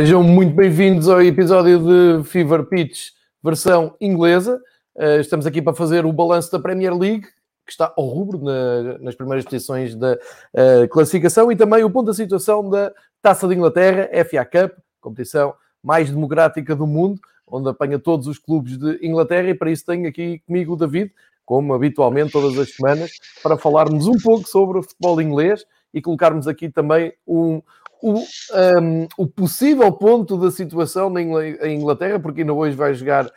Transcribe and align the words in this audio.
Sejam 0.00 0.22
muito 0.22 0.54
bem-vindos 0.54 1.10
ao 1.10 1.20
episódio 1.20 1.78
de 1.78 2.24
Fever 2.26 2.64
Pitch, 2.64 3.10
versão 3.44 3.94
inglesa. 4.00 4.58
Uh, 4.96 5.20
estamos 5.20 5.44
aqui 5.44 5.60
para 5.60 5.74
fazer 5.74 6.06
o 6.06 6.12
balanço 6.12 6.50
da 6.50 6.58
Premier 6.58 6.96
League, 6.96 7.26
que 7.66 7.70
está 7.70 7.92
ao 7.94 8.06
rubro 8.06 8.38
na, 8.38 8.96
nas 8.98 9.14
primeiras 9.14 9.44
posições 9.44 9.94
da 9.94 10.14
uh, 10.14 10.88
classificação, 10.88 11.52
e 11.52 11.56
também 11.56 11.84
o 11.84 11.90
ponto 11.90 12.06
da 12.06 12.14
situação 12.14 12.66
da 12.70 12.90
Taça 13.20 13.46
de 13.46 13.54
Inglaterra, 13.54 14.08
FA 14.24 14.42
Cup, 14.42 14.78
competição 15.02 15.52
mais 15.82 16.10
democrática 16.10 16.74
do 16.74 16.86
mundo, 16.86 17.20
onde 17.46 17.68
apanha 17.68 17.98
todos 17.98 18.26
os 18.26 18.38
clubes 18.38 18.78
de 18.78 19.06
Inglaterra, 19.06 19.50
e 19.50 19.54
para 19.54 19.70
isso 19.70 19.84
tenho 19.84 20.08
aqui 20.08 20.38
comigo 20.46 20.72
o 20.72 20.76
David, 20.76 21.12
como 21.44 21.74
habitualmente 21.74 22.32
todas 22.32 22.58
as 22.58 22.74
semanas, 22.74 23.10
para 23.42 23.58
falarmos 23.58 24.06
um 24.06 24.16
pouco 24.16 24.48
sobre 24.48 24.78
o 24.78 24.82
futebol 24.82 25.20
inglês 25.20 25.66
e 25.92 26.00
colocarmos 26.00 26.48
aqui 26.48 26.70
também 26.70 27.12
um, 27.26 27.60
o, 28.02 28.14
um, 28.14 29.08
o 29.16 29.26
possível 29.26 29.90
ponto 29.92 30.36
da 30.36 30.50
situação 30.50 31.10
na 31.10 31.22
Inglaterra, 31.22 32.18
porque 32.18 32.40
ainda 32.40 32.52
hoje 32.52 32.76
vai 32.76 32.94
jogar 32.94 33.26
uh, 33.26 33.30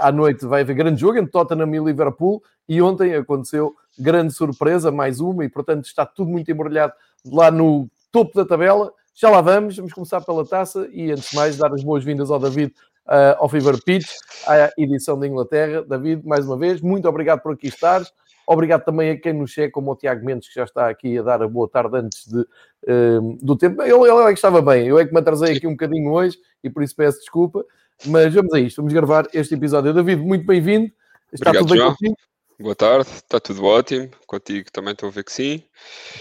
à 0.00 0.12
noite, 0.12 0.46
vai 0.46 0.62
haver 0.62 0.74
grande 0.74 1.00
jogo 1.00 1.18
entre 1.18 1.30
Tottenham 1.30 1.74
e 1.74 1.78
Liverpool, 1.78 2.42
e 2.68 2.80
ontem 2.80 3.14
aconteceu 3.14 3.74
grande 3.98 4.32
surpresa, 4.32 4.90
mais 4.90 5.20
uma, 5.20 5.44
e 5.44 5.48
portanto 5.48 5.84
está 5.84 6.06
tudo 6.06 6.30
muito 6.30 6.50
embrulhado 6.50 6.92
lá 7.24 7.50
no 7.50 7.88
topo 8.10 8.34
da 8.34 8.44
tabela. 8.44 8.92
Já 9.14 9.28
lá 9.28 9.40
vamos, 9.40 9.76
vamos 9.76 9.92
começar 9.92 10.20
pela 10.22 10.46
taça 10.46 10.88
e 10.90 11.10
antes 11.10 11.30
de 11.30 11.36
mais 11.36 11.56
dar 11.56 11.72
as 11.72 11.82
boas-vindas 11.82 12.30
ao 12.30 12.38
David 12.38 12.72
uh, 13.06 13.36
ao 13.38 13.48
Fever 13.48 13.82
Pitch, 13.84 14.08
à 14.46 14.70
edição 14.78 15.18
da 15.18 15.26
Inglaterra. 15.26 15.82
David, 15.82 16.26
mais 16.26 16.46
uma 16.46 16.56
vez, 16.56 16.80
muito 16.80 17.08
obrigado 17.08 17.40
por 17.40 17.52
aqui 17.52 17.68
estares. 17.68 18.12
Obrigado 18.52 18.84
também 18.84 19.10
a 19.10 19.18
quem 19.18 19.32
nos 19.32 19.50
chega, 19.50 19.72
como 19.72 19.92
o 19.92 19.96
Tiago 19.96 20.24
Mendes, 20.24 20.48
que 20.48 20.54
já 20.54 20.64
está 20.64 20.88
aqui 20.88 21.18
a 21.18 21.22
dar 21.22 21.42
a 21.42 21.48
boa 21.48 21.68
tarde 21.68 21.96
antes 21.96 22.26
de, 22.26 22.40
uh, 22.40 23.38
do 23.40 23.56
tempo. 23.56 23.82
Ele, 23.82 23.92
ele 23.92 24.22
é 24.22 24.26
que 24.26 24.32
estava 24.32 24.60
bem, 24.60 24.86
eu 24.86 24.98
é 24.98 25.06
que 25.06 25.12
me 25.12 25.20
atrasei 25.20 25.56
aqui 25.56 25.66
um 25.66 25.72
bocadinho 25.72 26.10
hoje 26.12 26.38
e 26.62 26.70
por 26.70 26.82
isso 26.82 26.94
peço 26.94 27.18
desculpa. 27.18 27.64
Mas 28.06 28.34
vamos 28.34 28.52
a 28.52 28.60
isto, 28.60 28.76
vamos 28.76 28.92
gravar 28.92 29.28
este 29.32 29.54
episódio. 29.54 29.94
David, 29.94 30.22
muito 30.22 30.44
bem-vindo. 30.46 30.90
Está 31.32 31.50
Obrigado, 31.50 31.62
tudo 31.62 31.70
bem 31.70 31.78
João. 31.78 31.90
contigo? 31.92 32.16
Boa 32.62 32.76
tarde, 32.76 33.10
está 33.10 33.40
tudo 33.40 33.64
ótimo. 33.64 34.08
Contigo 34.24 34.70
também 34.70 34.92
estou 34.92 35.08
a 35.08 35.12
ver 35.12 35.24
que 35.24 35.32
sim. 35.32 35.64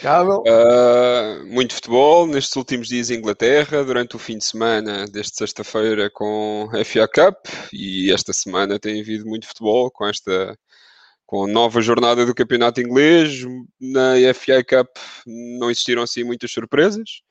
Uh, 0.03 1.45
muito 1.45 1.75
futebol 1.75 2.25
nestes 2.25 2.55
últimos 2.55 2.87
dias 2.87 3.11
em 3.11 3.17
Inglaterra, 3.17 3.83
durante 3.83 4.15
o 4.15 4.19
fim 4.19 4.39
de 4.39 4.45
semana, 4.45 5.05
desde 5.05 5.35
sexta-feira 5.35 6.09
com 6.09 6.67
a 6.73 6.83
FA 6.83 7.07
Cup, 7.07 7.45
e 7.71 8.11
esta 8.11 8.33
semana 8.33 8.79
tem 8.79 9.01
havido 9.01 9.27
muito 9.27 9.45
futebol 9.45 9.91
com 9.91 10.07
esta 10.07 10.57
com 11.31 11.45
a 11.45 11.47
nova 11.47 11.79
jornada 11.79 12.25
do 12.25 12.35
campeonato 12.35 12.81
inglês. 12.81 13.45
Na 13.79 14.15
FA 14.33 14.61
Cup 14.65 14.97
não 15.25 15.71
existiram 15.71 16.03
assim 16.03 16.25
muitas 16.25 16.51
surpresas. 16.51 17.21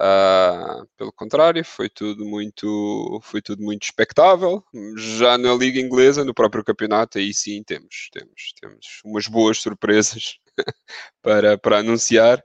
Uh, 0.00 0.88
pelo 0.96 1.12
contrário, 1.12 1.62
foi 1.62 1.90
tudo 1.90 2.24
muito, 2.24 3.20
foi 3.22 3.42
tudo 3.42 3.62
muito 3.62 3.82
expectável. 3.82 4.64
Já 4.96 5.36
na 5.36 5.52
liga 5.52 5.78
inglesa, 5.78 6.24
no 6.24 6.32
próprio 6.32 6.64
campeonato, 6.64 7.18
aí 7.18 7.34
sim 7.34 7.62
temos, 7.62 8.08
temos, 8.10 8.54
temos 8.58 9.02
umas 9.04 9.26
boas 9.26 9.58
surpresas 9.58 10.38
para, 11.20 11.58
para 11.58 11.80
anunciar 11.80 12.42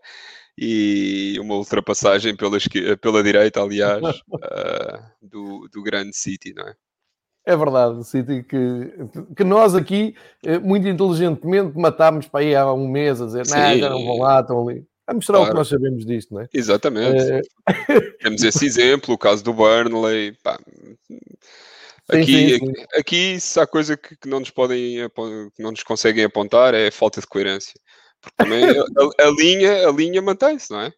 e 0.57 1.37
uma 1.39 1.55
ultrapassagem 1.55 2.35
pela, 2.35 2.57
pela 2.99 3.23
direita, 3.23 3.61
aliás, 3.61 4.03
uh, 4.03 4.99
do, 5.21 5.69
do 5.71 5.81
grande 5.81 6.13
City, 6.13 6.53
não 6.53 6.67
é? 6.67 6.75
É 7.45 7.57
verdade, 7.57 8.05
City, 8.05 8.41
que, 8.43 8.93
que 9.35 9.43
nós 9.43 9.75
aqui, 9.75 10.15
eh, 10.45 10.59
muito 10.59 10.87
inteligentemente, 10.87 11.77
matámos 11.77 12.25
para 12.25 12.39
aí 12.39 12.55
há 12.55 12.71
um 12.71 12.87
mês 12.87 13.21
a 13.21 13.25
dizer, 13.25 13.45
não, 13.47 13.77
já 13.77 13.89
não 13.89 14.05
vão 14.05 14.19
lá, 14.19 14.39
estão 14.39 14.67
ali. 14.67 14.85
A 15.05 15.13
mostrar 15.13 15.35
claro. 15.35 15.49
o 15.49 15.51
que 15.51 15.57
nós 15.57 15.67
sabemos 15.67 16.05
disto, 16.05 16.33
não 16.33 16.41
é? 16.41 16.47
Exatamente. 16.53 17.21
É... 17.21 17.41
Temos 18.23 18.41
esse 18.43 18.65
exemplo, 18.65 19.13
o 19.13 19.17
caso 19.17 19.43
do 19.43 19.53
Burnley. 19.53 20.37
Pá. 20.41 20.57
Aqui, 22.09 22.25
sim, 22.25 22.49
sim, 22.49 22.59
sim. 22.59 22.85
aqui, 22.97 23.39
se 23.39 23.59
há 23.59 23.67
coisa 23.67 23.97
que, 23.97 24.15
que, 24.15 24.29
não 24.29 24.39
nos 24.39 24.49
podem, 24.49 25.09
que 25.55 25.61
não 25.61 25.71
nos 25.71 25.83
conseguem 25.83 26.23
apontar 26.23 26.73
é 26.73 26.87
a 26.87 26.91
falta 26.91 27.19
de 27.19 27.27
coerência. 27.27 27.73
Porque 28.21 28.35
também 28.37 28.63
a, 29.19 29.27
a 29.27 29.31
linha, 29.31 29.87
a 29.89 29.91
linha 29.91 30.21
mantém-se, 30.21 30.71
não 30.71 30.79
é? 30.79 30.93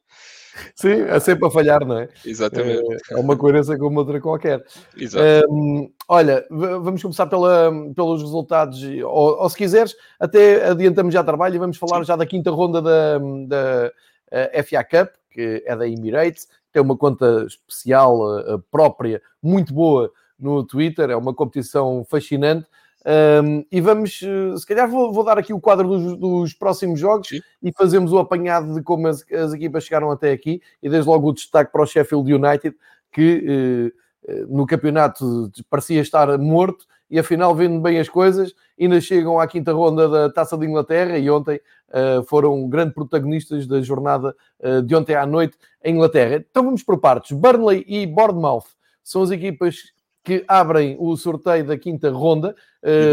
Sim, 0.75 1.01
é 1.01 1.19
sempre 1.19 1.47
a 1.47 1.51
falhar, 1.51 1.85
não 1.85 1.99
é? 1.99 2.09
Exatamente. 2.25 2.93
É, 3.11 3.13
é 3.13 3.17
uma 3.17 3.35
coerência 3.37 3.77
como 3.77 3.99
outra 3.99 4.19
qualquer. 4.19 4.63
Exato. 4.97 5.47
Um, 5.49 5.91
olha, 6.07 6.45
vamos 6.49 7.01
começar 7.01 7.27
pela, 7.27 7.71
pelos 7.95 8.21
resultados, 8.21 8.81
ou, 9.03 9.41
ou, 9.41 9.49
se 9.49 9.57
quiseres, 9.57 9.95
até 10.19 10.69
adiantamos 10.69 11.13
já 11.13 11.23
trabalho 11.23 11.55
e 11.55 11.59
vamos 11.59 11.77
falar 11.77 11.99
Sim. 11.99 12.05
já 12.05 12.15
da 12.15 12.25
quinta 12.25 12.51
ronda 12.51 12.81
da, 12.81 13.17
da 13.47 13.91
uh, 14.31 14.63
FA 14.63 14.83
Cup, 14.83 15.13
que 15.31 15.63
é 15.65 15.75
da 15.75 15.87
Emirates, 15.87 16.47
tem 16.71 16.81
uma 16.81 16.97
conta 16.97 17.45
especial, 17.47 18.19
uh, 18.19 18.59
própria, 18.71 19.21
muito 19.41 19.73
boa 19.73 20.11
no 20.37 20.63
Twitter, 20.65 21.09
é 21.09 21.15
uma 21.15 21.33
competição 21.33 22.05
fascinante. 22.09 22.67
Um, 23.05 23.63
e 23.71 23.79
vamos, 23.79 24.19
eh, 24.23 24.57
se 24.57 24.65
calhar 24.65 24.89
vou, 24.89 25.13
vou, 25.13 25.23
dar 25.23 25.37
aqui 25.37 25.53
o 25.53 25.61
quadro 25.61 25.87
dos, 25.87 26.17
dos 26.17 26.53
próximos 26.55 26.99
jogos 26.99 27.27
Sim. 27.27 27.39
e 27.61 27.71
fazemos 27.71 28.11
o 28.11 28.17
apanhado 28.17 28.73
de 28.73 28.81
como 28.81 29.07
as, 29.07 29.23
as, 29.31 29.53
equipas 29.53 29.83
chegaram 29.83 30.09
até 30.09 30.31
aqui 30.31 30.59
e 30.81 30.89
desde 30.89 31.07
logo 31.07 31.29
o 31.29 31.33
destaque 31.33 31.71
para 31.71 31.83
o 31.83 31.85
Sheffield 31.85 32.33
United, 32.33 32.75
que 33.11 33.93
uh, 34.27 34.55
no 34.55 34.65
campeonato 34.65 35.51
parecia 35.69 36.01
estar 36.01 36.35
morto 36.39 36.87
e 37.07 37.19
afinal 37.19 37.53
vendo 37.53 37.79
bem 37.79 37.99
as 37.99 38.09
coisas, 38.09 38.55
ainda 38.79 38.99
chegam 38.99 39.39
à 39.39 39.45
quinta 39.45 39.71
ronda 39.71 40.09
da 40.09 40.29
Taça 40.31 40.57
de 40.57 40.65
Inglaterra 40.65 41.15
e 41.19 41.29
ontem 41.29 41.61
uh, 41.89 42.23
foram 42.23 42.67
grandes 42.67 42.95
protagonistas 42.95 43.67
da 43.67 43.81
jornada 43.81 44.35
uh, 44.59 44.81
de 44.81 44.95
ontem 44.95 45.15
à 45.15 45.27
noite 45.27 45.55
em 45.83 45.93
Inglaterra. 45.93 46.43
Então 46.49 46.63
vamos 46.63 46.81
por 46.81 46.99
partes. 46.99 47.37
Burnley 47.37 47.85
e 47.87 48.07
Bournemouth 48.07 48.65
são 49.03 49.21
as 49.21 49.29
equipas 49.29 49.93
que 50.25 50.43
abrem 50.47 50.97
o 50.99 51.15
sorteio 51.15 51.63
da 51.63 51.77
quinta 51.77 52.09
ronda, 52.09 52.55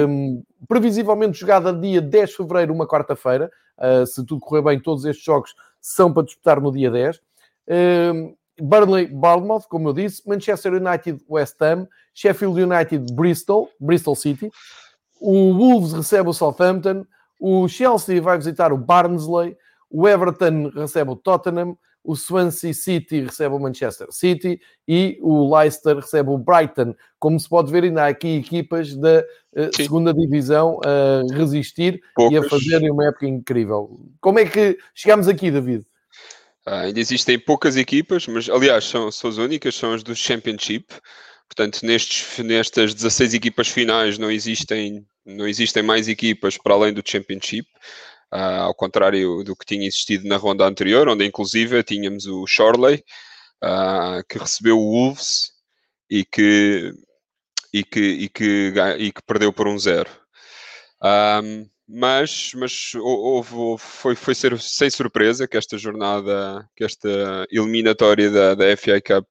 um, 0.09 0.43
previsivelmente 0.67 1.39
jogada 1.39 1.71
dia 1.71 2.00
10 2.00 2.31
de 2.31 2.37
fevereiro, 2.37 2.73
uma 2.73 2.89
quarta-feira. 2.89 3.50
Uh, 3.78 4.06
se 4.06 4.25
tudo 4.25 4.41
correr 4.41 4.62
bem, 4.62 4.81
todos 4.81 5.05
estes 5.05 5.23
jogos 5.23 5.55
são 5.81 6.12
para 6.12 6.25
disputar 6.25 6.59
no 6.61 6.73
dia 6.73 6.91
10. 6.91 7.21
Um, 7.69 8.35
Burnley, 8.61 9.06
Bournemouth, 9.09 9.64
como 9.69 9.91
eu 9.91 9.93
disse, 9.93 10.26
Manchester 10.26 10.73
United, 10.75 11.23
West 11.29 11.61
Ham, 11.61 11.87
Sheffield 12.14 12.62
United, 12.62 13.12
Bristol, 13.12 13.69
Bristol 13.79 14.17
City. 14.17 14.50
O 15.20 15.53
Wolves 15.53 15.93
recebe 15.93 16.31
o 16.31 16.32
Southampton, 16.32 17.05
o 17.38 17.69
Chelsea 17.69 18.23
vai 18.23 18.38
visitar 18.38 18.73
o 18.73 18.79
Barnsley, 18.79 19.56
o 19.93 20.09
Everton 20.09 20.71
recebe 20.75 21.11
o 21.11 21.17
Tottenham, 21.17 21.77
o 22.05 22.17
Swansea 22.17 22.75
City 22.75 23.21
recebe 23.21 23.55
o 23.55 23.61
Manchester 23.61 24.09
City 24.11 24.61
e 24.89 25.19
o 25.21 25.55
Leicester 25.56 25.97
recebe 25.97 26.31
o 26.31 26.39
Brighton. 26.39 26.94
Como 27.19 27.39
se 27.39 27.49
pode 27.49 27.71
ver, 27.71 27.85
ainda 27.85 28.05
há 28.05 28.09
aqui 28.09 28.37
equipas 28.37 28.97
da 28.97 29.21
uh, 29.21 29.77
segunda 29.77 30.12
divisão 30.12 30.81
a 30.85 31.23
resistir 31.35 32.00
Poucas. 32.15 32.33
e 32.33 32.44
a 32.44 32.49
fazerem 32.49 32.91
uma 32.91 33.06
época 33.06 33.27
incrível. 33.27 34.00
Como 34.21 34.39
é 34.41 34.47
que 34.47 34.77
chegamos 34.94 35.29
aqui, 35.29 35.50
David? 35.50 35.87
Ah, 36.67 36.83
ainda 36.83 36.99
existem 36.99 37.38
poucas 37.38 37.77
equipas, 37.77 38.27
mas 38.27 38.49
aliás 38.49 38.85
são, 38.85 39.11
são 39.11 39.31
as 39.31 39.37
únicas, 39.37 39.75
são 39.75 39.93
as 39.93 40.03
do 40.03 40.15
Championship. 40.15 40.87
Portanto, 41.49 41.85
nestes, 41.85 42.38
nestas 42.38 42.95
16 42.95 43.35
equipas 43.35 43.69
finais 43.69 44.17
não 44.17 44.31
existem, 44.31 45.06
não 45.25 45.47
existem 45.47 45.83
mais 45.83 46.09
equipas 46.09 46.56
para 46.56 46.75
além 46.75 46.93
do 46.93 47.03
Championship. 47.05 47.69
Uh, 48.32 48.62
ao 48.62 48.75
contrário 48.75 49.44
do 49.44 49.55
que 49.55 49.67
tinha 49.67 49.87
existido 49.87 50.26
na 50.26 50.38
ronda 50.38 50.64
anterior, 50.67 51.06
onde 51.06 51.26
inclusive 51.26 51.82
tínhamos 51.82 52.26
o 52.26 52.46
Shorley, 52.46 53.05
uh, 53.62 54.25
que 54.26 54.38
recebeu 54.38 54.79
o 54.79 54.90
Wolves 54.90 55.52
e 56.08 56.25
que, 56.25 56.94
e 57.73 57.84
que, 57.84 58.00
e 58.00 58.29
que, 58.31 58.73
e 58.99 59.12
que 59.12 59.23
perdeu 59.26 59.52
por 59.52 59.69
um 59.69 59.79
zero. 59.79 60.11
Um, 61.02 61.69
mas, 61.87 62.52
mas 62.55 62.94
houve, 62.94 63.79
foi, 63.79 64.14
foi 64.14 64.35
ser, 64.35 64.58
sem 64.58 64.88
surpresa 64.88 65.46
que 65.46 65.56
esta 65.56 65.76
jornada, 65.76 66.67
que 66.75 66.85
esta 66.85 67.46
eliminatória 67.50 68.31
da, 68.31 68.55
da 68.55 68.76
FA 68.76 69.00
Cup 69.00 69.26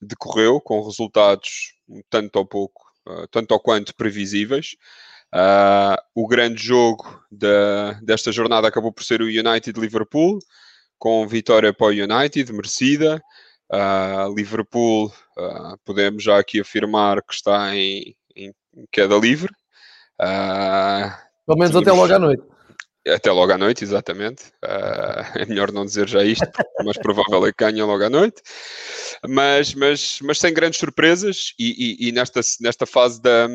decorreu 0.00 0.60
com 0.60 0.82
resultados 0.82 1.74
tanto 2.08 2.36
ou 2.36 2.46
pouco, 2.46 2.82
uh, 3.06 3.26
tanto 3.28 3.52
ou 3.52 3.60
quanto 3.60 3.94
previsíveis. 3.94 4.76
Uh, 5.34 5.96
o 6.14 6.26
grande 6.26 6.62
jogo 6.62 7.24
da, 7.30 7.92
desta 8.02 8.30
jornada 8.30 8.68
acabou 8.68 8.92
por 8.92 9.02
ser 9.02 9.22
o 9.22 9.26
United-Liverpool, 9.26 10.38
com 10.98 11.26
vitória 11.26 11.72
para 11.72 11.86
o 11.86 11.90
United, 11.90 12.52
merecida. 12.52 13.22
Uh, 13.72 14.34
Liverpool, 14.34 15.06
uh, 15.06 15.78
podemos 15.86 16.22
já 16.22 16.38
aqui 16.38 16.60
afirmar 16.60 17.22
que 17.22 17.32
está 17.32 17.74
em, 17.74 18.14
em 18.36 18.52
queda 18.90 19.16
livre. 19.16 19.50
Pelo 21.46 21.58
menos 21.58 21.70
tínhamos... 21.70 21.88
até 21.88 21.92
logo 21.92 22.14
à 22.14 22.18
noite. 22.18 22.42
Até 23.08 23.32
logo 23.32 23.52
à 23.52 23.58
noite, 23.58 23.82
exatamente. 23.82 24.44
Uh, 24.62 25.24
é 25.40 25.46
melhor 25.46 25.72
não 25.72 25.86
dizer 25.86 26.06
já 26.08 26.22
isto, 26.22 26.46
mais 26.84 26.98
provável 26.98 27.46
é 27.46 27.52
que 27.52 27.64
ganhem 27.64 27.82
logo 27.82 28.04
à 28.04 28.10
noite. 28.10 28.42
Mas, 29.26 29.74
mas, 29.74 30.18
mas 30.22 30.38
sem 30.38 30.52
grandes 30.52 30.78
surpresas, 30.78 31.54
e, 31.58 32.04
e, 32.04 32.08
e 32.08 32.12
nesta, 32.12 32.40
nesta 32.60 32.84
fase 32.84 33.20
da, 33.22 33.48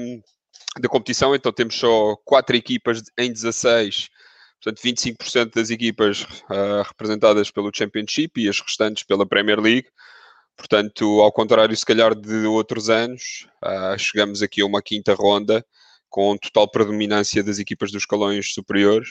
da 0.80 0.90
competição, 0.90 1.36
então 1.36 1.52
temos 1.52 1.76
só 1.76 2.16
quatro 2.26 2.56
equipas 2.56 3.02
em 3.18 3.32
16, 3.32 4.10
portanto 4.62 4.84
25% 4.84 5.54
das 5.54 5.70
equipas 5.70 6.24
uh, 6.50 6.84
representadas 6.88 7.52
pelo 7.52 7.72
Championship 7.74 8.40
e 8.42 8.50
as 8.50 8.60
restantes 8.60 9.04
pela 9.04 9.26
Premier 9.26 9.60
League. 9.60 9.88
Portanto, 10.56 11.22
ao 11.22 11.32
contrário, 11.32 11.76
se 11.78 11.86
calhar, 11.86 12.16
de 12.16 12.46
outros 12.48 12.90
anos, 12.90 13.48
uh, 13.64 13.98
chegamos 13.98 14.42
aqui 14.42 14.62
a 14.62 14.66
uma 14.66 14.82
quinta 14.82 15.14
ronda 15.14 15.64
com 16.10 16.38
total 16.38 16.70
predominância 16.70 17.44
das 17.44 17.60
equipas 17.60 17.92
dos 17.92 18.04
escalões 18.04 18.54
superiores 18.54 19.10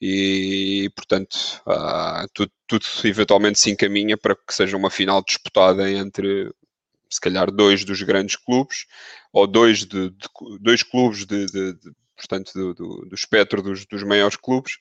e, 0.00 0.90
portanto, 0.94 1.34
uh, 1.66 2.28
tudo, 2.32 2.52
tudo, 2.66 2.84
eventualmente 3.04 3.58
se 3.58 3.70
encaminha 3.70 4.16
para 4.16 4.36
que 4.36 4.54
seja 4.54 4.76
uma 4.76 4.90
final 4.90 5.22
disputada 5.24 5.90
entre, 5.90 6.52
se 7.10 7.20
calhar, 7.20 7.50
dois 7.50 7.84
dos 7.84 8.02
grandes 8.02 8.36
clubes 8.36 8.86
ou 9.32 9.46
dois, 9.46 9.80
de, 9.80 10.10
de 10.10 10.28
dois 10.60 10.82
clubes 10.82 11.24
de, 11.26 11.46
de, 11.46 11.72
de 11.74 11.92
portanto, 12.16 12.52
do, 12.54 12.74
do, 12.74 13.06
do 13.06 13.14
espectro 13.14 13.62
dos, 13.62 13.84
dos, 13.86 14.02
maiores 14.02 14.36
clubes. 14.36 14.74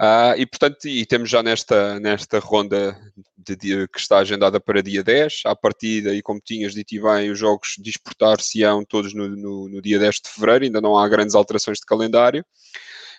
Uh, 0.00 0.36
e, 0.36 0.44
portanto, 0.44 0.86
e 0.86 1.06
temos 1.06 1.30
já 1.30 1.42
nesta, 1.42 1.98
nesta 1.98 2.38
ronda 2.38 3.00
de 3.36 3.56
dia, 3.56 3.88
que 3.88 3.98
está 3.98 4.18
agendada 4.18 4.60
para 4.60 4.82
dia 4.82 5.02
10, 5.02 5.42
à 5.46 5.56
partida, 5.56 6.14
e 6.14 6.20
como 6.20 6.38
tinhas 6.38 6.74
dito 6.74 6.94
e 6.94 7.00
bem, 7.00 7.30
os 7.30 7.38
jogos 7.38 7.76
disputar-se-ão 7.78 8.84
todos 8.84 9.14
no, 9.14 9.28
no, 9.28 9.68
no, 9.68 9.82
dia 9.82 9.98
10 9.98 10.16
de 10.16 10.28
fevereiro, 10.28 10.64
ainda 10.66 10.80
não 10.80 10.98
há 10.98 11.08
grandes 11.08 11.34
alterações 11.34 11.78
de 11.78 11.86
calendário, 11.86 12.44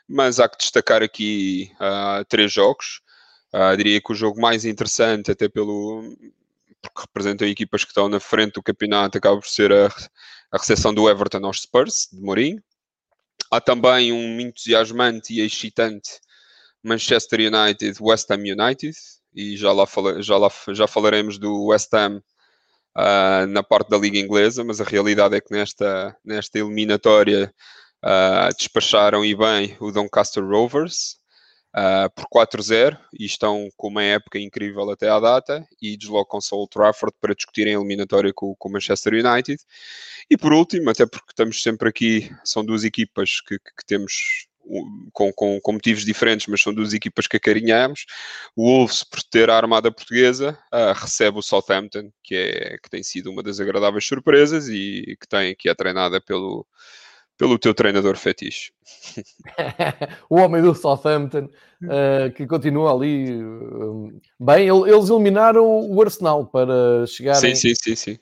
mas 0.08 0.40
há 0.40 0.48
que 0.48 0.58
destacar 0.58 1.02
aqui 1.02 1.72
uh, 1.76 2.24
três 2.30 2.54
jogos. 2.54 3.02
Uh, 3.54 3.76
diria 3.76 4.00
que 4.00 4.12
o 4.12 4.16
jogo 4.16 4.40
mais 4.40 4.66
interessante, 4.66 5.32
até 5.32 5.50
pelo 5.50 6.16
porque 6.90 7.02
representam 7.02 7.48
equipas 7.48 7.84
que 7.84 7.92
estão 7.92 8.10
na 8.10 8.20
frente 8.20 8.54
do 8.54 8.64
campeonato, 8.64 9.18
acaba 9.18 9.40
por 9.40 9.48
ser 9.48 9.72
a, 9.72 9.88
a 10.52 10.58
recepção 10.58 10.94
do 10.94 11.10
Everton 11.10 11.46
aos 11.46 11.62
Spurs, 11.62 12.10
de 12.12 12.22
Mourinho. 12.22 12.62
Há 13.52 13.62
também 13.62 14.12
um 14.12 14.40
entusiasmante 14.40 15.34
e 15.34 15.42
excitante 15.42 16.20
Manchester 16.84 17.40
United, 17.40 17.98
West 18.02 18.30
Ham 18.32 18.40
United, 18.40 18.96
e 19.34 19.56
já 19.56 19.72
lá, 19.72 19.86
fala, 19.86 20.22
já 20.22 20.38
lá 20.38 20.50
já 20.70 20.88
falaremos 20.88 21.38
do 21.38 21.68
West 21.68 21.94
Ham 21.94 22.22
uh, 22.98 23.46
na 23.48 23.62
parte 23.62 23.90
da 23.90 23.98
Liga 23.98 24.18
Inglesa, 24.18 24.64
mas 24.64 24.82
a 24.82 24.84
realidade 24.84 25.36
é 25.36 25.42
que 25.42 25.54
nesta, 25.54 26.18
nesta 26.26 26.58
eliminatória 26.58 27.54
uh, 28.04 28.56
despacharam 28.58 29.24
e 29.24 29.36
bem 29.36 29.78
o 29.80 29.92
Doncaster 29.92 30.44
Rovers 30.44 31.17
uh, 31.78 32.10
por 32.16 32.26
4-0 32.28 32.98
e 33.20 33.26
estão 33.26 33.70
com 33.78 33.88
uma 33.88 34.04
época 34.04 34.40
incrível 34.40 34.90
até 34.90 35.10
à 35.10 35.20
data 35.20 35.66
e 35.82 35.96
deslocam-se 35.96 36.54
ao 36.54 36.62
Old 36.62 36.72
Trafford 36.72 37.16
para 37.22 37.36
discutirem 37.36 37.76
a 37.76 37.78
eliminatória 37.78 38.34
com 38.34 38.56
o 38.60 38.70
Manchester 38.72 39.14
United. 39.14 39.62
E 40.30 40.36
por 40.36 40.52
último, 40.52 40.90
até 40.90 41.06
porque 41.06 41.32
estamos 41.32 41.62
sempre 41.62 41.88
aqui, 41.88 42.32
são 42.44 42.66
duas 42.66 42.84
equipas 42.84 43.40
que, 43.42 43.60
que 43.60 43.86
temos 43.86 44.48
com, 45.14 45.32
com, 45.32 45.62
com, 45.62 45.72
motivos 45.72 46.04
diferentes, 46.04 46.48
mas 46.48 46.62
são 46.62 46.74
duas 46.74 46.94
equipas 46.94 47.26
que 47.26 47.38
acarinhamos. 47.38 48.06
O 48.56 48.66
Wolves, 48.66 49.04
por 49.04 49.24
ter 49.24 49.50
a 49.50 49.56
armada 49.56 49.90
portuguesa, 49.92 50.60
uh, 50.74 50.94
recebe 50.94 51.40
o 51.40 51.42
Southampton, 51.42 52.12
que, 52.22 52.36
é, 52.36 52.78
que 52.84 52.90
tem 52.90 53.02
sido 53.02 53.32
uma 53.32 53.42
das 53.42 53.62
agradáveis 53.62 54.06
surpresas 54.06 54.68
e 54.68 55.16
que, 55.22 55.28
tem, 55.28 55.56
que 55.56 55.70
é 55.70 55.74
treinada 55.74 56.20
pelo, 56.20 56.68
pelo 57.38 57.60
teu 57.60 57.74
treinador 57.74 58.18
fetiche. 58.18 58.72
o 60.30 60.38
homem 60.38 60.62
do 60.62 60.74
Southampton, 60.74 61.50
uh, 61.84 62.32
que 62.36 62.48
continua 62.48 62.94
ali 62.94 63.32
uh, 63.32 64.12
bem. 64.40 64.68
Eles 64.68 65.10
eliminaram 65.10 65.66
o 65.66 66.02
Arsenal 66.02 66.48
para 66.48 67.06
chegarem. 67.06 67.56
Sim, 67.56 67.76
sim, 67.76 67.96
sim. 67.96 68.18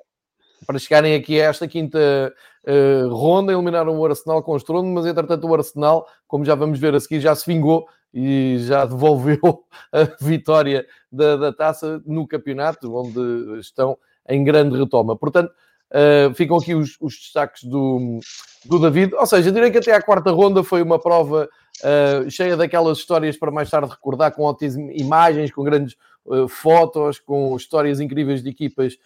Para 0.68 0.80
chegarem 0.80 1.16
aqui 1.16 1.40
a 1.40 1.46
esta 1.46 1.68
quinta 1.68 2.34
uh, 2.68 3.08
ronda, 3.14 3.54
eliminaram 3.54 3.98
o 3.98 4.06
Arsenal 4.06 4.44
com 4.44 4.52
o 4.52 4.58
estrondo, 4.58 4.90
mas 4.90 5.06
entretanto 5.06 5.48
o 5.48 5.56
Arsenal, 5.56 6.08
como 6.28 6.44
já 6.44 6.56
vamos 6.56 6.80
ver 6.80 6.94
a 6.96 7.00
seguir, 7.00 7.22
já 7.22 7.34
se 7.36 7.46
vingou 7.46 7.88
e 8.14 8.58
já 8.60 8.86
devolveu 8.86 9.40
a 9.92 10.04
vitória 10.22 10.86
da, 11.12 11.38
da 11.38 11.54
taça 11.54 12.02
no 12.06 12.28
campeonato, 12.28 12.94
onde 12.94 13.60
estão 13.60 13.98
em 14.28 14.44
grande 14.44 14.78
retoma. 14.78 15.16
Portanto, 15.16 15.52
Uh, 15.92 16.34
ficam 16.34 16.58
aqui 16.58 16.74
os, 16.74 16.98
os, 17.00 17.14
destaques 17.14 17.64
do, 17.64 18.20
do 18.66 18.80
David. 18.80 19.14
Ou 19.16 19.26
seja, 19.26 19.52
direi 19.52 19.72
que 19.72 19.78
até 19.78 19.94
à 19.94 20.02
quarta 20.02 20.32
ronda 20.32 20.64
foi 20.64 20.82
uma 20.82 21.00
prova 21.00 21.48
uh, 21.82 22.30
cheia 22.30 22.58
daquelas 22.58 22.98
histórias 22.98 23.38
para 23.38 23.52
mais 23.52 23.70
tarde 23.70 23.90
recordar, 23.90 24.32
com 24.32 24.44
ótimas 24.44 24.76
imagens, 24.76 25.52
com 25.52 25.64
grandes 25.64 25.96
uh, 26.26 26.48
fotos, 26.48 27.20
com 27.20 27.56
histórias 27.56 28.00
incríveis 28.00 28.44
de 28.44 28.50
equipas 28.50 28.98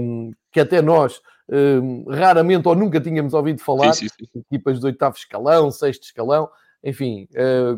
um, 0.00 0.32
que 0.50 0.60
até 0.60 0.82
nós 0.82 1.20
um, 1.48 2.04
raramente 2.10 2.66
ou 2.66 2.74
nunca 2.74 3.00
tínhamos 3.00 3.34
ouvido 3.34 3.60
falar. 3.60 3.92
Sim, 3.92 4.08
sim, 4.08 4.26
sim. 4.32 4.44
Equipas 4.50 4.80
de 4.80 4.86
oitavo 4.86 5.16
escalão, 5.16 5.70
sexto 5.70 6.04
escalão, 6.04 6.48
enfim, 6.82 7.28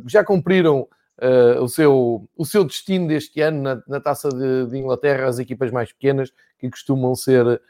já 0.06 0.24
cumpriram 0.24 0.86
Uh, 1.20 1.60
o, 1.60 1.68
seu, 1.68 2.28
o 2.36 2.44
seu 2.44 2.62
destino 2.62 3.08
deste 3.08 3.40
ano 3.40 3.60
na, 3.60 3.82
na 3.88 4.00
taça 4.00 4.28
de, 4.28 4.66
de, 4.66 4.78
Inglaterra, 4.78 5.26
as 5.26 5.40
equipas 5.40 5.72
mais 5.72 5.92
pequenas 5.92 6.32
que 6.60 6.70
costumam 6.70 7.12
ser 7.16 7.60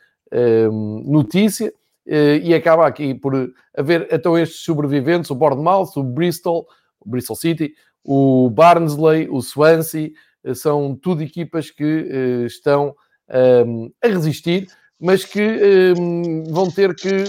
notícia 1.05 1.73
eh, 2.09 2.41
e 2.43 2.55
acaba 2.55 2.87
aqui 2.87 3.15
por 3.15 3.53
haver 3.77 4.09
então 4.11 4.37
estes 4.39 4.63
sobreviventes, 4.63 5.31
o 5.31 5.35
Bournemouth, 5.35 5.91
o 5.97 6.03
Bristol, 6.03 6.67
o 6.99 7.09
Bristol 7.09 7.37
City, 7.37 7.75
o 8.03 8.49
Barnsley, 8.49 9.29
o 9.29 9.43
Swansea, 9.43 10.11
eh, 10.43 10.55
são 10.55 10.97
tudo 10.97 11.23
equipas 11.23 11.71
que 11.71 11.85
eh, 11.85 12.47
estão 12.47 12.97
ehm, 13.29 13.91
a 14.03 14.09
resistir, 14.09 14.69
mas 14.99 15.23
que 15.23 15.39
ehm, 15.39 16.45
vão 16.49 16.71
ter 16.71 16.95
que 16.95 17.25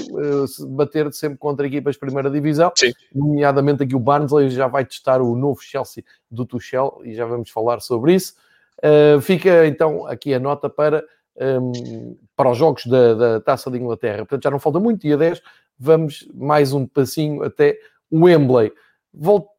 bater 0.69 1.11
sempre 1.11 1.37
contra 1.37 1.67
equipas 1.67 1.95
de 1.95 1.99
primeira 1.99 2.29
divisão, 2.31 2.71
Sim. 2.77 2.93
nomeadamente 3.13 3.83
aqui 3.83 3.95
o 3.95 3.99
Barnsley 3.99 4.49
já 4.49 4.67
vai 4.67 4.85
testar 4.85 5.21
o 5.21 5.35
novo 5.35 5.61
Chelsea 5.61 6.05
do 6.31 6.45
Tuchel 6.45 7.01
e 7.03 7.13
já 7.13 7.25
vamos 7.25 7.49
falar 7.49 7.81
sobre 7.81 8.15
isso. 8.15 8.33
fica 9.21 9.67
então 9.67 10.07
aqui 10.07 10.33
a 10.33 10.39
nota 10.39 10.69
para 10.69 11.03
um, 11.39 12.17
para 12.35 12.51
os 12.51 12.57
jogos 12.57 12.85
da, 12.85 13.13
da, 13.13 13.41
Taça 13.41 13.71
de 13.71 13.77
Inglaterra. 13.77 14.19
Portanto, 14.19 14.43
já 14.43 14.51
não 14.51 14.59
falta 14.59 14.79
muito, 14.79 15.01
dia 15.01 15.17
10, 15.17 15.41
vamos 15.77 16.27
mais 16.33 16.73
um 16.73 16.85
passinho 16.85 17.43
até 17.43 17.77
o 18.11 18.25
Wembley. 18.25 18.71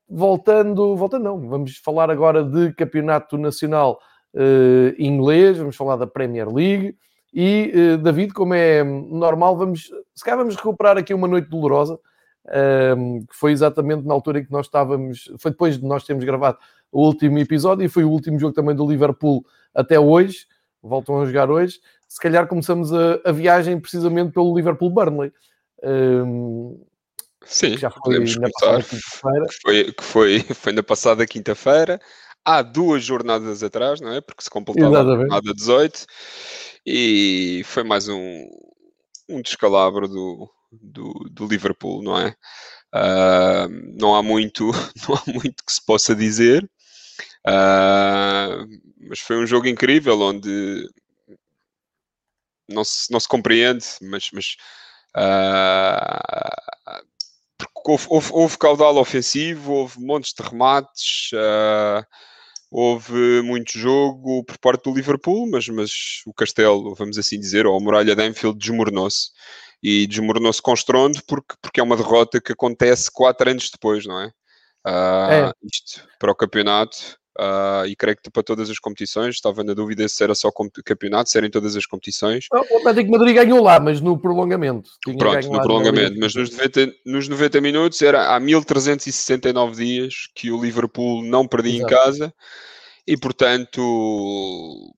Voltando, 0.09 0.97
voltando 0.97 1.25
não, 1.25 1.49
vamos 1.49 1.77
falar 1.79 2.11
agora 2.11 2.45
de 2.45 2.73
campeonato 2.75 3.39
nacional 3.39 4.01
uh, 4.35 4.95
inglês, 4.99 5.59
vamos 5.59 5.77
falar 5.77 5.97
da 5.97 6.07
Premier 6.07 6.49
League 6.53 6.97
e, 7.33 7.73
uh, 7.75 7.99
David, 7.99 8.33
como 8.33 8.55
é 8.55 8.83
normal, 8.83 9.57
vamos, 9.57 9.91
se 10.15 10.25
calhar 10.25 10.39
vamos 10.39 10.57
recuperar 10.57 10.99
aqui 10.99 11.15
uma 11.15 11.29
noite 11.29 11.49
dolorosa, 11.49 11.99
um, 12.97 13.21
que 13.21 13.37
foi 13.37 13.53
exatamente 13.53 14.05
na 14.05 14.13
altura 14.13 14.41
em 14.41 14.45
que 14.45 14.51
nós 14.51 14.67
estávamos, 14.67 15.33
foi 15.39 15.53
depois 15.53 15.79
de 15.79 15.87
nós 15.87 16.05
termos 16.05 16.25
gravado 16.25 16.59
o 16.91 17.07
último 17.07 17.39
episódio 17.39 17.85
e 17.85 17.89
foi 17.89 18.03
o 18.03 18.11
último 18.11 18.39
jogo 18.39 18.53
também 18.53 18.75
do 18.75 18.89
Liverpool 18.89 19.45
até 19.73 19.99
hoje 20.01 20.47
voltam 20.83 21.21
a 21.21 21.27
jogar 21.27 21.51
hoje. 21.51 21.81
Se 22.09 22.21
calhar 22.21 22.47
começamos 22.47 22.93
a, 22.93 23.21
a 23.25 23.33
viagem 23.33 23.79
precisamente 23.79 24.33
pelo 24.33 24.55
Liverpool-Burnley. 24.57 25.33
Um, 25.83 26.85
Sim, 27.45 27.77
já 27.77 27.91
foi 27.91 28.03
podemos 28.03 28.35
começar. 28.35 28.83
Que 28.83 28.97
foi, 29.63 29.93
que 29.93 30.05
foi, 30.05 30.41
foi 30.41 30.73
na 30.73 30.83
passada 30.83 31.27
quinta-feira. 31.27 32.01
Há 32.45 32.63
duas 32.63 33.05
jornadas 33.05 33.63
atrás, 33.63 34.01
não 34.01 34.13
é? 34.13 34.21
Porque 34.21 34.43
se 34.43 34.51
completava 34.51 34.95
Exatamente. 34.95 35.33
a 35.33 35.37
jornada 35.37 35.55
18 35.55 36.07
e 36.87 37.63
foi 37.65 37.85
mais 37.85 38.09
um, 38.09 38.49
um 39.29 39.43
descalabro 39.43 40.09
do, 40.09 40.51
do, 40.73 41.13
do 41.31 41.47
Liverpool, 41.47 42.03
não 42.03 42.19
é? 42.19 42.35
Uh, 42.93 43.69
não 44.01 44.17
há 44.17 44.23
muito 44.23 44.71
não 45.07 45.15
há 45.15 45.23
muito 45.33 45.65
que 45.65 45.73
se 45.73 45.85
possa 45.85 46.13
dizer 46.13 46.69
Uh, 47.47 48.69
mas 49.09 49.21
foi 49.21 49.37
um 49.37 49.47
jogo 49.47 49.67
incrível 49.67 50.21
onde 50.21 50.89
não 52.69 52.85
se, 52.85 53.11
não 53.11 53.19
se 53.19 53.29
compreende, 53.29 53.85
mas, 54.03 54.31
mas 54.33 54.57
uh, 55.17 56.51
houve, 57.85 58.07
houve, 58.09 58.33
houve, 58.33 58.59
caudal 58.59 58.97
ofensivo, 58.97 59.73
houve 59.73 60.01
montes 60.01 60.33
de 60.33 60.43
remates, 60.43 61.31
uh, 61.33 62.05
houve 62.71 63.43
muito 63.43 63.77
jogo 63.77 64.45
por 64.45 64.59
parte 64.59 64.85
do 64.85 64.95
Liverpool, 64.95 65.51
mas, 65.51 65.69
mas 65.69 65.91
o 66.27 66.33
Castelo, 66.33 66.95
vamos 66.95 67.19
assim 67.19 67.39
dizer, 67.39 67.67
ou 67.67 67.77
a 67.77 67.81
muralha 67.81 68.15
de 68.15 68.23
Anfield 68.23 68.59
desmoronou-se. 68.59 69.31
E 69.83 70.07
desmoronou-se 70.07 70.61
com 70.61 70.75
estrondo 70.75 71.19
porque, 71.27 71.55
porque 71.63 71.81
é 71.81 71.83
uma 71.83 71.97
derrota 71.97 72.39
que 72.39 72.53
acontece 72.53 73.11
quatro 73.11 73.51
anos 73.51 73.71
depois, 73.71 74.05
não 74.05 74.21
é? 74.21 74.27
Uh, 74.87 75.49
é. 75.49 75.53
Isto 75.63 76.07
para 76.19 76.31
o 76.31 76.35
campeonato 76.35 77.19
Uh, 77.41 77.87
e 77.87 77.97
creio 77.97 78.19
que 78.19 78.31
para 78.31 78.43
todas 78.43 78.69
as 78.69 78.79
competições, 78.79 79.37
estava 79.37 79.65
na 79.65 79.73
dúvida 79.73 80.07
se 80.07 80.23
era 80.23 80.35
só 80.35 80.51
campeonato, 80.85 81.31
se 81.31 81.39
era 81.39 81.47
em 81.47 81.51
todas 81.51 81.75
as 81.75 81.87
competições. 81.87 82.45
O 82.53 82.79
Atlético 82.79 83.11
Madrid 83.11 83.35
ganhou 83.35 83.63
lá, 83.63 83.81
mas 83.81 83.99
no 83.99 84.19
prolongamento. 84.19 84.91
Pronto, 85.17 85.51
no 85.51 85.63
prolongamento, 85.63 86.19
mas 86.21 86.35
nos 86.35 86.51
90, 86.51 86.93
nos 87.07 87.29
90 87.29 87.61
minutos 87.63 88.03
era 88.03 88.37
há 88.37 88.39
1369 88.39 89.83
dias 89.83 90.15
que 90.35 90.51
o 90.51 90.61
Liverpool 90.61 91.23
não 91.23 91.49
perdia 91.49 91.79
Exato. 91.79 91.95
em 91.95 91.97
casa 91.97 92.35
e 93.07 93.17
portanto 93.17 94.95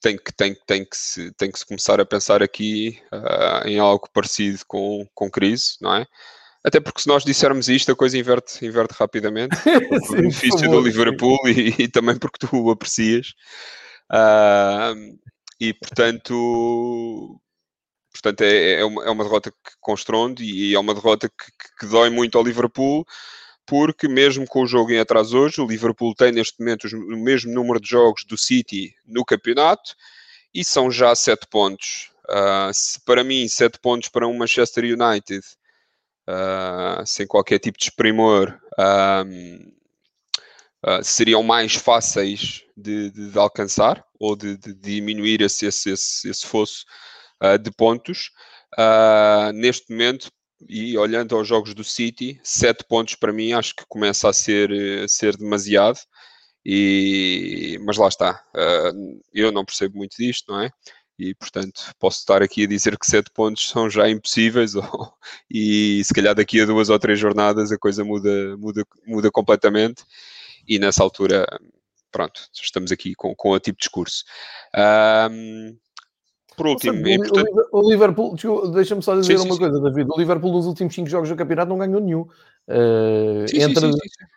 tem 0.00 0.16
que, 0.16 0.32
tem, 0.32 0.56
tem, 0.66 0.84
que 0.84 0.96
se, 0.96 1.32
tem 1.34 1.50
que 1.50 1.60
se 1.60 1.66
começar 1.66 2.00
a 2.00 2.04
pensar 2.04 2.42
aqui 2.42 3.00
uh, 3.12 3.68
em 3.68 3.78
algo 3.78 4.08
parecido 4.12 4.58
com, 4.66 5.06
com 5.14 5.30
crise, 5.30 5.76
não 5.80 5.94
é? 5.94 6.06
Até 6.68 6.80
porque 6.80 7.00
se 7.00 7.08
nós 7.08 7.24
dissermos 7.24 7.66
isto, 7.70 7.92
a 7.92 7.96
coisa 7.96 8.18
inverte, 8.18 8.62
inverte 8.66 8.92
rapidamente. 8.92 9.56
o 9.90 10.12
benefício 10.12 10.70
do 10.70 10.82
Liverpool 10.82 11.38
e, 11.48 11.84
e, 11.84 11.88
também 11.88 12.18
porque 12.18 12.46
tu 12.46 12.48
o 12.52 12.70
aprecias. 12.70 13.32
Uh, 14.12 15.18
e 15.58 15.72
portanto, 15.72 17.40
portanto 18.12 18.42
é, 18.42 18.80
é, 18.80 18.84
uma, 18.84 19.02
é 19.02 19.10
uma 19.10 19.24
derrota 19.24 19.50
que 19.50 19.72
constronde 19.80 20.44
e 20.44 20.74
é 20.74 20.78
uma 20.78 20.92
derrota 20.92 21.30
que, 21.30 21.46
que, 21.80 21.86
dói 21.86 22.10
muito 22.10 22.36
ao 22.36 22.44
Liverpool 22.44 23.06
porque 23.64 24.06
mesmo 24.06 24.46
com 24.46 24.62
o 24.62 24.66
jogo 24.66 24.92
em 24.92 24.98
atraso 24.98 25.38
hoje, 25.38 25.62
o 25.62 25.66
Liverpool 25.66 26.14
tem 26.14 26.32
neste 26.32 26.60
momento 26.60 26.86
o 26.86 27.16
mesmo 27.16 27.50
número 27.50 27.80
de 27.80 27.88
jogos 27.88 28.24
do 28.26 28.36
City 28.36 28.94
no 29.06 29.24
campeonato 29.24 29.94
e 30.52 30.62
são 30.62 30.90
já 30.90 31.14
sete 31.14 31.46
pontos. 31.48 32.10
Uh, 32.28 32.70
se 32.74 33.00
para 33.06 33.24
mim, 33.24 33.48
sete 33.48 33.78
pontos 33.78 34.10
para 34.10 34.28
um 34.28 34.36
Manchester 34.36 34.84
United, 34.84 35.42
uh, 36.28 37.06
sem 37.06 37.26
qualquer 37.26 37.58
tipo 37.58 37.78
de 37.78 37.84
exprimor, 37.84 38.56
uh, 38.78 39.24
seriam 41.02 41.42
mais 41.42 41.74
fáceis 41.74 42.62
de, 42.76 43.10
de, 43.10 43.30
de 43.32 43.38
alcançar 43.38 44.04
ou 44.20 44.36
de, 44.36 44.56
de 44.56 44.74
diminuir 44.74 45.40
esse, 45.40 45.66
esse, 45.66 45.90
esse, 45.90 46.28
esse 46.28 46.46
fosso 46.46 46.84
de 47.62 47.70
pontos. 47.72 48.30
neste 49.54 49.90
momento, 49.90 50.30
e 50.68 50.96
olhando 50.96 51.36
aos 51.36 51.46
jogos 51.46 51.74
do 51.74 51.82
City, 51.84 52.40
sete 52.44 52.84
pontos 52.88 53.14
para 53.16 53.32
mim 53.32 53.52
acho 53.52 53.74
que 53.74 53.84
começa 53.88 54.28
a 54.28 54.32
ser, 54.32 54.70
a 55.04 55.08
ser 55.08 55.36
demasiado. 55.36 55.98
E, 56.70 57.78
mas 57.82 57.96
lá 57.96 58.08
está, 58.08 58.44
uh, 58.54 59.22
eu 59.32 59.50
não 59.50 59.64
percebo 59.64 59.96
muito 59.96 60.16
disto, 60.18 60.52
não 60.52 60.60
é? 60.60 60.70
E 61.18 61.34
portanto 61.34 61.92
posso 61.98 62.18
estar 62.20 62.42
aqui 62.42 62.64
a 62.64 62.68
dizer 62.68 62.96
que 62.96 63.06
sete 63.06 63.30
pontos 63.30 63.68
são 63.68 63.90
já 63.90 64.08
impossíveis, 64.08 64.74
ou, 64.76 65.12
e 65.50 66.02
se 66.04 66.14
calhar 66.14 66.34
daqui 66.34 66.60
a 66.60 66.66
duas 66.66 66.88
ou 66.88 66.98
três 66.98 67.18
jornadas 67.18 67.72
a 67.72 67.78
coisa 67.78 68.04
muda, 68.04 68.56
muda, 68.56 68.84
muda 69.06 69.30
completamente. 69.30 70.04
E 70.66 70.78
nessa 70.78 71.02
altura, 71.02 71.46
pronto, 72.12 72.40
estamos 72.52 72.92
aqui 72.92 73.14
com, 73.14 73.34
com 73.34 73.50
o 73.50 73.60
tipo 73.60 73.78
de 73.78 73.82
discurso. 73.82 74.24
Um, 75.30 75.76
por 76.58 76.66
último, 76.66 76.98
Seja, 76.98 77.14
é 77.14 77.16
portanto... 77.18 77.68
o 77.70 77.88
Liverpool, 77.88 78.36
deixa-me 78.72 79.00
só 79.00 79.14
dizer 79.14 79.38
sim, 79.38 79.44
uma 79.44 79.54
sim, 79.54 79.60
coisa, 79.60 79.76
sim. 79.76 79.82
David. 79.84 80.10
O 80.10 80.18
Liverpool 80.18 80.52
nos 80.52 80.66
últimos 80.66 80.92
5 80.92 81.08
jogos 81.08 81.28
do 81.28 81.36
campeonato 81.36 81.68
não 81.68 81.78
ganhou 81.78 82.00
nenhum. 82.00 82.22
Uh, 82.66 83.46
entre, 83.54 83.90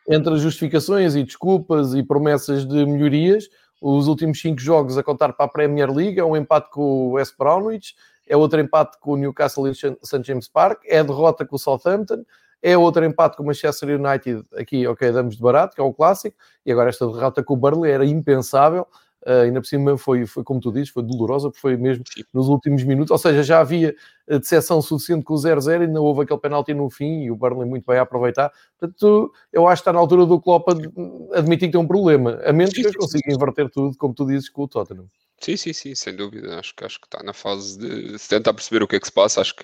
entre 0.07 0.37
justificações 0.37 1.15
e 1.15 1.23
desculpas 1.23 1.95
e 1.95 2.03
promessas 2.03 2.63
de 2.65 2.85
melhorias, 2.85 3.49
os 3.81 4.07
últimos 4.07 4.39
5 4.39 4.61
jogos 4.61 4.95
a 4.95 5.03
contar 5.03 5.33
para 5.33 5.45
a 5.45 5.49
Premier 5.49 5.91
League 5.91 6.19
é 6.19 6.23
um 6.23 6.37
empate 6.37 6.69
com 6.69 6.81
o 6.81 7.11
West 7.13 7.35
Bromwich, 7.35 7.95
é 8.27 8.37
outro 8.37 8.61
empate 8.61 8.99
com 8.99 9.13
o 9.13 9.17
Newcastle 9.17 9.67
em 9.67 9.73
St. 9.73 10.23
James 10.23 10.47
Park, 10.47 10.83
é 10.85 11.03
derrota 11.03 11.43
com 11.43 11.55
o 11.55 11.59
Southampton, 11.59 12.23
é 12.61 12.77
outro 12.77 13.03
empate 13.03 13.35
com 13.35 13.43
o 13.43 13.45
Manchester 13.47 13.99
United, 13.99 14.45
aqui, 14.55 14.85
ok, 14.85 15.11
damos 15.11 15.35
de 15.35 15.41
barato, 15.41 15.75
que 15.75 15.81
é 15.81 15.83
o 15.83 15.91
clássico, 15.91 16.37
e 16.63 16.71
agora 16.71 16.89
esta 16.89 17.07
derrota 17.07 17.43
com 17.43 17.55
o 17.55 17.57
Burnley 17.57 17.91
era 17.91 18.05
impensável, 18.05 18.85
Uh, 19.25 19.43
ainda 19.43 19.61
por 19.61 19.67
cima 19.67 19.97
foi, 19.97 20.25
foi, 20.25 20.43
como 20.43 20.59
tu 20.59 20.71
dizes, 20.71 20.89
foi 20.89 21.03
dolorosa, 21.03 21.49
porque 21.49 21.61
foi 21.61 21.77
mesmo 21.77 22.03
Sim. 22.11 22.23
nos 22.33 22.47
últimos 22.47 22.83
minutos, 22.83 23.11
ou 23.11 23.17
seja, 23.17 23.43
já 23.43 23.59
havia 23.59 23.95
eh, 24.27 24.39
decepção 24.39 24.81
suficiente 24.81 25.23
com 25.23 25.35
o 25.35 25.37
0-0, 25.37 25.81
ainda 25.81 26.01
houve 26.01 26.23
aquele 26.23 26.39
penalti 26.39 26.73
no 26.73 26.89
fim 26.89 27.23
e 27.23 27.31
o 27.31 27.35
Burnley 27.35 27.67
muito 27.67 27.85
bem 27.85 27.97
a 27.97 28.01
aproveitar. 28.01 28.51
Portanto, 28.79 29.31
eu 29.53 29.67
acho 29.67 29.81
que 29.81 29.89
está 29.89 29.93
na 29.93 29.99
altura 29.99 30.25
do 30.25 30.41
Klopp 30.41 30.69
admitir 31.33 31.67
que 31.67 31.73
tem 31.73 31.81
um 31.81 31.87
problema, 31.87 32.41
a 32.43 32.51
menos 32.51 32.73
que 32.73 32.81
eu 32.85 32.93
consiga 32.93 33.31
inverter 33.31 33.69
tudo, 33.69 33.95
como 33.97 34.13
tu 34.13 34.25
dizes, 34.25 34.49
com 34.49 34.63
o 34.63 34.67
Tottenham. 34.67 35.07
Sim, 35.41 35.57
sim, 35.57 35.73
sim, 35.73 35.95
sem 35.95 36.15
dúvida. 36.15 36.59
Acho 36.59 36.73
que, 36.75 36.85
acho 36.85 36.99
que 36.99 37.07
está 37.07 37.23
na 37.23 37.33
fase 37.33 37.77
de, 37.79 38.11
de 38.11 38.27
tentar 38.27 38.53
perceber 38.53 38.83
o 38.83 38.87
que 38.87 38.95
é 38.95 38.99
que 38.99 39.07
se 39.07 39.11
passa. 39.11 39.41
Acho 39.41 39.55
que 39.55 39.63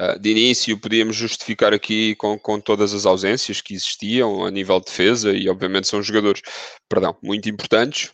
uh, 0.00 0.16
de 0.18 0.30
início 0.30 0.78
podíamos 0.78 1.16
justificar 1.16 1.74
aqui 1.74 2.14
com, 2.14 2.38
com 2.38 2.60
todas 2.60 2.94
as 2.94 3.04
ausências 3.04 3.60
que 3.60 3.74
existiam 3.74 4.44
a 4.44 4.50
nível 4.50 4.78
de 4.78 4.86
defesa 4.86 5.32
e 5.32 5.48
obviamente 5.48 5.88
são 5.88 6.00
jogadores, 6.02 6.40
perdão, 6.88 7.16
muito 7.20 7.48
importantes, 7.48 8.12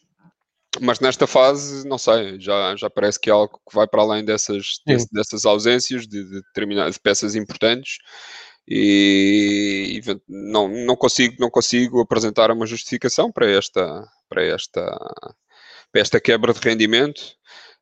mas 0.81 1.01
nesta 1.01 1.27
fase, 1.27 1.87
não 1.87 1.99
sei, 1.99 2.39
já, 2.41 2.75
já 2.77 2.91
parece 2.91 3.19
que 3.21 3.31
é 3.31 3.33
algo 3.33 3.61
que 3.69 3.75
vai 3.75 3.87
para 3.87 4.03
além 4.03 4.25
dessas, 4.25 4.81
desse, 4.87 5.09
dessas 5.13 5.45
ausências 5.45 6.07
de, 6.07 6.25
de, 6.25 6.41
de 6.41 7.01
peças 7.01 7.35
importantes 7.35 7.99
e, 8.67 10.01
e, 10.05 10.21
não, 10.29 10.69
não, 10.69 10.97
consigo, 10.97 11.37
não 11.39 11.51
consigo 11.51 12.01
apresentar 12.01 12.51
uma 12.51 12.67
justificação 12.67 13.31
para 13.31 13.51
esta, 13.51 14.07
para 14.29 14.43
esta, 14.43 14.83
para 15.93 16.01
esta 16.01 16.21
quebra 16.21 16.53
de 16.53 16.61
rendimento, 16.61 17.21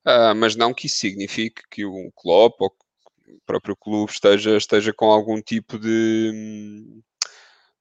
uh, 0.07 0.35
mas 0.35 0.57
não 0.57 0.75
que 0.75 0.87
isso 0.87 0.99
signifique 0.99 1.63
que 1.71 1.85
o 1.85 2.11
Klopp 2.17 2.61
ou 2.61 2.75
o 3.29 3.41
próprio 3.47 3.77
clube 3.77 4.13
esteja, 4.13 4.57
esteja 4.57 4.93
com 4.93 5.11
algum 5.11 5.41
tipo 5.41 5.79
de 5.79 7.03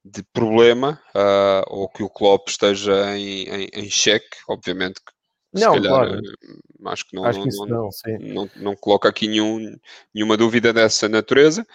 de 0.03 0.24
problema 0.34 1.00
uh, 1.15 1.63
ou 1.67 1.88
que 1.88 2.03
o 2.03 2.10
Klopp 2.10 2.50
esteja 2.50 3.17
em, 3.17 3.43
em, 3.43 3.70
em 3.74 3.89
xeque, 3.89 4.38
obviamente 4.48 5.00
que 5.05 5.12
não, 5.53 5.74
calhar, 5.74 5.91
claro. 5.91 6.15
Eh, 6.15 6.89
acho 6.89 7.05
que 7.08 7.15
não, 7.15 7.25
acho 7.25 7.39
não, 7.39 7.50
que 7.50 7.55
não, 7.58 7.89
não, 8.34 8.50
não, 8.55 8.75
coloca 8.75 9.10
aqui 9.10 9.27
nenhum, 9.27 9.77
nenhuma 10.13 10.38
dúvida 10.38 10.72
dessa 10.72 11.10
natureza, 11.10 11.67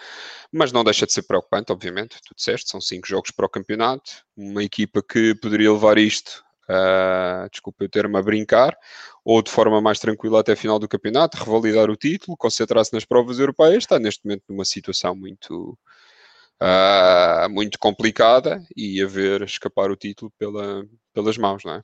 mas 0.51 0.71
não 0.71 0.83
deixa 0.83 1.05
de 1.05 1.13
ser 1.13 1.21
preocupante, 1.23 1.71
obviamente. 1.71 2.17
Tu 2.27 2.33
disseste, 2.35 2.69
são 2.69 2.81
cinco 2.81 3.07
jogos 3.07 3.29
para 3.29 3.45
o 3.45 3.49
campeonato, 3.49 4.23
uma 4.35 4.63
equipa 4.63 5.03
que 5.03 5.35
poderia 5.35 5.71
levar 5.71 5.99
isto, 5.99 6.43
uh, 6.67 7.47
desculpa 7.51 7.83
eu 7.83 7.89
ter-me 7.89 8.17
a 8.17 8.21
brincar, 8.21 8.75
ou 9.23 9.43
de 9.43 9.51
forma 9.51 9.79
mais 9.79 9.99
tranquila 9.99 10.39
até 10.39 10.53
a 10.53 10.57
final 10.57 10.79
do 10.79 10.87
campeonato, 10.87 11.37
revalidar 11.37 11.91
o 11.91 11.95
título, 11.95 12.35
concentrar-se 12.35 12.93
nas 12.93 13.05
provas 13.05 13.37
europeias, 13.37 13.83
está 13.83 13.99
neste 13.99 14.25
momento 14.25 14.43
numa 14.49 14.65
situação 14.65 15.15
muito, 15.15 15.77
uh, 16.61 17.49
muito 17.49 17.77
complicada 17.79 18.61
e 18.75 19.01
a 19.01 19.07
ver 19.07 19.41
escapar 19.43 19.91
o 19.91 19.95
título 19.95 20.31
pela, 20.37 20.85
pelas 21.13 21.37
mãos, 21.37 21.63
não 21.63 21.73
é? 21.73 21.81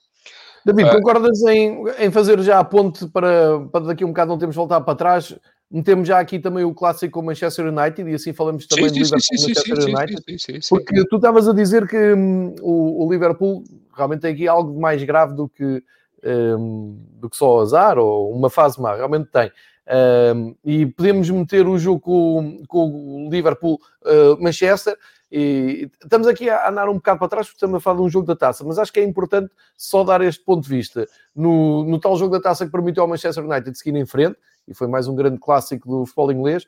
David, 0.65 0.89
uh, 0.89 0.91
concordas 0.93 1.41
em, 1.43 1.83
em 1.99 2.11
fazer 2.11 2.41
já 2.41 2.59
a 2.59 2.63
ponte 2.63 3.07
para, 3.07 3.59
para 3.71 3.85
daqui 3.85 4.03
a 4.03 4.07
um 4.07 4.11
bocado 4.11 4.29
não 4.29 4.37
temos 4.37 4.55
voltar 4.55 4.81
para 4.81 4.95
trás? 4.95 5.35
Metemos 5.69 6.07
já 6.07 6.19
aqui 6.19 6.39
também 6.39 6.63
o 6.63 6.73
clássico 6.73 7.13
com 7.13 7.19
o 7.21 7.25
Manchester 7.25 7.65
United 7.65 8.09
e 8.09 8.13
assim 8.13 8.31
falamos 8.31 8.67
também 8.67 8.89
sim, 8.89 8.93
do 8.93 9.03
Liverpool 9.03 9.19
sim, 9.21 9.47
Manchester 9.47 9.81
sim, 9.81 9.95
United. 9.95 10.69
Porque 10.69 11.07
tu 11.07 11.15
estavas 11.15 11.47
a 11.47 11.53
dizer 11.53 11.87
que 11.87 12.13
hum, 12.13 12.53
o, 12.61 13.05
o, 13.05 13.11
Liverpool 13.11 13.63
realmente 13.91 14.21
tem 14.21 14.33
aqui 14.33 14.47
algo 14.47 14.79
mais 14.79 15.03
grave 15.03 15.35
do 15.35 15.49
que, 15.49 15.83
hum, 16.23 17.03
do 17.13 17.27
que 17.27 17.35
só 17.35 17.59
azar 17.59 17.97
ou 17.97 18.31
uma 18.31 18.51
fase 18.51 18.79
má, 18.79 18.95
realmente 18.95 19.29
tem. 19.31 19.51
Um, 19.85 20.55
e 20.63 20.85
podemos 20.85 21.29
meter 21.29 21.67
o 21.67 21.77
jogo 21.77 21.99
com, 21.99 22.63
com 22.67 23.25
o 23.25 23.29
Liverpool 23.29 23.81
uh, 24.03 24.41
Manchester 24.41 24.97
e 25.29 25.89
estamos 26.01 26.25
aqui 26.25 26.49
a 26.49 26.69
andar 26.69 26.87
um 26.87 26.93
bocado 26.93 27.19
para 27.19 27.27
trás 27.27 27.47
porque 27.47 27.57
estamos 27.57 27.75
a 27.75 27.79
falar 27.81 27.97
de 27.97 28.03
um 28.03 28.09
jogo 28.09 28.25
da 28.25 28.35
taça, 28.35 28.63
mas 28.63 28.79
acho 28.79 28.93
que 28.93 28.99
é 28.99 29.03
importante 29.03 29.51
só 29.75 30.03
dar 30.03 30.21
este 30.21 30.43
ponto 30.45 30.63
de 30.63 30.69
vista. 30.69 31.05
No, 31.35 31.83
no 31.83 31.99
tal 31.99 32.15
jogo 32.15 32.31
da 32.31 32.41
taça 32.41 32.65
que 32.65 32.71
permitiu 32.71 33.03
ao 33.03 33.09
Manchester 33.09 33.43
United 33.43 33.77
seguir 33.77 33.97
em 33.97 34.05
frente, 34.05 34.37
e 34.67 34.73
foi 34.73 34.87
mais 34.87 35.07
um 35.07 35.15
grande 35.15 35.39
clássico 35.39 35.89
do 35.89 36.05
futebol 36.05 36.31
inglês, 36.31 36.65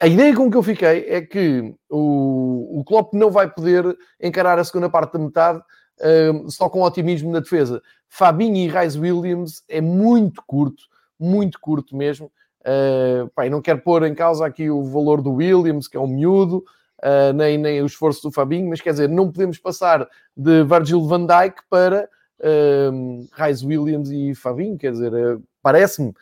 a 0.00 0.06
ideia 0.06 0.34
com 0.34 0.50
que 0.50 0.56
eu 0.56 0.62
fiquei 0.62 1.06
é 1.08 1.22
que 1.22 1.74
o, 1.88 2.80
o 2.80 2.84
Klopp 2.84 3.14
não 3.14 3.30
vai 3.30 3.48
poder 3.48 3.96
encarar 4.20 4.58
a 4.58 4.64
segunda 4.64 4.90
parte 4.90 5.12
da 5.12 5.18
metade 5.20 5.58
uh, 5.60 6.50
só 6.50 6.68
com 6.68 6.82
otimismo 6.82 7.30
na 7.30 7.40
defesa. 7.40 7.80
Fabinho 8.08 8.56
e 8.56 8.68
Rice 8.68 8.98
Williams 8.98 9.62
é 9.68 9.80
muito 9.80 10.42
curto 10.46 10.82
muito 11.18 11.58
curto 11.60 11.96
mesmo. 11.96 12.30
Uh, 12.60 13.50
não 13.50 13.62
quero 13.62 13.80
pôr 13.80 14.04
em 14.04 14.14
causa 14.14 14.44
aqui 14.44 14.68
o 14.68 14.84
valor 14.84 15.22
do 15.22 15.32
Williams, 15.32 15.88
que 15.88 15.96
é 15.96 16.00
um 16.00 16.06
miúdo, 16.06 16.64
uh, 16.98 17.32
nem, 17.34 17.56
nem 17.56 17.82
o 17.82 17.86
esforço 17.86 18.22
do 18.22 18.32
Fabinho, 18.32 18.68
mas 18.68 18.80
quer 18.80 18.90
dizer, 18.90 19.08
não 19.08 19.30
podemos 19.30 19.58
passar 19.58 20.06
de 20.36 20.64
Virgil 20.64 21.06
van 21.06 21.26
Dijk 21.26 21.62
para 21.70 22.08
uh, 22.40 23.28
Rice 23.32 23.64
Williams 23.64 24.10
e 24.10 24.34
Fabinho, 24.34 24.76
quer 24.76 24.92
dizer, 24.92 25.12
uh, 25.12 25.42
parece-me. 25.62 26.12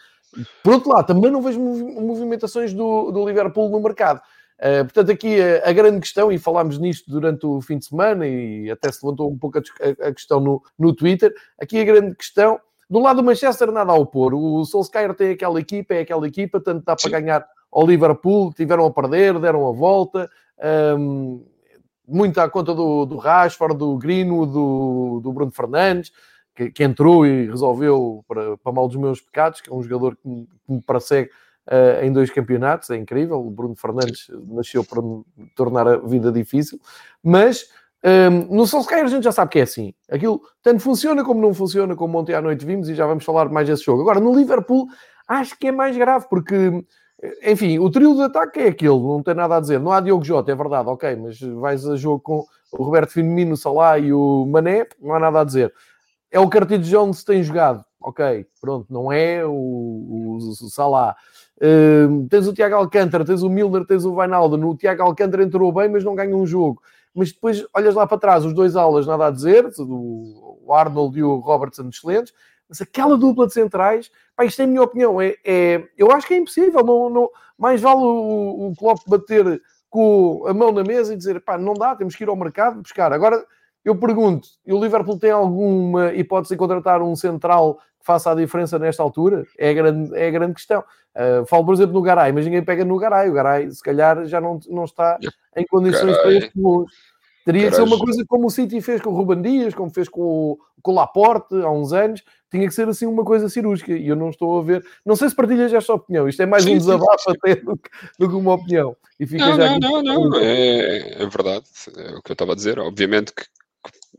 Por 0.62 0.74
outro 0.74 0.90
lado, 0.90 1.06
também 1.06 1.30
não 1.30 1.40
vejo 1.40 1.58
movimentações 1.60 2.74
do, 2.74 3.10
do 3.10 3.26
Liverpool 3.26 3.70
no 3.70 3.80
mercado. 3.80 4.20
Uh, 4.58 4.84
portanto, 4.84 5.10
aqui 5.12 5.40
a, 5.40 5.68
a, 5.68 5.72
grande 5.72 6.00
questão, 6.00 6.30
e 6.32 6.38
falámos 6.38 6.78
nisto 6.78 7.10
durante 7.10 7.44
o 7.46 7.60
fim 7.60 7.78
de 7.78 7.86
semana, 7.86 8.26
e 8.26 8.70
até 8.70 8.90
se 8.90 9.04
levantou 9.04 9.30
um 9.30 9.38
pouco 9.38 9.58
a, 9.58 9.62
a 10.08 10.12
questão 10.12 10.40
no, 10.40 10.62
no 10.78 10.94
Twitter, 10.94 11.34
aqui 11.60 11.80
a 11.80 11.84
grande 11.84 12.14
questão 12.14 12.60
do 12.88 13.00
lado 13.00 13.16
do 13.16 13.24
Manchester, 13.24 13.70
nada 13.72 13.92
a 13.92 13.96
opor. 13.96 14.34
O 14.34 14.64
Solskjaer 14.64 15.14
tem 15.14 15.30
aquela 15.30 15.60
equipa, 15.60 15.94
é 15.94 16.00
aquela 16.00 16.26
equipa, 16.26 16.60
tanto 16.60 16.84
dá 16.84 16.94
para 16.94 17.10
ganhar 17.10 17.46
ao 17.70 17.86
Liverpool, 17.86 18.52
tiveram 18.52 18.86
a 18.86 18.90
perder, 18.90 19.38
deram 19.38 19.68
a 19.68 19.72
volta. 19.72 20.30
Um, 20.98 21.44
muito 22.06 22.40
à 22.40 22.48
conta 22.48 22.72
do, 22.72 23.04
do 23.04 23.16
Rashford, 23.16 23.76
do 23.76 23.96
Grino, 23.96 24.46
do, 24.46 25.20
do 25.22 25.32
Bruno 25.32 25.50
Fernandes, 25.50 26.12
que, 26.54 26.70
que, 26.70 26.84
entrou 26.84 27.26
e 27.26 27.46
resolveu 27.46 28.24
para, 28.28 28.56
para 28.56 28.72
mal 28.72 28.86
dos 28.86 28.96
meus 28.96 29.20
pecados, 29.20 29.60
que 29.60 29.70
é 29.70 29.74
um 29.74 29.82
jogador 29.82 30.16
que 30.16 30.28
me, 30.28 30.46
que 30.46 30.72
me 30.72 30.80
persegue 30.80 31.30
uh, 31.66 32.04
em 32.04 32.12
dois 32.12 32.30
campeonatos, 32.30 32.90
é 32.90 32.96
incrível. 32.96 33.44
O 33.44 33.50
Bruno 33.50 33.74
Fernandes 33.74 34.30
nasceu 34.46 34.84
para 34.84 35.02
me 35.02 35.24
tornar 35.54 35.86
a 35.88 35.96
vida 35.96 36.30
difícil, 36.30 36.80
mas 37.22 37.68
um, 38.06 38.54
no 38.54 38.66
Solskjaer 38.68 39.04
a 39.04 39.08
gente 39.08 39.24
já 39.24 39.32
sabe 39.32 39.50
que 39.50 39.58
é 39.58 39.62
assim. 39.62 39.92
Aquilo 40.08 40.40
tanto 40.62 40.80
funciona 40.80 41.24
como 41.24 41.40
não 41.40 41.52
funciona, 41.52 41.96
como 41.96 42.16
ontem 42.18 42.34
à 42.34 42.40
noite 42.40 42.64
vimos, 42.64 42.88
e 42.88 42.94
já 42.94 43.04
vamos 43.04 43.24
falar 43.24 43.48
mais 43.48 43.66
desse 43.66 43.82
jogo. 43.82 44.02
Agora, 44.02 44.20
no 44.20 44.32
Liverpool, 44.32 44.86
acho 45.26 45.58
que 45.58 45.66
é 45.66 45.72
mais 45.72 45.96
grave, 45.96 46.26
porque, 46.30 46.84
enfim, 47.44 47.80
o 47.80 47.90
trio 47.90 48.14
de 48.14 48.22
ataque 48.22 48.60
é 48.60 48.68
aquele, 48.68 49.00
não 49.00 49.24
tem 49.24 49.34
nada 49.34 49.56
a 49.56 49.60
dizer. 49.60 49.80
Não 49.80 49.90
há 49.90 49.98
Diogo 50.00 50.24
Jota, 50.24 50.52
é 50.52 50.54
verdade, 50.54 50.88
ok, 50.88 51.16
mas 51.16 51.40
vais 51.40 51.84
a 51.84 51.96
jogo 51.96 52.20
com 52.20 52.44
o 52.72 52.84
Roberto 52.84 53.10
Firmino, 53.10 53.54
o 53.54 53.56
Salah 53.56 53.98
e 53.98 54.12
o 54.12 54.46
Mané, 54.46 54.86
não 55.02 55.12
há 55.12 55.18
nada 55.18 55.40
a 55.40 55.44
dizer. 55.44 55.74
É 56.30 56.38
o 56.38 56.48
Cartilho 56.48 56.84
Jones 56.84 57.20
que 57.20 57.26
tem 57.26 57.42
jogado, 57.42 57.84
ok, 58.00 58.46
pronto, 58.60 58.86
não 58.88 59.10
é 59.10 59.44
o, 59.44 59.50
o, 59.50 60.36
o 60.36 60.70
Salah. 60.70 61.16
Uh, 61.56 62.28
tens 62.28 62.46
o 62.46 62.52
Tiago 62.52 62.76
Alcântara, 62.76 63.24
tens 63.24 63.42
o 63.42 63.48
Milner, 63.48 63.84
tens 63.84 64.04
o 64.04 64.14
Vainaldo. 64.14 64.56
No 64.56 64.76
Tiago 64.76 65.02
Alcântara 65.02 65.42
entrou 65.42 65.72
bem, 65.72 65.88
mas 65.88 66.04
não 66.04 66.14
ganha 66.14 66.36
um 66.36 66.46
jogo. 66.46 66.80
Mas 67.16 67.32
depois 67.32 67.64
olhas 67.74 67.94
lá 67.94 68.06
para 68.06 68.18
trás, 68.18 68.44
os 68.44 68.52
dois 68.52 68.76
aulas, 68.76 69.06
nada 69.06 69.26
a 69.26 69.30
dizer, 69.30 69.66
o 69.78 70.70
Arnold 70.70 71.18
e 71.18 71.22
o 71.22 71.36
Robertson 71.36 71.88
excelentes, 71.88 72.34
mas 72.68 72.82
aquela 72.82 73.16
dupla 73.16 73.46
de 73.46 73.54
centrais, 73.54 74.10
pá, 74.36 74.44
isto 74.44 74.60
é 74.60 74.64
a 74.64 74.68
minha 74.68 74.82
opinião, 74.82 75.20
é, 75.20 75.34
é, 75.42 75.88
eu 75.96 76.12
acho 76.12 76.26
que 76.26 76.34
é 76.34 76.36
impossível, 76.36 76.84
não, 76.84 77.08
não, 77.08 77.30
mais 77.56 77.80
vale 77.80 78.00
o, 78.02 78.68
o 78.68 78.74
Klopp 78.76 79.00
bater 79.06 79.62
com 79.88 80.44
a 80.46 80.52
mão 80.52 80.70
na 80.72 80.82
mesa 80.82 81.14
e 81.14 81.16
dizer, 81.16 81.40
pá, 81.40 81.56
não 81.56 81.72
dá, 81.72 81.96
temos 81.96 82.14
que 82.14 82.22
ir 82.22 82.28
ao 82.28 82.36
mercado 82.36 82.82
buscar. 82.82 83.12
Agora, 83.14 83.42
eu 83.82 83.96
pergunto, 83.96 84.48
o 84.66 84.78
Liverpool 84.82 85.18
tem 85.18 85.30
alguma 85.30 86.12
hipótese 86.12 86.54
de 86.54 86.58
contratar 86.58 87.00
um 87.00 87.16
central 87.16 87.78
faça 88.06 88.30
a 88.30 88.34
diferença 88.34 88.78
nesta 88.78 89.02
altura? 89.02 89.44
É 89.58 89.70
a 89.70 89.74
grande, 89.74 90.16
é 90.16 90.28
a 90.28 90.30
grande 90.30 90.54
questão. 90.54 90.84
Uh, 91.14 91.44
falo, 91.46 91.64
por 91.64 91.74
exemplo, 91.74 91.94
no 91.94 92.02
Garay, 92.02 92.30
mas 92.30 92.44
ninguém 92.44 92.62
pega 92.62 92.84
no 92.84 92.96
Garay. 92.96 93.28
O 93.28 93.32
Garay, 93.32 93.70
se 93.70 93.82
calhar, 93.82 94.24
já 94.26 94.40
não, 94.40 94.60
não 94.68 94.84
está 94.84 95.18
em 95.56 95.66
condições 95.66 96.16
Carai. 96.16 96.22
para 96.22 96.32
este. 96.32 96.52
Teria 97.44 97.68
que 97.68 97.76
ser 97.76 97.82
uma 97.82 97.98
coisa 97.98 98.24
como 98.26 98.46
o 98.46 98.50
City 98.50 98.80
fez 98.80 99.00
com 99.00 99.10
o 99.10 99.14
Ruben 99.14 99.40
Dias, 99.40 99.72
como 99.72 99.88
fez 99.88 100.08
com 100.08 100.20
o, 100.20 100.58
com 100.82 100.90
o 100.90 100.94
Laporte 100.94 101.54
há 101.54 101.70
uns 101.70 101.92
anos. 101.92 102.22
Tinha 102.50 102.66
que 102.66 102.74
ser 102.74 102.88
assim 102.88 103.06
uma 103.06 103.24
coisa 103.24 103.48
cirúrgica. 103.48 103.92
E 103.92 104.08
eu 104.08 104.16
não 104.16 104.30
estou 104.30 104.58
a 104.58 104.62
ver. 104.62 104.84
Não 105.04 105.14
sei 105.14 105.28
se 105.28 105.34
partilhas 105.36 105.72
esta 105.72 105.94
opinião. 105.94 106.28
Isto 106.28 106.42
é 106.42 106.46
mais 106.46 106.64
sim, 106.64 106.74
um 106.74 106.78
desabafo 106.78 107.30
até 107.30 107.56
do 107.56 107.76
que, 107.76 107.88
do 108.18 108.28
que, 108.28 108.34
uma 108.34 108.54
opinião. 108.54 108.96
E 109.18 109.26
fica 109.26 109.46
não, 109.46 109.56
já 109.56 109.78
não, 109.78 110.02
não, 110.02 110.28
não. 110.30 110.40
É, 110.40 111.22
é 111.22 111.26
verdade. 111.26 111.64
É 111.96 112.16
o 112.16 112.22
que 112.22 112.32
eu 112.32 112.34
estava 112.34 112.52
a 112.52 112.56
dizer. 112.56 112.80
Obviamente 112.80 113.32
que 113.32 113.44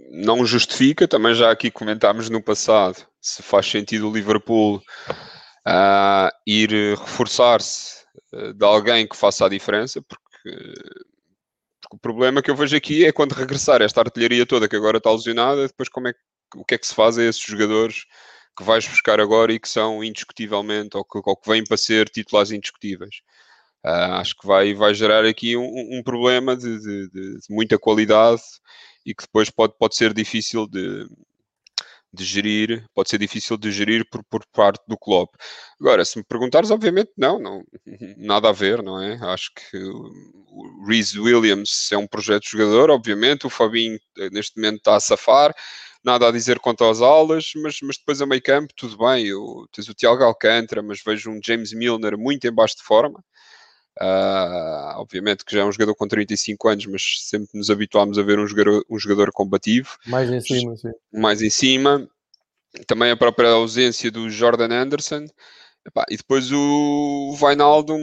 não 0.09 0.45
justifica. 0.45 1.05
Também 1.05 1.33
já 1.35 1.51
aqui 1.51 1.69
comentámos 1.69 2.29
no 2.29 2.41
passado 2.41 3.05
se 3.27 3.43
faz 3.43 3.65
sentido 3.65 4.09
o 4.09 4.13
Liverpool 4.13 4.81
uh, 5.67 6.29
ir 6.45 6.97
reforçar-se 6.97 8.03
uh, 8.33 8.53
de 8.53 8.65
alguém 8.65 9.07
que 9.07 9.17
faça 9.17 9.45
a 9.45 9.49
diferença, 9.49 10.01
porque 10.01 10.27
porque 11.87 11.95
o 11.95 11.99
problema 11.99 12.41
que 12.41 12.51
eu 12.51 12.55
vejo 12.55 12.75
aqui 12.75 13.05
é 13.05 13.11
quando 13.11 13.33
regressar 13.33 13.81
esta 13.81 14.01
artilharia 14.01 14.45
toda 14.45 14.67
que 14.67 14.75
agora 14.75 14.97
está 14.97 15.11
lesionada, 15.11 15.67
depois 15.67 15.89
como 15.89 16.09
é 16.09 16.13
que, 16.13 16.19
o 16.55 16.65
que 16.65 16.75
é 16.75 16.77
que 16.77 16.87
se 16.87 16.93
faz 16.93 17.17
a 17.17 17.23
esses 17.23 17.41
jogadores 17.41 18.05
que 18.57 18.63
vais 18.63 18.87
buscar 18.87 19.19
agora 19.19 19.53
e 19.53 19.59
que 19.59 19.69
são 19.69 20.03
indiscutivelmente 20.03 20.97
ou 20.97 21.05
que, 21.05 21.19
ou 21.23 21.37
que 21.37 21.49
vêm 21.49 21.63
para 21.63 21.77
ser 21.77 22.09
titulares 22.09 22.51
indiscutíveis. 22.51 23.21
Uh, 23.85 24.17
acho 24.19 24.35
que 24.35 24.47
vai, 24.47 24.73
vai 24.73 24.93
gerar 24.93 25.23
aqui 25.25 25.55
um, 25.55 25.99
um 25.99 26.03
problema 26.03 26.57
de, 26.57 26.79
de, 26.79 27.09
de, 27.09 27.39
muita 27.49 27.77
qualidade 27.77 28.41
e 29.05 29.13
que 29.13 29.23
depois 29.23 29.49
pode, 29.49 29.73
pode 29.77 29.95
ser 29.95 30.13
difícil 30.13 30.67
de, 30.67 31.07
de 32.17 32.25
gerir, 32.25 32.85
pode 32.93 33.09
ser 33.09 33.17
difícil 33.17 33.57
de 33.57 33.71
gerir 33.71 34.05
por, 34.09 34.23
por 34.25 34.45
parte 34.53 34.83
do 34.87 34.97
clube. 34.97 35.31
Agora, 35.79 36.03
se 36.03 36.17
me 36.17 36.23
perguntares, 36.23 36.71
obviamente 36.71 37.11
não, 37.17 37.39
não, 37.39 37.63
nada 38.17 38.49
a 38.49 38.51
ver, 38.51 38.81
não 38.81 39.01
é? 39.01 39.17
Acho 39.21 39.51
que 39.53 39.77
o 39.77 40.85
Reese 40.87 41.19
Williams 41.19 41.91
é 41.91 41.97
um 41.97 42.07
projeto 42.07 42.43
de 42.43 42.51
jogador, 42.51 42.89
obviamente, 42.89 43.45
o 43.45 43.49
Fabinho 43.49 43.99
eh, 44.17 44.29
neste 44.31 44.57
momento 44.57 44.77
está 44.77 44.95
a 44.95 44.99
safar, 44.99 45.53
nada 46.03 46.27
a 46.27 46.31
dizer 46.31 46.59
quanto 46.59 46.83
às 46.85 47.01
aulas, 47.01 47.51
mas, 47.57 47.79
mas 47.81 47.97
depois 47.97 48.21
a 48.21 48.25
meio 48.25 48.41
campo, 48.41 48.73
tudo 48.75 48.97
bem, 48.97 49.27
eu, 49.27 49.67
tens 49.71 49.87
o 49.89 49.93
Tiago 49.93 50.23
Alcântara, 50.23 50.81
mas 50.81 51.01
vejo 51.05 51.29
um 51.29 51.39
James 51.43 51.73
Milner 51.73 52.17
muito 52.17 52.47
em 52.47 52.51
baixo 52.51 52.77
de 52.77 52.83
forma, 52.83 53.23
Uh, 53.99 54.99
obviamente 54.99 55.43
que 55.43 55.55
já 55.55 55.61
é 55.61 55.65
um 55.65 55.71
jogador 55.71 55.95
com 55.95 56.07
35 56.07 56.67
anos, 56.67 56.85
mas 56.85 57.01
sempre 57.21 57.57
nos 57.57 57.69
habituámos 57.69 58.19
a 58.19 58.23
ver 58.23 58.39
um 58.39 58.47
jogador, 58.47 58.85
um 58.89 58.99
jogador 58.99 59.31
combativo. 59.31 59.97
Mais 60.05 60.29
em 60.29 60.39
cima, 60.39 60.75
sim. 60.75 60.91
Mais 61.11 61.41
em 61.41 61.49
cima. 61.49 62.07
Também 62.85 63.09
a 63.09 63.17
própria 63.17 63.49
ausência 63.49 64.11
do 64.11 64.29
Jordan 64.29 64.71
Anderson. 64.71 65.25
E 66.09 66.17
depois 66.17 66.51
o 66.51 67.33
Vainaldum, 67.39 67.97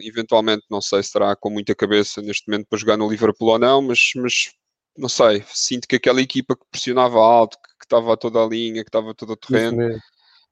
eventualmente, 0.00 0.64
não 0.70 0.80
sei 0.80 1.02
se 1.02 1.08
estará 1.08 1.34
com 1.34 1.50
muita 1.50 1.74
cabeça 1.74 2.22
neste 2.22 2.48
momento 2.48 2.68
para 2.68 2.78
jogar 2.78 2.96
no 2.96 3.10
Liverpool 3.10 3.48
ou 3.48 3.58
não, 3.58 3.82
mas, 3.82 4.12
mas 4.14 4.52
não 4.96 5.08
sei, 5.08 5.44
sinto 5.48 5.88
que 5.88 5.96
aquela 5.96 6.22
equipa 6.22 6.54
que 6.54 6.64
pressionava 6.70 7.18
alto, 7.18 7.56
que, 7.56 7.68
que 7.80 7.84
estava 7.84 8.16
toda 8.16 8.42
a 8.42 8.46
linha, 8.46 8.84
que 8.84 8.88
estava 8.88 9.12
todo 9.14 9.32
o 9.32 9.36
terreno, 9.36 9.96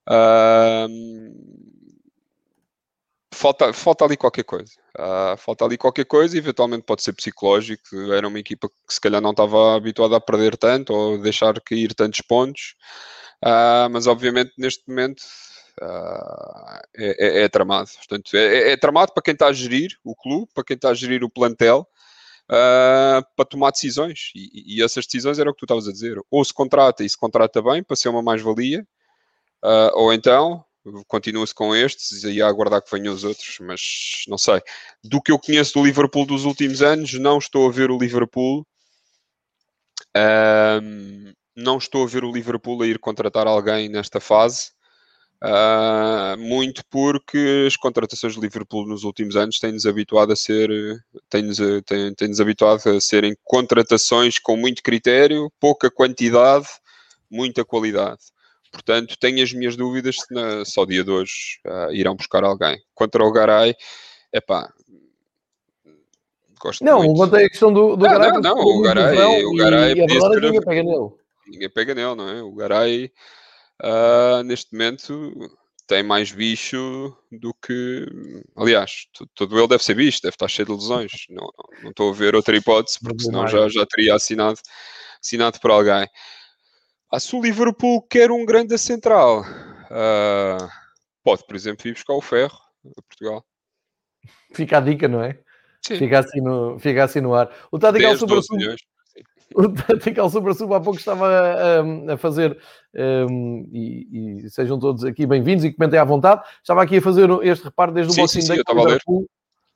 uh, 0.08 0.88
falta, 3.42 3.72
falta 3.72 4.04
ali 4.04 4.16
qualquer 4.16 4.44
coisa. 4.44 4.72
Uh, 4.96 5.36
falta 5.36 5.64
ali 5.64 5.76
qualquer 5.76 6.04
coisa, 6.04 6.38
eventualmente 6.38 6.84
pode 6.84 7.02
ser 7.02 7.12
psicológico. 7.12 7.82
Era 8.12 8.28
uma 8.28 8.38
equipa 8.38 8.68
que 8.68 8.94
se 8.94 9.00
calhar 9.00 9.20
não 9.20 9.32
estava 9.32 9.74
habituada 9.74 10.16
a 10.16 10.20
perder 10.20 10.56
tanto 10.56 10.92
ou 10.94 11.18
deixar 11.18 11.60
cair 11.60 11.92
tantos 11.94 12.20
pontos, 12.20 12.76
uh, 13.44 13.90
mas 13.90 14.06
obviamente 14.06 14.52
neste 14.56 14.88
momento 14.88 15.22
uh, 15.82 16.80
é, 16.96 17.40
é, 17.40 17.42
é, 17.42 17.48
tramado. 17.48 17.90
Portanto, 17.96 18.36
é, 18.36 18.38
é, 18.38 18.72
é, 18.72 18.76
tramado 18.76 19.12
para 19.12 19.22
quem 19.22 19.32
está 19.32 19.48
a 19.48 19.52
gerir 19.52 19.98
o 20.04 20.14
clube, 20.14 20.48
para 20.54 20.64
quem 20.64 20.76
está 20.76 20.90
a 20.90 20.94
gerir 20.94 21.24
o 21.24 21.30
plantel. 21.30 21.86
para 23.36 23.46
tomar 23.48 23.70
decisões 23.72 24.30
e, 24.34 24.76
e, 24.76 24.82
essas 24.82 25.06
decisões 25.06 25.38
era 25.38 25.50
o 25.50 25.54
que 25.54 25.60
tu 25.60 25.64
estavas 25.64 25.88
a 25.88 25.92
dizer 25.92 26.16
ou 26.30 26.44
se 26.44 26.52
contrata 26.52 27.02
e 27.02 27.08
se 27.08 27.16
contrata 27.16 27.62
bem 27.62 27.82
para 27.82 27.96
ser 27.96 28.08
uma 28.10 28.22
mais-valia 28.22 28.86
ou 29.94 30.12
então 30.12 30.64
continua-se 31.06 31.54
com 31.54 31.74
estes 31.74 32.24
e 32.24 32.42
a 32.42 32.48
aguardar 32.48 32.82
que 32.82 32.90
venham 32.90 33.14
os 33.14 33.24
outros, 33.24 33.58
mas 33.60 34.24
não 34.28 34.38
sei. 34.38 34.60
Do 35.02 35.20
que 35.20 35.30
eu 35.30 35.38
conheço 35.38 35.74
do 35.74 35.84
Liverpool 35.84 36.26
dos 36.26 36.44
últimos 36.44 36.82
anos, 36.82 37.12
não 37.14 37.38
estou 37.38 37.68
a 37.68 37.72
ver 37.72 37.90
o 37.90 37.98
Liverpool. 37.98 38.66
Um, 40.16 41.32
não 41.56 41.78
estou 41.78 42.04
a 42.04 42.06
ver 42.06 42.24
o 42.24 42.32
Liverpool 42.32 42.82
a 42.82 42.86
ir 42.86 42.98
contratar 42.98 43.46
alguém 43.46 43.88
nesta 43.88 44.20
fase. 44.20 44.72
Uh, 45.44 46.38
muito 46.38 46.84
porque 46.88 47.64
as 47.66 47.76
contratações 47.76 48.36
do 48.36 48.40
Liverpool 48.40 48.86
nos 48.86 49.02
últimos 49.02 49.34
anos 49.34 49.58
têm-nos 49.58 49.86
habituado 49.86 50.32
a 50.32 50.36
ser 50.36 50.70
têm-nos, 51.28 51.58
têm, 51.84 52.14
têm-nos 52.14 52.40
habituado 52.40 52.88
a 52.88 53.00
serem 53.00 53.36
contratações 53.42 54.38
com 54.38 54.56
muito 54.56 54.84
critério, 54.84 55.50
pouca 55.58 55.90
quantidade, 55.90 56.68
muita 57.28 57.64
qualidade. 57.64 58.20
Portanto, 58.72 59.16
tenho 59.20 59.42
as 59.42 59.52
minhas 59.52 59.76
dúvidas 59.76 60.16
se 60.16 60.34
na, 60.34 60.64
só 60.64 60.86
dia 60.86 61.04
de 61.04 61.10
hoje 61.10 61.60
uh, 61.66 61.92
irão 61.92 62.16
buscar 62.16 62.42
alguém. 62.42 62.80
Contra 62.94 63.22
o 63.22 63.30
Garay, 63.30 63.76
é 64.32 64.40
pá. 64.40 64.72
Gosto 66.58 66.82
não, 66.82 67.02
muito. 67.02 67.20
levantei 67.20 67.46
a 67.46 67.50
questão 67.50 67.72
do, 67.72 67.96
do 67.96 68.04
não, 68.04 68.12
Garay. 68.12 68.32
Não, 68.32 68.40
não, 68.40 68.58
o 68.58 68.80
Garay, 68.80 69.44
o 69.44 69.54
Garay 69.54 69.92
e, 69.92 69.98
e 69.98 70.02
a 70.02 70.28
ninguém 70.40 70.60
pega 70.62 70.82
nele. 70.82 71.10
Ninguém 71.46 71.70
pega 71.70 71.94
nele, 71.94 72.14
não 72.14 72.28
é? 72.28 72.42
O 72.42 72.52
Garay, 72.52 73.12
uh, 73.82 74.42
neste 74.44 74.72
momento, 74.72 75.50
tem 75.86 76.02
mais 76.02 76.32
bicho 76.32 77.14
do 77.30 77.52
que. 77.52 78.06
Aliás, 78.56 79.06
todo 79.34 79.58
ele 79.58 79.68
deve 79.68 79.84
ser 79.84 79.94
bicho, 79.94 80.22
deve 80.22 80.34
estar 80.34 80.48
cheio 80.48 80.66
de 80.66 80.72
lesões. 80.72 81.10
Não, 81.28 81.42
não, 81.42 81.82
não 81.82 81.90
estou 81.90 82.10
a 82.10 82.14
ver 82.14 82.34
outra 82.34 82.56
hipótese, 82.56 82.98
porque 83.02 83.24
senão 83.24 83.46
já, 83.46 83.68
já 83.68 83.84
teria 83.84 84.14
assinado, 84.14 84.58
assinado 85.20 85.60
por 85.60 85.70
alguém. 85.72 86.08
Ah, 87.12 87.20
se 87.20 87.36
o 87.36 87.42
Liverpool 87.42 88.00
quer 88.08 88.30
um 88.30 88.42
grande 88.46 88.78
central, 88.78 89.42
uh, 89.42 90.66
pode, 91.22 91.44
por 91.46 91.54
exemplo, 91.54 91.86
ir 91.86 91.92
buscar 91.92 92.14
o 92.14 92.22
Ferro 92.22 92.58
a 92.86 93.02
Portugal. 93.02 93.44
Fica 94.54 94.78
a 94.78 94.80
dica, 94.80 95.06
não 95.06 95.22
é? 95.22 95.38
Sim. 95.82 95.98
Fica 95.98 96.20
assim 96.20 96.40
no, 96.40 96.78
fica 96.78 97.04
assim 97.04 97.20
no 97.20 97.34
ar. 97.34 97.50
O 97.70 97.78
Tadical 97.78 98.16
Super 98.16 98.40
o 99.54 99.68
Tactical 99.68 100.30
Super 100.30 100.54
Sub 100.54 100.72
há 100.72 100.80
pouco 100.80 100.98
estava 100.98 101.28
a, 101.28 102.14
a 102.14 102.16
fazer, 102.16 102.58
um, 102.94 103.68
e, 103.70 104.44
e, 104.46 104.50
sejam 104.50 104.78
todos 104.78 105.04
aqui 105.04 105.26
bem-vindos 105.26 105.64
e 105.64 105.72
comentem 105.72 105.98
à 105.98 106.04
vontade, 106.04 106.42
estava 106.62 106.82
aqui 106.82 106.96
a 106.96 107.02
fazer 107.02 107.28
este 107.42 107.64
reparo 107.64 107.92
desde 107.92 108.12
o 108.12 108.14
sim, 108.14 108.22
Boxing 108.22 108.40
sim, 108.40 108.48
Day. 108.48 108.56
Sim, 108.56 109.26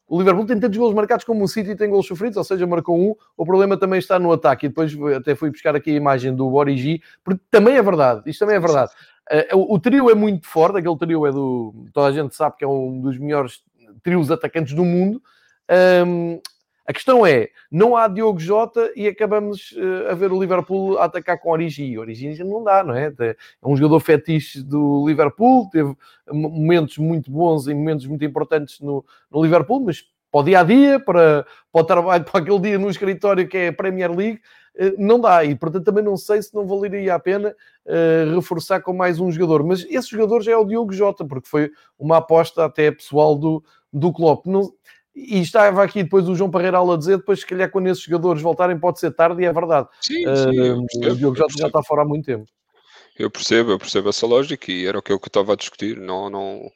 o 0.09 0.19
Liverpool 0.19 0.47
tem 0.47 0.61
tantos 0.61 0.79
gols 0.79 0.95
marcados 0.95 1.25
como 1.25 1.45
o 1.45 1.49
City 1.49 1.75
tem 1.75 1.91
gols 1.91 2.07
sofridos, 2.07 2.37
ou 2.37 2.45
seja, 2.45 2.67
marcou 2.67 2.97
um. 2.97 3.15
O 3.37 3.45
problema 3.45 3.77
também 3.77 3.99
está 3.99 4.19
no 4.19 4.31
ataque. 4.31 4.67
E 4.67 4.69
depois 4.69 4.97
até 5.17 5.35
fui 5.35 5.51
buscar 5.51 5.75
aqui 5.75 5.91
a 5.91 5.95
imagem 5.95 6.35
do 6.35 6.55
Origi, 6.55 7.03
porque 7.25 7.41
também 7.51 7.77
é 7.77 7.83
verdade. 7.83 8.23
Isto 8.27 8.41
também 8.41 8.57
é 8.57 8.61
verdade. 8.61 8.93
Uh, 9.53 9.75
o 9.75 9.81
trio 9.81 10.09
é 10.09 10.15
muito 10.15 10.47
forte. 10.47 10.79
Aquele 10.79 10.97
trio 10.97 11.27
é 11.27 11.33
do. 11.33 11.75
Toda 11.93 12.07
a 12.07 12.13
gente 12.13 12.37
sabe 12.37 12.57
que 12.57 12.65
é 12.65 12.69
um 12.69 13.01
dos 13.01 13.19
melhores 13.19 13.65
trios 14.03 14.31
atacantes 14.31 14.75
do 14.75 14.85
mundo. 14.85 15.21
Um, 16.07 16.41
a 16.87 16.93
questão 16.93 17.27
é, 17.27 17.49
não 17.71 17.97
há 17.97 18.07
Diogo 18.07 18.39
Jota 18.39 18.93
e 18.95 19.09
acabamos 19.09 19.73
uh, 19.73 20.11
a 20.11 20.15
ver 20.15 20.31
o 20.31 20.41
Liverpool 20.41 20.97
a 20.99 21.07
atacar 21.07 21.37
com 21.39 21.51
Origi. 21.51 21.99
Origi 21.99 22.45
não 22.45 22.63
dá, 22.63 22.85
não 22.85 22.95
é? 22.95 23.13
É 23.19 23.37
um 23.65 23.77
jogador 23.77 23.99
fetiche 23.99 24.63
do 24.63 25.05
Liverpool, 25.07 25.69
teve 25.71 25.97
momentos 26.31 26.97
muito 26.99 27.29
bons 27.29 27.67
e 27.67 27.75
momentos 27.75 28.07
muito 28.07 28.25
importantes 28.25 28.79
no, 28.81 29.05
no 29.29 29.43
Liverpool, 29.43 29.81
mas 29.81 30.05
para 30.31 30.41
o 30.41 30.45
dia 30.45 30.61
a 30.61 30.63
dia, 30.63 31.01
para, 31.01 31.45
para 31.73 31.81
o 31.81 31.85
trabalho, 31.85 32.23
para 32.31 32.41
aquele 32.41 32.61
dia 32.61 32.79
no 32.79 32.89
escritório 32.89 33.49
que 33.49 33.57
é 33.57 33.69
a 33.69 33.73
Premier 33.73 34.15
League, 34.15 34.41
uh, 34.79 34.95
não 34.97 35.21
dá. 35.21 35.45
E 35.45 35.57
portanto 35.57 35.85
também 35.85 36.05
não 36.05 36.17
sei 36.17 36.41
se 36.41 36.55
não 36.55 36.69
valeria 36.69 37.17
a 37.17 37.19
pena 37.19 37.53
uh, 37.85 38.35
reforçar 38.37 38.81
com 38.81 38.93
mais 38.93 39.19
um 39.19 39.33
jogador. 39.33 39.65
Mas 39.65 39.85
esse 39.91 40.11
jogador 40.11 40.41
já 40.41 40.53
é 40.53 40.57
o 40.57 40.65
Diogo 40.65 40.93
Jota, 40.93 41.25
porque 41.25 41.49
foi 41.49 41.73
uma 41.99 42.19
aposta 42.19 42.65
até 42.65 42.93
pessoal 42.93 43.35
do, 43.35 43.65
do 43.93 44.13
Klopp. 44.13 44.47
Não, 44.47 44.71
e 45.17 45.41
estava 45.41 45.83
aqui 45.83 46.03
depois 46.03 46.29
o 46.29 46.35
João 46.35 46.51
Parreiral 46.51 46.93
a 46.93 46.97
dizer, 46.97 47.17
depois 47.17 47.41
se 47.41 47.47
calhar 47.47 47.71
quando 47.71 47.87
esses 47.87 48.05
jogadores 48.05 48.43
voltarem 48.43 48.79
pode 48.79 49.01
ser 49.01 49.11
tarde, 49.13 49.43
e 49.43 49.47
é 49.47 49.53
verdade. 49.53 49.89
Sim, 50.03 50.25
sim, 50.37 50.61
uh, 50.61 51.11
o 51.11 51.17
Diogo 51.17 51.37
já, 51.37 51.47
já 51.59 51.69
está 51.69 51.83
fora 51.83 52.03
há 52.03 52.05
muito 52.05 52.27
tempo. 52.27 52.45
eu 53.19 53.31
percebo, 53.31 53.71
eu 53.71 53.79
percebo 53.79 54.11
essa 54.11 54.27
lógica 54.27 54.71
e 54.71 54.87
era 54.87 54.99
aquilo 54.99 55.19
que 55.19 55.25
eu 55.25 55.31
estava 55.31 55.55
a 55.55 55.57
discutir. 55.57 55.99
Não, 55.99 56.29
não, 56.29 56.71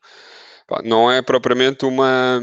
pá, 0.66 0.80
não 0.82 1.12
é 1.12 1.20
propriamente 1.20 1.84
uma, 1.84 2.40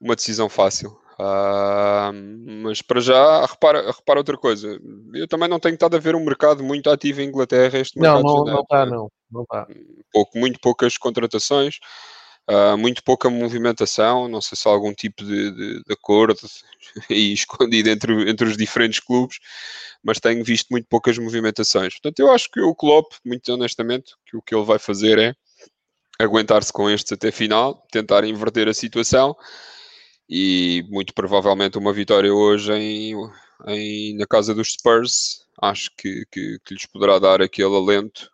uma 0.00 0.14
decisão 0.14 0.48
fácil. 0.48 0.96
Uh, 1.20 2.14
mas 2.62 2.80
para 2.80 3.00
já, 3.00 3.44
repara, 3.44 3.90
repara 3.90 4.20
outra 4.20 4.38
coisa. 4.38 4.80
Eu 5.12 5.28
também 5.28 5.48
não 5.48 5.60
tenho 5.60 5.74
estado 5.74 5.96
a 5.96 6.00
ver 6.00 6.14
um 6.14 6.24
mercado 6.24 6.62
muito 6.62 6.88
ativo 6.88 7.20
em 7.20 7.28
Inglaterra. 7.28 7.78
Este 7.78 7.98
não, 7.98 8.22
não, 8.22 8.44
não 8.44 8.60
está, 8.60 8.86
não. 8.86 9.10
não 9.30 9.42
está. 9.42 9.66
Pouco, 10.12 10.38
muito 10.38 10.58
poucas 10.60 10.96
contratações, 10.96 11.78
uh, 12.48 12.76
muito 12.76 13.02
pouca 13.02 13.28
movimentação. 13.28 14.28
Não 14.28 14.40
sei 14.40 14.56
se 14.56 14.68
há 14.68 14.70
algum 14.70 14.94
tipo 14.94 15.24
de, 15.24 15.50
de, 15.50 15.82
de 15.84 15.92
acordo 15.92 16.38
aí 17.10 17.32
escondido 17.32 17.88
entre, 17.88 18.30
entre 18.30 18.48
os 18.48 18.56
diferentes 18.56 19.00
clubes, 19.00 19.38
mas 20.02 20.20
tenho 20.20 20.44
visto 20.44 20.68
muito 20.70 20.86
poucas 20.88 21.18
movimentações. 21.18 21.94
Portanto, 21.94 22.20
eu 22.20 22.30
acho 22.30 22.50
que 22.50 22.60
o 22.60 22.74
Klopp, 22.74 23.12
muito 23.24 23.52
honestamente, 23.52 24.14
que 24.26 24.36
o 24.36 24.42
que 24.42 24.54
ele 24.54 24.64
vai 24.64 24.78
fazer 24.78 25.18
é 25.18 25.34
aguentar-se 26.18 26.72
com 26.72 26.88
estes 26.90 27.12
até 27.12 27.30
final, 27.30 27.86
tentar 27.90 28.24
inverter 28.24 28.68
a 28.68 28.74
situação 28.74 29.34
e 30.28 30.84
muito 30.88 31.12
provavelmente 31.12 31.76
uma 31.76 31.92
vitória 31.92 32.32
hoje 32.32 32.72
em, 32.72 33.14
em 33.66 34.16
na 34.16 34.26
casa 34.26 34.54
dos 34.54 34.74
Spurs 34.74 35.44
acho 35.60 35.90
que, 35.96 36.24
que, 36.30 36.58
que 36.64 36.74
lhes 36.74 36.86
poderá 36.86 37.18
dar 37.18 37.42
aquele 37.42 37.74
alento 37.74 38.30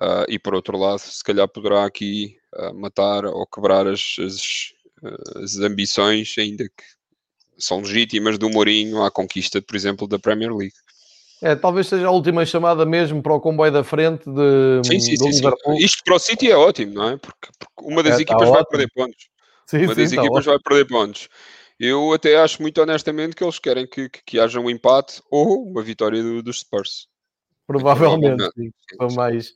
uh, 0.00 0.24
e 0.28 0.38
por 0.38 0.54
outro 0.54 0.76
lado 0.78 0.98
se 0.98 1.22
calhar 1.22 1.48
poderá 1.48 1.84
aqui 1.84 2.36
uh, 2.54 2.74
matar 2.74 3.24
ou 3.26 3.46
quebrar 3.46 3.86
as, 3.86 4.16
as, 4.18 4.72
as, 5.42 5.56
ambições 5.58 6.34
ainda 6.38 6.64
que 6.64 6.84
são 7.56 7.80
legítimas 7.80 8.38
do 8.38 8.50
Mourinho 8.50 9.02
à 9.02 9.10
conquista 9.10 9.60
por 9.60 9.76
exemplo 9.76 10.06
da 10.06 10.18
Premier 10.18 10.54
League 10.54 10.74
é, 11.40 11.54
talvez 11.54 11.86
seja 11.86 12.08
a 12.08 12.10
última 12.10 12.44
chamada 12.44 12.84
mesmo 12.84 13.22
para 13.22 13.32
o 13.32 13.40
comboio 13.40 13.70
da 13.70 13.84
frente 13.84 14.24
de, 14.24 14.80
sim, 14.84 14.98
sim, 14.98 15.16
sim, 15.16 15.30
Liverpool. 15.30 15.76
Sim. 15.76 15.84
Isto 15.84 16.02
para 16.04 16.16
o 16.16 16.18
City 16.18 16.50
é 16.50 16.56
ótimo, 16.56 16.94
não 16.94 17.10
é? 17.10 17.16
Porque, 17.16 17.48
porque 17.56 17.92
uma 17.92 18.02
das 18.02 18.18
é, 18.18 18.22
equipas 18.22 18.48
vai 18.48 18.64
perder 18.64 18.90
pontos. 18.92 19.28
Sim, 19.64 19.84
uma 19.84 19.94
das 19.94 20.10
tá 20.10 20.16
equipas 20.20 20.44
vai 20.44 20.58
perder 20.58 20.84
pontos. 20.86 21.28
Eu 21.78 22.12
até 22.12 22.36
acho 22.36 22.60
muito 22.60 22.82
honestamente 22.82 23.36
que 23.36 23.44
eles 23.44 23.58
querem 23.60 23.86
que, 23.86 24.08
que, 24.08 24.20
que 24.24 24.40
haja 24.40 24.58
um 24.58 24.68
empate 24.68 25.22
ou 25.30 25.62
uma 25.62 25.80
vitória 25.80 26.20
do, 26.20 26.42
dos 26.42 26.60
Spurs. 26.60 27.06
Provavelmente, 27.68 28.50
sim, 28.54 28.72
são 28.96 29.08
mais, 29.14 29.54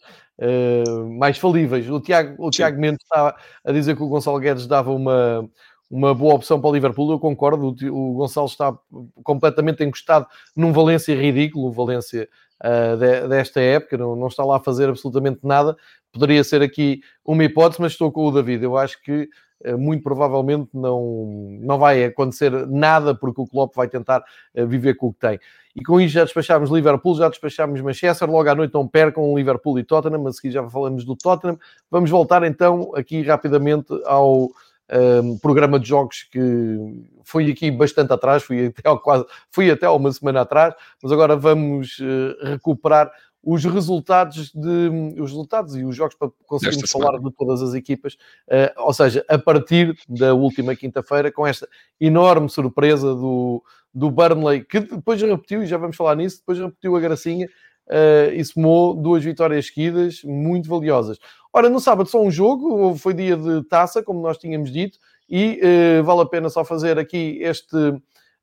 mais 1.19 1.39
falíveis. 1.39 1.89
O 1.89 2.01
Tiago, 2.01 2.35
o 2.39 2.51
Tiago 2.51 2.81
Mendes 2.81 3.03
está 3.03 3.37
a 3.65 3.73
dizer 3.73 3.97
que 3.97 4.03
o 4.03 4.09
Gonçalo 4.09 4.39
Guedes 4.39 4.67
dava 4.67 4.91
uma, 4.93 5.49
uma 5.93 6.15
boa 6.15 6.35
opção 6.35 6.59
para 6.59 6.71
o 6.71 6.73
Liverpool, 6.73 7.13
eu 7.13 7.19
concordo. 7.19 7.77
O, 7.93 8.15
Gonçalo 8.15 8.47
está 8.47 8.75
completamente 9.23 9.85
encostado 9.85 10.27
num 10.57 10.73
Valência 10.73 11.15
ridículo, 11.15 11.69
o 11.69 11.73
Valência 11.73 12.27
uh, 12.65 12.97
de, 12.97 13.29
desta 13.29 13.61
época, 13.61 13.99
não, 13.99 14.17
não 14.17 14.29
está 14.29 14.43
lá 14.43 14.57
a 14.57 14.61
fazer 14.61 14.89
absolutamente 14.89 15.41
nada. 15.43 15.77
Poderia 16.11 16.43
ser 16.43 16.63
aqui 16.63 17.03
uma 17.23 17.45
hipótese, 17.45 17.83
mas 17.83 17.93
estou 17.93 18.11
com 18.11 18.27
o 18.27 18.33
David. 18.33 18.65
Eu 18.65 18.79
acho 18.79 19.03
que 19.03 19.29
eh, 19.65 19.77
muito 19.77 20.03
provavelmente 20.03 20.71
não, 20.75 21.59
não 21.61 21.79
vai 21.79 22.05
acontecer 22.05 22.51
nada 22.67 23.15
porque 23.15 23.41
o 23.41 23.47
Klopp 23.47 23.75
vai 23.77 23.89
tentar 23.89 24.23
eh, 24.55 24.65
viver 24.65 24.95
com 24.95 25.09
o 25.09 25.13
que 25.13 25.21
tem. 25.21 25.39
E 25.75 25.83
com 25.83 26.01
isso 26.01 26.15
já 26.15 26.25
despachámos 26.25 26.71
Liverpool, 26.71 27.17
já 27.17 27.29
despachámos 27.29 27.81
Manchester, 27.81 28.31
logo 28.31 28.49
à 28.49 28.55
noite 28.55 28.75
não 28.75 28.87
percam 28.87 29.35
Liverpool 29.37 29.79
e 29.79 29.85
Tottenham, 29.85 30.27
a 30.27 30.33
seguir 30.33 30.53
já 30.53 30.69
falamos 30.69 31.05
do 31.05 31.17
Tottenham. 31.17 31.59
Vamos 31.91 32.11
voltar 32.11 32.43
então 32.45 32.93
aqui 32.95 33.23
rapidamente 33.23 33.93
ao 34.05 34.51
um, 34.93 35.39
programa 35.39 35.79
de 35.79 35.89
jogos 35.89 36.25
que 36.31 36.41
foi 37.25 37.51
aqui 37.51 37.71
bastante 37.71 38.13
atrás, 38.13 38.43
fui 38.43 38.67
até, 38.67 38.83
quase, 38.99 39.25
fui 39.51 39.71
até 39.71 39.89
uma 39.89 40.13
semana 40.13 40.43
atrás, 40.43 40.75
mas 41.03 41.11
agora 41.11 41.37
vamos 41.37 41.99
uh, 41.99 42.51
recuperar 42.51 43.11
os 43.43 43.65
resultados 43.65 44.53
de 44.55 45.19
os 45.21 45.31
resultados 45.31 45.75
e 45.75 45.85
os 45.85 45.97
jogos 45.97 46.15
para 46.15 46.31
conseguirmos 46.47 46.91
falar 46.91 47.19
de 47.19 47.31
todas 47.33 47.61
as 47.63 47.75
equipas, 47.75 48.15
uh, 48.49 48.83
ou 48.83 48.93
seja, 48.93 49.25
a 49.29 49.39
partir 49.39 49.97
da 50.09 50.35
última 50.35 50.77
quinta-feira, 50.77 51.33
com 51.33 51.47
esta 51.47 51.69
enorme 52.01 52.49
surpresa 52.49 53.15
do, 53.15 53.63
do 53.93 54.11
Burnley, 54.11 54.65
que 54.65 54.81
depois 54.81 55.21
repetiu, 55.21 55.63
e 55.63 55.67
já 55.67 55.77
vamos 55.77 55.97
falar 55.97 56.15
nisso, 56.17 56.39
depois 56.39 56.59
repetiu 56.59 56.95
a 56.97 57.01
gracinha 57.01 57.49
uh, 57.89 58.33
e 58.33 58.45
somou 58.45 58.95
duas 58.95 59.25
vitórias 59.25 59.67
seguidas 59.67 60.23
muito 60.23 60.69
valiosas. 60.69 61.19
Ora, 61.53 61.69
no 61.69 61.81
sábado 61.81 62.09
só 62.09 62.21
um 62.21 62.31
jogo, 62.31 62.97
foi 62.97 63.12
dia 63.12 63.37
de 63.37 63.62
taça, 63.65 64.03
como 64.03 64.23
nós 64.23 64.38
tínhamos 64.38 64.73
dito, 64.73 64.99
e 65.29 65.61
uh, 66.01 66.05
vale 66.05 66.23
a 66.23 66.27
pena 66.27 66.49
só 66.49 66.65
fazer 66.65 66.99
aqui 66.99 67.38
este 67.43 67.77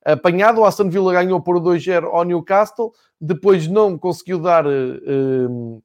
apanhado. 0.05 0.61
O 0.61 0.65
Aston 0.65 0.89
Villa 0.89 1.13
ganhou 1.13 1.41
por 1.41 1.59
2-0 1.59 2.05
ao 2.05 2.23
Newcastle, 2.23 2.91
depois 3.19 3.67
não 3.67 3.97
conseguiu 3.97 4.39
dar 4.39 4.65
uh, 4.65 5.83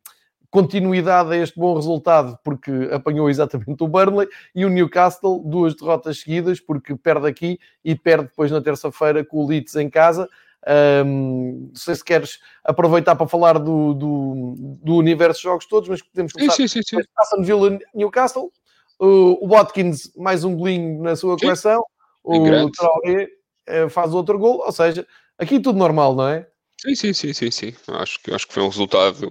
continuidade 0.51 1.33
a 1.33 1.37
este 1.37 1.59
bom 1.59 1.75
resultado 1.75 2.39
porque 2.45 2.71
apanhou 2.93 3.29
exatamente 3.29 3.83
o 3.83 3.89
Burnley 3.89 4.29
e 4.55 4.65
o 4.65 4.69
Newcastle, 4.69 5.43
duas 5.45 5.75
derrotas 5.75 6.21
seguidas, 6.21 6.61
porque 6.61 6.95
perde 6.95 7.27
aqui 7.27 7.59
e 7.85 7.97
perde 7.97 8.29
depois 8.29 8.51
na 8.53 8.61
terça-feira 8.61 9.25
com 9.25 9.39
o 9.39 9.49
Leeds 9.49 9.75
em 9.77 9.91
casa. 9.91 10.29
Um, 10.67 11.69
não 11.69 11.77
sei 11.77 11.95
se 11.95 12.05
queres 12.05 12.39
aproveitar 12.65 13.15
para 13.17 13.29
falar 13.29 13.59
do, 13.59 13.93
do, 13.95 14.55
do 14.83 14.97
universo 14.97 15.41
de 15.41 15.45
jogos 15.45 15.67
todos, 15.67 15.89
mas 15.89 16.03
podemos 16.03 16.33
começar. 16.33 16.55
Sim, 16.55 16.69
sim, 16.69 16.81
sim, 16.83 17.01
sim. 17.01 17.07
Aston 17.19 17.43
Villa 17.43 17.79
Newcastle, 17.95 18.51
o, 18.99 19.47
Watkins 19.47 20.11
mais 20.17 20.43
um 20.45 20.57
golinho 20.57 21.03
na 21.03 21.17
sua 21.17 21.37
coleção, 21.37 21.85
o 22.23 22.71
Traoré 22.71 23.29
eh, 23.67 23.89
faz 23.89 24.15
outro 24.15 24.39
gol, 24.39 24.63
ou 24.65 24.73
seja, 24.73 25.07
aqui 25.39 25.61
tudo 25.61 25.79
normal, 25.79 26.15
não 26.15 26.29
é? 26.29 26.47
Sim, 26.81 26.95
sim, 26.95 27.13
sim, 27.13 27.33
sim, 27.33 27.51
sim. 27.51 27.75
Acho 27.89 28.23
que, 28.23 28.33
acho 28.33 28.47
que 28.47 28.55
foi 28.55 28.63
um 28.63 28.69
resultado 28.69 29.27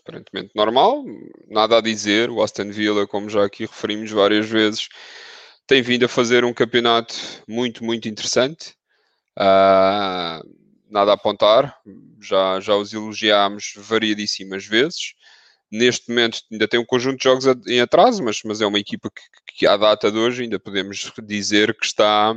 aparentemente 0.00 0.50
normal, 0.54 1.04
nada 1.48 1.78
a 1.78 1.80
dizer. 1.80 2.30
O 2.30 2.42
Aston 2.42 2.70
Villa, 2.70 3.06
como 3.06 3.28
já 3.28 3.44
aqui 3.44 3.66
referimos 3.66 4.10
várias 4.10 4.48
vezes, 4.48 4.88
tem 5.66 5.82
vindo 5.82 6.04
a 6.04 6.08
fazer 6.08 6.44
um 6.44 6.52
campeonato 6.52 7.14
muito, 7.46 7.84
muito 7.84 8.08
interessante. 8.08 8.74
Uh, 9.40 10.44
nada 10.90 11.12
a 11.12 11.14
apontar, 11.14 11.74
já, 12.20 12.60
já 12.60 12.76
os 12.76 12.92
elogiámos 12.92 13.72
variadíssimas 13.76 14.66
vezes. 14.66 15.14
Neste 15.72 16.10
momento 16.10 16.40
ainda 16.50 16.68
tem 16.68 16.80
um 16.80 16.84
conjunto 16.84 17.18
de 17.18 17.24
jogos 17.24 17.46
em 17.66 17.80
atraso, 17.80 18.22
mas, 18.22 18.42
mas 18.44 18.60
é 18.60 18.66
uma 18.66 18.78
equipa 18.78 19.08
que, 19.08 19.54
que 19.56 19.66
à 19.66 19.76
data 19.76 20.10
de 20.10 20.18
hoje 20.18 20.42
ainda 20.42 20.58
podemos 20.58 21.12
dizer 21.24 21.74
que 21.78 21.86
está 21.86 22.36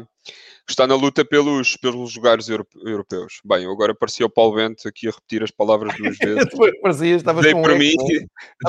está 0.69 0.87
na 0.87 0.95
luta 0.95 1.25
pelos, 1.25 1.75
pelos 1.75 2.15
lugares 2.15 2.47
europeus. 2.47 3.41
Bem, 3.43 3.65
agora 3.65 3.93
parecia 3.93 4.25
o 4.25 4.29
Paulo 4.29 4.55
Bento 4.55 4.87
aqui 4.87 5.07
a 5.07 5.11
repetir 5.11 5.43
as 5.43 5.51
palavras 5.51 5.93
duas 5.97 6.15
vezes. 6.19 6.47
parecia, 6.81 7.15
estavas 7.15 7.43
dei 7.43 7.53
com 7.53 7.61
por 7.61 7.77
mim, 7.77 7.95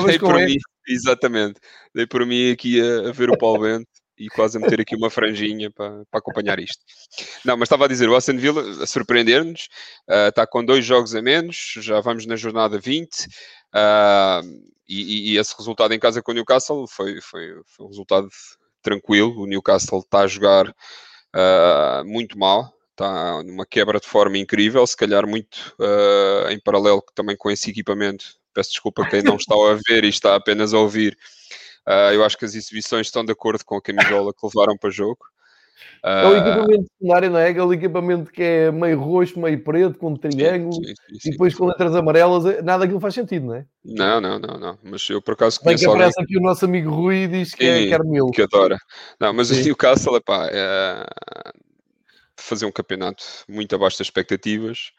dei 0.07 0.19
por 0.19 0.35
mim, 0.35 0.57
exatamente, 0.89 1.61
dei 1.95 2.07
por 2.07 2.27
mim 2.27 2.51
aqui 2.51 2.81
a, 2.81 3.11
a 3.11 3.13
ver 3.13 3.31
o 3.31 3.39
Paulo 3.39 3.61
Bento 3.61 3.87
e 4.17 4.29
quase 4.29 4.57
a 4.57 4.61
meter 4.61 4.81
aqui 4.81 4.95
uma 4.95 5.11
franjinha 5.11 5.71
para, 5.71 6.05
para 6.11 6.19
acompanhar 6.19 6.59
isto. 6.59 6.83
Não, 7.45 7.57
mas 7.57 7.67
estava 7.67 7.85
a 7.85 7.89
dizer, 7.89 8.09
o 8.09 8.15
Aston 8.15 8.37
Villa 8.37 8.83
a 8.83 8.87
surpreender-nos, 8.87 9.69
uh, 10.09 10.29
está 10.29 10.47
com 10.47 10.65
dois 10.65 10.85
jogos 10.85 11.15
a 11.15 11.23
menos, 11.23 11.75
já 11.79 12.01
vamos 12.01 12.27
na 12.27 12.37
jornada 12.37 12.79
20, 12.79 13.11
uh, 13.13 13.29
ah, 13.73 14.43
e, 14.89 15.33
e, 15.33 15.39
esse 15.39 15.57
resultado 15.57 15.93
em 15.95 15.99
casa 15.99 16.23
com 16.23 16.31
o 16.31 16.35
Newcastle 16.35 16.87
foi, 16.87 17.21
foi, 17.21 17.61
foi 17.65 17.87
um 17.87 17.89
resultado 17.89 18.29
tranquilo, 18.83 19.43
o 19.43 19.47
Newcastle 19.47 20.01
está 20.01 20.21
a 20.21 20.27
jogar 20.27 20.69
uh, 20.69 22.05
muito 22.05 22.39
mal, 22.39 22.73
está 22.91 23.43
numa 23.43 23.67
quebra 23.67 23.99
de 23.99 24.07
forma 24.07 24.39
incrível, 24.39 24.87
se 24.87 24.97
calhar 24.97 25.27
muito 25.27 25.75
em 26.49 26.61
paralelo 26.61 27.03
também 27.13 27.37
com 27.37 27.51
esse 27.51 27.69
equipamento. 27.69 28.25
Peço 28.53 28.71
desculpa 28.71 29.05
quem 29.09 29.21
não 29.21 29.35
está 29.35 29.53
a 29.57 29.75
ver 29.89 30.05
e 30.05 30.09
está 30.09 30.37
apenas 30.37 30.73
a 30.73 30.79
ouvir. 30.79 31.19
Uh, 31.87 32.13
eu 32.15 32.25
acho 32.25 32.39
que 32.39 32.45
as 32.45 32.55
exibições 32.55 33.07
estão 33.07 33.25
de 33.25 33.33
acordo 33.33 33.65
com 33.65 33.77
a 33.77 33.83
camisola 33.83 34.33
que 34.33 34.47
levaram 34.47 34.77
para 34.77 34.89
o 34.89 34.93
jogo. 34.93 35.19
É 36.03 36.27
o 36.27 36.37
equipamento 36.37 36.85
secundário, 36.93 37.31
não 37.31 37.39
é? 37.39 37.49
Aquele 37.49 37.75
equipamento 37.75 38.31
que 38.31 38.43
é 38.43 38.71
meio 38.71 39.01
roxo, 39.01 39.41
meio 39.41 39.63
preto, 39.65 39.99
com 39.99 40.13
um 40.13 40.17
triângulo, 40.17 40.75
sim, 40.75 40.83
sim, 40.83 41.19
sim, 41.19 41.29
e 41.29 41.33
depois 41.33 41.55
com 41.55 41.67
letras 41.67 41.95
amarelas, 41.97 42.45
nada 42.63 42.81
daquilo 42.81 43.01
faz 43.01 43.15
sentido, 43.15 43.47
não 43.47 43.55
é? 43.55 43.67
Não, 43.83 44.21
não, 44.21 44.39
não, 44.39 44.59
não. 44.59 44.79
Mas 44.83 45.09
eu 45.09 45.23
por 45.23 45.33
acaso 45.33 45.59
conheço 45.61 45.85
Bem 45.85 45.89
que 45.89 45.95
aparece 45.95 46.21
alguém... 46.21 46.37
aqui 46.37 46.45
o 46.45 46.47
nosso 46.47 46.65
amigo 46.67 46.91
Rui 46.91 47.23
e 47.23 47.29
diz 47.29 47.55
que 47.55 47.65
é 47.65 47.89
Carmelo. 47.89 48.31
Que 48.31 48.43
adora. 48.43 48.79
Não, 49.19 49.33
mas 49.33 49.49
o 49.51 49.55
Newcastle, 49.55 50.17
epá, 50.17 50.47
é 50.51 51.07
fazer 52.37 52.67
um 52.67 52.73
campeonato 52.73 53.25
muito 53.49 53.75
abaixo 53.75 53.99
das 53.99 54.07
expectativas. 54.07 54.93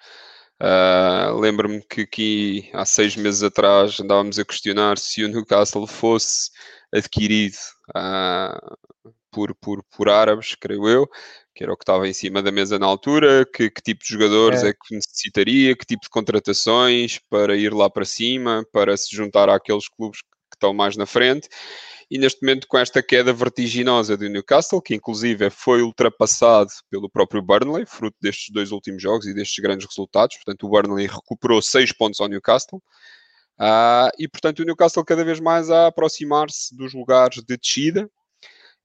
Uh, 0.62 1.38
Lembro-me 1.38 1.82
que 1.84 2.02
aqui 2.02 2.70
há 2.74 2.86
seis 2.86 3.15
meses 3.15 3.44
atrás 3.44 4.00
andávamos 4.00 4.39
a 4.39 4.46
questionar 4.46 4.98
se 4.98 5.24
o 5.24 5.28
Newcastle 5.28 5.86
fosse 5.86 6.50
adquirido 6.94 7.58
uh, 7.89 8.78
por, 9.30 9.54
por, 9.56 9.84
por 9.84 10.10
árabes, 10.10 10.56
creio 10.56 10.88
eu, 10.88 11.10
que 11.54 11.63
era 11.63 11.74
o 11.74 11.78
que 11.78 11.84
estava 11.84 12.08
em 12.08 12.13
cima 12.13 12.41
da 12.41 12.52
mesa 12.52 12.80
na 12.80 12.86
altura, 12.86 13.46
que, 13.46 13.70
que 13.70 13.82
tipo 13.82 14.02
de 14.04 14.10
jogadores 14.10 14.63
é. 14.63 14.70
é. 14.70 14.74
que 14.74 14.96
necessitaria, 14.96 15.76
que 15.76 15.86
tipo 15.86 16.04
de 16.04 16.10
contratações 16.10 17.20
para 17.30 17.56
ir 17.56 17.74
lá 17.74 17.89
para 17.89 18.06
cima, 18.06 18.65
para 18.72 18.96
se 18.96 19.13
juntar 19.13 19.50
àqueles 19.50 19.89
clubes 19.89 20.22
que 20.56 20.58
estão 20.58 20.74
mais 20.74 20.96
na 20.98 21.06
frente. 21.06 21.48
E 22.10 22.18
neste 22.18 22.41
momento, 22.41 22.68
com 22.68 22.78
esta 22.78 23.02
queda 23.02 23.34
vertiginosa 23.34 24.15
do 24.15 24.30
Newcastle, 24.30 24.82
que 24.82 24.94
inclusive 24.94 25.50
foi 25.50 25.82
ultrapassado 25.82 26.70
pelo 26.89 27.10
próprio 27.10 27.41
Burnley, 27.41 27.86
fruto 27.86 28.15
destes 28.22 28.54
dois 28.54 28.72
últimos 28.72 29.02
jogos 29.02 29.26
e 29.26 29.34
destes 29.34 29.62
grandes 29.62 29.88
resultados, 29.88 30.36
portanto, 30.36 30.65
o 30.65 30.70
Burnley 30.70 31.08
recuperou 31.08 31.62
seis 31.62 31.91
pontos 31.91 32.20
ao 32.20 32.28
Newcastle. 32.28 32.82
Uh, 33.58 34.12
e 34.20 34.28
portanto 34.28 34.60
o 34.60 34.65
Newcastle 34.65 35.06
cada 35.06 35.24
vez 35.24 35.39
mais 35.39 35.70
a 35.70 35.88
aproximar-se 35.88 36.76
dos 36.76 36.94
lugares 36.94 37.41
de 37.41 37.56
descida 37.56 38.10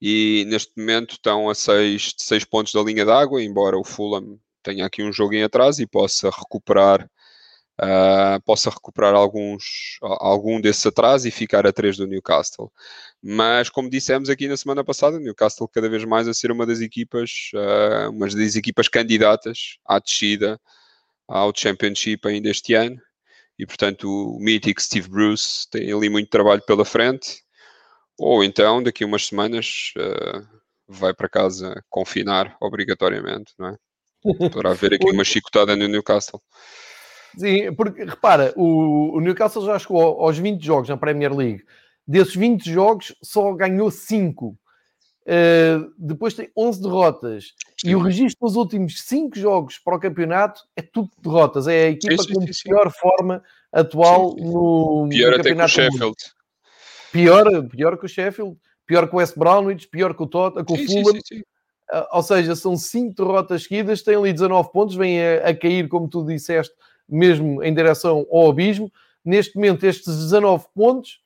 e 0.00 0.44
neste 0.46 0.72
momento 0.76 1.12
estão 1.12 1.50
a 1.50 1.54
6 1.54 2.14
seis 2.16 2.44
pontos 2.44 2.72
da 2.72 2.80
linha 2.80 3.04
d'água, 3.04 3.42
embora 3.42 3.76
o 3.76 3.85
Fulham 3.85 4.38
tenha 4.62 4.87
aqui 4.87 5.02
um 5.02 5.12
jogo 5.12 5.35
em 5.35 5.42
atraso 5.42 5.83
e 5.83 5.87
possa 5.87 6.30
recuperar 6.30 7.11
uh, 7.80 8.40
possa 8.44 8.70
recuperar 8.70 9.14
alguns, 9.14 9.98
algum 10.02 10.60
desse 10.60 10.86
atraso 10.86 11.26
e 11.26 11.30
ficar 11.30 11.66
a 11.66 11.72
3 11.72 11.96
do 11.96 12.06
Newcastle. 12.06 12.70
Mas, 13.22 13.70
como 13.70 13.90
dissemos 13.90 14.28
aqui 14.28 14.46
na 14.48 14.56
semana 14.56 14.84
passada, 14.84 15.16
o 15.16 15.20
Newcastle 15.20 15.68
cada 15.68 15.88
vez 15.88 16.04
mais 16.04 16.28
a 16.28 16.34
ser 16.34 16.50
uma 16.52 16.66
das 16.66 16.80
equipas, 16.80 17.50
uh, 17.54 18.10
uma 18.10 18.28
das 18.28 18.56
equipas 18.56 18.88
candidatas 18.88 19.78
à 19.86 19.98
descida 19.98 20.60
ao 21.28 21.52
Championship 21.54 22.26
ainda 22.26 22.50
este 22.50 22.74
ano. 22.74 22.96
E, 23.58 23.66
portanto, 23.66 24.08
o 24.08 24.38
mítico 24.40 24.80
Steve 24.80 25.08
Bruce 25.08 25.68
tem 25.70 25.92
ali 25.92 26.08
muito 26.08 26.30
trabalho 26.30 26.62
pela 26.62 26.84
frente. 26.84 27.42
Ou 28.18 28.44
então, 28.44 28.82
daqui 28.82 29.04
a 29.04 29.06
umas 29.06 29.26
semanas, 29.26 29.92
uh, 29.96 30.60
vai 30.88 31.14
para 31.14 31.28
casa 31.28 31.82
confinar 31.88 32.56
obrigatoriamente, 32.60 33.52
não 33.58 33.68
é? 33.68 33.76
Para 34.50 34.72
haver 34.72 34.92
aqui 34.92 35.10
uma 35.10 35.24
chicotada 35.24 35.74
no 35.74 35.88
Newcastle. 35.88 36.42
Sim, 37.36 37.72
porque 37.74 38.04
repara, 38.04 38.52
o, 38.56 39.16
o 39.16 39.20
Newcastle 39.20 39.64
já 39.64 39.78
chegou 39.78 40.20
aos 40.20 40.38
20 40.38 40.64
jogos 40.64 40.88
na 40.88 40.96
Premier 40.96 41.34
League. 41.34 41.64
Desses 42.06 42.34
20 42.34 42.70
jogos, 42.70 43.14
só 43.22 43.52
ganhou 43.52 43.90
5. 43.90 44.46
Uh, 44.46 44.56
eh, 45.26 45.78
depois 45.96 46.34
tem 46.34 46.50
11 46.56 46.82
derrotas. 46.82 47.44
Sim. 47.78 47.90
E 47.90 47.94
o 47.94 48.00
registro 48.00 48.46
dos 48.46 48.56
últimos 48.56 49.00
5 49.02 49.38
jogos 49.38 49.78
para 49.78 49.96
o 49.96 50.00
campeonato 50.00 50.62
é 50.74 50.82
tudo 50.82 51.10
derrotas. 51.22 51.68
É 51.68 51.84
a 51.86 51.90
equipa 51.90 52.22
sim, 52.22 52.34
com 52.34 52.52
sim, 52.52 52.68
pior 52.68 52.90
forma 52.90 53.42
atual 53.72 54.34
no, 54.36 55.08
pior 55.08 55.30
no 55.30 55.34
até 55.36 55.50
campeonato. 55.50 55.74
Com 55.74 55.80
o 55.80 55.84
Sheffield. 55.84 56.16
Pior, 57.12 57.68
pior 57.68 57.98
que 57.98 58.06
o 58.06 58.08
Sheffield, 58.08 58.56
pior 58.86 59.08
que 59.08 59.14
o 59.14 59.18
West 59.18 59.36
Brownwich, 59.36 59.88
pior 59.88 60.14
que 60.14 60.22
o 60.22 60.26
Tottenham, 60.26 60.64
com 60.64 60.74
o 60.74 60.76
Fulham. 60.76 61.20
Uh, 61.92 62.06
ou 62.12 62.22
seja, 62.22 62.56
são 62.56 62.76
5 62.76 63.14
derrotas 63.14 63.64
seguidas, 63.64 64.02
têm 64.02 64.16
ali 64.16 64.32
19 64.32 64.72
pontos, 64.72 64.94
vêm 64.94 65.20
a, 65.20 65.48
a 65.48 65.54
cair, 65.54 65.88
como 65.88 66.08
tu 66.08 66.24
disseste, 66.24 66.74
mesmo 67.11 67.62
em 67.62 67.75
direção 67.75 68.27
ao 68.31 68.51
abismo. 68.51 68.90
Neste 69.25 69.57
momento, 69.57 69.85
estes 69.85 70.16
19 70.16 70.66
pontos, 70.75 71.20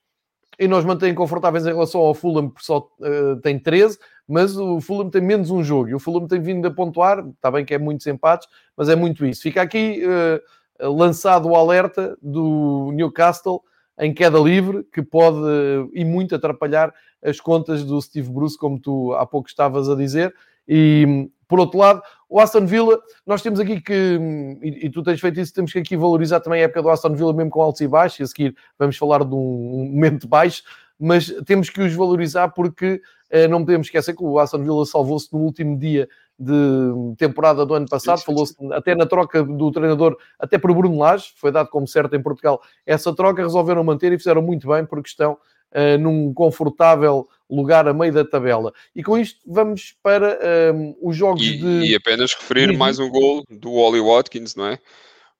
e 0.59 0.67
nós 0.67 0.85
mantemos 0.85 1.15
confortáveis 1.17 1.65
em 1.65 1.73
relação 1.73 2.01
ao 2.01 2.13
Fulham, 2.13 2.49
porque 2.49 2.65
só 2.65 2.89
uh, 2.99 3.35
tem 3.41 3.59
13, 3.59 3.97
mas 4.27 4.57
o 4.57 4.79
Fulham 4.81 5.09
tem 5.09 5.21
menos 5.21 5.51
um 5.51 5.63
jogo, 5.63 5.89
e 5.89 5.95
o 5.95 5.99
Fulham 5.99 6.27
tem 6.27 6.41
vindo 6.41 6.67
a 6.67 6.71
pontuar, 6.71 7.25
está 7.27 7.51
bem 7.51 7.65
que 7.65 7.73
é 7.73 7.77
muitos 7.77 8.07
empates, 8.07 8.47
mas 8.75 8.89
é 8.89 8.95
muito 8.95 9.25
isso. 9.25 9.41
Fica 9.41 9.61
aqui 9.61 10.03
uh, 10.05 10.91
lançado 10.93 11.49
o 11.49 11.55
alerta 11.55 12.17
do 12.21 12.91
Newcastle 12.93 13.61
em 13.99 14.13
queda 14.13 14.39
livre, 14.39 14.83
que 14.91 15.01
pode 15.01 15.37
uh, 15.37 15.89
e 15.93 16.03
muito 16.03 16.35
atrapalhar 16.35 16.93
as 17.23 17.39
contas 17.39 17.83
do 17.83 18.01
Steve 18.01 18.29
Bruce, 18.29 18.57
como 18.57 18.79
tu 18.79 19.13
há 19.13 19.25
pouco 19.25 19.47
estavas 19.47 19.89
a 19.89 19.95
dizer, 19.95 20.33
e 20.67 21.29
por 21.47 21.59
outro 21.59 21.79
lado, 21.79 22.01
o 22.35 22.39
Aston 22.41 22.65
Villa, 22.65 22.99
nós 23.25 23.41
temos 23.41 23.61
aqui 23.61 23.79
que, 23.79 24.19
e, 24.61 24.87
e, 24.87 24.89
tu 24.89 25.01
tens 25.01 25.21
feito 25.21 25.39
isso, 25.39 25.53
temos 25.53 25.71
que 25.71 25.79
aqui 25.79 25.95
valorizar 25.95 26.41
também 26.41 26.59
a 26.59 26.65
época 26.65 26.81
do 26.81 26.89
Aston 26.89 27.13
Villa, 27.13 27.31
mesmo 27.31 27.49
com 27.49 27.61
altos 27.61 27.79
e 27.79 27.87
baixos, 27.87 28.19
e 28.19 28.23
a 28.23 28.27
seguir 28.27 28.55
vamos 28.77 28.97
falar 28.97 29.23
de 29.23 29.33
um 29.33 29.89
momento 29.93 30.27
baixo, 30.27 30.61
mas 30.99 31.33
temos 31.45 31.69
que 31.69 31.79
os 31.79 31.93
valorizar 31.93 32.49
porque 32.49 33.01
eh, 33.29 33.47
não 33.47 33.61
podemos 33.61 33.87
esquecer 33.87 34.13
que 34.13 34.21
o 34.21 34.37
Aston 34.37 34.63
Villa 34.63 34.85
salvou-se 34.85 35.31
no 35.31 35.39
último 35.39 35.79
dia 35.79 36.09
de 36.37 37.15
temporada 37.17 37.65
do 37.65 37.73
ano 37.73 37.87
passado, 37.87 38.19
falou-se 38.19 38.53
até 38.73 38.93
na 38.95 39.05
troca 39.05 39.41
do 39.41 39.71
treinador, 39.71 40.17
até 40.37 40.57
por 40.57 40.73
Bruno 40.73 40.97
Lage, 40.97 41.31
foi 41.37 41.53
dado 41.53 41.69
como 41.69 41.87
certo 41.87 42.17
em 42.17 42.21
Portugal 42.21 42.61
essa 42.85 43.15
troca, 43.15 43.43
resolveram 43.43 43.81
manter 43.81 44.11
e 44.11 44.17
fizeram 44.17 44.41
muito 44.41 44.67
bem 44.67 44.85
porque 44.85 45.07
estão 45.07 45.37
uh, 45.71 45.97
num 45.97 46.33
confortável 46.33 47.29
lugar 47.49 47.87
a 47.87 47.93
meio 47.93 48.13
da 48.13 48.25
tabela. 48.25 48.73
E 48.95 49.03
com 49.03 49.17
isto 49.17 49.39
vamos 49.45 49.95
para 50.01 50.39
um, 50.73 50.95
os 51.01 51.15
jogos 51.15 51.41
e, 51.41 51.57
de. 51.57 51.91
E 51.91 51.95
apenas 51.95 52.33
referir 52.33 52.71
de... 52.71 52.77
mais 52.77 52.99
um 52.99 53.09
gol 53.09 53.43
do 53.49 53.73
Wally 53.73 54.01
Watkins, 54.01 54.55
não 54.55 54.67
é? 54.67 54.79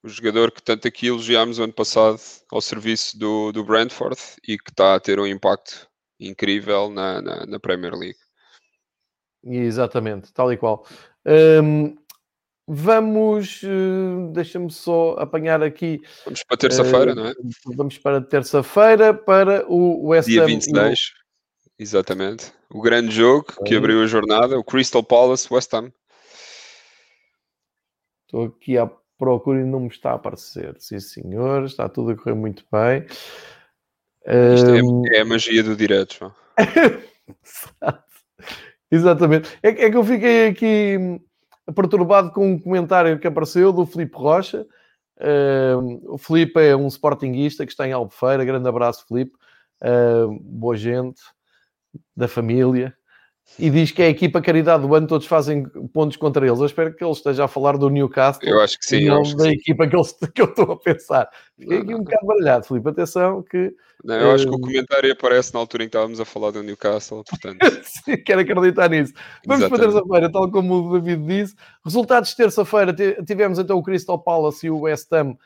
O 0.04 0.08
jogador 0.08 0.52
que 0.52 0.62
tanto 0.62 0.88
aqui 0.88 1.08
elogiámos 1.08 1.60
ano 1.60 1.74
passado 1.74 2.20
ao 2.52 2.62
serviço 2.62 3.18
do, 3.18 3.52
do 3.52 3.64
Brentford 3.64 4.20
e 4.48 4.58
que 4.58 4.70
está 4.70 4.96
a 4.96 5.00
ter 5.00 5.20
um 5.20 5.26
impacto 5.26 5.88
incrível 6.20 6.90
na, 6.92 7.22
na, 7.22 7.46
na 7.46 7.60
Premier 7.60 7.94
League. 7.94 8.20
Exatamente, 9.44 10.32
tal 10.32 10.52
e 10.54 10.58
qual. 10.58 10.86
Um, 11.26 11.96
vamos, 12.68 13.62
uh, 13.64 14.32
deixa-me 14.32 14.72
só 14.72 15.16
apanhar 15.18 15.62
aqui. 15.64 16.02
Vamos 16.24 16.44
para 16.44 16.58
terça-feira, 16.58 17.12
uh, 17.12 17.16
não 17.16 17.26
é? 17.28 17.34
Vamos 17.76 17.98
para 17.98 18.22
terça-feira 18.22 19.14
para 19.14 19.66
o 19.68 20.08
West 20.08 20.28
Dia 20.28 20.44
Ham. 20.44 20.48
26. 20.48 21.25
Exatamente. 21.78 22.54
O 22.70 22.82
grande 22.82 23.12
jogo 23.12 23.48
que 23.66 23.76
abriu 23.76 24.02
a 24.02 24.08
jornada, 24.08 24.58
o 24.58 24.64
Crystal 24.64 25.04
Palace 25.04 25.54
West 25.54 25.74
Ham. 25.74 25.92
Estou 28.26 28.46
aqui 28.46 28.78
à 28.78 28.90
procura 29.18 29.60
e 29.60 29.66
não 29.66 29.82
me 29.82 29.88
está 29.88 30.12
a 30.12 30.16
aparecer. 30.16 30.76
Sim, 30.80 31.00
senhor, 31.00 31.66
está 31.66 31.90
tudo 31.90 32.12
a 32.12 32.16
correr 32.16 32.34
muito 32.34 32.66
bem. 32.72 33.06
Isto 34.56 34.72
um... 34.72 35.04
é, 35.08 35.18
é, 35.18 35.22
a 35.22 35.26
magia 35.26 35.62
do 35.62 35.76
direto, 35.76 36.34
Exatamente. 38.90 39.50
É, 39.62 39.70
é, 39.70 39.92
que 39.92 39.98
eu 39.98 40.04
fiquei 40.04 40.48
aqui 40.48 41.20
perturbado 41.76 42.32
com 42.32 42.54
um 42.54 42.60
comentário 42.60 43.20
que 43.20 43.28
apareceu 43.28 43.74
do 43.74 43.86
Felipe 43.86 44.16
Rocha. 44.16 44.66
O 46.06 46.18
Felipe 46.18 46.60
é 46.60 46.76
um 46.76 46.88
sportinguista 46.88 47.66
que 47.66 47.72
está 47.72 47.88
em 47.88 47.92
Albufeira. 47.92 48.46
Grande 48.46 48.70
abraço, 48.70 49.06
Felipe. 49.08 49.34
Boa 50.42 50.78
gente 50.78 51.22
da 52.16 52.28
família, 52.28 52.96
e 53.60 53.70
diz 53.70 53.92
que 53.92 54.02
é 54.02 54.08
a 54.08 54.10
equipa 54.10 54.42
caridade 54.42 54.86
do 54.86 54.94
ano, 54.94 55.08
todos 55.08 55.28
fazem 55.28 55.64
pontos 55.94 56.18
contra 56.18 56.46
eles. 56.46 56.60
Eu 56.60 56.66
espero 56.66 56.94
que 56.94 57.04
ele 57.04 57.12
esteja 57.12 57.46
a 57.46 57.48
falar 57.48 57.78
do 57.78 57.90
Newcastle. 57.90 58.50
Eu 58.50 58.60
acho 58.60 58.78
que 58.80 58.86
sim. 58.86 59.06
Não 59.06 59.22
da 59.36 59.50
equipa 59.50 59.88
que, 59.88 59.96
que, 60.34 60.42
eu 60.42 60.46
estou 60.46 60.72
a 60.72 60.78
pensar. 60.78 61.30
Fiquei 61.58 61.78
aqui 61.78 61.94
um 61.94 62.04
bocado 62.04 62.26
baralhado, 62.26 62.66
Filipe. 62.66 62.90
Atenção 62.90 63.44
que... 63.44 63.72
Não, 64.04 64.16
eu 64.16 64.30
uh... 64.30 64.32
acho 64.34 64.46
que 64.46 64.52
o 64.52 64.58
eh, 64.58 64.62
comentário 64.62 65.12
aparece 65.14 65.54
na 65.54 65.60
altura 65.60 65.84
em 65.84 65.86
que 65.86 65.96
estávamos 65.96 66.20
a 66.20 66.26
falar 66.26 66.52
do 66.52 66.64
Newcastle, 66.64 67.24
portanto... 67.24 67.60
sim, 67.86 68.18
quero 68.18 68.42
acreditar 68.42 68.90
nisso. 68.90 69.14
Vamos 69.46 69.64
Exatamente. 69.64 69.70
para 69.70 70.02
terça-feira, 70.02 70.32
tal 70.32 70.52
como 70.52 70.90
o 70.90 71.00
David 71.00 71.26
disse. 71.26 71.56
Resultados 71.86 72.30
de 72.32 72.36
terça-feira, 72.36 72.96
tivemos 73.26 73.60
então 73.60 73.78
o 73.78 73.84
Crystal 73.84 74.20
Palace 74.20 74.66
e 74.66 74.70
o 74.70 74.82
West 74.82 75.14
Ham 75.14 75.32
uh, 75.32 75.38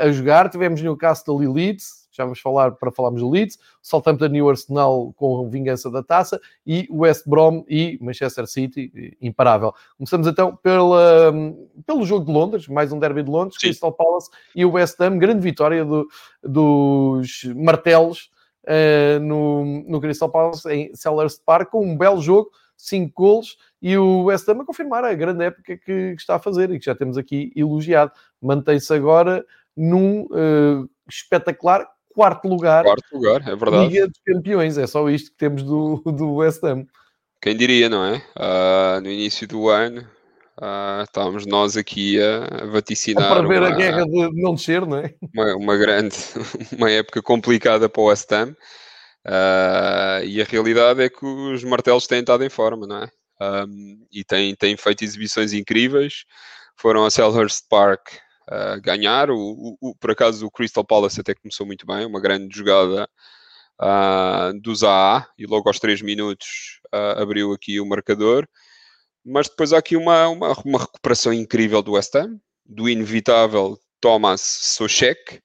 a 0.00 0.10
jogar. 0.10 0.50
Tivemos 0.50 0.82
Newcastle 0.82 1.42
e 1.42 1.48
Leeds 1.48 1.99
já 2.10 2.24
vamos 2.24 2.40
falar 2.40 2.72
para 2.72 2.90
falarmos 2.90 3.20
do 3.20 3.30
Leeds, 3.30 3.58
Southampton 3.80 4.34
e 4.34 4.42
o 4.42 4.48
Arsenal 4.48 5.12
com 5.16 5.48
vingança 5.48 5.90
da 5.90 6.02
taça 6.02 6.40
e 6.66 6.88
West 6.90 7.26
Brom 7.26 7.64
e 7.68 7.98
Manchester 8.00 8.46
City, 8.46 9.16
imparável. 9.20 9.72
Começamos 9.96 10.26
então 10.26 10.56
pela, 10.56 11.32
pelo 11.86 12.04
jogo 12.04 12.26
de 12.26 12.32
Londres, 12.32 12.68
mais 12.68 12.92
um 12.92 12.98
derby 12.98 13.22
de 13.22 13.30
Londres, 13.30 13.56
Sim. 13.60 13.68
Crystal 13.68 13.92
Palace 13.92 14.30
e 14.54 14.64
o 14.64 14.72
West 14.72 15.00
Ham, 15.00 15.18
grande 15.18 15.40
vitória 15.40 15.84
do, 15.84 16.08
dos 16.42 17.44
martelos 17.56 18.30
uh, 18.64 19.20
no, 19.20 19.64
no 19.86 20.00
Crystal 20.00 20.28
Palace 20.28 20.68
em 20.68 20.94
Sellers 20.94 21.38
Park, 21.38 21.70
com 21.70 21.84
um 21.84 21.96
belo 21.96 22.20
jogo, 22.20 22.50
5 22.76 23.12
golos, 23.14 23.58
e 23.80 23.96
o 23.96 24.24
West 24.24 24.48
Ham 24.48 24.62
a 24.62 24.64
confirmar 24.64 25.04
a 25.04 25.14
grande 25.14 25.44
época 25.44 25.76
que, 25.76 26.14
que 26.14 26.14
está 26.16 26.36
a 26.36 26.40
fazer 26.40 26.70
e 26.70 26.78
que 26.78 26.84
já 26.84 26.94
temos 26.94 27.16
aqui 27.16 27.52
elogiado. 27.54 28.12
Mantém-se 28.40 28.92
agora 28.92 29.44
num 29.76 30.22
uh, 30.24 30.88
espetacular 31.08 31.86
quarto 32.14 32.48
lugar. 32.48 32.84
Quarto 32.84 33.12
lugar, 33.12 33.40
é 33.48 33.56
verdade. 33.56 33.88
Liga 33.88 34.08
dos 34.08 34.20
Campeões, 34.26 34.78
é 34.78 34.86
só 34.86 35.08
isto 35.08 35.30
que 35.30 35.36
temos 35.36 35.62
do, 35.62 35.96
do 36.06 36.34
West 36.34 36.62
Ham. 36.64 36.86
Quem 37.40 37.56
diria, 37.56 37.88
não 37.88 38.04
é? 38.04 38.22
Uh, 38.36 39.00
no 39.00 39.10
início 39.10 39.48
do 39.48 39.68
ano 39.68 40.06
uh, 40.60 41.02
estávamos 41.02 41.46
nós 41.46 41.76
aqui 41.76 42.18
a, 42.20 42.66
vaticinar. 42.66 43.28
para 43.28 43.46
ver 43.46 43.60
uma, 43.60 43.68
a 43.68 43.70
guerra 43.70 44.04
de 44.04 44.42
não 44.42 44.54
descer, 44.54 44.86
não 44.86 44.98
é? 44.98 45.14
Uma, 45.34 45.56
uma 45.56 45.76
grande, 45.76 46.16
uma 46.76 46.90
época 46.90 47.22
complicada 47.22 47.88
para 47.88 48.02
o 48.02 48.06
West 48.06 48.30
Ham. 48.32 48.54
Uh, 49.26 50.24
e 50.24 50.40
a 50.40 50.44
realidade 50.44 51.02
é 51.02 51.08
que 51.08 51.24
os 51.24 51.62
martelos 51.64 52.06
têm 52.06 52.20
estado 52.20 52.44
em 52.44 52.48
forma, 52.48 52.86
não 52.86 53.02
é? 53.02 53.08
Um, 53.42 54.06
e 54.12 54.22
têm, 54.22 54.54
têm 54.54 54.76
feito 54.76 55.02
exibições 55.02 55.52
incríveis. 55.52 56.24
Foram 56.76 57.04
a 57.04 57.10
Selhurst 57.10 57.64
Park 57.68 58.08
uh, 58.50 58.80
ganhar. 58.82 59.30
O, 59.30 59.38
o, 59.38 59.76
o, 59.80 59.94
por 59.94 60.10
acaso 60.10 60.46
o 60.46 60.50
Crystal 60.50 60.84
Palace 60.84 61.20
até 61.20 61.34
começou 61.34 61.66
muito 61.66 61.86
bem, 61.86 62.04
uma 62.04 62.20
grande 62.20 62.56
jogada 62.56 63.08
uh, 63.80 64.60
do 64.60 64.72
e 65.38 65.46
logo 65.46 65.68
aos 65.68 65.78
3 65.78 66.02
minutos 66.02 66.80
uh, 66.94 67.20
abriu 67.20 67.52
aqui 67.52 67.80
o 67.80 67.86
marcador. 67.86 68.46
Mas 69.24 69.48
depois 69.48 69.72
há 69.72 69.78
aqui 69.78 69.96
uma, 69.96 70.28
uma, 70.28 70.52
uma 70.64 70.78
recuperação 70.78 71.32
incrível 71.32 71.82
do 71.82 71.92
West 71.92 72.14
Ham, 72.14 72.40
do 72.64 72.88
inevitável 72.88 73.78
Thomas 74.00 74.40
Sochek. 74.40 75.40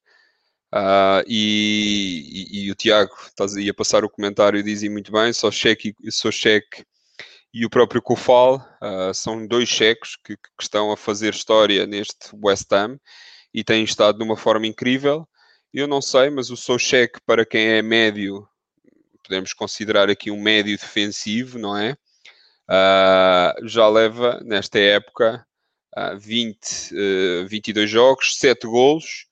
Uh, 0.73 1.23
e, 1.27 2.49
e, 2.51 2.65
e, 2.65 2.71
o 2.71 2.75
Tiago 2.75 3.13
estás 3.27 3.55
aí 3.55 3.69
a 3.69 3.73
passar 3.73 4.03
o 4.03 4.09
comentário 4.09 4.59
e 4.59 4.63
dizem 4.63 4.89
muito 4.89 5.09
bem, 5.09 5.31
Sochek 5.31 5.93
e 6.03 6.11
Sochek 6.11 6.83
e 7.55 7.65
o 7.65 7.69
próprio 7.69 8.01
Kufal 8.01 8.57
uh, 8.81 9.13
são 9.13 9.47
dois 9.47 9.69
checos 9.69 10.17
que, 10.21 10.35
que, 10.35 10.49
estão 10.59 10.91
a 10.91 10.97
fazer 10.97 11.33
história 11.33 11.87
neste 11.87 12.29
West 12.43 12.69
Ham 12.73 12.99
e 13.53 13.63
têm 13.63 13.85
estado 13.85 14.17
de 14.17 14.25
uma 14.25 14.35
forma 14.35 14.67
incrível. 14.67 15.25
Eu 15.73 15.87
não 15.87 16.01
sei, 16.01 16.29
mas 16.29 16.49
o 16.49 16.57
Soucek, 16.57 17.17
para 17.25 17.45
quem 17.45 17.65
é 17.65 17.81
médio, 17.81 18.45
podemos 19.23 19.53
considerar 19.53 20.09
aqui 20.09 20.29
um 20.29 20.41
médio 20.41 20.77
defensivo, 20.77 21.57
não 21.57 21.77
é? 21.77 21.93
Uh, 22.69 23.65
já 23.65 23.87
leva, 23.87 24.41
nesta 24.43 24.77
época, 24.77 25.47
uh, 25.97 26.19
20, 26.19 26.93
uh, 26.93 27.47
22 27.47 27.89
jogos, 27.89 28.37
7 28.37 28.67
golos, 28.67 29.27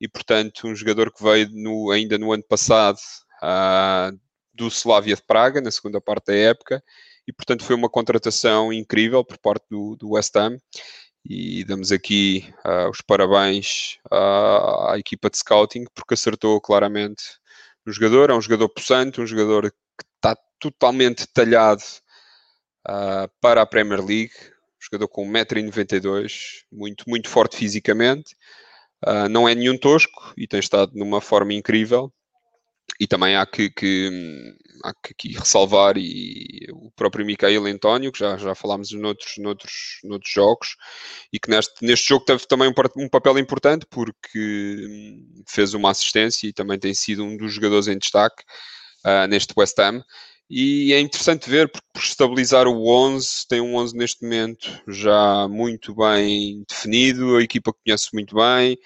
e 0.00 0.08
portanto, 0.08 0.66
um 0.66 0.74
jogador 0.74 1.12
que 1.12 1.22
veio 1.22 1.50
no, 1.52 1.90
ainda 1.90 2.16
no 2.16 2.32
ano 2.32 2.44
passado 2.44 2.96
uh, 3.42 4.18
do 4.54 4.68
Slavia 4.68 5.14
de 5.14 5.22
Praga, 5.22 5.60
na 5.60 5.70
segunda 5.70 6.00
parte 6.00 6.28
da 6.28 6.34
época, 6.34 6.82
e 7.26 7.32
portanto 7.32 7.64
foi 7.64 7.74
uma 7.74 7.88
contratação 7.88 8.72
incrível 8.72 9.24
por 9.24 9.38
parte 9.38 9.66
do, 9.70 9.96
do 9.96 10.10
West 10.12 10.34
Ham. 10.36 10.58
E 11.28 11.64
damos 11.64 11.90
aqui 11.90 12.48
uh, 12.64 12.88
os 12.88 13.00
parabéns 13.00 13.98
à, 14.10 14.92
à 14.92 14.98
equipa 14.98 15.28
de 15.28 15.38
scouting, 15.38 15.84
porque 15.92 16.14
acertou 16.14 16.60
claramente 16.60 17.24
no 17.84 17.92
jogador. 17.92 18.30
É 18.30 18.34
um 18.34 18.40
jogador 18.40 18.68
possante, 18.68 19.20
um 19.20 19.26
jogador 19.26 19.70
que 19.70 20.06
está 20.16 20.36
totalmente 20.60 21.26
talhado 21.26 21.82
uh, 22.88 23.28
para 23.40 23.62
a 23.62 23.66
Premier 23.66 24.00
League. 24.00 24.34
Um 24.40 24.84
jogador 24.84 25.08
com 25.08 25.28
1,92m, 25.28 26.30
muito, 26.70 27.04
muito 27.08 27.28
forte 27.28 27.56
fisicamente. 27.56 28.36
Uh, 29.04 29.28
não 29.28 29.48
é 29.48 29.54
nenhum 29.54 29.76
tosco 29.76 30.32
e 30.36 30.46
tem 30.46 30.60
estado 30.60 30.92
numa 30.94 31.20
forma 31.20 31.52
incrível 31.52 32.12
e 32.98 33.06
também 33.06 33.36
há 33.36 33.44
que, 33.44 33.68
que, 33.70 34.54
há 34.84 34.92
que 34.94 35.12
aqui 35.12 35.32
ressalvar 35.32 35.96
e 35.96 36.66
o 36.72 36.90
próprio 36.92 37.24
Micael 37.24 37.66
António, 37.66 38.12
que 38.12 38.18
já, 38.18 38.36
já 38.36 38.54
falámos 38.54 38.90
noutros, 38.92 39.34
noutros, 39.38 39.72
noutros 40.04 40.32
jogos, 40.32 40.76
e 41.32 41.38
que 41.38 41.50
neste, 41.50 41.84
neste 41.84 42.08
jogo 42.08 42.24
teve 42.24 42.46
também 42.46 42.68
um, 42.68 43.02
um, 43.04 43.08
papel 43.08 43.38
importante 43.38 43.86
porque 43.90 45.18
fez 45.48 45.74
uma 45.74 45.90
assistência 45.90 46.46
e 46.46 46.52
também 46.52 46.78
tem 46.78 46.94
sido 46.94 47.24
um 47.24 47.36
dos 47.36 47.52
jogadores 47.52 47.88
em 47.88 47.98
destaque 47.98 48.42
uh, 49.04 49.26
neste 49.28 49.52
West 49.56 49.78
Ham. 49.78 50.02
E 50.48 50.92
é 50.92 51.00
interessante 51.00 51.50
ver, 51.50 51.68
porque 51.68 51.86
por 51.92 52.02
estabilizar 52.02 52.68
o 52.68 52.88
11, 52.88 53.48
tem 53.48 53.60
um 53.60 53.74
11 53.74 53.96
neste 53.96 54.22
momento 54.22 54.70
já 54.86 55.48
muito 55.48 55.92
bem 55.92 56.64
definido, 56.68 57.36
a 57.36 57.42
equipa 57.42 57.72
conhece 57.72 58.10
muito 58.12 58.36
bem, 58.36 58.78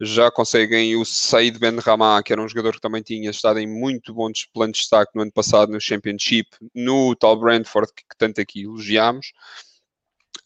já 0.00 0.30
conseguem 0.30 0.96
o 0.96 1.04
Said 1.04 1.58
Ben 1.58 1.78
Rama, 1.78 2.22
que 2.22 2.32
era 2.32 2.42
um 2.42 2.48
jogador 2.48 2.72
que 2.72 2.80
também 2.80 3.02
tinha 3.02 3.30
estado 3.30 3.58
em 3.58 3.66
muito 3.66 4.14
bom 4.14 4.30
plano 4.52 4.72
de 4.72 4.78
destaque 4.78 5.12
no 5.14 5.22
ano 5.22 5.32
passado 5.32 5.70
no 5.70 5.80
Championship, 5.80 6.48
no 6.74 7.14
tal 7.14 7.38
Brentford 7.38 7.92
que, 7.94 8.02
que 8.02 8.16
tanto 8.16 8.40
aqui 8.40 8.62
elogiámos. 8.62 9.32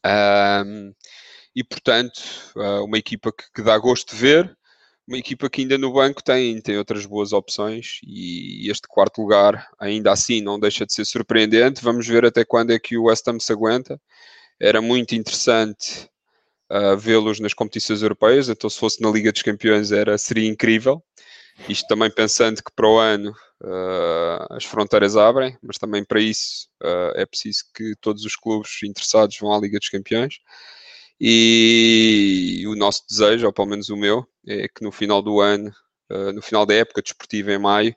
Um, 0.05 0.93
e 1.55 1.63
portanto, 1.63 2.21
ah, 2.57 2.83
uma 2.83 2.99
equipa 2.99 3.33
que, 3.33 3.45
que, 3.55 3.63
dá 3.63 3.79
gosto 3.79 4.15
de 4.15 4.21
ver, 4.21 4.59
uma 5.07 5.19
equipa 5.19 5.49
que 5.49 5.61
ainda 5.63 5.79
no 5.79 5.93
banco 5.93 6.23
tem, 6.23 6.61
tem 6.61 6.77
outras 6.77 7.07
boas 7.07 7.33
opções 7.33 8.01
e 8.03 8.69
este 8.69 8.89
quarto 8.89 9.21
lugar 9.23 9.69
ainda 9.79 10.11
assim 10.11 10.41
não 10.41 10.59
deixa 10.59 10.85
de 10.85 10.93
ser 10.93 11.05
surpreendente. 11.05 11.83
Vamos 11.83 12.07
ver 12.09 12.25
até 12.25 12.45
quando 12.45 12.73
é 12.73 12.79
que 12.79 12.97
o 12.97 13.05
West 13.05 13.27
Ham 13.29 13.39
se 13.39 13.53
aguenta. 13.53 14.01
Era 14.61 14.83
muito 14.83 15.15
interessante 15.15 16.09
uh, 16.71 16.97
vê-los 16.97 17.41
nas 17.41 17.55
competições 17.55 18.03
europeias, 18.03 18.49
então 18.49 18.69
se 18.69 18.79
fosse 18.79 19.01
na 19.01 19.11
Liga 19.11 19.33
dos 19.33 19.43
Campeões 19.43 19.93
era, 19.93 20.17
seria 20.19 20.49
incrível. 20.49 21.03
Isto 21.69 21.87
também 21.87 22.11
pensando 22.11 22.63
que 22.63 22.73
para 22.75 22.89
o 22.89 22.99
ano 22.99 23.31
uh, 23.31 24.47
as 24.55 24.65
fronteiras 24.65 25.17
abrem, 25.17 25.57
mas 25.63 25.79
também 25.79 26.05
para 26.05 26.21
isso 26.21 26.69
uh, 26.83 27.13
é 27.15 27.25
preciso 27.25 27.65
que 27.75 27.95
todos 28.01 28.25
os 28.25 28.37
clubes 28.37 28.83
interessados 28.83 29.39
vão 29.39 29.53
à 29.53 29.59
Liga 29.59 29.79
dos 29.79 29.89
Campeões. 29.89 30.39
E 31.21 32.65
o 32.67 32.75
nosso 32.75 33.05
desejo, 33.09 33.47
ou 33.47 33.53
pelo 33.53 33.69
menos 33.69 33.89
o 33.89 33.97
meu, 33.97 34.27
é 34.47 34.67
que 34.67 34.83
no 34.83 34.91
final 34.91 35.23
do 35.23 35.41
ano, 35.41 35.73
uh, 36.11 36.33
no 36.33 36.43
final 36.43 36.67
da 36.67 36.75
época 36.75 37.03
desportiva 37.03 37.53
em 37.53 37.59
maio, 37.59 37.95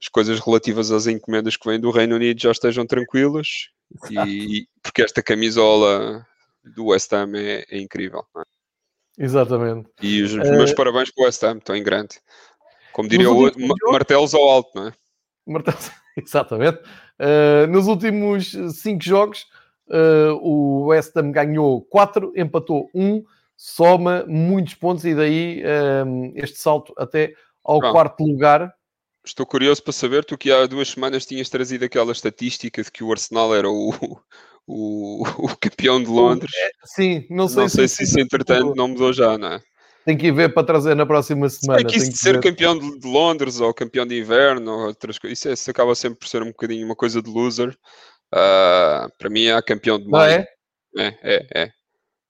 as 0.00 0.08
coisas 0.08 0.40
relativas 0.40 0.90
às 0.90 1.06
encomendas 1.06 1.56
que 1.56 1.68
vêm 1.68 1.80
do 1.80 1.90
Reino 1.90 2.16
Unido 2.16 2.40
já 2.40 2.50
estejam 2.50 2.86
tranquilas 2.86 3.70
e 4.10 4.66
porque 4.82 5.02
esta 5.02 5.22
camisola 5.22 6.26
do 6.64 6.86
West 6.86 7.12
Ham 7.12 7.32
é, 7.36 7.64
é 7.70 7.78
incrível. 7.78 8.24
É? 8.36 8.42
Exatamente. 9.18 9.90
E 10.02 10.22
os 10.22 10.34
meus 10.34 10.72
uh, 10.72 10.74
parabéns 10.74 11.10
para 11.10 11.22
o 11.22 11.26
West 11.26 11.42
Ham, 11.42 11.58
estão 11.58 11.76
em 11.76 11.82
grande. 11.82 12.20
Como 12.92 13.08
diria 13.08 13.30
o 13.30 13.36
outro, 13.36 13.60
martelos 13.90 14.34
ao 14.34 14.48
alto, 14.48 14.70
não 14.74 14.88
é? 14.88 14.92
Martelos, 15.46 15.90
exatamente. 16.16 16.78
Uh, 17.18 17.66
nos 17.68 17.86
últimos 17.86 18.52
cinco 18.80 19.04
jogos, 19.04 19.46
uh, 19.88 20.34
o 20.40 20.86
West 20.86 21.16
Ham 21.16 21.30
ganhou 21.32 21.82
4, 21.82 22.32
empatou 22.36 22.88
1, 22.94 23.04
um, 23.04 23.24
soma 23.56 24.24
muitos 24.26 24.74
pontos 24.74 25.04
e 25.04 25.14
daí 25.14 25.62
este 26.34 26.58
salto 26.58 26.92
até 26.98 27.34
ao 27.62 27.78
Pronto. 27.78 27.92
quarto 27.92 28.24
lugar. 28.24 28.74
Estou 29.24 29.46
curioso 29.46 29.82
para 29.82 29.92
saber, 29.92 30.24
tu 30.24 30.36
que 30.36 30.52
há 30.52 30.66
duas 30.66 30.90
semanas 30.90 31.24
tinhas 31.24 31.48
trazido 31.48 31.84
aquela 31.84 32.12
estatística 32.12 32.82
de 32.82 32.90
que 32.90 33.02
o 33.02 33.10
Arsenal 33.10 33.54
era 33.54 33.70
o, 33.70 33.90
o, 34.66 35.22
o 35.38 35.56
campeão 35.56 36.02
de 36.02 36.08
Londres. 36.08 36.52
É, 36.54 36.70
sim, 36.84 37.26
não 37.30 37.48
sei, 37.48 37.62
não 37.62 37.68
sei 37.68 37.88
se, 37.88 37.96
se 37.96 38.04
isso 38.04 38.20
entretanto 38.20 38.74
não 38.74 38.88
mudou 38.88 39.12
já, 39.12 39.38
não 39.38 39.54
é? 39.54 39.60
Tem 40.04 40.18
que 40.18 40.26
ir 40.26 40.32
ver 40.32 40.52
para 40.52 40.66
trazer 40.66 40.94
na 40.94 41.06
próxima 41.06 41.48
semana. 41.48 41.80
É 41.80 41.84
que 41.84 41.96
isso 41.96 42.10
de 42.10 42.18
ser 42.18 42.34
ver. 42.34 42.42
campeão 42.42 42.78
de 42.78 43.08
Londres 43.08 43.58
ou 43.60 43.72
campeão 43.72 44.06
de 44.06 44.18
inverno 44.18 44.70
ou 44.70 44.86
outras 44.88 45.18
coisas, 45.18 45.38
isso, 45.38 45.48
é, 45.48 45.52
isso, 45.54 45.70
acaba 45.70 45.94
sempre 45.94 46.18
por 46.18 46.28
ser 46.28 46.42
um 46.42 46.48
bocadinho 46.48 46.84
uma 46.84 46.94
coisa 46.94 47.22
de 47.22 47.30
loser. 47.30 47.70
Uh, 48.34 49.08
para 49.18 49.30
mim 49.30 49.46
é 49.46 49.62
campeão 49.62 49.98
de 49.98 50.06
maio. 50.06 50.46
Ah, 50.96 51.02
é? 51.02 51.06
É, 51.06 51.18
é, 51.22 51.62
é. 51.62 51.70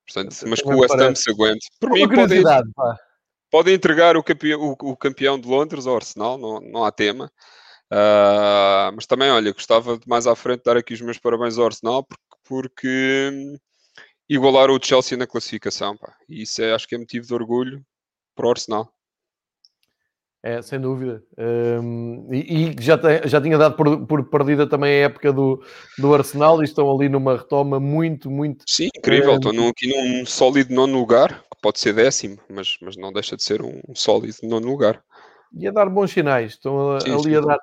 Portanto, 0.07 0.37
mas 0.47 0.61
que 0.61 0.69
o 0.69 0.79
West 0.79 0.95
Ham 0.95 1.15
se 1.15 1.31
aguente. 1.31 1.67
Por 1.81 1.91
mim, 1.91 2.07
podem, 2.09 2.43
podem 3.55 3.73
entregar 3.73 4.17
o 4.17 4.23
campeão, 4.25 4.61
o, 4.61 4.91
o 4.91 4.97
campeão 4.97 5.39
de 5.39 5.47
Londres 5.47 5.87
ao 5.87 5.95
Arsenal, 5.95 6.37
não, 6.37 6.59
não 6.61 6.85
há 6.85 6.91
tema. 6.91 7.31
Uh, 7.89 8.91
mas 8.93 9.07
também, 9.07 9.31
olha, 9.31 9.53
gostava 9.53 9.97
de 9.97 10.09
mais 10.09 10.27
à 10.27 10.35
frente 10.35 10.65
dar 10.65 10.77
aqui 10.77 10.93
os 10.93 11.01
meus 11.01 11.21
parabéns 11.21 11.57
ao 11.57 11.67
Arsenal 11.67 12.03
porque, 12.03 12.27
porque 12.43 13.31
igualaram 14.29 14.75
o 14.75 14.85
Chelsea 14.85 15.17
na 15.17 15.25
classificação. 15.25 15.97
Pá. 15.97 16.17
E 16.29 16.43
isso 16.43 16.61
é, 16.63 16.75
acho 16.75 16.89
que 16.89 16.97
é 16.97 16.99
motivo 16.99 17.29
de 17.29 17.33
orgulho 17.33 17.81
para 18.35 18.49
o 18.49 18.51
Arsenal. 18.51 18.93
É, 20.43 20.61
sem 20.61 20.81
dúvida. 20.81 21.23
Um, 21.39 22.29
e, 22.33 22.73
e 22.73 22.83
já, 22.83 22.99
tem, 22.99 23.27
já 23.27 23.41
tinha 23.41 23.57
dado 23.57 23.77
por, 23.77 24.05
por, 24.05 24.29
perdida 24.29 24.67
também 24.67 24.91
a 24.91 25.05
época 25.05 25.33
do, 25.33 25.65
do 25.97 26.13
Arsenal 26.13 26.61
e 26.61 26.65
estão 26.65 26.93
ali 26.93 27.09
numa 27.09 27.37
retoma 27.37 27.79
muito, 27.79 28.29
muito. 28.29 28.65
Sim, 28.69 28.89
incrível. 28.95 29.35
Um, 29.35 29.37
estão 29.37 29.69
aqui 29.69 29.87
num 29.87 30.27
sólido 30.27 30.75
nono 30.75 30.99
lugar, 30.99 31.43
pode 31.65 31.81
ser 31.81 31.95
décimo, 31.95 32.37
mas, 32.51 32.77
mas 32.83 32.95
não 32.95 33.11
deixa 33.11 33.39
de 33.39 33.43
ser 33.43 33.63
um, 33.63 33.81
um 33.89 33.95
sólido 33.95 34.37
nono 34.43 34.69
lugar. 34.69 35.03
E 35.51 35.67
a 35.67 35.71
dar 35.71 35.89
bons 35.89 36.11
sinais. 36.11 36.53
Estão 36.53 37.01
sim, 37.01 37.11
ali 37.11 37.23
sim. 37.23 37.37
a 37.37 37.41
dar 37.41 37.59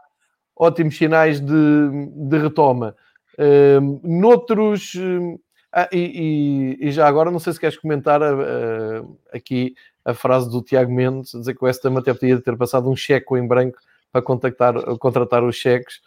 ótimos 0.56 0.98
sinais 0.98 1.40
de, 1.40 1.54
de 2.16 2.38
retoma. 2.40 2.96
Um, 3.38 4.02
noutros. 4.04 4.94
Ah, 5.72 5.88
e, 5.92 6.78
e, 6.80 6.88
e, 6.88 6.92
já 6.92 7.08
agora, 7.08 7.30
não 7.30 7.38
sei 7.38 7.54
se 7.54 7.60
queres 7.60 7.78
comentar 7.78 8.22
uh, 8.22 9.20
aqui 9.32 9.76
a 10.04 10.16
frase 10.16 10.50
do 10.50 10.64
Tiago 10.64 10.92
Mendes, 10.92 11.32
dizer 11.34 11.54
que 11.54 11.64
o 11.64 11.68
West 11.68 11.86
Ham 11.86 12.00
até 12.00 12.12
podia 12.12 12.42
ter 12.42 12.58
passado 12.58 12.90
um 12.90 12.96
cheque 12.96 13.36
em 13.36 13.48
branco 13.48 13.78
para 14.12 14.24
contactar, 14.24 14.74
contratar 14.98 15.44
os 15.44 15.56
cheques. 15.56 16.02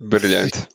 Brilhante. 0.00 0.66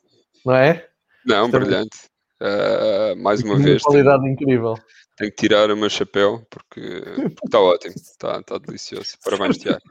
Não 0.46 0.56
é? 0.56 0.88
Não, 1.26 1.48
Estamos... 1.48 1.68
brilhante. 1.68 1.98
Uh, 2.42 3.22
mais 3.22 3.44
uma 3.44 3.58
vez. 3.60 3.84
qualidade 3.84 4.24
tenho, 4.24 4.34
incrível. 4.34 4.76
Tenho 5.18 5.32
que 5.32 5.38
tirar 5.38 5.70
o 5.70 5.78
meu 5.78 5.90
chapéu 5.90 6.46
porque, 6.50 7.02
porque 7.26 7.46
está 7.46 7.60
ótimo, 7.60 7.94
está, 7.96 8.40
está 8.40 8.58
delicioso. 8.58 9.18
Parabéns, 9.24 9.58
Tiago. 9.58 9.82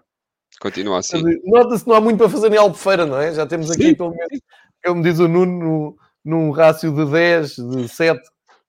Continua 0.61 0.99
assim. 0.99 1.23
Nota-se 1.45 1.89
não 1.89 1.95
há 1.95 2.01
muito 2.01 2.19
para 2.19 2.29
fazer 2.29 2.53
em 2.53 2.57
Albufeira, 2.57 3.07
não 3.07 3.19
é? 3.19 3.33
Já 3.33 3.47
temos 3.47 3.71
aqui, 3.71 3.89
Sim. 3.89 3.95
pelo 3.95 4.11
menos, 4.11 4.41
como 4.85 5.03
diz 5.03 5.19
o 5.19 5.27
Nuno, 5.27 5.97
num 6.25 6.51
rácio 6.51 6.93
de 6.93 7.11
10, 7.11 7.57
de 7.57 7.89
7 7.89 8.19
uh, 8.19 8.23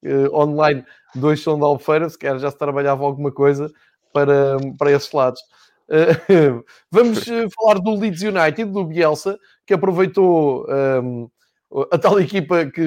eh, 0.04 0.30
online, 0.30 0.86
dois 1.14 1.42
são 1.42 1.58
de 1.58 1.66
Albufeira, 1.66 2.10
se 2.10 2.18
quer 2.18 2.40
já 2.40 2.50
se 2.50 2.58
trabalhava 2.58 3.04
alguma 3.04 3.32
coisa 3.32 3.70
para, 4.14 4.58
para 4.78 4.92
esses 4.92 5.12
lados. 5.12 5.42
Uh, 5.90 6.64
vamos 6.90 7.28
uh, 7.28 7.50
falar 7.54 7.80
do 7.80 7.96
Leeds 7.96 8.22
United, 8.22 8.72
do 8.72 8.86
Bielsa, 8.86 9.38
que 9.66 9.74
aproveitou 9.74 10.66
um, 10.66 10.74
ehm, 10.74 11.28
a 11.92 11.98
tal 11.98 12.20
equipa 12.20 12.66
que 12.66 12.86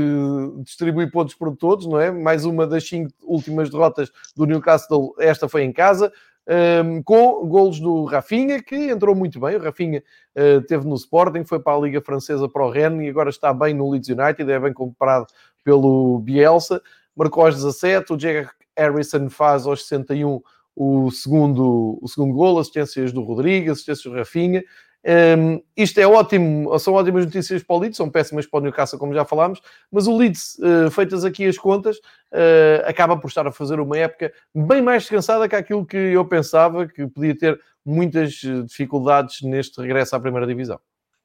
distribui 0.62 1.10
pontos 1.10 1.34
por 1.34 1.56
todos, 1.56 1.86
não 1.86 1.98
é? 1.98 2.10
Mais 2.10 2.44
uma 2.44 2.66
das 2.66 2.86
cinco 2.86 3.10
últimas 3.22 3.70
derrotas 3.70 4.10
do 4.36 4.46
Newcastle, 4.46 5.14
esta 5.18 5.48
foi 5.48 5.62
em 5.62 5.72
casa 5.72 6.12
um, 6.46 7.02
com 7.02 7.46
golos 7.46 7.80
do 7.80 8.04
Rafinha, 8.04 8.62
que 8.62 8.76
entrou 8.76 9.14
muito 9.14 9.40
bem. 9.40 9.56
O 9.56 9.62
Rafinha 9.62 10.02
uh, 10.36 10.60
teve 10.62 10.86
no 10.86 10.94
Sporting, 10.94 11.44
foi 11.44 11.58
para 11.58 11.76
a 11.76 11.80
Liga 11.80 12.00
Francesa 12.00 12.48
para 12.48 12.64
o 12.64 12.70
Rennes 12.70 13.06
e 13.06 13.08
agora 13.08 13.30
está 13.30 13.52
bem 13.52 13.74
no 13.74 13.90
Leeds 13.90 14.10
United, 14.10 14.50
é 14.50 14.58
bem 14.58 14.72
comprado 14.72 15.26
pelo 15.64 16.18
Bielsa. 16.18 16.82
Marcou 17.16 17.46
aos 17.46 17.54
17, 17.54 18.12
o 18.12 18.16
Jack 18.16 18.50
Harrison 18.76 19.30
faz 19.30 19.66
aos 19.66 19.86
61 19.86 20.40
o 20.76 21.10
segundo, 21.12 21.98
o 22.02 22.08
segundo 22.08 22.34
gol, 22.34 22.58
assistências 22.58 23.12
do 23.12 23.22
Rodrigues, 23.22 23.72
assistências 23.72 24.12
do 24.12 24.18
Rafinha. 24.18 24.62
Um, 25.06 25.62
isto 25.76 25.98
é 25.98 26.06
ótimo, 26.06 26.78
são 26.78 26.94
ótimas 26.94 27.26
notícias 27.26 27.62
para 27.62 27.76
o 27.76 27.78
Leeds, 27.78 27.96
são 27.96 28.08
péssimas 28.08 28.46
para 28.46 28.58
o 28.58 28.62
Newcastle, 28.62 28.98
como 28.98 29.12
já 29.12 29.24
falámos, 29.24 29.60
mas 29.92 30.06
o 30.06 30.16
Leeds, 30.16 30.58
uh, 30.58 30.90
feitas 30.90 31.24
aqui 31.24 31.44
as 31.44 31.58
contas, 31.58 31.98
uh, 31.98 32.86
acaba 32.86 33.16
por 33.16 33.28
estar 33.28 33.46
a 33.46 33.52
fazer 33.52 33.78
uma 33.80 33.98
época 33.98 34.32
bem 34.54 34.80
mais 34.80 35.02
descansada 35.02 35.46
que 35.46 35.54
aquilo 35.54 35.84
que 35.84 35.96
eu 35.96 36.24
pensava, 36.24 36.88
que 36.88 37.06
podia 37.06 37.36
ter 37.36 37.60
muitas 37.84 38.40
eh, 38.42 38.62
dificuldades 38.62 39.42
neste 39.42 39.78
regresso 39.78 40.16
à 40.16 40.20
primeira 40.20 40.46
divisão. 40.46 40.80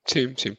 Sim, 0.05 0.33
sim. 0.35 0.57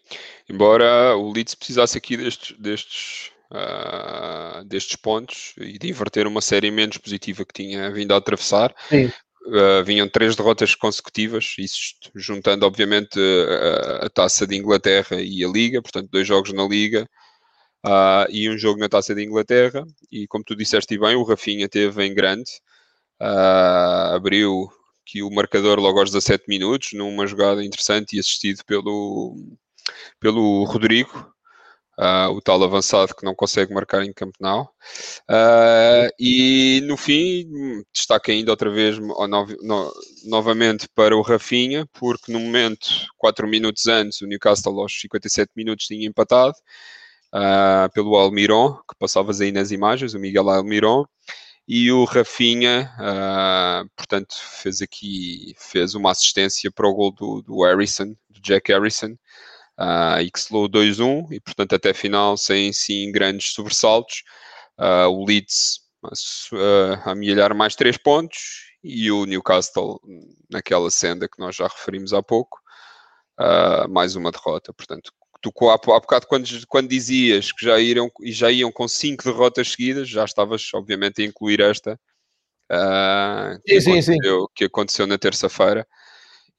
Embora 0.48 1.14
o 1.14 1.30
Leeds 1.30 1.54
precisasse 1.54 1.98
aqui 1.98 2.16
destes, 2.16 2.56
destes, 2.58 3.32
uh, 3.50 4.64
destes 4.64 4.96
pontos 4.96 5.52
e 5.58 5.78
de 5.78 5.90
inverter 5.90 6.26
uma 6.26 6.40
série 6.40 6.70
menos 6.70 6.96
positiva 6.96 7.44
que 7.44 7.52
tinha 7.52 7.90
vindo 7.90 8.14
a 8.14 8.16
atravessar, 8.16 8.74
sim. 8.88 9.12
Uh, 9.46 9.82
vinham 9.84 10.06
três 10.06 10.36
derrotas 10.36 10.74
consecutivas, 10.74 11.54
isso 11.58 11.94
juntando 12.14 12.66
obviamente 12.66 13.18
a, 13.18 14.06
a, 14.06 14.10
taça 14.10 14.46
de 14.46 14.54
Inglaterra 14.54 15.16
e 15.18 15.42
a 15.42 15.48
Liga, 15.48 15.80
portanto 15.80 16.10
dois 16.10 16.26
jogos 16.26 16.52
na 16.52 16.62
Liga 16.62 17.08
uh, 17.84 18.30
e 18.30 18.48
um 18.50 18.58
jogo 18.58 18.78
na 18.78 18.88
taça 18.88 19.14
de 19.14 19.24
Inglaterra. 19.24 19.84
E 20.10 20.26
como 20.26 20.44
tu 20.44 20.54
disseste 20.54 20.98
bem, 20.98 21.16
o 21.16 21.24
Rafinha 21.24 21.68
teve 21.68 22.04
em 22.04 22.14
grande, 22.14 22.50
uh, 23.20 24.14
abriu 24.14 24.68
que 25.04 25.22
o 25.22 25.30
marcador 25.30 25.80
logo 25.80 25.98
aos 25.98 26.10
17 26.10 26.44
minutos, 26.48 26.90
numa 26.92 27.26
jogada 27.26 27.64
interessante 27.64 28.16
e 28.16 28.20
assistido 28.20 28.64
pelo, 28.64 29.34
pelo 30.20 30.64
Rodrigo, 30.64 31.32
Uh, 32.00 32.32
o 32.32 32.40
tal 32.40 32.64
avançado 32.64 33.14
que 33.14 33.26
não 33.26 33.34
consegue 33.34 33.74
marcar 33.74 34.02
em 34.02 34.10
Camp 34.10 34.34
Nou. 34.40 34.62
Uh, 35.28 36.08
e 36.18 36.80
no 36.86 36.96
fim, 36.96 37.46
destaca 37.92 38.32
ainda 38.32 38.50
outra 38.50 38.70
vez, 38.70 38.98
no, 38.98 39.92
novamente, 40.24 40.88
para 40.94 41.14
o 41.14 41.20
Rafinha, 41.20 41.86
porque 41.92 42.32
no 42.32 42.40
momento, 42.40 42.88
4 43.18 43.46
minutos 43.46 43.86
antes, 43.86 44.22
o 44.22 44.26
Newcastle 44.26 44.80
aos 44.80 44.98
57 44.98 45.50
minutos 45.54 45.84
tinha 45.84 46.08
empatado 46.08 46.54
uh, 47.34 47.92
pelo 47.92 48.16
Almiron, 48.16 48.76
que 48.88 48.96
passavas 48.98 49.42
aí 49.42 49.52
nas 49.52 49.70
imagens, 49.70 50.14
o 50.14 50.18
Miguel 50.18 50.48
Almiron. 50.48 51.04
E 51.68 51.92
o 51.92 52.04
Rafinha, 52.04 52.90
portanto, 53.94 54.34
fez 54.34 54.82
aqui 54.82 55.54
fez 55.56 55.94
uma 55.94 56.10
assistência 56.10 56.68
para 56.72 56.88
o 56.88 56.94
gol 56.94 57.12
do, 57.12 57.42
do 57.42 57.62
Harrison, 57.62 58.06
do 58.28 58.40
Jack 58.40 58.72
Harrison, 58.72 59.14
uh, 59.80 60.20
e 60.20 60.30
que 60.30 60.38
selou 60.38 60.68
2-1 60.68 61.32
e 61.32 61.40
portanto 61.40 61.74
até 61.74 61.94
final 61.94 62.36
sem 62.36 62.72
sim 62.72 63.10
grandes 63.10 63.52
sobressaltos. 63.52 64.22
Uh, 64.78 65.08
o 65.08 65.24
Leeds 65.24 65.80
uh, 66.52 66.94
a 67.04 67.12
amelhar 67.12 67.54
mais 67.54 67.74
3 67.74 67.96
pontos 67.98 68.70
e 68.82 69.10
o 69.10 69.24
Newcastle 69.24 70.00
naquela 70.50 70.90
senda 70.90 71.28
que 71.28 71.38
nós 71.38 71.56
já 71.56 71.66
referimos 71.66 72.12
há 72.12 72.22
pouco, 72.22 72.58
uh, 73.38 73.88
mais 73.88 74.16
uma 74.16 74.30
derrota. 74.30 74.72
Portanto, 74.72 75.12
tu 75.42 75.52
há, 75.68 75.74
há 75.74 76.00
bocado 76.00 76.26
quando, 76.26 76.48
quando 76.66 76.88
dizias 76.88 77.52
que 77.52 77.64
já, 77.64 77.78
iram, 77.78 78.10
já 78.24 78.50
iam 78.50 78.72
com 78.72 78.88
5 78.88 79.24
derrotas 79.24 79.72
seguidas, 79.72 80.08
já 80.08 80.24
estavas 80.24 80.68
obviamente 80.74 81.22
a 81.22 81.24
incluir 81.24 81.60
esta 81.60 81.98
uh, 82.72 83.60
que, 83.64 83.80
sim, 83.80 83.90
aconteceu, 83.92 84.40
sim. 84.40 84.46
que 84.54 84.64
aconteceu 84.64 85.06
na 85.06 85.18
terça-feira. 85.18 85.86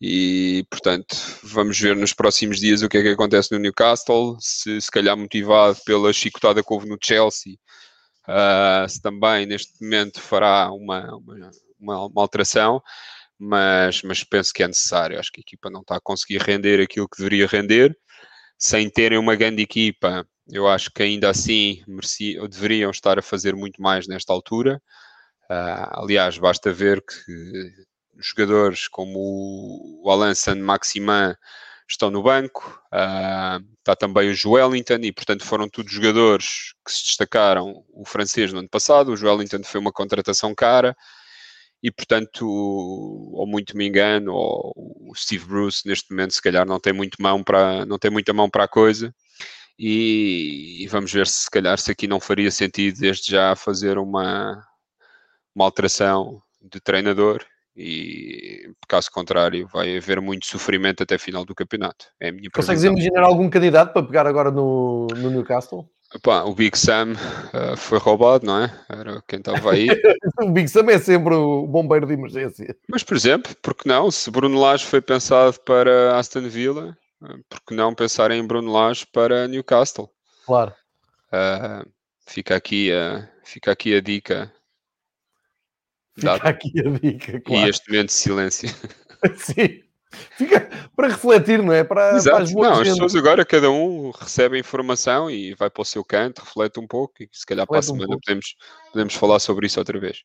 E, 0.01 0.65
portanto, 0.67 1.15
vamos 1.43 1.79
ver 1.79 1.95
nos 1.95 2.11
próximos 2.11 2.59
dias 2.59 2.81
o 2.81 2.89
que 2.89 2.97
é 2.97 3.03
que 3.03 3.09
acontece 3.09 3.51
no 3.51 3.59
Newcastle, 3.59 4.35
se 4.39 4.81
se 4.81 4.89
calhar 4.89 5.15
motivado 5.15 5.77
pela 5.85 6.11
chicotada 6.11 6.63
que 6.63 6.73
houve 6.73 6.89
no 6.89 6.97
Chelsea, 7.01 7.53
uh, 8.27 8.89
se 8.89 8.99
também 8.99 9.45
neste 9.45 9.73
momento 9.79 10.19
fará 10.19 10.71
uma, 10.71 11.15
uma, 11.15 11.51
uma, 11.79 12.05
uma, 12.07 12.21
alteração, 12.21 12.81
mas, 13.37 14.01
mas 14.01 14.23
penso 14.23 14.51
que 14.51 14.63
é 14.63 14.67
necessário. 14.67 15.19
Acho 15.19 15.31
que 15.31 15.41
a 15.41 15.45
equipa 15.45 15.69
não 15.69 15.81
está 15.81 15.97
a 15.97 16.01
conseguir 16.01 16.41
render 16.41 16.81
aquilo 16.81 17.07
que 17.07 17.17
deveria 17.19 17.45
render, 17.45 17.95
sem 18.57 18.89
terem 18.89 19.19
uma 19.19 19.35
grande 19.35 19.61
equipa. 19.61 20.25
Eu 20.49 20.67
acho 20.67 20.89
que 20.91 21.03
ainda 21.03 21.29
assim 21.29 21.83
mereciam, 21.87 22.47
deveriam 22.47 22.89
estar 22.89 23.19
a 23.19 23.21
fazer 23.21 23.55
muito 23.55 23.79
mais 23.79 24.07
nesta 24.07 24.33
altura. 24.33 24.81
Uh, 25.51 26.01
aliás, 26.03 26.37
basta 26.39 26.73
ver 26.73 27.03
que 27.03 27.90
jogadores 28.27 28.87
como 28.87 29.99
o 30.03 30.09
Alan 30.09 30.33
San 30.35 30.55
Maximin 30.55 31.35
estão 31.91 32.09
no 32.09 32.23
banco, 32.23 32.81
uh, 32.93 33.63
está 33.79 33.95
também 33.95 34.29
o 34.29 34.33
Joelinton 34.33 34.99
e 35.01 35.11
portanto 35.11 35.45
foram 35.45 35.67
todos 35.69 35.91
jogadores 35.91 36.73
que 36.85 36.91
se 36.91 37.03
destacaram 37.05 37.83
o 37.93 38.05
francês 38.05 38.53
no 38.53 38.59
ano 38.59 38.69
passado, 38.69 39.11
o 39.11 39.17
Joelinton 39.17 39.63
foi 39.63 39.79
uma 39.79 39.91
contratação 39.91 40.55
cara 40.55 40.95
e 41.83 41.91
portanto, 41.91 42.47
ou 42.47 43.47
muito 43.47 43.75
me 43.75 43.87
engano, 43.87 44.33
ou 44.33 44.73
o 44.75 45.15
Steve 45.15 45.45
Bruce 45.45 45.87
neste 45.87 46.11
momento 46.11 46.33
se 46.33 46.41
calhar 46.41 46.65
não 46.65 46.79
tem 46.79 46.93
muito 46.93 47.21
mão 47.21 47.43
para 47.43 47.85
não 47.85 47.99
tem 47.99 48.11
muita 48.11 48.33
mão 48.33 48.49
para 48.49 48.65
a 48.65 48.67
coisa 48.67 49.13
e, 49.77 50.83
e 50.83 50.87
vamos 50.87 51.11
ver 51.11 51.27
se 51.27 51.43
se 51.43 51.51
calhar 51.51 51.77
se 51.79 51.91
aqui 51.91 52.07
não 52.07 52.19
faria 52.19 52.51
sentido 52.51 52.99
desde 52.99 53.31
já 53.31 53.55
fazer 53.55 53.97
uma, 53.97 54.65
uma 55.55 55.65
alteração 55.65 56.41
de 56.61 56.79
treinador 56.79 57.43
e 57.75 58.69
caso 58.87 59.09
contrário 59.11 59.67
vai 59.71 59.97
haver 59.97 60.19
muito 60.19 60.45
sofrimento 60.45 61.03
até 61.03 61.17
final 61.17 61.45
do 61.45 61.55
campeonato. 61.55 62.05
É 62.19 62.29
a 62.29 62.31
minha 62.31 62.49
Consegues 62.49 62.83
imaginar 62.83 63.23
algum 63.23 63.49
candidato 63.49 63.93
para 63.93 64.03
pegar 64.03 64.27
agora 64.27 64.51
no, 64.51 65.07
no 65.07 65.29
Newcastle? 65.29 65.89
Epá, 66.13 66.43
o 66.43 66.53
Big 66.53 66.77
Sam 66.77 67.13
uh, 67.13 67.77
foi 67.77 67.97
roubado, 67.97 68.45
não 68.45 68.61
é? 68.61 68.79
Era 68.89 69.23
quem 69.25 69.39
estava 69.39 69.71
aí. 69.71 69.87
o 70.43 70.51
Big 70.51 70.67
Sam 70.67 70.91
é 70.91 70.99
sempre 70.99 71.33
o 71.33 71.65
bombeiro 71.65 72.05
de 72.05 72.13
emergência. 72.13 72.75
Mas, 72.89 73.01
por 73.01 73.15
exemplo, 73.15 73.55
porque 73.61 73.87
não? 73.87 74.11
Se 74.11 74.29
Bruno 74.29 74.59
Lage 74.59 74.85
foi 74.85 74.99
pensado 74.99 75.57
para 75.61 76.17
Aston 76.17 76.49
Villa, 76.49 76.97
uh, 77.21 77.39
porque 77.47 77.73
não 77.73 77.95
pensar 77.95 78.29
em 78.31 78.45
Bruno 78.45 78.73
Lage 78.73 79.07
para 79.07 79.47
Newcastle? 79.47 80.09
Claro. 80.45 80.73
Uh, 81.31 81.89
fica, 82.27 82.57
aqui 82.57 82.91
a, 82.91 83.29
fica 83.45 83.71
aqui 83.71 83.95
a 83.95 84.01
dica 84.01 84.51
Fica 86.15 86.37
Dado. 86.37 86.47
aqui 86.47 86.71
a 86.79 86.89
dica, 86.89 87.41
claro. 87.41 87.67
E 87.67 87.69
este 87.69 87.89
momento 87.89 88.07
de 88.07 88.13
silêncio. 88.13 88.69
Sim. 89.37 89.81
Fica 90.37 90.69
para 90.95 91.07
refletir, 91.07 91.63
não 91.63 91.71
é? 91.71 91.83
Para, 91.83 92.17
Exato. 92.17 92.35
para 92.35 92.43
as 92.43 92.51
não, 92.53 92.81
as 92.81 92.87
pessoas 92.89 93.15
agora, 93.15 93.45
cada 93.45 93.71
um 93.71 94.11
recebe 94.11 94.57
a 94.57 94.59
informação 94.59 95.31
e 95.31 95.53
vai 95.55 95.69
para 95.69 95.81
o 95.81 95.85
seu 95.85 96.03
canto, 96.03 96.39
reflete 96.39 96.79
um 96.79 96.87
pouco 96.87 97.23
e 97.23 97.29
se 97.31 97.45
calhar 97.45 97.63
reflete 97.63 97.69
para 97.69 97.79
a 97.79 97.97
semana 97.97 98.15
um 98.15 98.19
podemos, 98.19 98.55
podemos 98.91 99.13
falar 99.13 99.39
sobre 99.39 99.67
isso 99.67 99.79
outra 99.79 99.97
vez. 99.99 100.23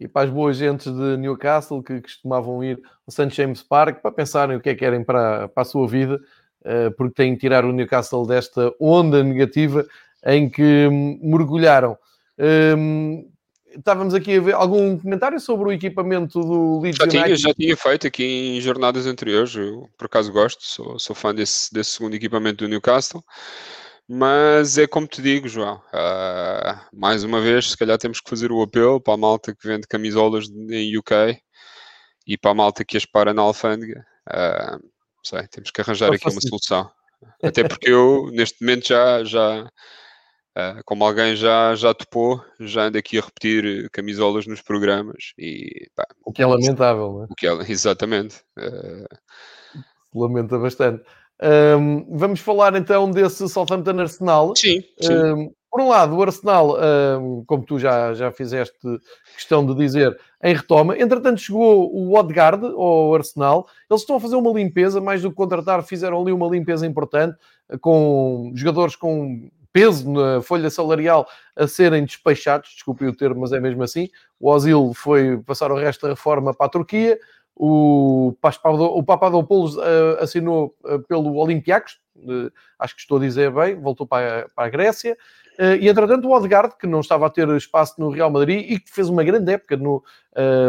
E 0.00 0.08
para 0.08 0.26
as 0.26 0.30
boas 0.30 0.56
gentes 0.56 0.92
de 0.92 1.16
Newcastle 1.16 1.80
que 1.80 2.00
costumavam 2.00 2.64
ir 2.64 2.80
ao 3.06 3.12
St. 3.12 3.30
James 3.30 3.62
Park 3.62 4.02
para 4.02 4.10
pensarem 4.10 4.56
o 4.56 4.60
que 4.60 4.70
é 4.70 4.74
que 4.74 4.80
querem 4.80 5.04
para, 5.04 5.46
para 5.48 5.62
a 5.62 5.64
sua 5.64 5.86
vida, 5.86 6.20
eh, 6.64 6.90
porque 6.90 7.14
têm 7.14 7.34
que 7.34 7.40
tirar 7.40 7.64
o 7.64 7.72
Newcastle 7.72 8.26
desta 8.26 8.74
onda 8.80 9.22
negativa 9.22 9.86
em 10.26 10.50
que 10.50 10.88
mergulharam. 11.22 11.96
Ehm, 12.36 13.31
estávamos 13.76 14.14
aqui 14.14 14.36
a 14.36 14.40
ver 14.40 14.54
algum 14.54 14.98
comentário 14.98 15.38
sobre 15.40 15.68
o 15.68 15.72
equipamento 15.72 16.40
do 16.40 16.80
Leeds 16.80 16.98
já 16.98 17.04
United? 17.04 17.24
Tinha, 17.24 17.36
já 17.36 17.54
tinha 17.54 17.76
feito 17.76 18.06
aqui 18.06 18.24
em 18.24 18.60
jornadas 18.60 19.06
anteriores, 19.06 19.54
eu 19.54 19.88
por 19.96 20.06
acaso 20.06 20.32
gosto, 20.32 20.62
sou, 20.62 20.98
sou 20.98 21.14
fã 21.14 21.34
desse, 21.34 21.72
desse 21.72 21.90
segundo 21.90 22.14
equipamento 22.14 22.64
do 22.64 22.68
Newcastle, 22.68 23.22
mas 24.08 24.78
é 24.78 24.86
como 24.86 25.06
te 25.06 25.22
digo, 25.22 25.48
João, 25.48 25.76
uh, 25.76 26.80
mais 26.92 27.24
uma 27.24 27.40
vez, 27.40 27.70
se 27.70 27.76
calhar 27.76 27.98
temos 27.98 28.20
que 28.20 28.28
fazer 28.28 28.52
o 28.52 28.62
apelo 28.62 29.00
para 29.00 29.14
a 29.14 29.18
malta 29.18 29.54
que 29.54 29.66
vende 29.66 29.86
camisolas 29.86 30.46
em 30.70 30.96
UK 30.96 31.40
e 32.26 32.36
para 32.36 32.50
a 32.50 32.54
malta 32.54 32.84
que 32.84 32.96
as 32.96 33.06
para 33.06 33.32
na 33.32 33.42
alfândega, 33.42 34.04
uh, 34.28 34.78
sei, 35.24 35.46
temos 35.48 35.70
que 35.70 35.80
arranjar 35.80 36.12
aqui 36.12 36.28
uma 36.28 36.40
solução. 36.40 36.90
Até 37.42 37.66
porque 37.66 37.90
eu, 37.90 38.30
neste 38.32 38.60
momento, 38.60 38.88
já, 38.88 39.24
já, 39.24 39.68
Uh, 40.56 40.82
como 40.84 41.04
alguém 41.04 41.34
já, 41.34 41.74
já 41.74 41.94
topou, 41.94 42.42
já 42.60 42.84
anda 42.84 42.98
aqui 42.98 43.18
a 43.18 43.22
repetir 43.22 43.88
camisolas 43.90 44.46
nos 44.46 44.60
programas. 44.60 45.32
E, 45.38 45.88
pá, 45.96 46.06
o 46.24 46.32
que 46.32 46.42
é 46.42 46.46
lamentável, 46.46 47.12
não 47.12 47.22
é? 47.22 47.26
O 47.30 47.34
que 47.34 47.46
é, 47.46 47.52
exatamente. 47.70 48.36
Uh... 48.58 49.06
Lamenta 50.14 50.58
bastante. 50.58 51.02
Um, 51.42 52.06
vamos 52.16 52.40
falar 52.40 52.76
então 52.76 53.10
desse 53.10 53.48
Southampton 53.48 53.98
Arsenal. 53.98 54.54
Sim. 54.54 54.82
sim. 55.00 55.12
Um, 55.12 55.52
por 55.70 55.80
um 55.80 55.88
lado, 55.88 56.14
o 56.14 56.22
Arsenal, 56.22 56.76
um, 57.18 57.44
como 57.46 57.64
tu 57.64 57.78
já, 57.78 58.12
já 58.12 58.30
fizeste 58.30 58.76
questão 59.34 59.64
de 59.64 59.74
dizer, 59.74 60.14
em 60.44 60.54
retoma. 60.54 60.98
Entretanto, 60.98 61.40
chegou 61.40 61.90
o 61.90 62.14
Odegaard 62.14 62.66
ao 62.66 63.14
Arsenal. 63.14 63.66
Eles 63.90 64.02
estão 64.02 64.16
a 64.16 64.20
fazer 64.20 64.36
uma 64.36 64.52
limpeza, 64.52 65.00
mais 65.00 65.22
do 65.22 65.30
que 65.30 65.36
contratar, 65.36 65.82
fizeram 65.82 66.20
ali 66.20 66.30
uma 66.30 66.46
limpeza 66.46 66.86
importante 66.86 67.38
com 67.80 68.52
jogadores 68.54 68.94
com 68.94 69.50
peso 69.72 70.10
na 70.10 70.42
folha 70.42 70.68
salarial 70.70 71.26
a 71.56 71.66
serem 71.66 72.04
despachados, 72.04 72.70
desculpe 72.70 73.06
o 73.06 73.14
termo, 73.14 73.40
mas 73.40 73.52
é 73.52 73.60
mesmo 73.60 73.82
assim. 73.82 74.08
O 74.38 74.50
Ozil 74.50 74.92
foi 74.94 75.38
passar 75.38 75.72
o 75.72 75.76
resto 75.76 76.02
da 76.02 76.10
reforma 76.10 76.52
para 76.54 76.66
a 76.66 76.70
Turquia, 76.70 77.18
o, 77.54 78.34
o 78.94 79.02
Papadopoulos 79.04 79.76
uh, 79.76 80.18
assinou 80.20 80.74
uh, 80.84 80.98
pelo 81.00 81.36
Olympiacos, 81.36 82.00
acho 82.78 82.94
que 82.94 83.00
estou 83.00 83.18
a 83.18 83.20
dizer 83.20 83.50
bem, 83.50 83.78
voltou 83.80 84.06
para, 84.06 84.46
a 84.56 84.68
Grécia. 84.68 85.16
Uh, 85.58 85.76
e 85.78 85.88
entretanto, 85.88 86.26
o 86.26 86.32
Odegaard, 86.32 86.76
que 86.78 86.86
não 86.86 87.00
estava 87.00 87.26
a 87.26 87.30
ter 87.30 87.46
espaço 87.50 87.94
no 87.98 88.08
Real 88.08 88.30
Madrid 88.30 88.64
e 88.70 88.80
que 88.80 88.90
fez 88.90 89.08
uma 89.08 89.22
grande 89.22 89.52
época 89.52 89.76
no, 89.76 90.02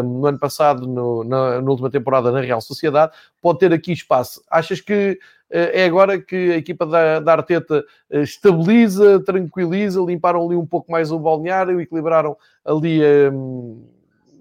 no 0.04 0.28
ano 0.28 0.38
passado, 0.38 0.86
no, 0.86 1.24
na, 1.24 1.62
na, 1.62 1.70
última 1.70 1.90
temporada 1.90 2.32
na 2.32 2.42
Real 2.42 2.60
Sociedade, 2.60 3.14
pode 3.42 3.60
ter 3.60 3.72
aqui 3.72 3.94
espaço. 3.94 4.44
Achas 4.52 4.82
que 4.82 5.18
é 5.56 5.86
agora 5.86 6.20
que 6.20 6.54
a 6.54 6.58
equipa 6.58 6.86
da, 6.86 7.20
da 7.20 7.34
Arteta 7.34 7.86
estabiliza, 8.10 9.20
tranquiliza, 9.20 10.02
limparam 10.02 10.46
ali 10.46 10.56
um 10.56 10.66
pouco 10.66 10.92
mais 10.92 11.12
o 11.12 11.20
balneário, 11.20 11.80
equilibraram 11.80 12.36
ali, 12.66 13.00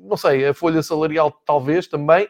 não 0.05 0.17
sei, 0.17 0.47
a 0.47 0.55
folha 0.55 0.83
salarial 0.83 1.31
talvez 1.45 1.87
também, 1.87 2.27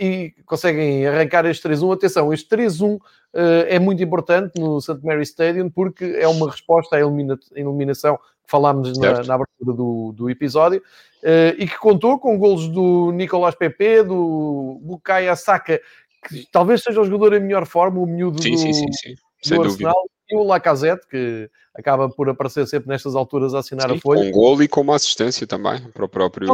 e 0.00 0.32
conseguem 0.46 1.06
arrancar 1.06 1.44
este 1.44 1.68
3-1. 1.68 1.94
Atenção, 1.94 2.32
este 2.32 2.48
3-1 2.56 2.98
eh, 3.34 3.76
é 3.76 3.78
muito 3.78 4.02
importante 4.02 4.58
no 4.58 4.80
St. 4.80 5.00
Mary 5.02 5.22
Stadium 5.22 5.70
porque 5.70 6.04
é 6.18 6.26
uma 6.26 6.50
resposta 6.50 6.96
à 6.96 7.00
elimina 7.00 7.38
eliminação 7.54 8.16
que 8.16 8.50
falámos 8.50 8.96
na, 8.98 9.22
na, 9.22 9.34
abertura 9.34 9.76
do, 9.76 10.12
do 10.12 10.30
episódio 10.30 10.82
eh, 11.22 11.54
e 11.58 11.66
que 11.66 11.78
contou 11.78 12.18
com 12.18 12.38
golos 12.38 12.68
do 12.68 13.12
Nicolás 13.12 13.54
Pepe, 13.54 14.02
do 14.02 14.80
Bukayo 14.82 15.36
Saka, 15.36 15.80
que 16.28 16.46
talvez 16.52 16.82
seja 16.82 17.00
o 17.00 17.04
jogador 17.04 17.34
em 17.34 17.40
melhor 17.40 17.66
forma, 17.66 18.00
o 18.00 18.06
miúdo 18.06 18.42
sim, 18.42 18.52
do, 18.52 18.58
sim, 18.58 18.72
sim, 18.72 18.86
sim. 18.92 19.54
do 19.54 19.62
Arsenal, 19.62 20.04
e 20.30 20.36
o 20.36 20.42
Lacazette, 20.42 21.06
que 21.08 21.50
acaba 21.74 22.08
por 22.08 22.28
aparecer 22.28 22.66
sempre 22.66 22.88
nestas 22.88 23.14
alturas 23.14 23.54
a 23.54 23.60
assinar 23.60 23.88
Sim, 23.88 23.96
a 23.96 24.00
folha. 24.00 24.24
Com 24.24 24.38
gol 24.38 24.62
e 24.62 24.68
com 24.68 24.80
uma 24.82 24.96
assistência 24.96 25.46
também 25.46 25.80
para 25.90 26.04
o 26.04 26.08
próprio 26.08 26.48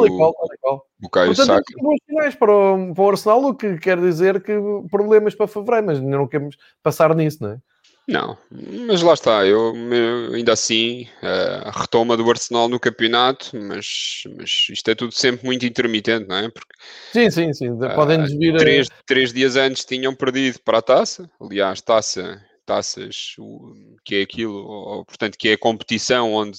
Bukayo 1.01 1.35
Saka. 1.35 1.63
Bons 1.81 1.99
sinais 2.07 2.35
para 2.35 2.53
o, 2.53 2.95
para 2.95 3.03
o 3.03 3.11
Arsenal, 3.11 3.45
o 3.45 3.55
que 3.55 3.79
quer 3.79 3.99
dizer 3.99 4.43
que 4.43 4.53
problemas 4.91 5.35
para 5.35 5.49
fevereiro, 5.49 5.87
mas 5.87 6.01
não 6.01 6.29
queremos 6.29 6.57
passar 6.83 7.15
nisso, 7.15 7.43
não 7.43 7.51
é? 7.51 7.59
Não, 8.07 8.37
mas 8.87 9.01
lá 9.01 9.15
está, 9.15 9.47
eu, 9.47 9.73
ainda 10.35 10.53
assim, 10.53 11.09
eh, 11.23 11.63
a 11.65 11.71
retoma 11.71 12.19
do 12.19 12.29
Arsenal 12.29 12.69
no 12.69 12.79
campeonato, 12.79 13.51
mas, 13.55 14.25
mas 14.37 14.67
isto 14.71 14.91
é 14.91 14.95
tudo 14.95 15.13
sempre 15.13 15.47
muito 15.47 15.65
intermitente, 15.65 16.29
não 16.29 16.37
é? 16.37 16.51
Porque, 16.51 16.75
sim, 17.13 17.31
sim, 17.31 17.53
sim, 17.55 17.71
podem 17.95 18.21
uh, 18.21 18.27
vir 18.27 18.57
três, 18.59 18.89
três 19.07 19.33
dias 19.33 19.57
antes 19.57 19.87
tinham 19.87 20.15
perdido 20.15 20.59
para 20.63 20.79
a 20.79 20.83
taça, 20.83 21.31
aliás, 21.41 21.81
taça 21.81 22.45
taças, 22.65 23.37
que 24.05 24.17
é 24.17 24.23
aquilo, 24.23 24.55
ou, 24.55 25.05
portanto, 25.05 25.37
que 25.39 25.49
é 25.49 25.53
a 25.53 25.59
competição 25.59 26.33
onde 26.33 26.59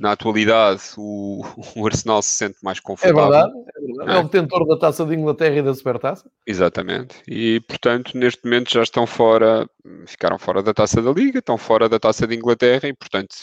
na 0.00 0.12
atualidade 0.12 0.82
o, 0.96 1.44
o 1.76 1.86
Arsenal 1.86 2.22
se 2.22 2.34
sente 2.34 2.56
mais 2.62 2.80
confortável. 2.80 3.22
É 3.22 3.42
verdade, 3.42 3.52
é, 3.52 3.86
verdade. 3.86 4.10
É? 4.10 4.14
é 4.14 4.18
o 4.18 4.22
detentor 4.24 4.66
da 4.66 4.78
taça 4.78 5.04
de 5.04 5.14
Inglaterra 5.14 5.56
e 5.56 5.62
da 5.62 5.74
Supertaça. 5.74 6.30
Exatamente. 6.46 7.22
E 7.28 7.60
portanto, 7.60 8.16
neste 8.16 8.42
momento 8.42 8.72
já 8.72 8.82
estão 8.82 9.06
fora, 9.06 9.68
ficaram 10.06 10.38
fora 10.38 10.62
da 10.62 10.72
taça 10.72 11.02
da 11.02 11.12
Liga, 11.12 11.40
estão 11.40 11.58
fora 11.58 11.86
da 11.86 11.98
taça 11.98 12.26
de 12.26 12.34
Inglaterra 12.34 12.88
e 12.88 12.94
portanto 12.94 13.36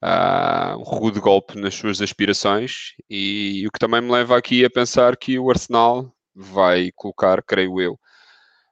há 0.00 0.74
um 0.78 0.82
rude 0.82 1.20
golpe 1.20 1.60
nas 1.60 1.74
suas 1.74 2.00
aspirações. 2.00 2.94
E, 3.10 3.60
e 3.60 3.68
o 3.68 3.70
que 3.70 3.78
também 3.78 4.00
me 4.00 4.10
leva 4.10 4.38
aqui 4.38 4.64
a 4.64 4.70
pensar 4.70 5.18
que 5.18 5.38
o 5.38 5.50
Arsenal 5.50 6.10
vai 6.34 6.90
colocar, 6.96 7.42
creio 7.42 7.78
eu, 7.80 7.98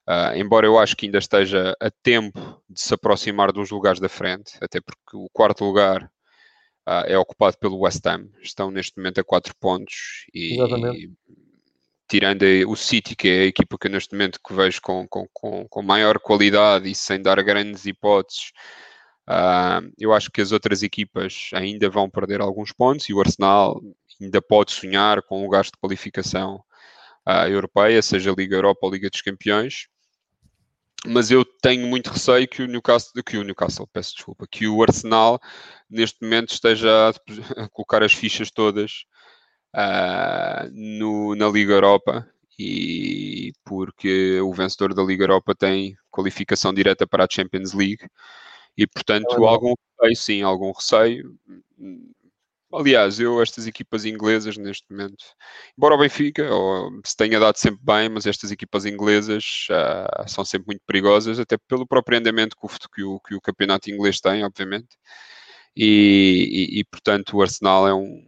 Uh, 0.08 0.34
embora 0.36 0.66
eu 0.66 0.80
acho 0.80 0.96
que 0.96 1.06
ainda 1.06 1.18
esteja 1.18 1.76
a 1.80 1.88
tempo 2.02 2.60
de 2.68 2.80
se 2.80 2.92
aproximar 2.92 3.52
dos 3.52 3.70
lugares 3.70 4.00
da 4.00 4.08
frente, 4.08 4.58
até 4.60 4.80
porque 4.80 5.16
o 5.16 5.28
quarto 5.32 5.64
lugar 5.64 6.10
uh, 6.88 7.04
é 7.06 7.18
ocupado 7.18 7.56
pelo 7.58 7.80
West 7.80 8.04
Ham, 8.06 8.28
estão 8.40 8.70
neste 8.70 8.96
momento 8.96 9.20
a 9.20 9.24
4 9.24 9.54
pontos 9.56 10.26
e, 10.34 10.60
e, 10.60 11.10
tirando 12.08 12.44
o 12.68 12.76
City, 12.76 13.16
que 13.16 13.28
é 13.28 13.40
a 13.40 13.46
equipa 13.46 13.78
que 13.78 13.88
neste 13.88 14.12
momento 14.14 14.40
que 14.44 14.54
vejo 14.54 14.80
com, 14.82 15.06
com, 15.08 15.26
com, 15.32 15.66
com 15.68 15.82
maior 15.82 16.18
qualidade 16.18 16.90
e 16.90 16.94
sem 16.94 17.20
dar 17.20 17.42
grandes 17.42 17.86
hipóteses, 17.86 18.52
uh, 19.28 19.90
eu 19.98 20.12
acho 20.12 20.30
que 20.30 20.40
as 20.40 20.52
outras 20.52 20.82
equipas 20.82 21.50
ainda 21.54 21.88
vão 21.88 22.08
perder 22.10 22.40
alguns 22.40 22.72
pontos 22.72 23.08
e 23.08 23.14
o 23.14 23.20
Arsenal 23.20 23.80
ainda 24.20 24.40
pode 24.40 24.72
sonhar 24.72 25.22
com 25.22 25.42
lugares 25.42 25.68
de 25.68 25.78
qualificação 25.80 26.62
europeia, 27.48 28.02
seja 28.02 28.34
Liga 28.36 28.56
Europa 28.56 28.80
ou 28.82 28.90
Liga 28.90 29.08
dos 29.08 29.22
Campeões 29.22 29.86
mas 31.06 31.30
eu 31.30 31.44
tenho 31.44 31.86
muito 31.86 32.10
receio 32.10 32.46
que 32.48 32.62
o 32.62 32.66
Newcastle, 32.66 33.22
que 33.24 33.36
o 33.36 33.42
Newcastle, 33.42 33.88
peço 33.92 34.14
desculpa, 34.14 34.46
que 34.48 34.68
o 34.68 34.82
Arsenal 34.82 35.40
neste 35.90 36.22
momento 36.22 36.52
esteja 36.52 37.10
a, 37.10 37.12
colocar 37.70 38.02
as 38.02 38.12
fichas 38.12 38.50
todas 38.50 39.04
uh, 39.74 40.70
no, 40.72 41.34
na 41.34 41.48
Liga 41.48 41.74
Europa. 41.74 42.28
E 42.58 43.52
porque 43.64 44.40
o 44.40 44.52
vencedor 44.52 44.94
da 44.94 45.02
Liga 45.02 45.24
Europa 45.24 45.54
tem 45.54 45.96
qualificação 46.10 46.72
direta 46.72 47.06
para 47.06 47.24
a 47.24 47.28
Champions 47.28 47.72
League. 47.72 48.06
E 48.76 48.86
portanto 48.86 49.44
é 49.44 49.48
algum 49.48 49.74
receio, 50.00 50.16
sim, 50.16 50.42
algum 50.42 50.70
receio 50.72 51.34
Aliás, 52.74 53.20
eu, 53.20 53.42
estas 53.42 53.66
equipas 53.66 54.04
inglesas 54.04 54.56
neste 54.56 54.90
momento, 54.90 55.24
embora 55.76 55.94
o 55.94 55.98
Benfica 55.98 56.48
se 57.04 57.16
tenha 57.16 57.38
dado 57.38 57.56
sempre 57.56 57.80
bem, 57.84 58.08
mas 58.08 58.26
estas 58.26 58.50
equipas 58.50 58.86
inglesas 58.86 59.66
uh, 59.70 60.28
são 60.28 60.44
sempre 60.44 60.68
muito 60.68 60.82
perigosas, 60.86 61.38
até 61.38 61.58
pelo 61.68 61.86
próprio 61.86 62.18
andamento 62.18 62.56
que 62.56 62.66
o, 62.66 62.68
que 62.88 63.02
o, 63.02 63.20
que 63.20 63.34
o 63.34 63.40
campeonato 63.40 63.90
inglês 63.90 64.20
tem, 64.20 64.42
obviamente. 64.44 64.96
E, 65.76 66.76
e, 66.76 66.80
e, 66.80 66.84
portanto, 66.84 67.36
o 67.36 67.42
Arsenal 67.42 67.86
é 67.88 67.94
um, 67.94 68.24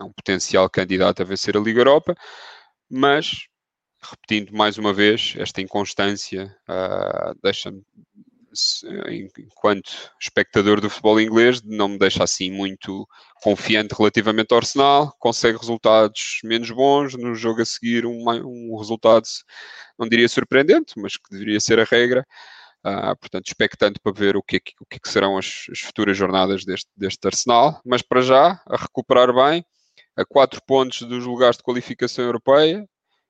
é 0.00 0.04
um 0.04 0.12
potencial 0.12 0.68
candidato 0.70 1.22
a 1.22 1.24
vencer 1.24 1.56
a 1.56 1.60
Liga 1.60 1.80
Europa, 1.80 2.14
mas 2.90 3.46
repetindo 4.10 4.52
mais 4.52 4.78
uma 4.78 4.92
vez, 4.92 5.34
esta 5.38 5.60
inconstância 5.60 6.54
uh, 6.68 7.38
deixa-me 7.42 7.82
enquanto 9.38 9.90
espectador 10.20 10.80
do 10.80 10.88
futebol 10.88 11.20
inglês, 11.20 11.62
não 11.62 11.88
me 11.88 11.98
deixa 11.98 12.24
assim 12.24 12.50
muito 12.50 13.06
confiante 13.42 13.94
relativamente 13.96 14.52
ao 14.52 14.58
Arsenal. 14.58 15.14
Consegue 15.18 15.58
resultados 15.58 16.38
menos 16.44 16.70
bons, 16.70 17.14
no 17.14 17.34
jogo 17.34 17.62
a 17.62 17.64
seguir 17.64 18.06
um, 18.06 18.24
um 18.28 18.76
resultado, 18.78 19.26
não 19.98 20.08
diria 20.08 20.28
surpreendente, 20.28 20.94
mas 20.96 21.16
que 21.16 21.30
deveria 21.30 21.60
ser 21.60 21.78
a 21.78 21.84
regra. 21.84 22.26
Uh, 22.86 23.16
portanto, 23.16 23.46
expectante 23.46 23.98
para 23.98 24.12
ver 24.12 24.36
o 24.36 24.42
que, 24.42 24.56
é 24.56 24.60
o 24.78 24.84
é 24.90 24.98
que 24.98 25.08
serão 25.08 25.38
as, 25.38 25.64
as, 25.72 25.80
futuras 25.80 26.16
jornadas 26.16 26.66
deste, 26.66 26.90
deste 26.94 27.26
Arsenal. 27.26 27.80
Mas 27.84 28.02
para 28.02 28.20
já, 28.20 28.60
a 28.66 28.76
recuperar 28.76 29.32
bem, 29.32 29.64
a 30.16 30.24
quatro 30.24 30.60
pontos 30.66 31.02
dos 31.02 31.24
lugares 31.24 31.56
de 31.56 31.62
qualificação 31.62 32.24
europeia, 32.24 32.86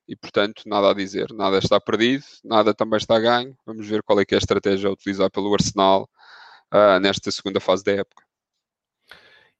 e 0.07 0.15
portanto 0.15 0.63
nada 0.65 0.91
a 0.91 0.93
dizer, 0.93 1.27
nada 1.33 1.57
está 1.57 1.79
perdido, 1.79 2.23
nada 2.43 2.73
também 2.73 2.97
está 2.97 3.19
ganho. 3.19 3.55
Vamos 3.65 3.87
ver 3.87 4.03
qual 4.03 4.19
é 4.19 4.25
que 4.25 4.35
é 4.35 4.37
a 4.37 4.39
estratégia 4.39 4.89
a 4.89 4.93
utilizar 4.93 5.29
pelo 5.31 5.53
Arsenal 5.53 6.09
uh, 6.73 6.99
nesta 6.99 7.31
segunda 7.31 7.59
fase 7.59 7.83
da 7.83 7.93
época. 7.93 8.23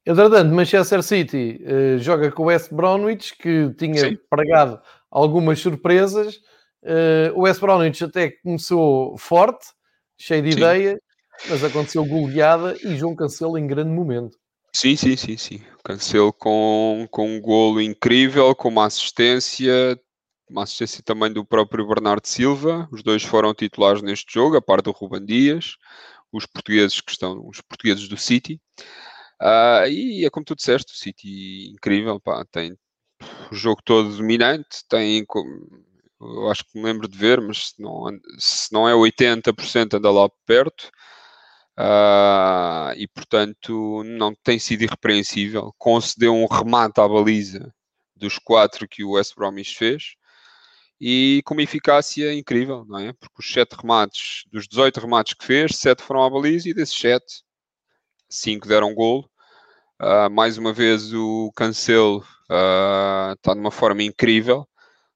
Entretanto, 0.06 0.54
Manchester 0.54 1.02
City 1.02 1.60
uh, 1.64 2.00
joga 2.00 2.32
com 2.32 2.43
o 2.43 2.46
West 2.46 2.72
Bromwich, 2.72 3.36
que 3.38 3.74
tinha 3.78 4.10
Sim. 4.10 4.18
pregado 4.30 4.80
algumas 5.10 5.60
surpresas. 5.60 6.36
Uh, 6.84 7.34
o 7.34 7.41
West 7.41 7.60
Bromwich 7.60 8.04
até 8.04 8.30
começou 8.30 9.18
forte, 9.18 9.66
cheio 10.18 10.43
de 10.43 10.52
Sim. 10.52 10.58
ideia, 10.60 11.02
mas 11.50 11.64
aconteceu 11.64 12.06
goleada 12.06 12.78
e 12.84 12.96
João 12.96 13.16
Cancelo 13.16 13.58
em 13.58 13.66
grande 13.66 13.89
momento. 13.89 14.38
Sim, 14.76 14.96
sim, 14.96 15.16
sim, 15.16 15.38
sim. 15.38 15.62
Cancelo 15.84 16.34
com, 16.34 17.08
com 17.10 17.30
um 17.30 17.41
golo 17.41 17.82
incrível, 17.82 18.54
com 18.54 18.68
uma 18.68 18.86
assistência, 18.86 19.98
assistência 20.64 21.04
também 21.04 21.32
do 21.32 21.46
próprio 21.46 21.88
Bernardo 21.88 22.28
Silva. 22.28 22.88
Os 22.91 23.04
dois 23.04 23.24
foram 23.24 23.54
titulares 23.54 24.02
neste 24.02 24.34
jogo, 24.34 24.58
a 24.58 24.62
par 24.62 24.82
do 24.82 24.91
Ruben 24.91 25.26
Dias, 25.26 25.78
os 26.32 26.46
portugueses 26.46 27.02
que 27.02 27.12
estão, 27.12 27.48
os 27.48 27.62
portugueses 27.62 28.08
do 28.08 28.18
City. 28.18 28.60
Uh, 29.41 29.88
e 29.89 30.26
é 30.26 30.30
como 30.30 30.46
tu 30.46 30.56
disseste, 30.56 30.93
o 30.93 30.98
City 30.98 31.70
incrível, 31.72 32.20
pá, 32.20 32.46
tem 32.52 32.78
o 33.52 33.56
jogo 33.56 33.82
todo 33.84 34.16
dominante, 34.16 34.84
tem, 34.89 35.26
eu 36.22 36.50
acho 36.50 36.64
que 36.66 36.78
me 36.78 36.86
lembro 36.86 37.08
de 37.08 37.18
ver, 37.18 37.41
mas 37.41 37.70
se 37.70 37.82
não, 37.82 38.06
se 38.38 38.74
não 38.74 38.88
é 38.88 38.93
80% 38.93 39.96
anda 39.96 40.12
lá 40.12 40.30
perto. 40.46 40.89
Uh, 41.78 42.96
e 42.96 43.06
portanto 43.06 44.02
não 44.06 44.34
tem 44.34 44.58
sido 44.58 44.84
irrepreensível. 44.84 45.74
Concedeu 45.78 46.34
um 46.34 46.48
remate 46.48 47.02
à 47.02 47.08
baliza 47.08 47.74
dos 48.16 48.39
quatro 48.39 48.88
que 48.88 49.04
o 49.04 49.12
West 49.12 49.36
Bromwich 49.36 49.76
fez 49.76 50.16
e 51.00 51.41
com 51.46 51.54
uma 51.54 51.64
eficácia 51.64 52.34
incrível, 52.34 52.86
não 52.88 53.00
é? 53.00 53.14
Porque 53.14 53.39
os 53.39 53.52
7 53.52 53.74
remates, 53.74 54.43
dos 54.52 54.68
18 54.68 55.00
remates 55.02 55.34
que 55.34 55.46
fez, 55.46 55.76
7 55.78 56.02
foram 56.02 56.24
à 56.24 56.30
baliza 56.30 56.70
e 56.70 56.74
desses 56.74 56.98
7, 56.98 57.26
5 58.30 58.68
deram 58.68 58.93
golo. 58.93 59.30
Uh, 60.02 60.30
mais 60.30 60.58
uma 60.58 60.74
vez 60.74 61.14
o 61.14 61.52
Cancelo 61.56 62.20
uh, 62.50 63.34
está 63.34 63.56
numa 63.56 63.72
forma 63.72 64.04
incrível. 64.04 64.68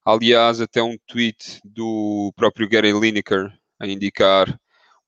Aliás, 0.04 0.60
até 0.60 0.82
um 0.82 0.96
tweet 1.06 1.60
do 1.64 2.32
próprio 2.36 2.68
Gary 2.68 2.92
Lineker 2.92 3.52
a 3.78 3.86
indicar 3.86 4.58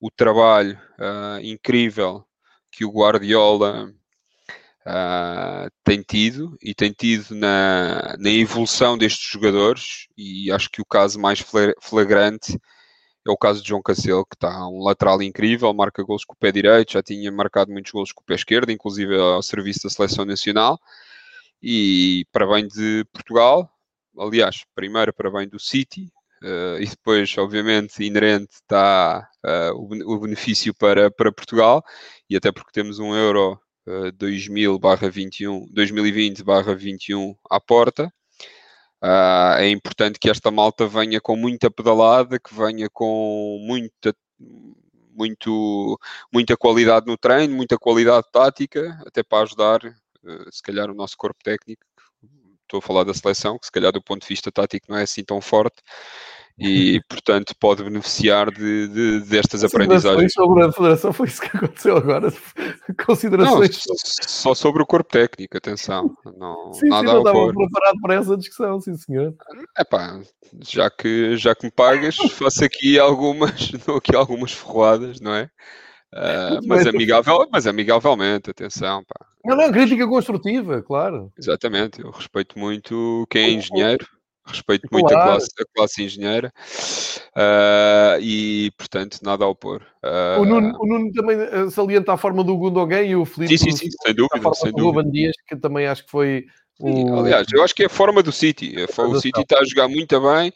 o 0.00 0.10
trabalho 0.10 0.78
uh, 0.98 1.40
incrível 1.42 2.24
que 2.70 2.84
o 2.84 2.90
Guardiola 2.90 3.92
uh, 4.86 5.70
tem 5.84 6.02
tido 6.02 6.56
e 6.62 6.74
tem 6.74 6.92
tido 6.92 7.34
na, 7.34 8.16
na 8.18 8.30
evolução 8.30 8.96
destes 8.96 9.30
jogadores 9.30 10.06
e 10.16 10.50
acho 10.50 10.70
que 10.70 10.80
o 10.82 10.86
caso 10.86 11.18
mais 11.18 11.44
flagrante 11.80 12.58
é 13.26 13.30
o 13.30 13.36
caso 13.36 13.62
de 13.62 13.68
João 13.68 13.82
Cancelo, 13.82 14.26
que 14.26 14.34
está 14.34 14.66
um 14.68 14.82
lateral 14.82 15.22
incrível, 15.22 15.72
marca 15.72 16.02
gols 16.02 16.24
com 16.24 16.34
o 16.34 16.36
pé 16.36 16.50
direito, 16.50 16.92
já 16.94 17.02
tinha 17.02 17.30
marcado 17.30 17.70
muitos 17.70 17.92
gols 17.92 18.12
com 18.12 18.20
o 18.22 18.24
pé 18.24 18.34
esquerdo, 18.34 18.72
inclusive 18.72 19.16
ao 19.16 19.42
serviço 19.42 19.84
da 19.84 19.90
seleção 19.90 20.24
nacional. 20.24 20.78
E 21.62 22.26
para 22.32 22.46
bem 22.46 22.66
de 22.66 23.04
Portugal, 23.12 23.70
aliás, 24.18 24.64
primeiro 24.74 25.12
para 25.14 25.30
bem 25.30 25.48
do 25.48 25.60
City, 25.60 26.12
uh, 26.42 26.80
e 26.80 26.86
depois, 26.86 27.32
obviamente, 27.38 28.02
inerente 28.02 28.54
está 28.54 29.28
uh, 29.44 30.12
o, 30.12 30.18
benefício 30.18 30.74
para, 30.74 31.08
para 31.10 31.32
Portugal, 31.32 31.84
e 32.28 32.36
até 32.36 32.50
porque 32.50 32.72
temos 32.72 32.98
um 32.98 33.14
Euro 33.14 33.60
uh, 33.86 34.12
2000-21, 34.12 35.72
2020-21 35.72 37.36
à 37.50 37.60
porta. 37.60 38.12
Uh, 39.02 39.58
é 39.58 39.68
importante 39.68 40.18
que 40.18 40.30
esta 40.30 40.50
malta 40.50 40.86
venha 40.86 41.20
com 41.20 41.36
muita 41.36 41.70
pedalada, 41.70 42.38
que 42.38 42.54
venha 42.54 42.88
com 42.88 43.58
muita, 43.60 44.14
muito, 45.12 45.98
muita 46.32 46.56
qualidade 46.56 47.06
no 47.06 47.16
treino, 47.16 47.54
muita 47.54 47.76
qualidade 47.76 48.26
tática, 48.32 49.02
até 49.06 49.22
para 49.22 49.42
ajudar, 49.42 49.84
uh, 49.84 50.52
se 50.52 50.62
calhar, 50.62 50.90
o 50.90 50.94
nosso 50.94 51.16
corpo 51.16 51.38
técnico. 51.42 51.82
Estou 52.62 52.78
a 52.78 52.82
falar 52.82 53.04
da 53.04 53.12
seleção, 53.12 53.58
que 53.58 53.66
se 53.66 53.72
calhar 53.72 53.92
do 53.92 54.02
ponto 54.02 54.22
de 54.22 54.28
vista 54.28 54.50
tático 54.50 54.86
não 54.88 54.96
é 54.98 55.02
assim 55.02 55.22
tão 55.22 55.40
forte, 55.40 55.82
e 56.62 57.02
portanto 57.08 57.54
pode 57.58 57.82
beneficiar 57.82 58.50
de, 58.50 58.88
de 58.88 59.20
destas 59.20 59.64
aprendizagens. 59.64 60.32
sobre 60.32 60.64
a 60.64 60.72
federação 60.72 61.12
foi 61.12 61.26
isso 61.26 61.40
que 61.40 61.56
aconteceu 61.56 61.96
agora. 61.96 62.32
Considerações 63.04 63.80
não, 63.88 63.96
só 64.28 64.54
sobre 64.54 64.82
o 64.82 64.86
corpo 64.86 65.10
técnico, 65.10 65.56
atenção. 65.56 66.16
Não, 66.36 66.72
sim, 66.72 66.88
nada 66.88 67.08
sim, 67.08 67.14
não 67.14 67.18
estava 67.18 67.52
preparado 67.52 68.00
para 68.00 68.14
essa 68.14 68.36
discussão, 68.36 68.80
sim 68.80 68.96
senhor. 68.96 69.34
É 69.76 69.84
pá, 69.84 70.20
já 70.60 70.88
que, 70.90 71.36
já 71.36 71.54
que 71.54 71.66
me 71.66 71.72
pagas, 71.72 72.16
faço 72.38 72.64
aqui 72.64 72.98
algumas, 72.98 73.70
dou 73.86 73.96
aqui 73.96 74.14
algumas 74.14 74.52
ferroadas, 74.52 75.20
não 75.20 75.34
é? 75.34 75.50
Uh, 76.14 76.60
mas, 76.66 76.86
amigável, 76.86 77.48
mas 77.50 77.66
amigavelmente, 77.66 78.50
atenção. 78.50 79.02
Pá. 79.04 79.26
Não, 79.44 79.56
não, 79.56 79.72
crítica 79.72 80.06
construtiva, 80.06 80.82
claro. 80.82 81.32
Exatamente, 81.38 82.02
eu 82.02 82.10
respeito 82.10 82.58
muito 82.58 83.26
quem 83.30 83.44
é 83.44 83.50
engenheiro 83.52 84.06
respeito 84.44 84.88
muito 84.90 85.08
claro. 85.08 85.22
a, 85.22 85.26
classe, 85.32 85.50
a 85.60 85.64
classe 85.74 86.02
engenheira 86.02 86.52
uh, 87.36 88.20
e, 88.20 88.70
portanto, 88.76 89.18
nada 89.22 89.44
a 89.44 89.48
opor. 89.48 89.82
Uh, 90.02 90.40
o, 90.40 90.44
Nuno, 90.44 90.76
o, 90.80 90.86
Nuno, 90.86 91.12
também 91.12 91.38
eh, 91.40 91.70
salienta 91.70 92.12
a 92.12 92.16
forma 92.16 92.42
do 92.42 92.56
Gundogan 92.56 93.02
e 93.02 93.14
o 93.14 93.24
Felipe. 93.24 93.56
Sim, 93.56 93.70
sim, 93.70 93.76
sim, 93.76 93.90
sem 93.90 94.14
dúvida. 94.14 94.54
Sem 94.54 94.72
dúvida. 94.72 94.98
Ruben 94.98 95.10
Dias, 95.10 95.36
que 95.46 95.56
também 95.56 95.86
acho 95.86 96.04
que 96.04 96.10
foi. 96.10 96.46
O... 96.80 97.20
Aliás, 97.20 97.46
eu 97.52 97.62
acho 97.62 97.74
que 97.74 97.84
é 97.84 97.86
a 97.86 97.90
forma 97.90 98.22
do 98.22 98.32
City. 98.32 98.74
O 98.98 99.20
City 99.20 99.40
está 99.40 99.58
a 99.58 99.64
jogar 99.64 99.88
muito 99.88 100.20
bem, 100.20 100.52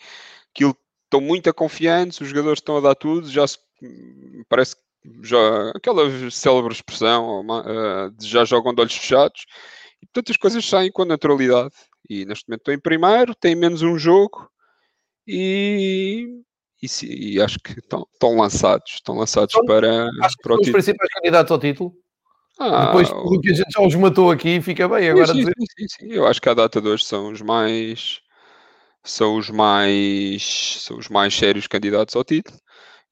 aquilo, 0.53 0.77
estão 1.05 1.21
muito 1.21 1.53
confiantes, 1.55 2.21
os 2.21 2.29
jogadores 2.29 2.59
estão 2.59 2.77
a 2.77 2.81
dar 2.81 2.95
tudo, 2.95 3.29
já 3.31 3.47
se, 3.47 3.59
parece 4.49 4.75
que 4.75 4.83
já, 5.23 5.71
aquela 5.75 6.31
célebre 6.31 6.73
expressão, 6.73 7.47
uh, 7.47 8.13
já 8.21 8.45
jogam 8.45 8.75
de 8.75 8.81
olhos 8.81 8.97
fechados, 8.97 9.47
e 10.03 10.07
portanto 10.07 10.31
as 10.31 10.37
coisas 10.37 10.69
saem 10.69 10.91
com 10.91 11.05
naturalidade. 11.05 11.75
E 12.09 12.25
neste 12.25 12.49
momento 12.49 12.61
estou 12.61 12.75
em 12.75 12.81
primeiro, 12.81 13.35
tem 13.35 13.55
menos 13.55 13.83
um 13.83 13.99
jogo 13.99 14.49
e, 15.27 16.43
e, 16.83 17.35
e 17.35 17.41
acho 17.41 17.59
que 17.59 17.73
estão, 17.79 18.07
estão 18.13 18.37
lançados. 18.37 18.95
Estão 18.95 19.17
lançados 19.17 19.55
então, 19.55 19.67
para, 19.67 20.09
acho 20.23 20.37
para 20.43 20.55
o 20.55 20.61
os 20.61 20.71
principais 20.71 21.11
candidatos 21.13 21.51
ao 21.51 21.59
título. 21.59 21.93
Ah, 22.59 22.87
Depois 22.87 23.11
do 23.11 23.41
que 23.41 23.51
a 23.51 23.55
gente 23.55 23.71
já 23.71 23.83
os 23.83 23.95
matou 23.95 24.31
aqui, 24.31 24.61
fica 24.63 24.89
bem 24.89 25.11
agora. 25.11 25.27
Sim, 25.27 25.45
sim, 25.45 25.53
sim, 25.79 25.87
sim, 25.89 26.13
Eu 26.13 26.27
acho 26.27 26.41
que 26.41 26.49
a 26.49 26.55
data 26.55 26.81
de 26.81 26.89
hoje 26.89 27.05
são 27.05 27.31
os 27.31 27.43
mais 27.43 28.21
são 29.05 29.37
os 29.37 29.51
mais 29.51 30.43
são 30.81 30.97
os 30.97 31.09
mais 31.09 31.35
sérios 31.35 31.67
candidatos 31.67 32.17
ao 32.17 32.25
título. 32.25 32.59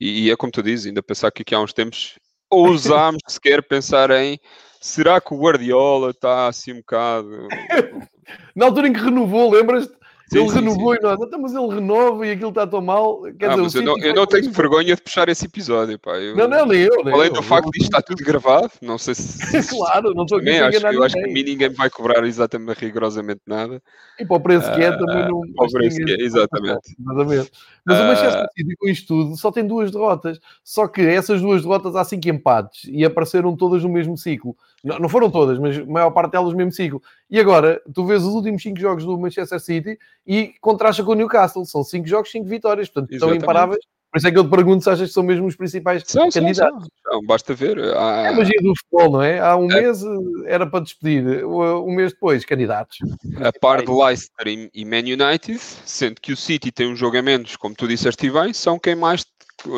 E, 0.01 0.27
e 0.27 0.31
é 0.31 0.37
como 0.37 0.51
tu 0.51 0.63
dizes, 0.63 0.87
ainda 0.87 1.03
pensar 1.03 1.31
que 1.31 1.43
aqui 1.43 1.55
há 1.55 1.61
uns 1.61 1.73
tempos 1.73 2.19
ousámos 2.51 3.21
sequer 3.29 3.63
pensar 3.63 4.11
em 4.11 4.39
será 4.81 5.21
que 5.21 5.35
o 5.35 5.39
Guardiola 5.39 6.11
está 6.11 6.49
assim 6.49 6.73
um 6.73 6.79
bocado 6.79 7.49
Na 8.55 8.67
altura 8.67 8.89
em 8.89 8.93
que 8.93 9.01
renovou, 9.01 9.51
lembras-te? 9.51 9.95
Sim, 10.35 10.41
ele 10.41 10.49
sim, 10.49 10.55
renovou 10.57 10.95
sim. 10.95 10.99
e 10.99 11.03
nós, 11.03 11.19
mas 11.39 11.55
ele 11.55 11.75
renova 11.75 12.27
e 12.27 12.31
aquilo 12.31 12.49
está 12.49 12.67
tão 12.67 12.81
mal. 12.81 13.23
Quer 13.39 13.51
ah, 13.51 13.57
dizer, 13.57 13.79
eu, 13.79 13.83
não, 13.83 13.99
eu 13.99 14.15
não 14.15 14.27
tenho 14.27 14.51
vergonha 14.51 14.97
de 14.97 15.03
puxar 15.03 15.29
esse 15.29 15.45
episódio, 15.45 15.99
pá. 15.99 16.17
Eu, 16.17 16.35
não, 16.35 16.49
não, 16.49 16.67
nem 16.67 16.81
eu. 16.81 17.05
Nem 17.05 17.13
além 17.13 17.29
eu, 17.29 17.35
do 17.35 17.43
facto 17.43 17.71
de 17.71 17.79
isto 17.79 17.89
estar 17.89 18.03
tudo 18.03 18.25
gravado, 18.25 18.71
não 18.81 18.97
sei 18.97 19.15
se. 19.15 19.69
claro, 19.69 20.15
não 20.15 20.25
estou 20.25 20.39
aqui 20.39 20.51
a 20.51 20.69
acho, 20.69 20.87
Eu 20.87 21.03
acho 21.03 21.15
que 21.15 21.25
a 21.25 21.27
mim 21.27 21.43
ninguém 21.43 21.69
me 21.69 21.75
vai 21.75 21.91
cobrar 21.91 22.25
exatamente 22.25 22.81
rigorosamente 22.81 23.43
nada. 23.47 23.83
E 24.19 24.25
para 24.25 24.37
o 24.37 24.41
preço 24.41 24.73
que 24.73 24.83
é 24.83 24.89
ah, 24.89 24.99
também 24.99 25.29
não. 25.29 25.41
Para 25.55 25.67
o 25.67 25.71
preço 25.71 25.97
que 25.99 26.11
é, 26.11 26.17
exatamente. 26.21 26.95
Exatamente. 27.05 27.53
Mas 27.87 28.01
o 28.01 28.03
Manchester 28.05 28.47
City, 28.57 28.77
com 28.77 28.89
isto 28.89 29.07
tudo, 29.07 29.37
só 29.37 29.53
tem 29.53 29.67
duas 29.67 29.91
derrotas. 29.91 30.41
Só 30.63 30.89
que 30.89 31.03
essas 31.03 31.43
duas 31.43 31.63
derrotas 31.63 31.95
há 31.95 32.03
cinco 32.03 32.29
empates 32.29 32.85
e 32.91 33.05
apareceram 33.05 33.55
todas 33.55 33.83
no 33.83 33.91
mesmo 33.91 34.17
ciclo. 34.17 34.57
Não, 34.83 34.99
não 34.99 35.09
foram 35.09 35.31
todas, 35.31 35.59
mas 35.59 35.79
a 35.79 35.85
maior 35.85 36.11
parte 36.11 36.33
delas 36.33 36.53
no 36.53 36.57
mesmo 36.57 36.73
ciclo. 36.73 37.03
E 37.35 37.41
agora, 37.41 37.83
tu 37.93 38.07
vês 38.07 38.23
os 38.23 38.33
últimos 38.33 38.63
cinco 38.63 38.79
jogos 38.79 39.05
do 39.05 39.19
Manchester 39.19 39.59
City 39.59 39.99
e 40.25 40.55
contrasta 40.61 41.03
com 41.03 41.11
o 41.11 41.15
Newcastle. 41.17 41.67
São 41.67 41.83
cinco 41.83 42.07
jogos, 42.07 42.31
cinco 42.31 42.49
vitórias. 42.49 42.89
Portanto, 42.89 43.13
Exatamente. 43.13 43.39
estão 43.39 43.51
imparáveis. 43.51 43.85
Por 44.09 44.19
isso 44.19 44.29
é 44.29 44.31
que 44.31 44.39
eu 44.39 44.45
te 44.45 44.51
pergunto 44.51 44.85
se 44.85 44.91
achas 44.91 45.09
que 45.09 45.15
são 45.15 45.25
mesmo 45.25 45.45
os 45.45 45.57
principais 45.57 46.05
são, 46.07 46.31
candidatos. 46.31 46.89
São, 47.03 47.13
são. 47.15 47.27
basta 47.27 47.53
ver. 47.53 47.77
Há... 47.97 48.27
É 48.27 48.29
a 48.29 48.33
magia 48.35 48.61
do 48.63 48.73
futebol, 48.77 49.11
não 49.15 49.21
é? 49.21 49.41
Há 49.41 49.57
um 49.57 49.69
é. 49.69 49.81
mês 49.81 50.01
era 50.47 50.65
para 50.65 50.85
despedir, 50.85 51.45
um 51.45 51.93
mês 51.93 52.13
depois, 52.13 52.45
candidatos. 52.45 52.99
A 53.45 53.51
par 53.59 53.85
de 53.85 53.91
Leicester 53.91 54.71
e 54.73 54.85
Man 54.85 54.99
United, 54.99 55.59
sendo 55.59 56.21
que 56.21 56.33
o 56.33 56.37
City 56.37 56.71
tem 56.71 56.87
um 56.87 56.95
jogo 56.95 57.19
a 57.19 57.23
menos, 57.23 57.57
como 57.57 57.75
tu 57.75 57.89
disseste 57.89 58.31
bem, 58.31 58.53
são 58.53 58.79
quem 58.79 58.95
mais 58.95 59.27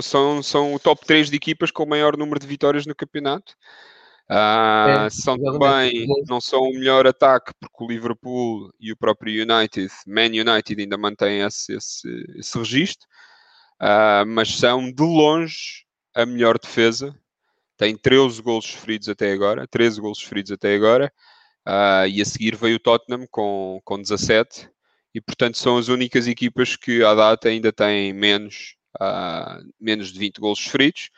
são, 0.02 0.42
são 0.42 0.74
o 0.74 0.78
top 0.78 1.06
3 1.06 1.30
de 1.30 1.36
equipas 1.36 1.70
com 1.70 1.84
o 1.84 1.88
maior 1.88 2.18
número 2.18 2.38
de 2.38 2.46
vitórias 2.46 2.84
no 2.84 2.94
campeonato. 2.94 3.54
Uh, 4.28 5.06
é, 5.06 5.10
são 5.10 5.38
também, 5.38 6.04
não 6.26 6.40
são 6.40 6.62
o 6.62 6.72
melhor 6.72 7.06
ataque, 7.06 7.52
porque 7.60 7.84
o 7.84 7.86
Liverpool 7.86 8.72
e 8.80 8.90
o 8.90 8.96
próprio 8.96 9.42
United, 9.42 9.92
Man 10.04 10.26
United, 10.26 10.82
ainda 10.82 10.98
mantêm 10.98 11.42
esse, 11.42 11.72
esse, 11.72 12.08
esse 12.36 12.58
registro, 12.58 13.06
uh, 13.80 14.26
mas 14.26 14.56
são 14.56 14.90
de 14.90 15.02
longe 15.02 15.84
a 16.12 16.26
melhor 16.26 16.58
defesa. 16.58 17.14
Tem 17.76 17.96
13 17.96 18.42
gols 18.42 18.66
sofridos 18.66 19.08
até 19.08 19.32
agora, 19.32 19.66
13 19.68 20.00
gols 20.00 20.18
sofridos 20.18 20.50
até 20.50 20.74
agora, 20.74 21.12
uh, 21.68 22.08
e 22.08 22.20
a 22.20 22.24
seguir 22.24 22.56
veio 22.56 22.76
o 22.76 22.80
Tottenham 22.80 23.28
com, 23.30 23.80
com 23.84 24.02
17, 24.02 24.68
e 25.14 25.20
portanto 25.20 25.56
são 25.56 25.78
as 25.78 25.86
únicas 25.86 26.26
equipas 26.26 26.74
que 26.74 27.04
à 27.04 27.14
data 27.14 27.48
ainda 27.48 27.72
têm 27.72 28.12
menos, 28.12 28.76
menos 29.80 30.12
de 30.12 30.18
20 30.18 30.40
gols 30.40 30.58
sofridos 30.58 31.10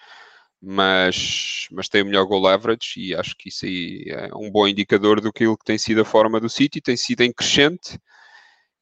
mas, 0.61 1.69
mas 1.71 1.89
tem 1.89 2.03
o 2.03 2.07
melhor 2.07 2.25
goal 2.25 2.47
average 2.49 2.95
e 3.01 3.15
acho 3.15 3.37
que 3.37 3.49
isso 3.49 3.65
aí 3.65 4.05
é 4.09 4.31
um 4.35 4.51
bom 4.51 4.67
indicador 4.67 5.21
do 5.21 5.33
que 5.33 5.45
tem 5.65 5.79
sido 5.79 6.01
a 6.01 6.05
forma 6.05 6.41
do 6.41 6.49
City, 6.49 6.81
tem 6.81 6.97
sido 6.97 7.23
em 7.23 7.33
crescente 7.33 7.99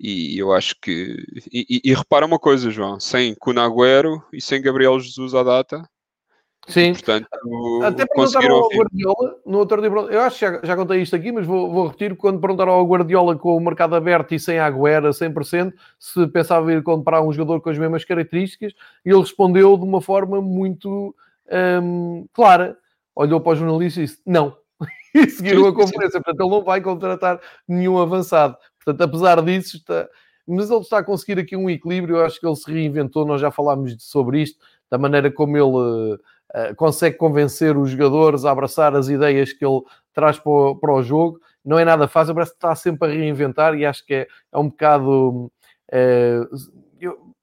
e 0.00 0.38
eu 0.38 0.52
acho 0.52 0.74
que 0.80 1.16
e, 1.52 1.66
e, 1.84 1.90
e 1.90 1.94
repara 1.94 2.26
uma 2.26 2.38
coisa 2.38 2.70
João, 2.70 2.98
sem 2.98 3.34
Cunagüero 3.34 4.22
e 4.32 4.40
sem 4.40 4.60
Gabriel 4.62 4.98
Jesus 4.98 5.34
à 5.34 5.42
data 5.42 5.88
Sim, 6.68 6.94
portanto, 6.94 7.28
até 7.84 8.04
perguntaram 8.04 8.56
ao 8.56 8.68
Guardiola 8.68 9.36
no 9.46 9.58
outro 9.58 9.80
dia, 9.80 9.88
eu 9.88 10.20
acho 10.22 10.36
que 10.36 10.46
já, 10.46 10.60
já 10.64 10.76
contei 10.76 11.00
isto 11.00 11.14
aqui, 11.14 11.30
mas 11.30 11.46
vou, 11.46 11.70
vou 11.70 11.86
repetir, 11.86 12.16
quando 12.16 12.40
perguntaram 12.40 12.72
ao 12.72 12.84
Guardiola 12.84 13.36
com 13.36 13.56
o 13.56 13.60
mercado 13.60 13.94
aberto 13.94 14.34
e 14.34 14.40
sem 14.40 14.58
Agüera 14.58 15.10
100%, 15.10 15.72
se 15.96 16.26
pensava 16.26 16.72
ir 16.72 16.82
comprar 16.82 17.22
um 17.22 17.32
jogador 17.32 17.60
com 17.60 17.70
as 17.70 17.78
mesmas 17.78 18.04
características, 18.04 18.72
ele 19.04 19.20
respondeu 19.20 19.76
de 19.76 19.84
uma 19.84 20.00
forma 20.00 20.42
muito 20.42 21.14
um, 21.82 22.26
clara, 22.32 22.76
olhou 23.14 23.40
para 23.40 23.52
o 23.52 23.56
jornalista 23.56 24.00
e 24.00 24.04
disse 24.04 24.20
não. 24.26 24.56
e 25.14 25.28
seguiram 25.30 25.66
a 25.66 25.74
conferência. 25.74 26.20
Portanto, 26.20 26.40
ele 26.40 26.50
não 26.50 26.62
vai 26.62 26.80
contratar 26.80 27.40
nenhum 27.66 27.98
avançado. 27.98 28.56
Portanto, 28.84 29.08
apesar 29.08 29.42
disso, 29.42 29.78
está... 29.78 30.08
mas 30.46 30.70
ele 30.70 30.80
está 30.80 30.98
a 30.98 31.04
conseguir 31.04 31.38
aqui 31.38 31.56
um 31.56 31.70
equilíbrio. 31.70 32.16
Eu 32.16 32.24
acho 32.24 32.38
que 32.38 32.46
ele 32.46 32.56
se 32.56 32.70
reinventou. 32.70 33.24
Nós 33.26 33.40
já 33.40 33.50
falámos 33.50 33.96
sobre 34.00 34.42
isto, 34.42 34.58
da 34.90 34.98
maneira 34.98 35.30
como 35.30 35.56
ele 35.56 36.14
uh, 36.14 36.74
consegue 36.76 37.16
convencer 37.16 37.76
os 37.76 37.90
jogadores 37.90 38.44
a 38.44 38.50
abraçar 38.50 38.94
as 38.94 39.08
ideias 39.08 39.52
que 39.52 39.64
ele 39.64 39.82
traz 40.12 40.38
para 40.38 40.52
o, 40.52 40.76
para 40.76 40.92
o 40.92 41.02
jogo. 41.02 41.40
Não 41.64 41.78
é 41.78 41.84
nada 41.84 42.06
fácil, 42.06 42.34
parece 42.34 42.52
que 42.52 42.58
está 42.58 42.74
sempre 42.74 43.08
a 43.08 43.12
reinventar 43.12 43.74
e 43.74 43.84
acho 43.84 44.04
que 44.06 44.14
é, 44.14 44.28
é 44.52 44.58
um 44.58 44.68
bocado. 44.68 45.50
Uh, 45.92 46.56
eu, 47.00 47.35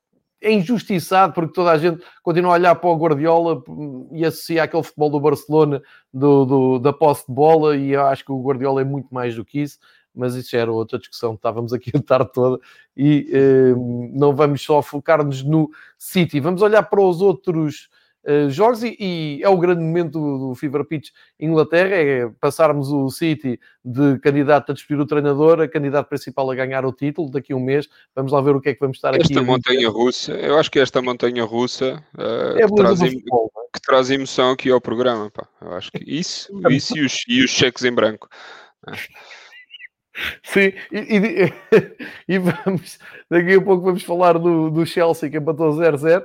é 0.43 0.51
injustiçado 0.51 1.33
porque 1.33 1.53
toda 1.53 1.71
a 1.71 1.77
gente 1.77 2.03
continua 2.21 2.51
a 2.51 2.53
olhar 2.53 2.75
para 2.75 2.89
o 2.89 2.97
Guardiola 2.97 3.63
e 4.11 4.25
associa 4.25 4.63
aquele 4.63 4.83
futebol 4.83 5.09
do 5.09 5.19
Barcelona 5.19 5.81
do, 6.13 6.45
do, 6.45 6.79
da 6.79 6.93
posse 6.93 7.25
de 7.27 7.33
bola 7.33 7.75
e 7.75 7.91
eu 7.91 8.05
acho 8.05 8.25
que 8.25 8.31
o 8.31 8.41
Guardiola 8.41 8.81
é 8.81 8.83
muito 8.83 9.13
mais 9.13 9.35
do 9.35 9.45
que 9.45 9.61
isso 9.61 9.79
mas 10.15 10.35
isso 10.35 10.55
era 10.55 10.71
outra 10.71 10.99
discussão, 10.99 11.33
estávamos 11.33 11.73
aqui 11.73 11.91
a 11.95 12.01
tarde 12.01 12.31
toda 12.33 12.59
e 12.95 13.27
eh, 13.33 13.73
não 14.13 14.35
vamos 14.35 14.61
só 14.61 14.81
focar-nos 14.81 15.43
no 15.43 15.71
City, 15.97 16.39
vamos 16.39 16.61
olhar 16.61 16.83
para 16.83 17.01
os 17.01 17.21
outros 17.21 17.89
uh, 18.25 18.49
jogos 18.49 18.83
e, 18.83 18.95
e, 18.99 19.39
é 19.43 19.49
o 19.49 19.57
grande 19.57 19.81
momento 19.81 20.11
do, 20.11 20.49
do 20.49 20.55
Fever 20.55 20.83
Pitch 20.85 21.09
Inglaterra, 21.39 21.95
é 21.95 22.29
passarmos 22.39 22.89
o 22.89 23.09
City 23.09 23.59
de 23.83 24.19
candidato 24.19 24.71
a 24.71 24.73
despedir 24.73 25.01
o 25.01 25.05
treinador 25.05 25.61
a 25.61 25.67
candidato 25.67 26.07
principal 26.07 26.49
a 26.49 26.55
ganhar 26.55 26.85
o 26.85 26.93
título 26.93 27.29
daqui 27.29 27.53
a 27.53 27.55
um 27.55 27.59
mês. 27.59 27.87
Vamos 28.15 28.31
lá 28.31 28.41
ver 28.41 28.55
o 28.55 28.61
que 28.61 28.69
é 28.69 28.73
que 28.73 28.79
vamos 28.79 28.97
estar 28.97 29.09
esta 29.09 29.23
aqui. 29.23 29.33
Esta 29.33 29.43
montanha 29.45 29.89
russa, 29.89 30.33
eu 30.33 30.57
acho 30.57 30.71
que 30.71 30.79
esta 30.79 31.01
montanha 31.01 31.43
russa 31.43 32.03
uh, 32.17 32.57
é 32.57 32.67
que, 32.67 32.75
traz 32.75 32.99
futebol, 32.99 33.51
é? 33.55 33.77
que, 33.77 33.81
traz 33.81 34.09
emoção 34.09 34.51
aqui 34.51 34.69
ao 34.69 34.81
programa. 34.81 35.29
Pá. 35.29 35.47
Eu 35.61 35.73
acho 35.73 35.91
que 35.91 36.03
isso, 36.05 36.49
isso 36.69 36.97
e, 36.97 37.05
os, 37.05 37.23
e 37.27 37.43
os 37.43 37.51
cheques 37.51 37.83
em 37.83 37.91
branco. 37.91 38.29
Sim, 40.43 40.73
e, 40.91 40.97
e, 40.99 41.53
e, 42.35 42.37
vamos, 42.37 42.99
daqui 43.29 43.55
a 43.55 43.61
pouco 43.61 43.83
vamos 43.83 44.03
falar 44.03 44.37
do, 44.37 44.69
do 44.69 44.85
Chelsea 44.85 45.29
que 45.29 45.37
empatou 45.37 45.71
0-0, 45.71 46.23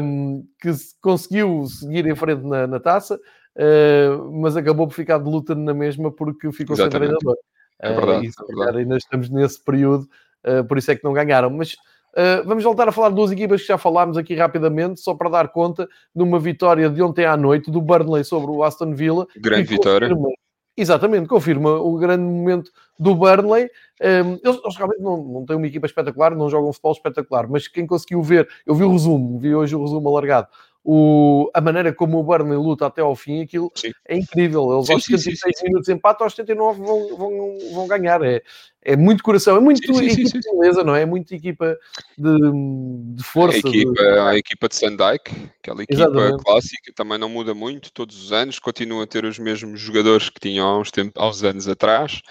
um, 0.00 0.46
que 0.60 0.70
conseguiu 1.00 1.66
seguir 1.66 2.06
em 2.06 2.14
frente 2.14 2.42
na, 2.42 2.66
na 2.66 2.80
taça, 2.80 3.16
uh, 3.16 4.32
mas 4.40 4.56
acabou 4.56 4.86
por 4.88 4.94
ficar 4.94 5.18
de 5.18 5.28
luta 5.28 5.54
na 5.54 5.74
mesma 5.74 6.10
porque 6.10 6.50
ficou 6.52 6.74
Exatamente. 6.74 7.10
sem 7.10 7.18
treinador. 7.18 7.36
É 7.80 7.92
verdade, 7.92 8.20
uh, 8.20 8.24
e, 8.24 8.28
é 8.28 8.56
verdade. 8.56 8.78
ainda 8.78 8.96
estamos 8.96 9.28
nesse 9.28 9.62
período, 9.62 10.08
uh, 10.46 10.64
por 10.64 10.78
isso 10.78 10.90
é 10.90 10.96
que 10.96 11.04
não 11.04 11.12
ganharam. 11.12 11.50
Mas 11.50 11.76
Uh, 12.12 12.44
vamos 12.46 12.62
voltar 12.62 12.86
a 12.86 12.92
falar 12.92 13.08
de 13.08 13.14
duas 13.14 13.32
equipas 13.32 13.62
que 13.62 13.68
já 13.68 13.78
falámos 13.78 14.18
aqui 14.18 14.34
rapidamente, 14.34 15.00
só 15.00 15.14
para 15.14 15.30
dar 15.30 15.48
conta 15.48 15.88
de 16.14 16.22
uma 16.22 16.38
vitória 16.38 16.90
de 16.90 17.02
ontem 17.02 17.24
à 17.24 17.38
noite 17.38 17.70
do 17.70 17.80
Burnley 17.80 18.22
sobre 18.22 18.50
o 18.50 18.62
Aston 18.62 18.94
Villa. 18.94 19.26
Grande 19.34 19.64
vitória. 19.64 20.10
Confirma, 20.10 20.28
Exatamente, 20.76 21.28
confirma 21.28 21.74
o 21.74 21.98
grande 21.98 22.24
momento 22.24 22.70
do 22.98 23.14
Burnley. 23.14 23.70
Um, 24.00 24.38
eles, 24.42 24.60
eles, 24.64 24.76
realmente 24.76 25.02
não, 25.02 25.22
não 25.22 25.44
têm 25.44 25.56
uma 25.56 25.66
equipa 25.66 25.86
espetacular, 25.86 26.34
não 26.34 26.48
jogam 26.48 26.72
futebol 26.72 26.92
espetacular, 26.92 27.46
mas 27.46 27.68
quem 27.68 27.86
conseguiu 27.86 28.22
ver, 28.22 28.48
eu 28.64 28.74
vi 28.74 28.82
o 28.82 28.90
resumo, 28.90 29.38
vi 29.38 29.54
hoje 29.54 29.76
o 29.76 29.82
resumo 29.82 30.08
alargado, 30.08 30.48
o, 30.84 31.48
a 31.54 31.60
maneira 31.60 31.92
como 31.92 32.18
o 32.18 32.24
Burnley 32.24 32.56
luta 32.56 32.86
até 32.86 33.00
ao 33.00 33.14
fim, 33.14 33.42
aquilo 33.42 33.70
sim. 33.74 33.92
é 34.08 34.16
incrível. 34.16 34.72
Eles 34.72 34.86
sim, 34.86 34.94
aos 34.94 35.04
76 35.04 35.58
sim, 35.58 35.66
minutos 35.66 35.88
empate, 35.88 36.22
aos 36.24 36.34
79 36.34 36.82
vão, 36.82 37.16
vão, 37.16 37.58
vão 37.72 37.86
ganhar. 37.86 38.20
É, 38.22 38.42
é 38.84 38.96
muito 38.96 39.22
coração, 39.22 39.56
é 39.56 39.60
muito 39.60 39.80
equipa 39.80 40.40
de 40.40 40.50
beleza, 40.50 40.82
não 40.82 40.96
é? 40.96 41.02
É 41.02 41.06
muito 41.06 41.32
equipa 41.32 41.78
de, 42.18 43.14
de 43.14 43.22
força. 43.22 43.58
A 43.58 43.70
equipa, 43.70 43.92
de... 43.92 44.18
a 44.18 44.36
equipa 44.36 44.68
de 44.68 44.74
Sandike, 44.74 45.50
aquela 45.60 45.82
equipa 45.84 46.02
Exatamente. 46.02 46.42
clássica, 46.42 46.92
também 46.96 47.18
não 47.18 47.28
muda 47.28 47.54
muito 47.54 47.92
todos 47.92 48.20
os 48.20 48.32
anos, 48.32 48.58
continua 48.58 49.04
a 49.04 49.06
ter 49.06 49.24
os 49.24 49.38
mesmos 49.38 49.80
jogadores 49.80 50.28
que 50.30 50.40
tinham 50.40 50.66
há 50.66 50.78
uns, 50.80 50.90
tempos, 50.90 51.12
há 51.14 51.28
uns 51.28 51.44
anos 51.44 51.68
atrás. 51.68 52.22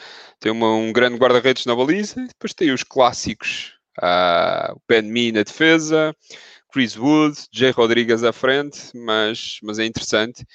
Tem 0.41 0.51
uma, 0.51 0.75
um 0.75 0.91
grande 0.91 1.17
guarda-redes 1.17 1.65
na 1.65 1.73
baliza, 1.73 2.19
e 2.19 2.27
depois 2.27 2.53
tem 2.53 2.71
os 2.71 2.83
clássicos, 2.83 3.75
uh, 3.99 4.73
o 4.73 4.81
Ben 4.89 5.03
Mee 5.03 5.31
na 5.31 5.43
defesa 5.43 6.13
Chris 6.71 6.97
Wood, 6.97 7.37
Jay 7.51 7.71
Rodrigues 7.71 8.23
à 8.23 8.31
frente, 8.31 8.79
mas, 8.95 9.57
mas 9.61 9.77
é 9.77 9.85
interessante 9.85 10.45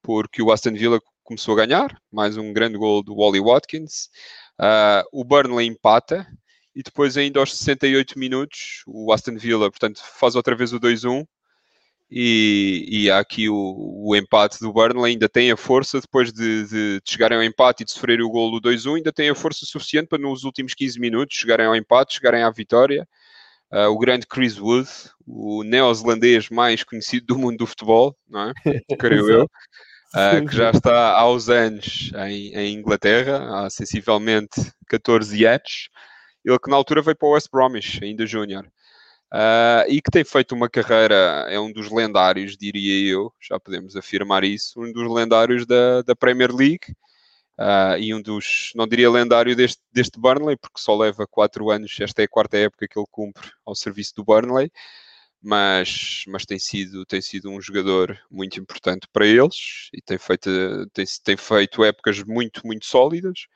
porque 0.00 0.40
o 0.40 0.52
Aston 0.52 0.72
Villa 0.72 1.00
começou 1.24 1.54
a 1.54 1.66
ganhar, 1.66 2.00
mais 2.12 2.36
um 2.36 2.52
grande 2.52 2.78
gol 2.78 3.02
do 3.02 3.16
Wally 3.16 3.40
Watkins. 3.40 4.08
Uh, 4.60 5.02
o 5.12 5.24
Burnley 5.24 5.66
empata 5.66 6.26
e 6.76 6.82
depois, 6.82 7.16
ainda 7.16 7.40
aos 7.40 7.56
68 7.56 8.18
minutos, 8.18 8.82
o 8.86 9.12
Aston 9.12 9.36
Villa, 9.36 9.70
portanto, 9.70 10.00
faz 10.02 10.36
outra 10.36 10.54
vez 10.54 10.72
o 10.72 10.78
2-1. 10.78 11.26
E, 12.10 12.86
e, 12.88 13.10
há 13.10 13.18
aqui 13.18 13.48
o, 13.48 13.54
o, 14.06 14.14
empate 14.14 14.60
do 14.60 14.72
Burnley, 14.72 15.14
ainda 15.14 15.28
tem 15.28 15.50
a 15.50 15.56
força, 15.56 16.00
depois 16.00 16.32
de, 16.32 16.64
de, 16.66 17.00
de 17.00 17.02
chegarem 17.04 17.38
ao 17.38 17.42
empate 17.42 17.82
e 17.82 17.86
de 17.86 17.92
sofrer 17.92 18.20
o 18.20 18.30
gol 18.30 18.60
do 18.60 18.70
2-1, 18.70 18.98
ainda 18.98 19.12
tem 19.12 19.30
a 19.30 19.34
força 19.34 19.66
suficiente 19.66 20.06
para 20.06 20.18
nos 20.18 20.44
últimos 20.44 20.74
15 20.74 21.00
minutos 21.00 21.36
chegarem 21.36 21.66
ao 21.66 21.74
empate, 21.74 22.14
chegarem 22.14 22.42
à 22.42 22.50
vitória 22.50 23.08
Uh, 23.74 23.88
o 23.88 23.98
grande 23.98 24.24
Chris 24.24 24.56
Wood, 24.56 24.88
o 25.26 25.64
neozelandês 25.64 26.48
mais 26.48 26.84
conhecido 26.84 27.26
do 27.26 27.38
mundo 27.38 27.58
do 27.58 27.66
futebol, 27.66 28.16
não 28.28 28.50
é? 28.50 28.52
Creio 29.00 29.28
eu. 29.28 29.44
Uh, 30.14 30.46
que 30.46 30.54
já 30.54 30.70
está 30.70 31.18
há 31.18 31.28
uns 31.28 31.48
anos 31.48 32.12
em, 32.28 32.54
em, 32.54 32.74
Inglaterra, 32.74 33.64
há 33.66 33.70
sensivelmente 33.70 34.60
14 34.86 35.44
anos. 35.44 35.88
Ele 36.44 36.58
que 36.60 36.70
na 36.70 36.76
altura 36.76 37.02
veio 37.02 37.16
para 37.16 37.26
o 37.26 37.32
West 37.32 37.48
Bromwich, 37.50 37.98
ainda 38.04 38.24
júnior. 38.24 38.64
Uh, 39.32 39.82
e 39.88 40.00
que 40.00 40.08
tem 40.12 40.22
feito 40.22 40.54
uma 40.54 40.70
carreira, 40.70 41.48
é 41.48 41.58
um 41.58 41.72
dos 41.72 41.90
lendários, 41.90 42.56
diria 42.56 43.12
eu, 43.12 43.32
já 43.40 43.58
podemos 43.58 43.96
afirmar 43.96 44.44
isso, 44.44 44.80
um 44.80 44.92
dos 44.92 45.12
lendários 45.12 45.66
da, 45.66 46.02
da 46.02 46.14
Premier 46.14 46.54
League 46.54 46.94
Uh, 47.58 47.96
e 48.00 48.12
um 48.12 48.20
dos, 48.20 48.72
não 48.74 48.86
diria 48.86 49.10
lendário 49.10 49.54
deste, 49.54 49.80
deste 49.92 50.18
Burnley, 50.18 50.56
porque 50.56 50.80
só 50.80 50.96
leva 50.96 51.26
4 51.26 51.70
anos, 51.70 51.96
esta 52.00 52.22
é 52.22 52.24
a 52.24 52.28
quarta 52.28 52.56
época 52.56 52.88
que 52.88 52.98
ele 52.98 53.06
cumpre 53.10 53.48
ao 53.64 53.76
serviço 53.76 54.12
do 54.16 54.24
Burnley, 54.24 54.70
mas, 55.40 56.24
mas 56.26 56.44
tem, 56.46 56.58
sido, 56.58 57.04
tem 57.04 57.20
sido 57.20 57.50
um 57.50 57.60
jogador 57.60 58.18
muito 58.30 58.58
importante 58.58 59.06
para 59.12 59.26
eles 59.26 59.88
e 59.92 60.00
tem 60.00 60.18
feito, 60.18 60.50
tem, 60.92 61.04
tem 61.22 61.36
feito 61.36 61.84
épocas 61.84 62.22
muito, 62.24 62.66
muito 62.66 62.86
sólidas. 62.86 63.46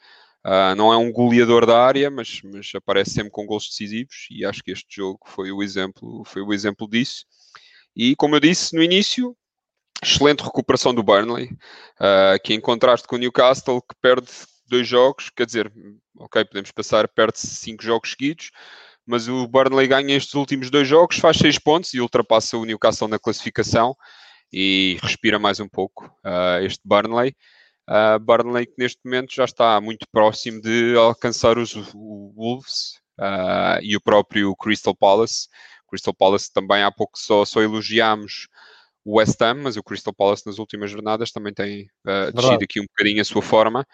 Uh, 0.47 0.75
não 0.77 0.93
é 0.93 0.97
um 0.97 1.11
goleador 1.11 1.67
da 1.67 1.83
área, 1.83 2.11
mas, 2.11 2.41
mas 2.45 2.71
aparece 2.75 3.13
sempre 3.13 3.31
com 3.31 3.47
gols 3.47 3.69
decisivos 3.69 4.29
e 4.31 4.45
acho 4.45 4.63
que 4.63 4.71
este 4.71 4.97
jogo 4.97 5.21
foi 5.27 5.51
o 5.51 5.63
exemplo, 5.63 6.23
foi 6.25 6.43
o 6.43 6.53
exemplo 6.53 6.89
disso. 6.89 7.25
E 7.97 8.15
como 8.17 8.37
eu 8.37 8.41
disse 8.41 8.77
no 8.77 8.83
início, 8.83 9.37
excelente 10.03 10.43
recuperação 10.43 10.95
do 10.95 11.03
Burnley, 11.03 11.51
uh, 12.01 12.43
que 12.43 12.55
em 12.55 12.61
contraste 12.61 13.07
com 13.07 13.17
o 13.17 13.19
Newcastle, 13.19 13.81
que 13.83 13.95
perde 14.01 14.29
dois 14.69 14.87
jogos, 14.87 15.31
quer 15.31 15.47
dizer, 15.47 15.73
ok, 16.17 16.45
podemos 16.45 16.71
passar, 16.71 17.09
perde 17.09 17.39
cinco 17.39 17.83
jogos 17.83 18.11
seguidos, 18.11 18.51
mas 19.07 19.27
o 19.29 19.47
Burnley 19.49 19.87
ganha 19.87 20.17
estes 20.17 20.35
últimos 20.35 20.71
dois 20.71 20.87
jogos, 20.87 21.19
faz 21.19 21.39
seis 21.39 21.59
pontos 21.59 21.95
e 21.95 22.01
ultrapassa 22.01 22.59
o 22.59 22.65
Newcastle 22.65 23.09
na 23.09 23.19
classificação 23.19 23.97
e 24.53 24.99
respira 25.03 25.39
mais 25.39 25.61
um 25.61 25.69
pouco 25.69 26.07
uh, 26.25 26.63
este 26.63 26.81
Burnley. 26.85 27.35
Uh, 27.89 28.19
Burnley 28.21 28.67
que 28.67 28.75
neste 28.77 29.01
momento 29.03 29.35
já 29.35 29.47
está 29.47 29.81
muito 29.81 30.07
próximo 30.13 30.61
de 30.61 30.95
alcançar 30.95 31.57
os 31.57 31.73
Wolves 31.73 32.99
uh, 33.19 33.81
e 33.81 33.97
o 33.97 34.01
próprio 34.01 34.55
Crystal 34.57 34.95
Palace. 34.95 35.49
Crystal 35.89 36.13
Palace 36.13 36.53
também 36.53 36.83
há 36.83 36.93
pouco 36.93 37.19
só, 37.19 37.47
só 37.47 37.63
elogiámos 37.63 38.49
o 39.09 39.17
West 39.17 39.41
Ham, 39.41 39.63
mas 39.63 39.79
o 39.79 39.83
Crystal 39.83 40.13
Palace 40.13 40.47
nas 40.47 40.59
últimas 40.59 40.91
jornadas 40.91 41.33
também 41.33 41.55
tem 41.55 41.89
uh, 42.07 42.31
descido 42.31 42.63
aqui 42.63 42.79
um 42.79 42.85
bocadinho 42.85 43.23
a 43.23 43.25
sua 43.25 43.41
forma 43.41 43.87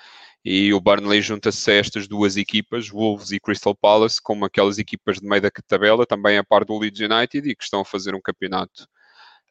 e 0.44 0.74
o 0.74 0.80
Burnley 0.80 1.22
junta-se 1.22 1.70
a 1.70 1.74
estas 1.74 2.08
duas 2.08 2.36
equipas, 2.36 2.88
Wolves 2.88 3.30
e 3.30 3.38
Crystal 3.38 3.76
Palace, 3.76 4.20
como 4.20 4.44
aquelas 4.44 4.76
equipas 4.76 5.20
de 5.20 5.26
meio 5.28 5.40
da 5.40 5.52
tabela, 5.68 6.04
também 6.04 6.36
a 6.36 6.42
par 6.42 6.64
do 6.64 6.76
Leeds 6.76 7.00
United 7.00 7.48
e 7.48 7.54
que 7.54 7.62
estão 7.62 7.82
a 7.82 7.84
fazer 7.84 8.12
um 8.12 8.20
campeonato 8.20 8.88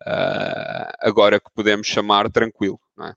uh, 0.02 0.92
agora 1.00 1.40
que 1.40 1.50
podemos 1.56 1.88
chamar 1.88 2.30
tranquilo, 2.30 2.80
não 2.98 3.08
é? 3.08 3.14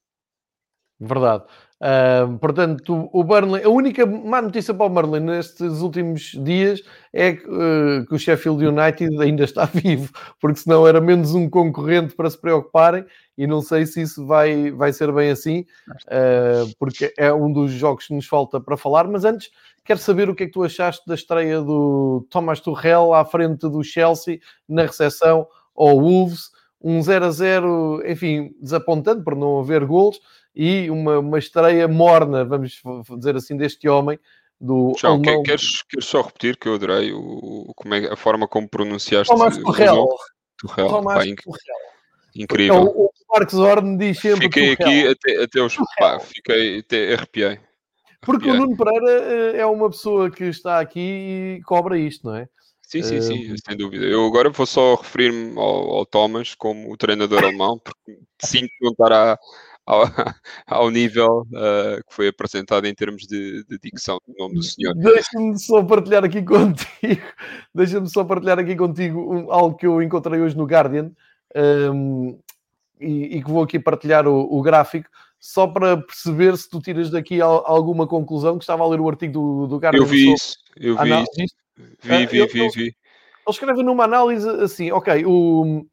Verdade. 1.01 1.45
Uh, 1.79 2.39
portanto, 2.39 3.11
o 3.13 3.23
Burnley, 3.23 3.63
a 3.63 3.69
única 3.69 4.07
má 4.07 4.41
notícia 4.41 4.73
para 4.73 4.87
o 4.87 4.89
Burnley 4.89 5.21
nestes 5.21 5.83
últimos 5.83 6.33
dias 6.43 6.81
é 7.13 7.35
que, 7.35 7.47
uh, 7.47 8.07
que, 8.07 8.15
o 8.15 8.19
Sheffield 8.19 8.65
United 8.65 9.21
ainda 9.21 9.45
está 9.45 9.67
vivo, 9.75 10.11
porque 10.41 10.61
senão 10.61 10.89
era 10.89 11.03
menos 11.03 11.35
um 11.35 11.51
concorrente 11.51 12.15
para 12.15 12.31
se 12.31 12.41
preocuparem 12.41 13.05
e 13.37 13.47
não 13.47 13.61
sei 13.61 13.85
se 13.85 14.01
isso 14.01 14.25
vai, 14.25 14.71
vai 14.71 14.91
ser 14.91 15.13
bem 15.13 15.31
assim, 15.31 15.67
uh, 16.07 16.75
porque 16.79 17.13
é 17.19 17.31
um 17.31 17.53
dos 17.53 17.73
jogos 17.73 18.07
que 18.07 18.15
nos 18.15 18.27
falta 18.27 18.59
para 18.59 18.79
falar. 18.79 19.07
Mas 19.07 19.27
antes, 19.27 19.51
quero 19.85 20.01
saber 20.01 20.31
o 20.31 20.35
que 20.35 20.45
é 20.45 20.47
que 20.47 20.53
tu 20.53 20.65
achaste 20.65 21.07
da 21.07 21.15
estreia 21.15 21.61
do 21.61 22.27
Thomas 22.31 22.59
Tuchel 22.59 23.13
à 23.13 23.23
frente 23.27 23.69
do 23.69 23.85
Chelsea 23.85 24.41
na 24.67 24.83
recepção 24.83 25.47
ao 25.77 26.01
Wolves. 26.01 26.57
Um 26.81 27.03
0 27.03 27.25
a 27.25 27.31
0, 27.31 28.03
enfim, 28.07 28.55
desapontante 28.61 29.23
por 29.23 29.35
não 29.35 29.59
haver 29.59 29.85
golos 29.85 30.21
e 30.57 30.91
uma, 30.91 31.19
uma 31.19 31.39
estreia 31.39 31.87
morna, 31.87 32.45
vamos 32.45 32.81
dizer 33.19 33.37
assim, 33.37 33.57
deste 33.57 33.87
homem. 33.89 34.19
Do 34.59 34.95
João, 34.99 35.17
alemão... 35.17 35.43
queres, 35.43 35.83
queres 35.83 36.07
só 36.07 36.23
repetir 36.23 36.57
que 36.57 36.67
eu 36.67 36.77
adorei 36.77 37.13
o, 37.13 37.73
como 37.77 37.95
é, 37.95 38.11
a 38.11 38.17
forma 38.17 38.49
como 38.49 38.67
pronunciaste 38.67 39.31
Tomás 39.31 39.59
Torrell. 39.59 40.09
Torrell. 40.59 40.89
Tomás 40.89 41.29
Incrível. 42.35 42.85
O, 42.85 43.07
o 43.07 43.11
Marcos 43.35 43.55
Zorn 43.55 43.99
diz 43.99 44.19
sempre 44.19 44.47
Fiquei 44.47 44.73
aqui 44.73 45.09
até, 45.09 45.43
até 45.43 45.61
os... 45.61 45.77
Pá, 45.99 46.19
fiquei, 46.21 46.79
até 46.79 47.15
arrepiei. 47.15 47.61
Porque 48.23 48.51
o 48.51 48.55
Nuno 48.55 48.77
Pereira 48.77 49.11
eh, 49.11 49.61
é 49.61 49.67
uma 49.67 49.91
pessoa 49.91 50.31
que 50.31 50.45
está 50.45 50.81
aqui 50.81 51.59
e 51.59 51.63
cobra 51.65 51.99
isto, 51.99 52.27
não 52.27 52.37
é? 52.37 52.49
Sim, 52.83 53.03
sim, 53.03 53.21
sim, 53.21 53.53
uh... 53.53 53.57
sem 53.65 53.77
dúvida. 53.77 54.05
Eu 54.05 54.27
agora 54.27 54.49
vou 54.49 54.67
só 54.67 54.95
referir-me 54.95 55.59
ao, 55.59 55.97
ao, 55.97 56.07
Thomas 56.07 56.55
como 56.55 56.93
o 56.93 56.97
treinador 56.97 57.45
alemão, 57.45 57.79
porque 57.79 58.19
sinto 58.43 58.69
que 58.69 58.85
não 58.85 58.93
estará 58.93 59.39
ao, 59.87 60.03
ao 60.67 60.91
nível 60.91 61.43
uh, 61.53 62.03
que 62.09 62.15
foi 62.15 62.29
apresentado 62.29 62.87
em 62.87 62.95
termos 62.95 63.23
de, 63.23 63.65
de 63.65 63.79
dicção 63.79 64.19
do 64.27 64.35
nome 64.37 64.57
do 64.57 64.63
senhor. 64.63 64.95
Deixa-me 64.95 65.59
só 65.59 65.83
partilhar 65.83 66.25
aqui 66.25 66.43
contigo, 66.43 67.23
deixa-me 67.73 68.11
só 68.11 68.25
partilhar 68.25 68.59
aqui 68.59 68.75
contigo 68.75 69.51
algo 69.51 69.77
que 69.77 69.87
eu 69.87 70.03
encontrei 70.03 70.41
hoje 70.41 70.57
no 70.57 70.65
Guardian 70.65 71.13
um, 71.95 72.39
e, 73.01 73.37
e, 73.37 73.43
que 73.43 73.51
vou 73.51 73.63
aqui 73.63 73.79
partilhar 73.79 74.27
o, 74.27 74.59
o, 74.59 74.61
gráfico 74.63 75.09
só 75.39 75.67
para 75.67 75.99
perceber 75.99 76.57
se 76.57 76.69
tu 76.69 76.81
tiras 76.81 77.11
daqui 77.11 77.41
alguma 77.41 78.07
conclusão 78.07 78.59
que 78.59 78.65
estava 78.65 78.83
a 78.83 78.89
ler 78.89 79.01
o 79.01 79.09
artigo 79.09 79.33
do, 79.33 79.67
do 79.67 79.77
Guardian. 79.77 80.01
Eu 80.01 80.07
vi 80.07 80.33
isso, 80.33 80.57
eu 80.77 80.97
vi 80.99 81.11
isso. 81.11 81.57
Vi, 82.03 82.27
vi, 82.27 82.47
vi, 82.47 82.69
vi. 82.71 82.83
Ele 82.85 82.95
escreve 83.49 83.83
numa 83.83 84.05
análise 84.05 84.49
assim, 84.49 84.91
ok, 84.91 85.25
o 85.25 85.87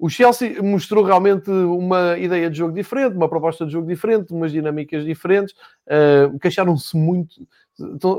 o 0.00 0.08
Chelsea 0.08 0.62
mostrou 0.62 1.04
realmente 1.04 1.50
uma 1.50 2.18
ideia 2.18 2.48
de 2.48 2.56
jogo 2.56 2.72
diferente, 2.72 3.14
uma 3.14 3.28
proposta 3.28 3.66
de 3.66 3.72
jogo 3.72 3.86
diferente, 3.86 4.32
umas 4.32 4.50
dinâmicas 4.50 5.04
diferentes. 5.04 5.54
Uh, 5.86 6.38
Queixaram-se 6.38 6.96
muito, 6.96 7.46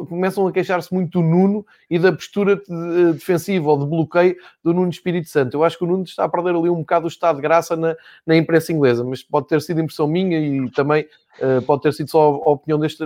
começam 0.08 0.48
a 0.48 0.52
queixar-se 0.52 0.94
muito 0.94 1.20
do 1.20 1.26
Nuno 1.26 1.66
e 1.90 1.98
da 1.98 2.12
postura 2.12 2.56
de, 2.56 3.14
defensiva 3.14 3.72
ou 3.72 3.80
de 3.80 3.88
bloqueio 3.88 4.36
do 4.64 4.76
Nuno 4.76 4.92
Espírito 4.92 5.28
Santo. 5.30 5.58
Eu 5.58 5.64
acho 5.64 5.76
que 5.76 5.84
o 5.84 5.88
Nuno 5.88 6.04
está 6.04 6.24
a 6.26 6.30
perder 6.30 6.56
ali 6.56 6.70
um 6.70 6.82
bocado 6.82 7.06
o 7.06 7.10
estado 7.10 7.38
de 7.38 7.42
graça 7.42 7.76
na, 7.76 7.96
na 8.28 8.36
imprensa 8.36 8.72
inglesa, 8.72 9.04
mas 9.04 9.24
pode 9.24 9.48
ter 9.48 9.60
sido 9.60 9.82
impressão 9.82 10.08
minha 10.08 10.40
e 10.40 10.70
também 10.72 11.08
uh, 11.40 11.64
pode 11.64 11.82
ter 11.82 11.94
sido 11.94 12.12
só 12.12 12.42
a 12.46 12.52
opinião 12.52 12.80
deste, 12.80 13.04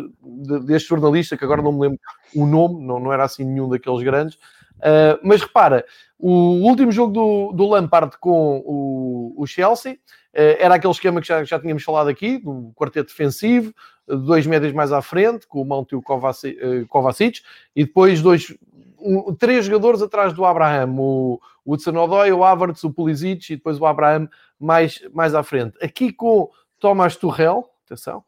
deste 0.66 0.90
jornalista, 0.90 1.38
que 1.38 1.46
agora 1.46 1.62
não 1.62 1.72
me 1.72 1.80
lembro 1.80 2.00
o 2.36 2.46
nome, 2.46 2.86
não, 2.86 3.00
não 3.00 3.14
era 3.14 3.24
assim 3.24 3.46
nenhum 3.46 3.70
daqueles 3.70 4.04
grandes. 4.04 4.38
Uh, 4.78 5.18
mas 5.24 5.42
repara, 5.42 5.86
o 6.20 6.30
último 6.68 6.92
jogo 6.92 7.14
do, 7.14 7.54
do 7.54 7.68
Lampard 7.68 8.18
com 8.20 8.62
o, 8.66 9.34
o 9.38 9.48
Chelsea 9.48 9.94
uh, 9.94 9.98
era 10.34 10.76
aquele 10.76 10.94
esquema 10.94 11.22
que 11.22 11.28
já, 11.28 11.44
já 11.44 11.60
tínhamos 11.60 11.84
falado 11.84 12.10
aqui, 12.10 12.38
do 12.38 12.72
quarteto 12.76 13.10
defensivo, 13.10 13.74
dois 14.08 14.46
médios 14.46 14.74
mais 14.74 14.92
à 14.92 15.02
frente, 15.02 15.48
com 15.48 15.62
o 15.62 15.66
Mount 15.66 15.92
e 15.92 15.96
o 15.96 16.00
eh, 16.00 16.86
Kovacic, 16.88 17.42
e 17.76 17.86
depois 17.86 18.22
dois, 18.22 18.56
um, 19.00 19.34
três 19.34 19.66
jogadores 19.66 20.02
atrás 20.02 20.32
do 20.32 20.46
Abraham, 20.46 20.94
o, 21.00 21.40
o 21.66 21.74
Hudson-Odoi, 21.74 22.32
o 22.32 22.44
Havertz, 22.44 22.84
o 22.84 22.94
Pulisic 22.94 23.52
e 23.52 23.56
depois 23.56 23.80
o 23.80 23.86
Abraham 23.86 24.30
mais, 24.60 25.02
mais 25.12 25.34
à 25.34 25.42
frente. 25.42 25.76
Aqui 25.84 26.14
com 26.14 26.52
Thomas 26.80 27.16
Tuchel, 27.16 27.68
atenção, 27.84 28.24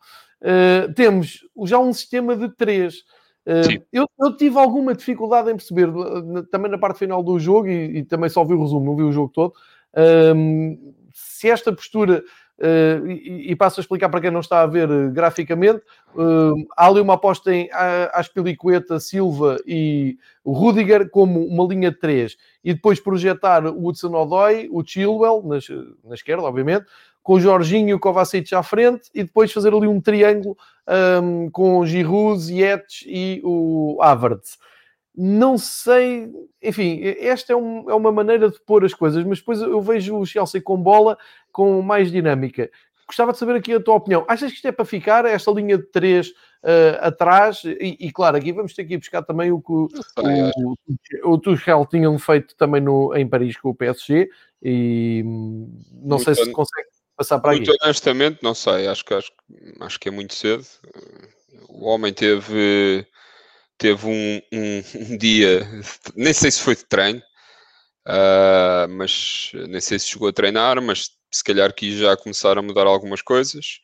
temos 0.96 1.46
já 1.64 1.78
um 1.78 1.94
sistema 1.94 2.36
de 2.36 2.50
três. 2.50 3.04
Eu, 3.94 4.10
eu, 4.20 4.36
tive 4.36 4.58
alguma 4.60 4.94
dificuldade 4.94 5.50
em 5.50 5.56
perceber, 5.56 5.90
também 6.52 6.70
na 6.70 6.78
parte 6.78 7.00
final 7.00 7.24
do 7.24 7.40
jogo, 7.40 7.68
e, 7.68 8.00
e 8.00 8.04
também 8.04 8.30
só 8.30 8.44
vi 8.44 8.54
o 8.54 8.62
resumo, 8.62 8.86
não 8.86 8.96
vi 8.96 9.04
o 9.04 9.12
jogo 9.12 9.32
todo, 9.34 9.54
uh, 9.94 10.94
se 11.14 11.50
esta 11.50 11.72
postura 11.72 12.24
Uh, 12.60 13.06
e, 13.12 13.52
e, 13.52 13.56
passo 13.56 13.80
a 13.80 13.82
explicar 13.82 14.10
para 14.10 14.20
quem 14.20 14.32
não 14.32 14.40
está 14.40 14.62
a 14.62 14.66
ver 14.66 14.90
uh, 14.90 15.12
graficamente. 15.12 15.84
Uh, 16.16 16.66
há 16.76 16.88
ali 16.88 17.00
uma 17.00 17.14
aposta 17.14 17.54
em 17.54 17.70
Aspilicueta, 18.14 19.00
Silva 19.00 19.58
e 19.64 20.18
Rudiger 20.44 21.08
como 21.12 21.46
uma 21.46 21.66
linha 21.66 21.92
de 21.92 22.00
3 22.00 22.36
e 22.64 22.74
depois 22.74 23.00
projetar 23.00 23.64
o 23.68 23.86
Hudson 23.88 24.12
Odoi, 24.16 24.68
o 24.72 24.84
Chilwell, 24.84 25.44
na 26.04 26.16
esquerda, 26.16 26.42
obviamente, 26.44 26.88
com 27.28 27.34
o 27.34 27.40
Jorginho 27.42 27.90
e 27.90 27.94
o 27.94 28.00
Kovacic 28.00 28.56
à 28.56 28.64
frente 28.64 29.10
e 29.14 29.22
depois 29.22 29.52
fazer 29.52 29.74
ali 29.74 29.86
um 29.86 30.00
triângulo 30.00 30.56
um, 31.22 31.50
com 31.52 31.86
Giroud, 31.86 32.40
Ziyech 32.40 33.04
e 33.06 33.42
o 33.44 33.98
Havertz 34.02 34.58
não 35.14 35.58
sei, 35.58 36.32
enfim, 36.64 37.02
esta 37.04 37.52
é, 37.52 37.56
um, 37.56 37.90
é, 37.90 37.96
uma 37.96 38.12
maneira 38.12 38.52
de 38.52 38.60
pôr 38.62 38.86
as 38.86 38.94
coisas, 38.94 39.26
mas 39.26 39.40
depois 39.40 39.60
eu 39.60 39.82
vejo 39.82 40.16
o 40.16 40.26
Chelsea 40.26 40.62
com 40.62 40.78
bola 40.78 41.18
com 41.52 41.82
mais 41.82 42.12
dinâmica. 42.12 42.70
Gostava 43.08 43.32
de 43.34 43.40
saber 43.40 43.56
aqui 43.56 43.74
a 43.74 43.80
tua 43.80 43.96
opinião. 43.96 44.24
Achas 44.28 44.52
que 44.52 44.58
isto 44.58 44.68
é 44.68 44.72
para 44.72 44.86
ficar, 44.86 45.26
esta 45.26 45.50
linha 45.50 45.76
de 45.76 45.86
três 45.86 46.30
uh, 46.30 47.02
atrás? 47.02 47.64
E, 47.66 47.98
e, 48.00 48.12
claro, 48.12 48.38
aqui 48.38 48.54
vamos 48.54 48.76
ter 48.76 48.86
que 48.86 48.94
ir 48.94 48.98
buscar 49.00 49.24
também 49.24 49.52
o 49.52 49.60
que 49.60 49.72
o, 49.72 49.90
o, 51.24 51.34
o 51.34 51.38
Tuchel 51.40 51.84
tinham 51.88 52.18
feito 52.20 52.56
também 52.56 52.80
no, 52.80 53.16
em 53.16 53.28
Paris 53.28 53.58
com 53.58 53.72
o 53.72 53.76
PSG 53.76 54.30
e 54.62 55.24
hum, 55.26 55.82
não 55.94 56.18
muito 56.18 56.24
sei 56.26 56.36
se 56.36 56.52
consegue 56.52 56.97
passar 57.18 57.40
para 57.40 57.52
muito 57.52 57.72
aqui. 57.72 57.80
Honestamente, 57.84 58.40
não 58.42 58.54
sei. 58.54 58.88
Acho 58.88 59.04
que, 59.04 59.14
acho, 59.14 59.32
acho 59.82 60.00
que 60.00 60.08
é 60.08 60.12
muito 60.12 60.36
cedo. 60.36 60.66
O 61.68 61.86
homem 61.86 62.14
teve 62.14 63.06
teve 63.78 64.08
um, 64.08 64.42
um, 64.54 64.84
um, 65.14 65.18
dia, 65.18 65.68
nem 66.16 66.34
sei 66.34 66.52
se 66.52 66.62
foi 66.62 66.76
de 66.76 66.86
treino, 66.86 67.22
uh, 68.08 68.88
mas 68.90 69.52
nem 69.68 69.82
sei 69.82 70.00
se 70.00 70.08
chegou 70.08 70.28
a 70.28 70.34
treinar, 70.34 70.82
mas 70.82 71.12
se 71.32 71.44
calhar 71.44 71.74
quis 71.74 71.96
já 72.00 72.16
começar 72.18 72.58
a 72.58 72.62
mudar 72.62 72.88
algumas 72.88 73.22
coisas, 73.22 73.80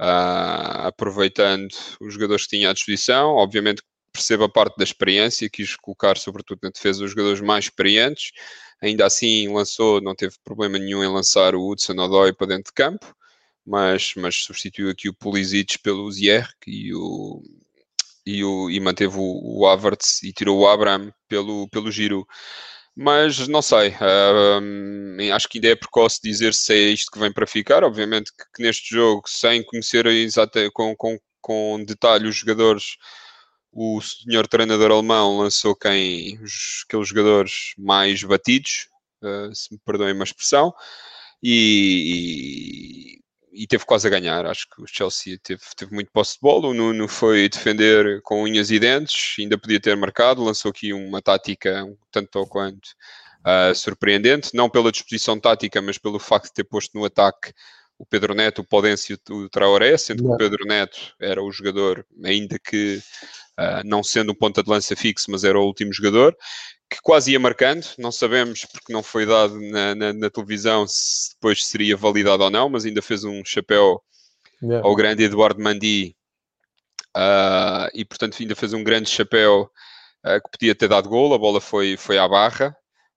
uh, 0.00 0.86
aproveitando 0.86 1.72
os 2.00 2.14
jogadores 2.14 2.44
que 2.44 2.56
tinha 2.56 2.70
à 2.70 2.72
disposição. 2.72 3.36
Obviamente 3.36 3.82
percebo 4.12 4.44
a 4.44 4.48
parte 4.48 4.76
da 4.76 4.84
experiência, 4.84 5.48
quis 5.50 5.76
colocar 5.76 6.16
sobretudo 6.16 6.60
na 6.62 6.70
defesa 6.70 7.04
os 7.04 7.10
jogadores 7.10 7.40
mais 7.40 7.66
experientes. 7.66 8.32
Ainda 8.82 9.06
assim 9.06 9.48
lançou, 9.52 10.00
não 10.00 10.14
teve 10.14 10.36
problema 10.44 10.78
nenhum 10.78 11.04
em 11.04 11.08
lançar 11.08 11.54
o 11.54 11.68
Hudson 11.68 11.92
Odoi 11.92 12.32
para 12.32 12.48
dentro 12.48 12.70
de 12.70 12.74
campo, 12.74 13.14
mas, 13.64 14.14
mas 14.16 14.36
substituiu 14.36 14.90
aqui 14.90 15.08
o 15.08 15.14
Pulisic 15.14 15.78
pelo 15.80 16.10
Ziyech 16.10 16.48
e 16.66 16.94
o, 16.94 17.42
e, 18.26 18.44
o, 18.44 18.70
e 18.70 18.80
manteve 18.80 19.16
o, 19.18 19.60
o 19.60 19.66
Havertz 19.66 20.22
e 20.22 20.32
tirou 20.32 20.58
o 20.60 20.68
Abraham 20.68 21.12
pelo, 21.28 21.68
pelo 21.68 21.90
giro. 21.90 22.26
Mas 22.96 23.46
não 23.48 23.62
sei, 23.62 23.94
acho 25.32 25.48
que 25.48 25.58
ainda 25.58 25.68
é 25.68 25.76
precoce 25.76 26.20
dizer 26.22 26.52
se 26.52 26.74
é 26.74 26.90
isto 26.90 27.10
que 27.10 27.18
vem 27.18 27.32
para 27.32 27.46
ficar. 27.46 27.84
Obviamente 27.84 28.32
que, 28.32 28.44
que 28.54 28.62
neste 28.62 28.94
jogo, 28.94 29.22
sem 29.26 29.62
conhecer 29.64 30.06
exata, 30.06 30.70
com, 30.72 30.94
com, 30.96 31.18
com 31.40 31.84
detalhe 31.84 32.28
os 32.28 32.36
jogadores, 32.36 32.96
o 33.72 34.00
senhor 34.00 34.46
treinador 34.46 34.90
alemão 34.90 35.38
lançou 35.38 35.74
quem 35.76 36.38
os, 36.42 36.84
aqueles 36.86 37.08
jogadores 37.08 37.74
mais 37.78 38.22
batidos, 38.22 38.88
uh, 39.22 39.54
se 39.54 39.72
me 39.72 39.80
perdoem 39.84 40.14
uma 40.14 40.24
expressão, 40.24 40.74
e, 41.42 43.20
e 43.52 43.66
teve 43.66 43.84
quase 43.84 44.06
a 44.06 44.10
ganhar. 44.10 44.44
Acho 44.46 44.68
que 44.68 44.82
o 44.82 44.86
Chelsea 44.86 45.38
teve, 45.42 45.62
teve 45.76 45.94
muito 45.94 46.10
posse 46.12 46.34
de 46.34 46.40
bola. 46.40 46.68
O 46.68 46.74
Nuno 46.74 47.08
foi 47.08 47.48
defender 47.48 48.20
com 48.22 48.42
unhas 48.42 48.70
e 48.70 48.78
dentes, 48.78 49.36
ainda 49.38 49.58
podia 49.58 49.80
ter 49.80 49.96
marcado. 49.96 50.44
Lançou 50.44 50.70
aqui 50.70 50.92
uma 50.92 51.22
tática 51.22 51.86
tanto 52.10 52.38
ou 52.38 52.46
quanto 52.46 52.88
uh, 53.40 53.74
surpreendente, 53.74 54.50
não 54.54 54.68
pela 54.68 54.92
disposição 54.92 55.38
tática, 55.38 55.80
mas 55.80 55.98
pelo 55.98 56.18
facto 56.18 56.46
de 56.46 56.54
ter 56.54 56.64
posto 56.64 56.98
no 56.98 57.04
ataque 57.04 57.52
o 58.00 58.06
Pedro 58.06 58.34
Neto, 58.34 58.62
o 58.62 58.66
Podêncio 58.66 59.18
e 59.28 59.32
o 59.32 59.50
Traoré, 59.50 59.94
sendo 59.98 60.24
que 60.24 60.30
o 60.30 60.36
Pedro 60.38 60.64
Neto 60.64 61.14
era 61.20 61.42
o 61.42 61.52
jogador, 61.52 62.06
ainda 62.24 62.58
que 62.58 62.96
uh, 63.58 63.84
não 63.84 64.02
sendo 64.02 64.32
um 64.32 64.34
ponta 64.34 64.62
de 64.62 64.70
lança 64.70 64.96
fixo, 64.96 65.30
mas 65.30 65.44
era 65.44 65.60
o 65.60 65.66
último 65.66 65.92
jogador 65.92 66.34
que 66.90 66.98
quase 67.02 67.32
ia 67.32 67.38
marcando, 67.38 67.86
não 67.98 68.10
sabemos 68.10 68.64
porque 68.64 68.90
não 68.92 69.02
foi 69.02 69.26
dado 69.26 69.60
na, 69.60 69.94
na, 69.94 70.12
na 70.14 70.30
televisão 70.30 70.86
se 70.88 71.34
depois 71.34 71.64
seria 71.64 71.96
validado 71.96 72.42
ou 72.42 72.50
não, 72.50 72.70
mas 72.70 72.86
ainda 72.86 73.02
fez 73.02 73.22
um 73.22 73.44
chapéu 73.44 74.02
yeah. 74.62 74.84
ao 74.84 74.96
grande 74.96 75.22
Eduardo 75.22 75.62
Mandi 75.62 76.16
uh, 77.16 77.86
e 77.94 78.02
portanto 78.04 78.38
ainda 78.40 78.56
fez 78.56 78.72
um 78.72 78.82
grande 78.82 79.10
chapéu 79.10 79.70
uh, 80.26 80.42
que 80.42 80.58
podia 80.58 80.74
ter 80.74 80.88
dado 80.88 81.08
gol, 81.08 81.32
a 81.32 81.38
bola 81.38 81.60
foi, 81.60 81.98
foi 81.98 82.18
à 82.18 82.26
barra 82.26 82.74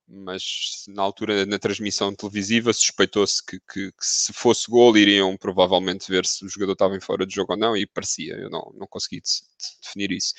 mas 0.08 0.84
na 0.88 1.01
altura, 1.01 1.45
na 1.45 1.58
transmissão 1.58 2.14
televisiva, 2.14 2.74
suspeitou-se 2.74 3.43
que, 3.45 3.60
que, 3.60 3.91
que, 3.91 4.06
se 4.06 4.34
fosse 4.34 4.70
gol 4.70 4.95
iriam 4.97 5.36
provavelmente 5.38 6.10
ver 6.10 6.26
se 6.26 6.45
o 6.45 6.49
jogador 6.49 6.74
estava 6.74 6.95
em 6.95 6.99
fora 6.99 7.26
de 7.26 7.34
jogo 7.34 7.54
ou 7.54 7.60
não, 7.60 7.76
e 7.76 7.86
parecia, 7.86 8.36
eu 8.36 8.49
não, 8.49 8.72
não 8.76 8.88
consegui 8.88 9.22
de, 9.22 9.30
de 9.30 9.82
definir 9.82 10.12
isso. 10.12 10.34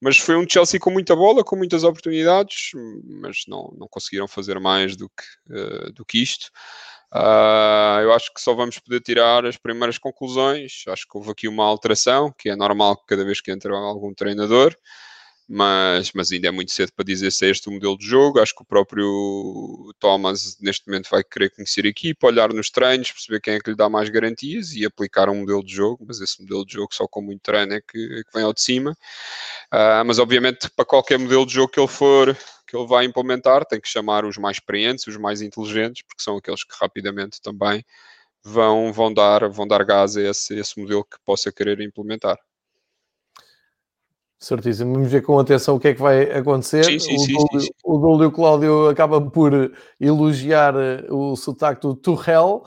Mas 0.00 0.18
foi 0.18 0.36
um 0.36 0.48
Chelsea 0.48 0.80
com 0.80 0.90
muita 0.90 1.16
bola, 1.16 1.44
com 1.44 1.56
muitas 1.56 1.84
oportunidades, 1.84 2.70
mas 3.04 3.44
não, 3.48 3.74
não 3.78 3.88
conseguiram 3.88 4.28
fazer 4.28 4.58
mais 4.60 4.96
do 4.96 5.08
que, 5.08 5.54
uh, 5.54 5.92
do 5.92 6.04
que 6.04 6.22
isto. 6.22 6.50
Uh, 7.12 8.00
eu 8.02 8.12
acho 8.12 8.32
que 8.34 8.40
só 8.40 8.54
vamos 8.54 8.78
poder 8.78 9.00
tirar 9.00 9.44
as 9.46 9.56
primeiras 9.56 9.98
conclusões. 9.98 10.84
Acho 10.88 11.06
que 11.08 11.16
houve 11.16 11.30
aqui 11.30 11.48
uma 11.48 11.64
alteração, 11.64 12.32
que 12.36 12.50
é 12.50 12.56
normal 12.56 12.96
cada 13.06 13.24
vez 13.24 13.40
que 13.40 13.50
entra 13.50 13.74
algum 13.74 14.12
treinador 14.14 14.76
mas, 15.48 16.12
mas 16.12 16.30
ainda 16.30 16.48
é 16.48 16.50
muito 16.50 16.72
cedo 16.72 16.92
para 16.92 17.04
dizer 17.04 17.30
se 17.30 17.46
é 17.46 17.50
este 17.50 17.68
o 17.68 17.72
modelo 17.72 17.96
de 17.96 18.06
jogo. 18.06 18.38
Acho 18.38 18.54
que 18.54 18.62
o 18.62 18.66
próprio 18.66 19.94
Thomas 19.98 20.58
neste 20.60 20.86
momento 20.86 21.08
vai 21.10 21.24
querer 21.24 21.50
conhecer 21.50 21.86
a 21.86 21.88
equipa, 21.88 22.26
olhar 22.26 22.52
nos 22.52 22.70
treinos, 22.70 23.10
perceber 23.10 23.40
quem 23.40 23.54
é 23.54 23.60
que 23.60 23.70
lhe 23.70 23.76
dá 23.76 23.88
mais 23.88 24.10
garantias 24.10 24.74
e 24.74 24.84
aplicar 24.84 25.30
um 25.30 25.40
modelo 25.40 25.64
de 25.64 25.74
jogo, 25.74 26.04
mas 26.06 26.20
esse 26.20 26.40
modelo 26.42 26.66
de 26.66 26.74
jogo 26.74 26.94
só 26.94 27.08
com 27.08 27.22
muito 27.22 27.40
treino 27.40 27.72
é 27.72 27.80
que, 27.80 27.98
é 27.98 28.22
que 28.24 28.32
vem 28.34 28.42
ao 28.44 28.52
de 28.52 28.60
cima. 28.60 28.92
Uh, 29.72 30.04
mas 30.06 30.18
obviamente 30.18 30.68
para 30.70 30.84
qualquer 30.84 31.18
modelo 31.18 31.46
de 31.46 31.54
jogo 31.54 31.72
que 31.72 31.80
ele 31.80 31.88
for 31.88 32.36
que 32.66 32.76
ele 32.76 32.86
vai 32.86 33.06
implementar, 33.06 33.64
tem 33.64 33.80
que 33.80 33.88
chamar 33.88 34.26
os 34.26 34.36
mais 34.36 34.58
experientes, 34.58 35.06
os 35.06 35.16
mais 35.16 35.40
inteligentes, 35.40 36.02
porque 36.02 36.22
são 36.22 36.36
aqueles 36.36 36.62
que 36.64 36.76
rapidamente 36.78 37.40
também 37.40 37.82
vão, 38.44 38.92
vão, 38.92 39.12
dar, 39.12 39.48
vão 39.48 39.66
dar 39.66 39.82
gás 39.84 40.16
a 40.16 40.22
esse, 40.22 40.54
esse 40.54 40.78
modelo 40.78 41.02
que 41.04 41.16
possa 41.24 41.50
querer 41.50 41.80
implementar. 41.80 42.38
Certíssimo. 44.38 44.94
Vamos 44.94 45.10
ver 45.10 45.22
com 45.22 45.38
atenção 45.38 45.76
o 45.76 45.80
que 45.80 45.88
é 45.88 45.94
que 45.94 46.00
vai 46.00 46.22
acontecer. 46.30 46.84
Sim, 46.84 46.98
sim, 46.98 47.36
o, 47.36 47.60
sim, 47.60 47.68
o 47.84 47.98
Dúlio 47.98 48.30
Cláudio 48.30 48.88
acaba 48.88 49.20
por 49.20 49.72
elogiar 50.00 50.74
eh, 50.76 51.04
o 51.10 51.34
sotaque 51.34 51.82
do 51.82 51.94
Turrell. 51.96 52.62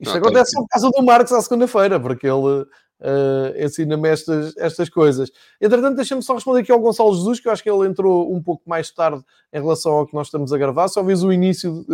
Isto 0.00 0.12
Não, 0.12 0.20
acontece 0.20 0.52
tá 0.52 0.60
por 0.60 0.68
causa 0.68 0.90
do 0.90 1.02
Marcos 1.04 1.32
à 1.32 1.40
segunda-feira, 1.40 2.00
porque 2.00 2.26
ele 2.26 2.66
uh, 3.00 3.64
ensina-me 3.64 4.08
estas, 4.08 4.56
estas 4.56 4.88
coisas. 4.88 5.30
Entretanto, 5.60 5.96
deixa-me 5.96 6.22
só 6.22 6.34
responder 6.34 6.60
aqui 6.60 6.72
ao 6.72 6.80
Gonçalo 6.80 7.14
Jesus, 7.14 7.40
que 7.40 7.48
eu 7.48 7.52
acho 7.52 7.62
que 7.62 7.70
ele 7.70 7.86
entrou 7.86 8.32
um 8.32 8.42
pouco 8.42 8.68
mais 8.68 8.90
tarde 8.90 9.22
em 9.52 9.60
relação 9.60 9.92
ao 9.92 10.06
que 10.06 10.14
nós 10.14 10.28
estamos 10.28 10.52
a 10.52 10.58
gravar, 10.58 10.88
só 10.88 11.02
vês 11.02 11.22
o 11.22 11.32
início 11.32 11.84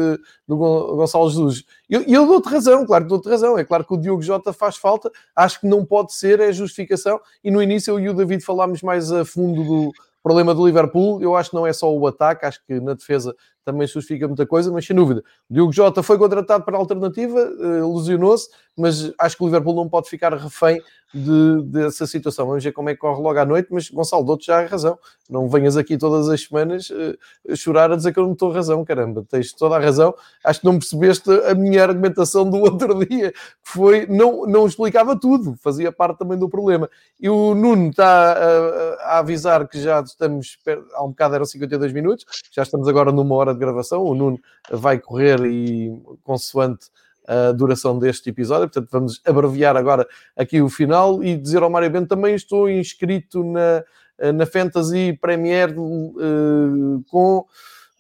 do 0.47 0.57
Gonçalo 0.57 1.29
Jesus. 1.31 1.65
E 1.89 1.95
eu, 1.95 2.03
eu 2.03 2.27
dou-te 2.27 2.49
razão, 2.49 2.85
claro 2.87 3.05
que 3.05 3.11
dou-te 3.11 3.29
razão. 3.29 3.59
É 3.59 3.65
claro 3.65 3.85
que 3.85 3.95
o 3.95 3.99
Diogo 3.99 4.23
Jota 4.23 4.53
faz 4.53 4.77
falta, 4.77 5.11
acho 5.35 5.61
que 5.61 5.67
não 5.67 5.85
pode 5.85 6.15
ser, 6.15 6.41
é 6.41 6.53
justificação. 6.53 7.21
E 7.43 7.51
no 7.51 7.63
início 7.63 7.93
eu 7.93 8.01
e 8.01 8.09
o 8.09 8.15
David 8.15 8.45
falámos 8.45 8.83
mais 8.83 9.13
a 9.13 9.25
fundo 9.25 9.63
do 9.65 9.93
problema 10.23 10.55
do 10.55 10.65
Liverpool. 10.65 11.21
Eu 11.21 11.35
acho 11.35 11.51
que 11.51 11.57
não 11.57 11.67
é 11.67 11.73
só 11.73 11.93
o 11.93 12.07
ataque, 12.07 12.47
acho 12.47 12.65
que 12.65 12.81
na 12.81 12.95
defesa 12.95 13.35
também 13.65 13.87
justifica 13.87 14.27
muita 14.27 14.47
coisa, 14.47 14.71
mas 14.73 14.87
sem 14.87 14.95
dúvida. 14.95 15.23
Diogo 15.49 15.73
Jota 15.73 16.03
foi 16.03 16.19
contratado 16.19 16.65
para 16.65 16.77
a 16.77 16.81
alternativa, 16.81 17.39
uh, 17.39 17.97
lesionou-se, 17.97 18.49
mas 18.77 19.13
acho 19.19 19.37
que 19.37 19.43
o 19.43 19.47
Liverpool 19.47 19.75
não 19.75 19.89
pode 19.89 20.09
ficar 20.09 20.33
refém 20.35 20.81
de, 21.15 21.63
dessa 21.65 22.07
situação. 22.07 22.47
Vamos 22.47 22.65
ver 22.65 22.73
como 22.73 22.89
é 22.89 22.95
que 22.95 23.01
corre 23.01 23.21
logo 23.21 23.39
à 23.39 23.45
noite, 23.45 23.69
mas 23.71 23.91
Gonçalo, 23.91 24.25
dou-te 24.25 24.47
já 24.47 24.61
a 24.61 24.67
razão. 24.67 24.99
Não 25.29 25.49
venhas 25.49 25.77
aqui 25.77 25.99
todas 25.99 26.29
as 26.29 26.43
semanas 26.43 26.91
uh, 26.91 27.57
chorar 27.57 27.93
a 27.93 27.97
dizer 27.97 28.13
que 28.13 28.19
eu 28.19 28.25
não 28.25 28.33
estou 28.33 28.51
razão, 28.51 28.85
caramba. 28.85 29.25
Tens 29.29 29.53
toda 29.53 29.77
a 29.77 29.79
razão. 29.79 30.15
Acho 30.45 30.61
que 30.61 30.67
não 30.67 30.79
percebeste 30.79 31.31
a 31.31 31.55
minha 31.55 31.83
argumentação 31.83 32.49
do 32.49 32.59
outro 32.63 33.05
dia, 33.05 33.33
que 33.33 33.39
foi, 33.63 34.07
não, 34.07 34.47
não 34.47 34.67
explicava 34.67 35.19
tudo, 35.19 35.55
fazia 35.63 35.93
parte 35.93 36.19
também 36.19 36.39
do 36.39 36.49
problema. 36.49 36.89
E 37.21 37.29
o 37.29 37.55
Nuno 37.55 37.91
está 37.91 38.33
a, 38.33 39.15
a 39.15 39.19
avisar 39.19 39.69
que 39.69 39.81
já 39.81 40.01
estamos, 40.01 40.59
há 40.95 41.05
um 41.05 41.09
bocado 41.09 41.35
eram 41.35 41.45
52 41.45 41.93
minutos, 41.93 42.25
já 42.51 42.63
estamos 42.63 42.89
agora 42.89 43.13
numa 43.13 43.35
hora 43.35 43.52
de 43.53 43.61
gravação, 43.61 44.03
o 44.03 44.15
Nuno 44.15 44.39
vai 44.71 44.99
correr 44.99 45.41
e 45.45 45.93
consoante 46.23 46.87
a 47.27 47.53
duração 47.53 47.99
deste 47.99 48.31
episódio, 48.31 48.69
portanto 48.69 48.91
vamos 48.91 49.21
abreviar 49.25 49.77
agora 49.77 50.07
aqui 50.37 50.61
o 50.61 50.69
final 50.69 51.23
e 51.23 51.37
dizer 51.37 51.63
ao 51.63 51.71
Mário 51.71 51.89
Bento 51.89 52.09
também 52.09 52.35
estou 52.35 52.69
inscrito 52.69 53.45
na, 53.45 53.85
na 54.33 54.45
Fantasy 54.45 55.17
Premier 55.21 55.73
uh, 55.79 57.05
com 57.09 57.47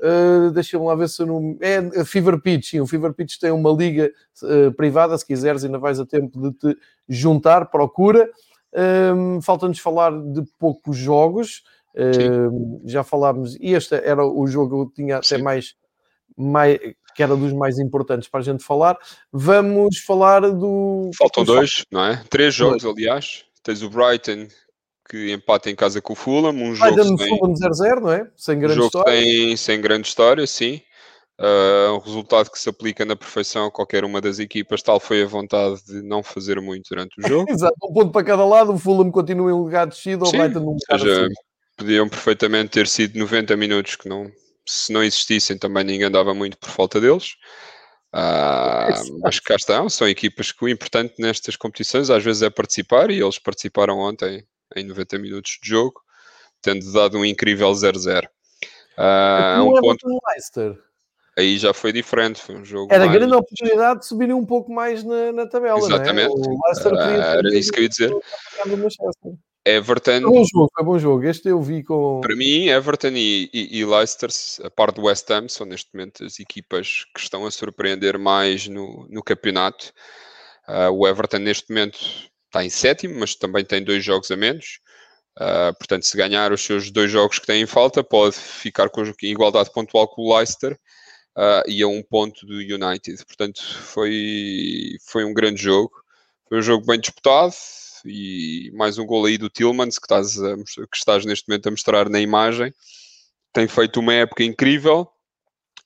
Uh, 0.02 0.50
Deixa-me 0.50 0.84
lá 0.84 0.96
ver 0.96 1.08
se 1.08 1.24
não. 1.24 1.56
É 1.60 2.04
Fever 2.04 2.40
Pitch, 2.40 2.70
sim. 2.70 2.80
O 2.80 2.86
Fever 2.88 3.12
Pitch 3.12 3.38
tem 3.38 3.52
uma 3.52 3.70
liga 3.70 4.10
uh, 4.42 4.72
privada. 4.72 5.16
Se 5.16 5.24
quiseres, 5.24 5.64
ainda 5.64 5.78
vais 5.78 6.00
a 6.00 6.04
tempo 6.04 6.40
de 6.40 6.52
te 6.52 6.78
juntar. 7.08 7.66
Procura. 7.66 8.28
Um, 9.14 9.40
Falta-nos 9.40 9.78
falar 9.78 10.10
de 10.10 10.42
poucos 10.58 10.96
jogos. 10.96 11.62
Uh, 11.94 12.82
já 12.84 13.04
falámos. 13.04 13.56
E 13.56 13.72
este 13.72 13.94
era 13.94 14.26
o 14.26 14.46
jogo 14.46 14.88
que 14.88 15.02
tinha 15.02 15.18
até 15.18 15.38
mais, 15.38 15.74
mais. 16.36 16.78
que 17.14 17.22
era 17.22 17.36
dos 17.36 17.52
mais 17.52 17.78
importantes 17.78 18.28
para 18.28 18.40
a 18.40 18.42
gente 18.42 18.64
falar. 18.64 18.96
Vamos 19.32 19.98
falar 19.98 20.40
do. 20.40 21.10
Faltam 21.16 21.44
dois, 21.44 21.84
não 21.90 22.04
é? 22.04 22.22
Três 22.30 22.54
jogos, 22.54 22.82
dois. 22.82 22.96
aliás. 22.96 23.44
Tens 23.62 23.82
o 23.82 23.90
Brighton 23.90 24.48
que 25.08 25.30
empata 25.30 25.70
em 25.70 25.74
casa 25.76 26.00
com 26.00 26.14
o 26.14 26.16
Fulham, 26.16 26.52
um 26.52 26.74
jogo 26.74 27.04
sem, 27.04 27.18
Fulham 27.18 27.52
0-0, 27.52 28.00
não 28.00 28.12
é? 28.12 28.30
Sem 28.34 28.58
grande 28.58 28.80
um 28.80 28.86
história. 28.86 29.12
Sem, 29.12 29.56
sem 29.56 29.80
grande 29.80 30.08
história, 30.08 30.46
sim. 30.46 30.80
Uh, 31.38 31.96
um 31.96 31.98
resultado 31.98 32.50
que 32.50 32.58
se 32.58 32.68
aplica 32.68 33.04
na 33.04 33.16
perfeição 33.16 33.66
a 33.66 33.70
qualquer 33.70 34.04
uma 34.04 34.20
das 34.20 34.38
equipas, 34.38 34.82
tal 34.82 35.00
foi 35.00 35.22
a 35.22 35.26
vontade 35.26 35.84
de 35.84 36.00
não 36.00 36.22
fazer 36.22 36.60
muito 36.60 36.88
durante 36.88 37.20
o 37.20 37.22
jogo. 37.28 37.50
Exato, 37.50 37.74
um 37.82 37.92
ponto 37.92 38.10
para 38.10 38.24
cada 38.24 38.44
lado, 38.44 38.72
o 38.72 38.78
Fulham 38.78 39.10
continua 39.10 39.50
em 39.50 39.54
lugar 39.54 39.86
descido, 39.86 40.24
o 40.24 40.30
Brighton 40.30 40.60
num 40.60 40.76
lugar 40.78 41.00
seja, 41.00 41.28
podiam 41.76 42.08
perfeitamente 42.08 42.70
ter 42.70 42.86
sido 42.86 43.18
90 43.18 43.56
minutos 43.56 43.96
que 43.96 44.08
não, 44.08 44.30
se 44.66 44.92
não 44.92 45.02
existissem 45.02 45.58
também 45.58 45.84
ninguém 45.84 46.06
andava 46.06 46.34
muito 46.34 46.58
por 46.58 46.68
falta 46.68 47.00
deles. 47.00 47.36
Uh, 48.14 49.20
mas 49.22 49.40
cá 49.40 49.56
estão, 49.56 49.88
são 49.88 50.06
equipas 50.06 50.52
que 50.52 50.64
o 50.64 50.68
importante 50.68 51.14
nestas 51.18 51.56
competições 51.56 52.10
às 52.10 52.22
vezes 52.22 52.42
é 52.42 52.50
participar 52.50 53.10
e 53.10 53.22
eles 53.22 53.38
participaram 53.38 53.98
ontem 53.98 54.46
em 54.76 54.84
90 54.84 55.18
minutos 55.18 55.58
de 55.62 55.70
jogo, 55.70 56.00
tendo 56.60 56.92
dado 56.92 57.18
um 57.18 57.24
incrível 57.24 57.70
0-0. 57.70 58.24
Uh, 58.24 58.28
ah, 58.98 59.62
um 59.64 59.80
ponto... 59.80 60.06
Leicester. 60.28 60.78
Aí 61.38 61.56
já 61.56 61.72
foi 61.72 61.92
diferente, 61.92 62.38
foi 62.42 62.56
um 62.56 62.64
jogo. 62.64 62.92
Era 62.92 63.06
mais... 63.06 63.18
grande 63.18 63.34
oportunidade 63.34 64.00
de 64.00 64.06
subir 64.06 64.30
um 64.34 64.44
pouco 64.44 64.70
mais 64.70 65.02
na, 65.02 65.32
na 65.32 65.46
tabela. 65.46 65.78
Exatamente. 65.78 66.34
É? 66.38 67.38
Era 67.38 67.56
isso 67.56 67.72
que 67.72 67.78
eu 67.78 67.82
ia 67.84 67.88
dizer. 67.88 68.14
Everton. 69.64 70.22
Foi 70.22 70.30
bom 70.30 70.44
jogo, 70.44 70.70
foi 70.74 70.84
bom 70.84 70.98
jogo. 70.98 71.24
Este 71.24 71.48
eu 71.48 71.62
vi 71.62 71.84
com. 71.84 72.20
Para 72.20 72.34
mim, 72.34 72.66
Everton 72.68 73.12
e, 73.14 73.48
e, 73.52 73.78
e 73.78 73.84
Leicester, 73.84 74.28
a 74.64 74.70
parte 74.70 74.96
do 74.96 75.02
West 75.02 75.30
Ham, 75.30 75.48
são 75.48 75.66
neste 75.66 75.90
momento 75.94 76.24
as 76.24 76.40
equipas 76.40 77.04
que 77.14 77.20
estão 77.20 77.46
a 77.46 77.50
surpreender 77.50 78.18
mais 78.18 78.66
no, 78.66 79.06
no 79.08 79.22
campeonato. 79.22 79.92
Uh, 80.68 80.90
o 80.92 81.06
Everton, 81.06 81.38
neste 81.38 81.70
momento, 81.70 81.98
está 82.46 82.64
em 82.64 82.70
sétimo, 82.70 83.20
mas 83.20 83.34
também 83.34 83.64
tem 83.64 83.82
dois 83.82 84.04
jogos 84.04 84.30
a 84.30 84.36
menos. 84.36 84.80
Uh, 85.38 85.72
portanto, 85.78 86.04
se 86.04 86.16
ganhar 86.16 86.52
os 86.52 86.62
seus 86.62 86.90
dois 86.90 87.10
jogos 87.10 87.38
que 87.38 87.46
têm 87.46 87.62
em 87.62 87.66
falta, 87.66 88.02
pode 88.02 88.34
ficar 88.34 88.90
com 88.90 89.02
igualdade 89.22 89.72
pontual 89.72 90.08
com 90.08 90.22
o 90.22 90.36
Leicester 90.36 90.72
uh, 91.36 91.62
e 91.68 91.82
a 91.82 91.86
um 91.86 92.02
ponto 92.02 92.44
do 92.44 92.54
United. 92.54 93.24
Portanto, 93.24 93.62
foi, 93.84 94.96
foi 95.06 95.24
um 95.24 95.32
grande 95.32 95.62
jogo. 95.62 95.92
Foi 96.48 96.58
um 96.58 96.62
jogo 96.62 96.84
bem 96.84 96.98
disputado 96.98 97.54
e 98.04 98.70
mais 98.74 98.98
um 98.98 99.06
gol 99.06 99.26
aí 99.26 99.38
do 99.38 99.48
Tillmans 99.48 99.98
que 99.98 100.04
estás, 100.04 100.42
a, 100.42 100.56
que 100.56 100.96
estás 100.96 101.24
neste 101.24 101.48
momento 101.48 101.68
a 101.68 101.70
mostrar 101.70 102.08
na 102.08 102.20
imagem. 102.20 102.72
Tem 103.52 103.68
feito 103.68 104.00
uma 104.00 104.14
época 104.14 104.44
incrível 104.44 105.08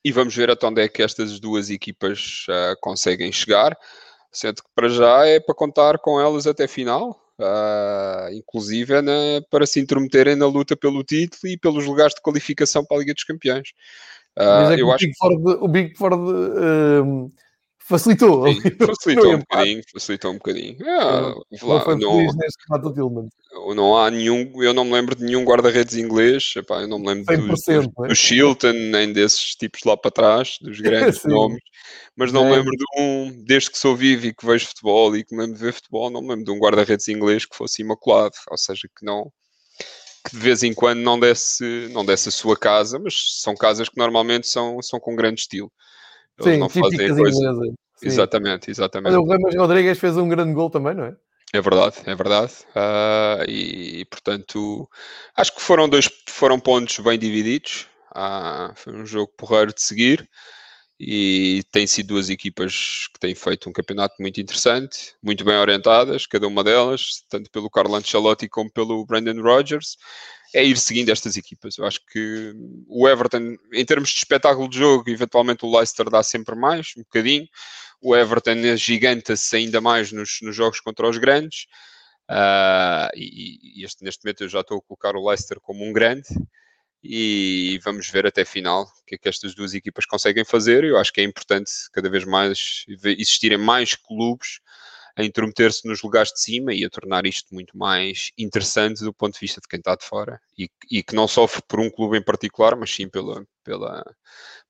e 0.05 0.13
vamos 0.13 0.35
ver 0.35 0.51
até 0.51 0.67
onde 0.67 0.83
é 0.83 0.89
que 0.89 1.03
estas 1.03 1.41
duas 1.41 1.71
equipas 1.71 2.47
uh, 2.49 2.77
conseguem 2.81 3.33
chegar 3.33 3.77
sendo 4.37 4.63
que 4.63 4.69
para 4.75 4.89
já 4.89 5.27
é 5.27 5.41
para 5.41 5.55
contar 5.55 5.99
com 5.99 6.21
elas 6.21 6.47
até 6.47 6.69
final, 6.69 7.19
uh, 7.41 8.33
inclusive 8.33 8.95
é 8.95 9.03
na, 9.03 9.13
para 9.51 9.67
se 9.67 9.81
intrometerem 9.81 10.37
na 10.37 10.47
luta 10.47 10.77
pelo 10.77 11.03
título 11.03 11.51
e 11.51 11.57
pelos 11.57 11.87
lugares 11.87 12.15
de 12.15 12.21
qualificação 12.21 12.85
para 12.85 12.99
a 12.99 13.01
Liga 13.01 13.15
dos 13.15 13.25
Campeões. 13.25 13.71
Uh, 14.39 14.73
é 14.73 14.81
eu 14.81 14.89
o, 14.89 14.93
acho... 14.93 15.07
Big 15.07 15.17
Ford, 15.17 15.63
o 15.63 15.69
Big 15.69 15.97
Ford 15.97 16.21
facilitou. 17.87 18.47
Sim, 18.53 18.61
facilitou 18.85 19.35
um 19.35 19.39
bocadinho, 19.39 19.83
facilitou 19.93 20.31
um 20.33 20.35
bocadinho. 20.35 20.77
Ah, 20.83 21.35
lá, 21.63 21.85
não, 23.75 23.97
há 23.97 24.11
nenhum, 24.11 24.63
eu 24.63 24.75
não 24.75 24.85
me 24.85 24.93
lembro 24.93 25.15
de 25.15 25.25
nenhum 25.25 25.45
guarda-redes 25.45 25.97
inglês, 25.97 26.53
epá, 26.57 26.81
eu 26.83 26.89
não 26.89 26.99
me 26.99 27.07
lembro 27.07 27.37
do, 27.37 27.47
do, 27.47 28.05
é? 28.05 28.09
do 28.09 28.15
Shilton, 28.15 28.73
nem 28.73 29.13
desses 29.13 29.55
tipos 29.55 29.83
lá 29.85 29.97
para 29.97 30.11
trás, 30.11 30.59
dos 30.61 30.81
grandes 30.81 31.23
nomes, 31.25 31.63
mas 32.17 32.33
não 32.33 32.47
é. 32.47 32.51
me 32.51 32.57
lembro 32.57 32.73
de 32.73 32.85
um, 32.99 33.45
desde 33.45 33.71
que 33.71 33.79
sou 33.79 33.95
vivo 33.95 34.27
e 34.27 34.35
que 34.35 34.45
vejo 34.45 34.67
futebol 34.67 35.17
e 35.17 35.25
que 35.25 35.35
me 35.35 35.43
lembro 35.43 35.57
de 35.57 35.65
ver 35.65 35.73
futebol, 35.73 36.11
não 36.11 36.23
me 36.23 36.29
lembro 36.31 36.45
de 36.45 36.51
um 36.51 36.59
guarda-redes 36.59 37.09
inglês 37.09 37.47
que 37.47 37.57
fosse 37.57 37.83
imaculado, 37.83 38.35
ou 38.51 38.59
seja, 38.59 38.89
que 38.89 39.05
não 39.05 39.31
que 40.27 40.37
de 40.37 40.43
vez 40.43 40.65
em 40.65 40.75
quando 40.75 40.99
não 40.99 41.21
desse, 41.21 41.89
não 41.93 42.05
desse 42.05 42.31
a 42.31 42.33
sua 42.33 42.57
casa, 42.57 42.99
mas 42.99 43.15
são 43.41 43.55
casas 43.55 43.89
que 43.89 43.97
normalmente 43.97 44.49
são, 44.49 44.83
são 44.83 44.99
com 44.99 45.15
grande 45.15 45.41
estilo. 45.43 45.71
Sim, 46.41 46.59
não 46.59 46.69
fazem 46.69 47.15
coisa. 47.15 47.75
Exatamente, 48.03 48.71
exatamente. 48.71 49.17
o 49.17 49.25
Ramos 49.25 49.55
Rodrigues 49.55 49.99
fez 49.99 50.17
um 50.17 50.29
grande 50.29 50.53
gol 50.53 50.69
também, 50.69 50.95
não 50.95 51.05
é? 51.05 51.17
É 51.53 51.61
verdade, 51.61 51.97
é 52.05 52.15
verdade. 52.15 52.53
Uh, 52.75 53.49
e, 53.49 54.05
portanto, 54.07 54.89
acho 55.35 55.55
que 55.55 55.63
foram 55.63 55.89
dois 55.89 56.11
foram 56.29 56.61
pontos 56.61 56.99
bem 56.99 57.19
divididos. 57.19 57.87
Uh, 58.15 58.75
foi 58.75 58.95
um 58.95 59.07
jogo 59.07 59.33
porreiro 59.37 59.73
de 59.73 59.81
seguir 59.81 60.29
e 60.99 61.63
tem 61.71 61.87
sido 61.87 62.09
duas 62.09 62.31
equipas 62.31 63.09
que 63.13 63.21
têm 63.21 63.35
feito 63.35 63.69
um 63.69 63.73
campeonato 63.73 64.15
muito 64.19 64.41
interessante, 64.41 65.15
muito 65.23 65.45
bem 65.45 65.57
orientadas, 65.57 66.27
cada 66.27 66.47
uma 66.47 66.65
delas, 66.65 67.23
tanto 67.29 67.51
pelo 67.51 67.71
Carlo 67.71 67.95
Ancelotti 67.95 68.49
como 68.49 68.71
pelo 68.73 69.05
Brandon 69.05 69.41
Rodgers 69.43 69.97
é 70.57 70.65
ir 70.65 70.79
seguindo 70.79 71.11
estas 71.11 71.37
equipas. 71.37 71.77
Eu 71.77 71.85
acho 71.85 72.01
que 72.07 72.55
o 72.89 73.07
Everton, 73.07 73.57
em 73.75 73.85
termos 73.85 74.09
de 74.09 74.17
espetáculo 74.17 74.71
de 74.71 74.79
jogo, 74.79 75.11
eventualmente 75.11 75.67
o 75.67 75.77
Leicester 75.77 76.09
dá 76.09 76.23
sempre 76.23 76.57
mais, 76.57 76.95
um 76.97 77.03
bocadinho. 77.03 77.47
O 78.01 78.17
Everton 78.17 78.75
giganta-se 78.75 79.55
ainda 79.55 79.83
mais 79.83 80.11
nos, 80.13 80.39
nos, 80.41 80.57
jogos 80.57 80.81
contra 80.81 81.07
os 81.07 81.19
grandes. 81.19 81.67
Uh, 82.31 83.13
e, 83.15 83.81
e 83.81 83.85
este, 83.85 84.03
neste 84.03 84.25
momento 84.25 84.45
eu 84.45 84.49
já 84.49 84.61
estou 84.61 84.79
a 84.79 84.81
colocar 84.81 85.15
o 85.15 85.29
Leicester 85.29 85.61
como 85.61 85.85
um 85.85 85.93
grande. 85.93 86.29
E 87.05 87.79
vamos 87.85 88.09
ver 88.09 88.27
até 88.27 88.43
final 88.43 88.85
o 88.85 89.05
que 89.07 89.17
é 89.17 89.19
que 89.19 89.29
estas 89.29 89.55
duas 89.55 89.75
equipas 89.75 90.07
conseguem 90.07 90.45
fazer. 90.45 90.85
Eu 90.85 90.97
acho 90.97 91.13
que 91.13 91.21
é 91.21 91.25
importante 91.25 91.71
cada 91.93 92.09
vez 92.09 92.25
mais 92.25 92.87
existirem 93.05 93.59
mais 93.59 93.95
clubes 93.95 94.61
a 95.17 95.25
intrometer-se 95.25 95.89
nos 95.89 96.03
lugares 96.03 96.31
de 96.31 96.41
cima 96.41 96.75
e 96.75 96.85
a 96.85 96.91
tornar 96.91 97.25
isto 97.25 97.55
muito 97.55 97.77
mais 97.77 98.31
interessante 98.37 99.03
do 99.03 99.15
ponto 99.15 99.35
de 99.35 99.41
vista 99.41 99.61
de 99.61 99.67
quem 99.67 99.79
está 99.79 99.97
de 99.97 100.05
fora 100.05 100.39
e, 100.59 100.69
e 100.91 101.03
que 101.03 101.15
não 101.15 101.27
sofre 101.27 101.63
por 101.67 101.81
um 101.81 101.89
clube 101.89 102.19
em 102.19 102.23
particular, 102.23 102.77
mas 102.77 102.95
sim 102.95 103.09
pela, 103.09 103.45
pela, 103.65 104.05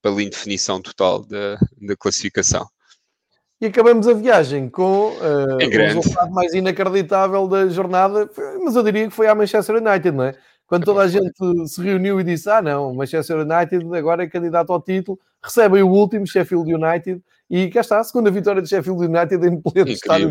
pela 0.01 0.23
indefinição 0.23 0.81
total 0.81 1.27
da, 1.27 1.57
da 1.83 1.97
classificação. 1.99 2.67
E 3.61 3.67
acabamos 3.67 4.07
a 4.07 4.13
viagem 4.13 4.69
com 4.69 5.13
uh, 5.13 5.57
o 5.57 5.71
resultado 5.71 6.31
mais 6.31 6.53
inacreditável 6.53 7.49
da 7.49 7.67
jornada, 7.69 8.31
mas 8.63 8.77
eu 8.77 8.83
diria 8.83 9.09
que 9.09 9.15
foi 9.15 9.27
a 9.29 9.35
Manchester 9.35 9.77
United, 9.77 10.13
não 10.13 10.25
é? 10.25 10.35
Quando 10.67 10.85
toda 10.85 11.03
a 11.03 11.09
gente 11.09 11.33
se 11.67 11.81
reuniu 11.81 12.21
e 12.21 12.25
disse: 12.25 12.51
Ah, 12.51 12.61
não, 12.61 12.95
Manchester 12.95 13.39
United 13.39 13.97
agora 13.97 14.25
é 14.25 14.29
candidato 14.29 14.73
ao 14.73 14.83
título, 14.83 15.19
recebem 15.43 15.83
o 15.83 15.89
último, 15.89 16.27
Sheffield 16.27 16.73
United, 16.75 17.23
e 17.49 17.71
cá 17.71 17.81
está, 17.81 18.01
a 18.01 18.05
segunda 18.05 18.31
vitória 18.31 18.61
de 18.61 18.69
Sheffield 18.69 19.05
United 19.05 19.47
em 19.47 19.61
pleno 19.61 19.89
estádio 19.89 20.31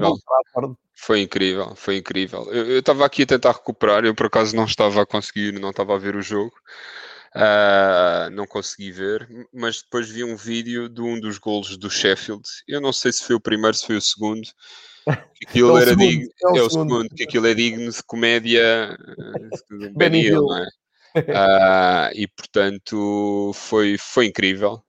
Foi 0.93 1.22
incrível, 1.22 1.74
foi 1.76 1.97
incrível. 1.97 2.51
Eu 2.51 2.80
estava 2.80 3.05
aqui 3.05 3.24
a 3.24 3.28
tentar 3.28 3.53
recuperar, 3.53 4.03
eu 4.05 4.13
por 4.13 4.26
acaso 4.26 4.55
não 4.55 4.66
estava 4.66 5.01
a 5.01 5.05
conseguir, 5.05 5.53
não 5.59 5.70
estava 5.70 5.95
a 5.95 5.99
ver 5.99 6.16
o 6.16 6.22
jogo. 6.22 6.53
Uh, 7.36 8.30
não 8.32 8.47
consegui 8.47 8.91
ver, 8.91 9.28
mas 9.53 9.82
depois 9.82 10.09
vi 10.09 10.24
um 10.24 10.38
vídeo 10.38 10.88
de 10.88 11.01
um 11.01 11.20
dos 11.20 11.38
golos 11.38 11.76
do 11.76 11.89
Sheffield. 11.89 12.43
Eu 12.66 12.80
não 12.80 12.93
sei 12.93 13.11
se 13.11 13.24
foi 13.24 13.36
o 13.36 13.41
primeiro, 13.41 13.76
se 13.76 13.86
foi 13.86 13.97
o 13.97 14.01
segundo. 14.01 14.47
Que 15.36 15.45
aquilo 15.47 15.78
é 15.78 15.82
era 15.82 15.89
segundo, 15.91 16.09
digno, 16.09 16.30
é 16.41 16.47
o, 16.47 16.57
é 16.57 16.61
o 16.61 16.70
segundo. 16.70 16.93
segundo, 16.93 17.09
que 17.09 17.24
aquilo 17.24 17.47
é 17.47 17.53
digno 17.53 17.91
de 17.91 18.03
comédia 18.03 18.97
Benny 19.97 20.22
Hill, 20.22 20.43
não 20.43 20.57
é? 20.57 20.68
uh, 21.16 22.11
e 22.13 22.28
portanto 22.28 23.51
foi, 23.53 23.97
foi 23.97 24.28
incrível. 24.28 24.82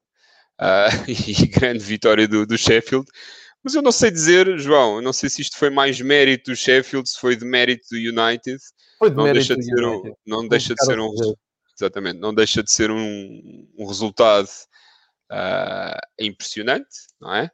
Uh, 0.61 1.05
e 1.09 1.47
grande 1.49 1.85
vitória 1.85 2.27
do, 2.27 2.47
do 2.47 2.57
Sheffield. 2.57 3.07
Mas 3.63 3.75
eu 3.75 3.83
não 3.83 3.91
sei 3.93 4.11
dizer, 4.11 4.59
João, 4.59 4.97
eu 4.97 5.03
não 5.03 5.13
sei 5.13 5.29
se 5.29 5.43
isto 5.43 5.59
foi 5.59 5.71
mais 5.71 6.01
mérito 6.01 6.53
do 6.53 6.57
Sheffield, 6.57 7.09
se 7.09 7.19
foi 7.19 7.35
de 7.35 7.45
mérito 7.45 7.85
do 7.91 7.97
United. 7.97 8.59
Foi 8.99 9.11
de 9.11 9.17
não 9.17 9.25
mérito 9.25 9.49
deixa 9.49 9.57
de 9.57 9.65
ser 9.65 9.85
um, 9.85 10.15
não 10.25 10.49
deixa 10.49 10.75
de 10.75 10.85
ser 10.85 11.01
um, 11.01 11.11
exatamente, 11.77 12.19
não 12.19 12.33
deixa 12.33 12.63
de 12.63 12.71
ser 12.71 12.91
um, 12.91 13.69
um 13.77 13.87
resultado 13.87 14.49
uh, 15.33 15.99
impressionante, 16.19 16.89
não 17.21 17.35
é? 17.35 17.51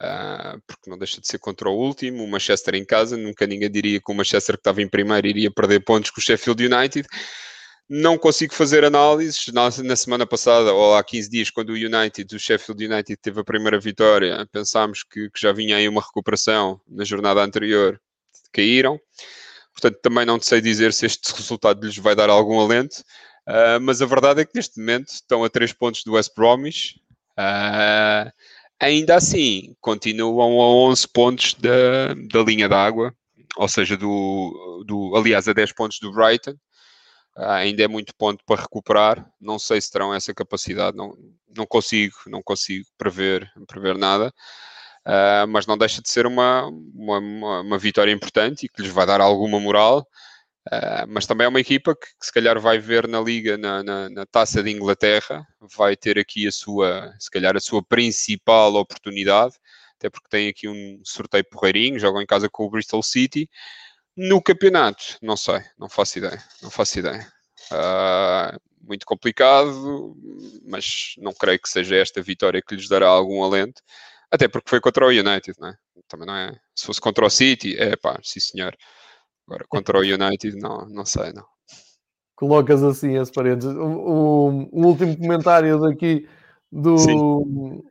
Uh, 0.00 0.62
porque 0.64 0.88
não 0.88 0.96
deixa 0.96 1.20
de 1.20 1.26
ser 1.26 1.38
contra 1.38 1.68
o 1.68 1.76
último, 1.76 2.22
o 2.22 2.28
Manchester 2.28 2.76
em 2.76 2.84
casa, 2.84 3.16
nunca 3.16 3.44
ninguém 3.46 3.68
diria 3.68 4.00
que 4.00 4.12
o 4.12 4.14
Manchester 4.14 4.54
que 4.54 4.60
estava 4.60 4.80
em 4.80 4.88
primeiro 4.88 5.26
iria 5.26 5.50
perder 5.50 5.80
pontos 5.80 6.10
com 6.10 6.20
o 6.20 6.24
Sheffield 6.24 6.64
United. 6.64 7.06
Não 7.88 8.18
consigo 8.18 8.54
fazer 8.54 8.84
análises. 8.84 9.46
Na, 9.48 9.70
na, 9.82 9.96
semana 9.96 10.26
passada, 10.26 10.72
ou 10.72 10.94
há 10.94 11.02
15 11.02 11.30
dias, 11.30 11.50
quando 11.50 11.70
o 11.70 11.74
United, 11.74 12.34
o 12.34 12.38
Sheffield 12.38 12.84
United 12.84 13.16
teve 13.22 13.40
a 13.40 13.44
primeira 13.44 13.80
vitória, 13.80 14.46
pensámos 14.52 15.02
que, 15.02 15.30
que 15.30 15.40
já 15.40 15.52
vinha 15.52 15.76
aí 15.76 15.88
uma 15.88 16.02
recuperação 16.02 16.80
na 16.86 17.04
jornada 17.04 17.42
anterior, 17.42 17.98
caíram. 18.52 19.00
Portanto, 19.72 20.00
também 20.02 20.26
não 20.26 20.40
sei 20.40 20.60
dizer 20.60 20.92
se 20.92 21.06
este 21.06 21.32
resultado 21.32 21.84
lhes 21.86 21.96
vai 21.96 22.14
dar 22.14 22.28
algum 22.28 22.60
alento. 22.60 23.02
Uh, 23.48 23.80
mas 23.80 24.02
a 24.02 24.06
verdade 24.06 24.42
é 24.42 24.44
que 24.44 24.52
neste 24.54 24.78
momento 24.78 25.08
estão 25.08 25.42
a 25.42 25.48
3 25.48 25.72
pontos 25.72 26.02
do 26.04 26.12
West 26.12 26.32
Bromwich. 26.36 27.00
Uh, 27.38 28.30
ainda 28.78 29.16
assim, 29.16 29.74
continuam 29.80 30.60
a 30.60 30.66
11 30.90 31.08
pontos 31.08 31.54
da, 31.54 32.12
da 32.30 32.42
linha 32.42 32.68
d'água, 32.68 33.14
ou 33.56 33.68
seja, 33.68 33.96
do, 33.96 34.84
do, 34.86 35.16
aliás, 35.16 35.48
a 35.48 35.52
10 35.54 35.72
pontos 35.72 35.98
do 36.00 36.12
Brighton. 36.12 36.54
Uh, 37.38 37.50
ainda 37.50 37.84
é 37.84 37.88
muito 37.88 38.12
ponto 38.16 38.44
para 38.44 38.62
recuperar. 38.62 39.24
Não 39.40 39.58
sei 39.60 39.80
se 39.80 39.92
terão 39.92 40.12
essa 40.12 40.34
capacidade. 40.34 40.96
Não, 40.96 41.16
não 41.56 41.64
consigo, 41.66 42.16
não 42.26 42.42
consigo 42.42 42.84
prever, 42.98 43.48
prever 43.68 43.96
nada. 43.96 44.34
Uh, 45.06 45.46
mas 45.48 45.64
não 45.64 45.78
deixa 45.78 46.02
de 46.02 46.10
ser 46.10 46.26
uma, 46.26 46.66
uma, 46.94 47.18
uma, 47.18 47.60
uma, 47.60 47.78
vitória 47.78 48.12
importante 48.12 48.66
e 48.66 48.68
que 48.68 48.82
lhes 48.82 48.90
vai 48.90 49.06
dar 49.06 49.20
alguma 49.20 49.60
moral. 49.60 50.06
Uh, 50.66 51.06
mas 51.08 51.26
também 51.26 51.44
é 51.46 51.48
uma 51.48 51.60
equipa 51.60 51.94
que, 51.94 52.06
que, 52.06 52.26
se 52.26 52.32
calhar 52.32 52.60
vai 52.60 52.78
ver 52.78 53.06
na 53.06 53.20
Liga, 53.20 53.56
na, 53.56 53.82
na, 53.82 54.10
na, 54.10 54.26
Taça 54.26 54.62
de 54.62 54.70
Inglaterra, 54.70 55.46
vai 55.76 55.96
ter 55.96 56.18
aqui 56.18 56.46
a 56.46 56.52
sua, 56.52 57.14
se 57.18 57.30
calhar 57.30 57.56
a 57.56 57.60
sua 57.60 57.82
principal 57.82 58.74
oportunidade, 58.74 59.54
até 59.96 60.10
porque 60.10 60.28
tem 60.28 60.48
aqui 60.48 60.68
um 60.68 61.00
sorteio 61.04 61.44
porreirinho, 61.48 61.98
jogam 61.98 62.20
em 62.20 62.26
casa 62.26 62.50
com 62.50 62.64
o 62.64 62.70
Bristol 62.70 63.02
City, 63.02 63.48
no 64.18 64.42
campeonato, 64.42 65.16
não 65.22 65.36
sei, 65.36 65.60
não 65.78 65.88
faço 65.88 66.18
ideia, 66.18 66.42
não 66.60 66.70
faço 66.70 66.98
ideia. 66.98 67.24
Uh, 67.70 68.58
muito 68.82 69.06
complicado, 69.06 70.16
mas 70.66 71.14
não 71.18 71.32
creio 71.32 71.60
que 71.60 71.68
seja 71.68 71.94
esta 71.94 72.20
vitória 72.20 72.60
que 72.60 72.74
lhes 72.74 72.88
dará 72.88 73.06
algum 73.06 73.44
alento, 73.44 73.80
até 74.28 74.48
porque 74.48 74.68
foi 74.68 74.80
contra 74.80 75.06
o 75.06 75.10
United, 75.10 75.54
não 75.60 75.68
é? 75.68 75.74
Também 76.08 76.26
não 76.26 76.34
é. 76.34 76.50
Se 76.74 76.84
fosse 76.84 77.00
contra 77.00 77.24
o 77.24 77.30
City, 77.30 77.76
é 77.78 77.94
pá, 77.94 78.18
sim 78.24 78.40
senhor. 78.40 78.76
Agora 79.46 79.64
contra 79.68 79.98
o 79.98 80.02
United, 80.02 80.56
não, 80.56 80.88
não 80.88 81.06
sei, 81.06 81.32
não. 81.32 81.46
Colocas 82.34 82.82
assim 82.82 83.16
as 83.18 83.30
paredes. 83.30 83.66
O, 83.66 83.70
o, 83.70 84.48
o 84.72 84.86
último 84.86 85.16
comentário 85.16 85.78
daqui 85.80 86.28
do. 86.72 86.98
Sim. 86.98 87.82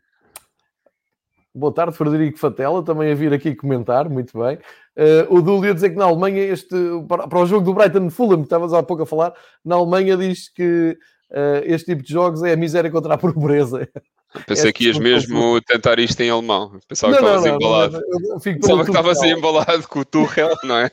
Boa 1.58 1.74
tarde, 1.74 1.98
Frederico 1.98 2.38
Fatela, 2.38 2.84
também 2.84 3.12
a 3.12 3.16
vir 3.16 3.34
aqui 3.34 3.56
comentar, 3.56 4.08
muito 4.08 4.38
bem. 4.38 4.60
Uh, 4.96 5.36
o 5.36 5.42
Dúlio 5.42 5.72
a 5.72 5.74
dizer 5.74 5.90
que 5.90 5.96
na 5.96 6.06
Alemanha, 6.06 6.40
este, 6.44 6.76
para, 7.08 7.28
para 7.28 7.40
o 7.40 7.48
jogo 7.48 7.66
do 7.66 7.74
Brighton 7.74 8.12
Fulham, 8.12 8.38
que 8.38 8.44
estavas 8.44 8.74
há 8.74 8.84
pouco 8.84 9.02
a 9.02 9.06
falar, 9.08 9.34
na 9.66 9.74
Alemanha 9.74 10.16
diz 10.16 10.50
que 10.50 10.96
uh, 11.32 11.64
este 11.66 11.96
tipo 11.96 12.04
de 12.04 12.14
jogos 12.14 12.44
é 12.44 12.54
a 12.54 12.56
miséria 12.56 12.92
contra 12.92 13.16
a 13.16 13.18
pobreza. 13.18 13.90
Pensei 14.46 14.70
é 14.70 14.74
que 14.74 14.86
ias 14.86 15.00
mesmo 15.00 15.62
tentar 15.62 16.00
isto 16.00 16.20
em 16.22 16.30
alemão. 16.30 16.80
Pensava 16.88 17.14
não, 17.14 17.20
que 17.20 17.26
estavas 17.26 17.46
embalado. 17.46 18.02
Não, 18.08 18.40
Pensava 18.40 18.84
que 18.84 18.90
estavas 18.90 19.24
embalado 19.24 19.88
com 19.88 20.00
o 20.00 20.06
Tuchel, 20.06 20.54
não 20.64 20.78
é? 20.78 20.92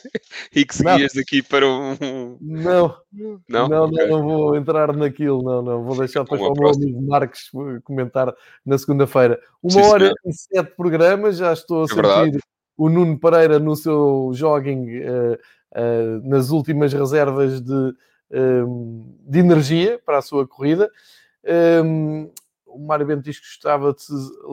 E 0.54 0.64
que 0.64 0.74
seguias 0.74 1.16
aqui 1.16 1.42
para 1.42 1.66
um. 1.66 2.38
Não, 2.40 2.96
não, 3.48 3.68
não, 3.68 3.84
okay. 3.86 4.06
não, 4.06 4.22
vou 4.22 4.56
entrar 4.56 4.94
naquilo, 4.96 5.42
não, 5.42 5.62
não. 5.62 5.84
Vou 5.84 5.96
deixar 5.98 6.22
depois 6.22 6.40
para 6.40 6.52
o 6.52 6.54
meu 6.56 6.70
amigo 6.70 7.02
Marques 7.02 7.50
comentar 7.82 8.32
na 8.64 8.78
segunda-feira. 8.78 9.40
Uma 9.62 9.72
Sim, 9.72 9.82
hora 9.82 10.04
senhor. 10.04 10.16
e 10.26 10.32
sete 10.32 10.76
programas, 10.76 11.36
já 11.36 11.52
estou 11.52 11.82
a 11.82 11.84
é 11.84 12.24
sentir 12.24 12.40
o 12.76 12.88
Nuno 12.88 13.18
Pereira 13.18 13.58
no 13.58 13.74
seu 13.76 14.30
jogging 14.32 15.00
uh, 15.00 15.34
uh, 15.34 16.28
nas 16.28 16.50
últimas 16.50 16.92
reservas 16.92 17.60
de, 17.60 17.72
uh, 17.72 19.16
de 19.26 19.38
energia 19.38 20.00
para 20.04 20.18
a 20.18 20.22
sua 20.22 20.46
corrida. 20.46 20.90
Um, 21.84 22.30
o 22.74 22.86
Mário 22.86 23.06
Bento 23.06 23.22
diz 23.22 23.38
que 23.38 23.46
gostava 23.46 23.92
de 23.92 24.02
se 24.02 24.12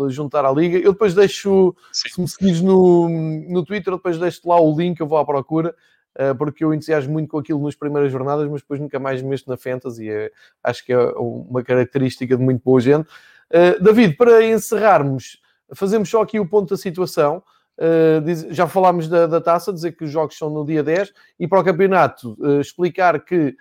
juntar 0.09 0.45
à 0.45 0.51
Liga. 0.51 0.77
Eu 0.77 0.93
depois 0.93 1.13
deixo, 1.13 1.75
Sim. 1.91 2.09
se 2.09 2.21
me 2.21 2.27
seguires 2.27 2.61
no, 2.61 3.09
no 3.09 3.65
Twitter, 3.65 3.93
depois 3.93 4.17
deixo 4.17 4.47
lá 4.47 4.59
o 4.59 4.77
link, 4.77 4.99
eu 4.99 5.07
vou 5.07 5.17
à 5.17 5.25
procura, 5.25 5.75
uh, 6.19 6.35
porque 6.35 6.63
eu 6.63 6.73
entusiasmo 6.73 7.11
muito 7.11 7.29
com 7.29 7.39
aquilo 7.39 7.63
nas 7.63 7.75
primeiras 7.75 8.11
jornadas, 8.11 8.47
mas 8.49 8.61
depois 8.61 8.79
nunca 8.79 8.99
mais 8.99 9.21
me 9.21 9.29
mexo 9.29 9.49
na 9.49 9.57
Fantasy. 9.57 10.09
É, 10.09 10.31
acho 10.63 10.85
que 10.85 10.93
é 10.93 10.97
uma 10.97 11.63
característica 11.63 12.37
de 12.37 12.43
muito 12.43 12.61
boa 12.63 12.79
gente. 12.79 13.07
Uh, 13.49 13.81
David, 13.81 14.15
para 14.15 14.45
encerrarmos, 14.45 15.39
fazemos 15.73 16.09
só 16.09 16.21
aqui 16.21 16.39
o 16.39 16.47
ponto 16.47 16.69
da 16.69 16.77
situação. 16.77 17.43
Uh, 17.77 18.21
diz, 18.21 18.41
já 18.51 18.67
falámos 18.67 19.07
da, 19.07 19.25
da, 19.25 19.41
taça, 19.41 19.73
dizer 19.73 19.93
que 19.93 20.03
os 20.03 20.11
jogos 20.11 20.37
são 20.37 20.49
no 20.49 20.63
dia 20.63 20.83
10 20.83 21.11
e 21.39 21.47
para 21.47 21.59
o 21.59 21.63
campeonato 21.63 22.37
explicar 22.59 23.19
que 23.23 23.55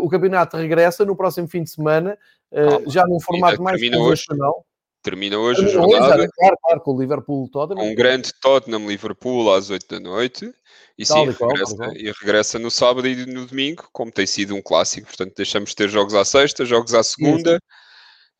o 0.00 0.08
campeonato 0.08 0.56
regressa 0.56 1.04
no 1.04 1.16
próximo 1.16 1.48
fim 1.48 1.62
de 1.62 1.70
semana 1.70 2.18
uh, 2.52 2.90
já 2.90 3.06
num 3.06 3.20
formato 3.20 3.62
mais 3.62 3.80
convencional. 3.80 4.64
Termina 5.02 5.38
hoje 5.38 5.64
a 5.64 5.68
jornada. 5.68 6.16
Hoje, 6.18 6.28
claro, 6.36 6.56
claro, 6.60 6.80
com 6.80 6.94
o 6.94 7.00
Liverpool 7.00 7.48
Tottenham. 7.50 7.84
Um 7.84 7.94
grande 7.94 8.32
Tottenham 8.42 8.86
Liverpool 8.86 9.52
às 9.52 9.70
8 9.70 9.86
da 9.88 10.00
noite. 10.00 10.52
E 10.98 11.06
sim, 11.06 11.24
regressa, 11.24 11.92
e 11.94 12.12
regressa 12.20 12.58
no 12.58 12.70
sábado 12.70 13.06
e 13.06 13.24
no 13.24 13.46
domingo, 13.46 13.88
como 13.92 14.10
tem 14.10 14.26
sido 14.26 14.56
um 14.56 14.60
clássico. 14.60 15.06
Portanto, 15.06 15.34
deixamos 15.36 15.70
de 15.70 15.76
ter 15.76 15.88
jogos 15.88 16.14
à 16.14 16.24
sexta, 16.24 16.64
jogos 16.64 16.92
à 16.94 17.02
segunda. 17.04 17.60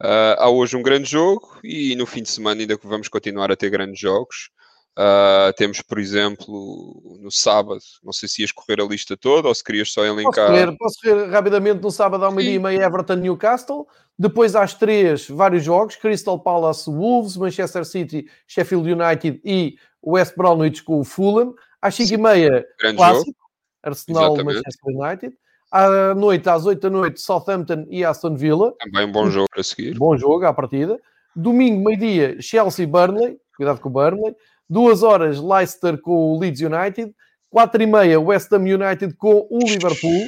Uh, 0.03 0.35
há 0.39 0.51
hoje 0.51 0.77
um 0.77 0.83
grande 0.83 1.09
jogo 1.09 1.59
e 1.63 1.95
no 1.97 2.07
fim 2.07 2.23
de 2.23 2.31
semana 2.31 2.61
ainda 2.61 2.79
vamos 2.83 3.09
continuar 3.09 3.51
a 3.53 3.57
ter 3.57 3.71
grandes 3.71 4.01
jogos. 4.01 4.51
Uh, 4.99 5.53
temos, 5.57 5.81
por 5.81 5.97
exemplo, 5.97 7.21
no 7.21 7.31
sábado, 7.31 7.79
não 8.03 8.13
sei 8.13 8.29
se 8.29 8.43
ias 8.43 8.51
correr 8.51 8.81
a 8.81 8.85
lista 8.85 9.17
toda 9.17 9.47
ou 9.47 9.55
se 9.55 9.63
querias 9.63 9.93
só 9.93 10.05
elencar. 10.05 10.49
Posso 10.49 10.49
correr, 10.49 10.77
posso 10.77 11.01
correr 11.01 11.31
rapidamente 11.31 11.81
no 11.81 11.91
sábado 11.93 12.25
ao 12.25 12.33
meio-dia 12.33 12.57
e 12.57 12.59
meia 12.59 12.83
Everton 12.85 13.15
Newcastle. 13.15 13.87
Depois 14.19 14.57
às 14.57 14.75
três, 14.75 15.29
vários 15.29 15.63
jogos: 15.63 15.95
Crystal 15.95 16.37
Palace 16.41 16.91
Wolves, 16.91 17.37
Manchester 17.37 17.85
City, 17.85 18.27
Sheffield 18.45 18.91
United 18.91 19.41
e 19.45 19.77
West 20.05 20.35
Bromwich 20.37 20.83
com 20.83 20.99
o 20.99 21.05
Fulham. 21.05 21.55
Às 21.81 21.95
cinco 21.95 22.15
e 22.15 22.17
meia, 22.17 22.67
Grande 22.81 22.97
clássico, 22.97 23.27
jogo. 23.27 23.39
Arsenal 23.85 24.35
Exatamente. 24.35 24.57
Manchester 24.57 24.97
United. 24.97 25.37
À 25.71 26.15
noite, 26.17 26.49
às 26.49 26.67
oito 26.67 26.81
da 26.81 26.91
noite, 26.91 27.21
Southampton 27.21 27.87
e 27.89 28.05
Aston 28.05 28.35
Villa. 28.35 28.75
Também 28.81 29.07
um 29.07 29.13
bom 29.13 29.31
jogo 29.31 29.47
a 29.57 29.63
seguir. 29.63 29.97
Bom 29.97 30.17
jogo 30.17 30.45
à 30.45 30.53
partida. 30.53 30.99
Domingo, 31.37 31.85
meio-dia, 31.85 32.43
Chelsea 32.43 32.85
Burnley. 32.85 33.39
Cuidado 33.57 33.81
com 33.81 33.89
o 33.89 33.93
Burnley. 33.93 34.35
Duas 34.69 35.03
horas, 35.03 35.41
Leicester 35.41 35.99
com 36.01 36.33
o 36.33 36.39
Leeds 36.39 36.61
United. 36.61 37.15
Quatro 37.51 37.83
e 37.83 37.87
meia, 37.87 38.21
West 38.21 38.53
Ham 38.53 38.63
United 38.63 39.15
com 39.17 39.47
o 39.51 39.59
Liverpool. 39.59 40.27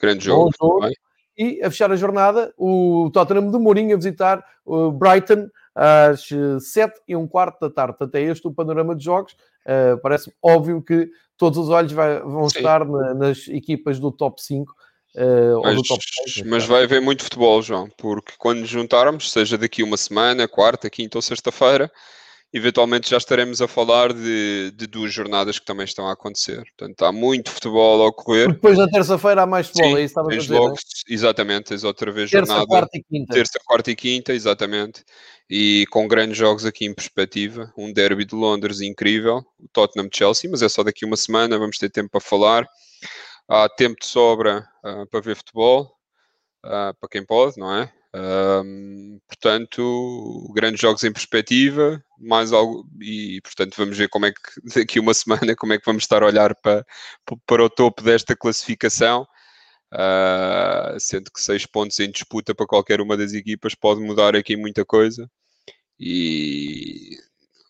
Grande 0.00 0.24
jogo. 0.24 0.50
jogo. 0.60 0.88
E 1.36 1.62
a 1.62 1.70
fechar 1.70 1.90
a 1.92 1.96
jornada, 1.96 2.52
o 2.58 3.10
Tottenham 3.12 3.50
de 3.50 3.58
Mourinho 3.58 3.94
a 3.94 3.96
visitar 3.96 4.44
o 4.64 4.90
Brighton 4.90 5.48
às 5.74 6.28
sete 6.60 7.00
e 7.06 7.14
um 7.14 7.28
quarto 7.28 7.60
da 7.60 7.70
tarde. 7.70 7.96
Até 8.00 8.20
este 8.20 8.46
o 8.46 8.52
panorama 8.52 8.94
de 8.94 9.04
jogos. 9.04 9.34
Uh, 9.64 9.96
Parece 10.02 10.32
óbvio 10.42 10.82
que 10.82 11.08
todos 11.36 11.56
os 11.58 11.68
olhos 11.68 11.92
vai, 11.92 12.20
vão 12.20 12.48
Sim. 12.50 12.58
estar 12.58 12.84
na, 12.84 13.14
nas 13.14 13.46
equipas 13.48 14.00
do 14.00 14.10
top 14.10 14.42
5. 14.42 14.74
Uh, 15.14 15.62
mas, 15.62 15.82
top 15.86 16.02
6, 16.26 16.46
mas 16.46 16.66
vai 16.66 16.82
haver 16.82 17.00
muito 17.00 17.22
futebol, 17.22 17.62
João, 17.62 17.88
porque 17.96 18.32
quando 18.36 18.66
juntarmos, 18.66 19.30
seja 19.30 19.56
daqui 19.56 19.82
uma 19.82 19.96
semana, 19.96 20.48
quarta, 20.48 20.90
quinta 20.90 21.16
ou 21.18 21.22
sexta-feira, 21.22 21.90
eventualmente 22.52 23.10
já 23.10 23.16
estaremos 23.16 23.60
a 23.60 23.68
falar 23.68 24.12
de, 24.12 24.72
de, 24.74 24.86
duas 24.86 25.12
jornadas 25.12 25.58
que 25.58 25.66
também 25.66 25.84
estão 25.84 26.08
a 26.08 26.12
acontecer. 26.12 26.64
Portanto, 26.76 27.04
há 27.04 27.12
muito 27.12 27.50
futebol 27.50 28.02
a 28.02 28.06
ocorrer. 28.06 28.48
Depois 28.48 28.78
da 28.78 28.88
terça-feira 28.88 29.42
há 29.42 29.46
mais 29.46 29.66
futebol, 29.66 29.90
Sim, 29.90 29.98
é 29.98 30.04
isso 30.04 30.20
a 30.20 30.22
dizer, 30.24 30.54
logo, 30.54 30.74
é? 30.74 31.12
Exatamente, 31.12 31.64
tens 31.66 31.84
outra 31.84 32.10
vez 32.10 32.30
terça, 32.30 32.46
jornada. 32.46 32.66
Quarta 32.66 32.96
e 32.96 33.02
quinta. 33.02 33.34
Terça, 33.34 33.60
quarta 33.64 33.90
e 33.90 33.96
quinta, 33.96 34.32
exatamente. 34.32 35.04
E 35.50 35.86
com 35.90 36.08
grandes 36.08 36.36
jogos 36.36 36.64
aqui 36.64 36.86
em 36.86 36.94
perspectiva. 36.94 37.72
Um 37.76 37.92
derby 37.92 38.24
de 38.24 38.34
Londres 38.34 38.80
incrível, 38.80 39.44
o 39.58 39.68
Tottenham-Chelsea, 39.72 40.50
mas 40.50 40.62
é 40.62 40.68
só 40.68 40.82
daqui 40.82 41.04
uma 41.04 41.16
semana, 41.16 41.58
vamos 41.58 41.78
ter 41.78 41.90
tempo 41.90 42.10
para 42.10 42.20
falar. 42.20 42.66
Há 43.46 43.68
tempo 43.68 43.96
de 44.00 44.06
sobra 44.06 44.66
uh, 44.84 45.06
para 45.10 45.20
ver 45.20 45.36
futebol, 45.36 45.90
uh, 46.66 46.94
para 47.00 47.08
quem 47.10 47.24
pode, 47.24 47.58
não 47.58 47.74
é? 47.74 47.90
Um, 48.14 49.20
portanto, 49.26 50.50
grandes 50.54 50.80
jogos 50.80 51.04
em 51.04 51.12
perspectiva, 51.12 52.02
mais 52.18 52.52
algo, 52.52 52.88
e 53.00 53.40
portanto 53.42 53.74
vamos 53.76 53.98
ver 53.98 54.08
como 54.08 54.26
é 54.26 54.32
que 54.32 54.40
daqui 54.74 54.98
uma 54.98 55.12
semana 55.14 55.54
como 55.54 55.72
é 55.74 55.78
que 55.78 55.84
vamos 55.84 56.04
estar 56.04 56.22
a 56.22 56.26
olhar 56.26 56.54
para, 56.56 56.86
para 57.46 57.64
o 57.64 57.70
topo 57.70 58.02
desta 58.02 58.36
classificação. 58.36 59.26
uh, 59.92 60.98
sendo 61.00 61.30
que 61.32 61.40
seis 61.40 61.66
pontos 61.66 61.98
em 62.00 62.10
disputa 62.10 62.54
para 62.54 62.66
qualquer 62.66 63.00
uma 63.00 63.16
das 63.16 63.32
equipas 63.32 63.74
pode 63.74 64.00
mudar 64.00 64.36
aqui 64.36 64.56
muita 64.56 64.84
coisa. 64.84 65.30
E 66.00 67.18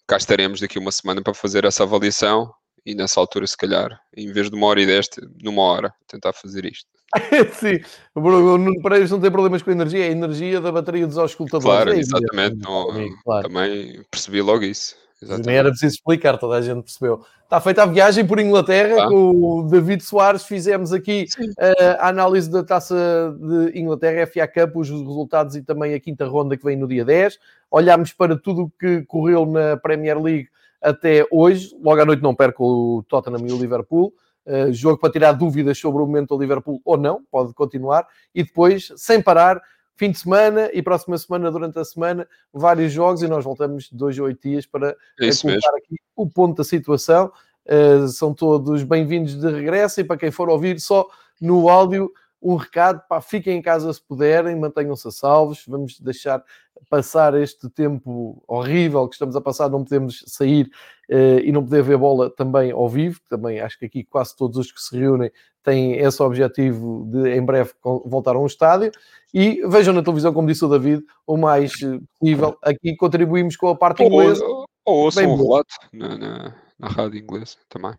cá 0.06 0.16
estaremos 0.16 0.60
daqui 0.60 0.78
uma 0.78 0.92
semana 0.92 1.22
para 1.22 1.34
fazer 1.34 1.64
essa 1.64 1.84
avaliação 1.84 2.52
e 2.86 2.94
nessa 2.94 3.20
altura, 3.20 3.46
se 3.46 3.56
calhar, 3.56 4.00
em 4.16 4.32
vez 4.32 4.50
de 4.50 4.56
uma 4.56 4.66
hora 4.68 4.80
e 4.82 4.86
desta, 4.86 5.20
numa 5.42 5.62
hora, 5.62 5.94
tentar 6.08 6.32
fazer 6.32 6.64
isto. 6.64 6.97
Sim, 7.54 7.80
o 8.14 8.20
Nuno 8.20 8.74
não 9.10 9.20
tem 9.20 9.30
problemas 9.30 9.62
com 9.62 9.70
a 9.70 9.72
energia, 9.72 10.04
é 10.04 10.08
a 10.08 10.12
energia 10.12 10.60
da 10.60 10.70
bateria 10.70 11.06
dos 11.06 11.16
auscultadores. 11.16 11.64
Claro, 11.64 11.92
é 11.92 11.98
exatamente, 11.98 12.56
não, 12.58 12.88
claro. 13.24 13.48
também 13.48 14.04
percebi 14.10 14.42
logo 14.42 14.64
isso. 14.64 14.94
Exatamente. 15.20 15.46
Nem 15.46 15.56
era 15.56 15.70
preciso 15.70 15.94
explicar, 15.94 16.38
toda 16.38 16.56
a 16.56 16.62
gente 16.62 16.82
percebeu. 16.82 17.24
Está 17.42 17.60
feita 17.60 17.82
a 17.82 17.86
viagem 17.86 18.26
por 18.26 18.38
Inglaterra, 18.38 19.04
ah. 19.04 19.08
com 19.08 19.30
o 19.30 19.68
David 19.68 20.04
Soares, 20.04 20.44
fizemos 20.44 20.92
aqui 20.92 21.26
uh, 21.40 21.96
a 21.98 22.08
análise 22.08 22.50
da 22.50 22.62
taça 22.62 23.34
de 23.40 23.80
Inglaterra, 23.80 24.26
FA 24.26 24.46
Cup, 24.46 24.76
os 24.76 24.90
resultados 24.90 25.56
e 25.56 25.62
também 25.62 25.94
a 25.94 26.00
quinta 26.00 26.26
ronda 26.26 26.56
que 26.56 26.64
vem 26.64 26.76
no 26.76 26.86
dia 26.86 27.04
10. 27.04 27.38
Olhámos 27.70 28.12
para 28.12 28.36
tudo 28.36 28.64
o 28.64 28.70
que 28.78 29.02
correu 29.06 29.46
na 29.46 29.76
Premier 29.76 30.20
League 30.20 30.48
até 30.80 31.26
hoje. 31.30 31.74
Logo 31.82 32.00
à 32.00 32.04
noite 32.04 32.22
não 32.22 32.34
perco 32.34 32.64
o 32.98 33.02
Tottenham 33.04 33.44
e 33.46 33.52
o 33.52 33.58
Liverpool. 33.58 34.12
Uh, 34.48 34.72
jogo 34.72 34.98
para 34.98 35.12
tirar 35.12 35.32
dúvidas 35.32 35.78
sobre 35.78 36.02
o 36.02 36.06
momento 36.06 36.34
do 36.34 36.40
Liverpool 36.40 36.80
ou 36.82 36.96
não, 36.96 37.22
pode 37.30 37.52
continuar. 37.52 38.08
E 38.34 38.42
depois, 38.42 38.90
sem 38.96 39.20
parar, 39.20 39.60
fim 39.94 40.10
de 40.10 40.18
semana 40.18 40.70
e 40.72 40.80
próxima 40.80 41.18
semana, 41.18 41.50
durante 41.50 41.78
a 41.78 41.84
semana, 41.84 42.26
vários 42.50 42.90
jogos 42.90 43.20
e 43.20 43.28
nós 43.28 43.44
voltamos 43.44 43.90
de 43.90 43.96
dois 43.96 44.18
a 44.18 44.22
oito 44.22 44.48
dias 44.48 44.64
para 44.64 44.96
é 45.20 45.30
colocar 45.42 45.76
aqui 45.76 45.96
o 46.16 46.26
ponto 46.26 46.56
da 46.56 46.64
situação. 46.64 47.30
Uh, 47.66 48.08
são 48.08 48.32
todos 48.32 48.82
bem-vindos 48.84 49.38
de 49.38 49.50
regresso 49.50 50.00
e 50.00 50.04
para 50.04 50.16
quem 50.16 50.30
for 50.30 50.48
ouvir 50.48 50.80
só 50.80 51.06
no 51.38 51.68
áudio, 51.68 52.10
um 52.40 52.56
recado, 52.56 53.02
pá, 53.06 53.20
fiquem 53.20 53.58
em 53.58 53.62
casa 53.62 53.92
se 53.92 54.00
puderem, 54.00 54.56
mantenham-se 54.56 55.06
a 55.08 55.10
salvos, 55.10 55.64
vamos 55.66 56.00
deixar 56.00 56.42
passar 56.88 57.34
este 57.34 57.68
tempo 57.68 58.42
horrível 58.46 59.08
que 59.08 59.14
estamos 59.14 59.36
a 59.36 59.40
passar, 59.40 59.68
não 59.68 59.84
podemos 59.84 60.24
sair 60.26 60.70
uh, 61.10 61.40
e 61.42 61.52
não 61.52 61.64
poder 61.64 61.82
ver 61.82 61.96
bola 61.96 62.30
também 62.30 62.70
ao 62.70 62.88
vivo, 62.88 63.20
também 63.28 63.60
acho 63.60 63.78
que 63.78 63.86
aqui 63.86 64.04
quase 64.04 64.36
todos 64.36 64.56
os 64.56 64.72
que 64.72 64.80
se 64.80 64.96
reúnem 64.98 65.30
têm 65.62 65.98
esse 65.98 66.22
objetivo 66.22 67.06
de 67.10 67.36
em 67.36 67.44
breve 67.44 67.72
voltar 67.82 68.36
a 68.36 68.38
um 68.38 68.46
estádio 68.46 68.90
e 69.34 69.62
vejam 69.68 69.92
na 69.92 70.02
televisão, 70.02 70.32
como 70.32 70.48
disse 70.48 70.64
o 70.64 70.68
David, 70.68 71.04
o 71.26 71.36
mais 71.36 71.72
eh, 71.82 72.00
possível. 72.18 72.56
Aqui 72.62 72.96
contribuímos 72.96 73.56
com 73.56 73.68
a 73.68 73.76
parte 73.76 74.02
inglesa. 74.02 74.42
Ou, 74.44 74.64
ou 74.86 74.96
ouçam 75.04 75.30
um 75.30 75.36
relato 75.36 75.74
na, 75.92 76.16
na, 76.16 76.54
na 76.78 76.88
rádio 76.88 77.20
inglesa 77.20 77.56
também. 77.68 77.92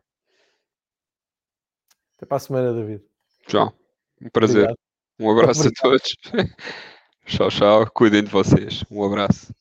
Até 2.18 2.26
para 2.26 2.38
a 2.38 2.40
semana, 2.40 2.74
David. 2.74 3.04
Tchau. 3.48 3.72
Um 4.22 4.30
prazer. 4.30 4.64
Obrigado. 4.64 4.80
Um 5.20 5.32
abraço 5.32 5.62
Obrigado. 5.62 5.78
a 5.78 5.90
todos. 5.90 6.16
tchau, 7.30 7.50
tchau. 7.50 7.92
Cuidem 7.94 8.24
de 8.24 8.30
vocês. 8.30 8.84
Um 8.90 9.04
abraço. 9.04 9.54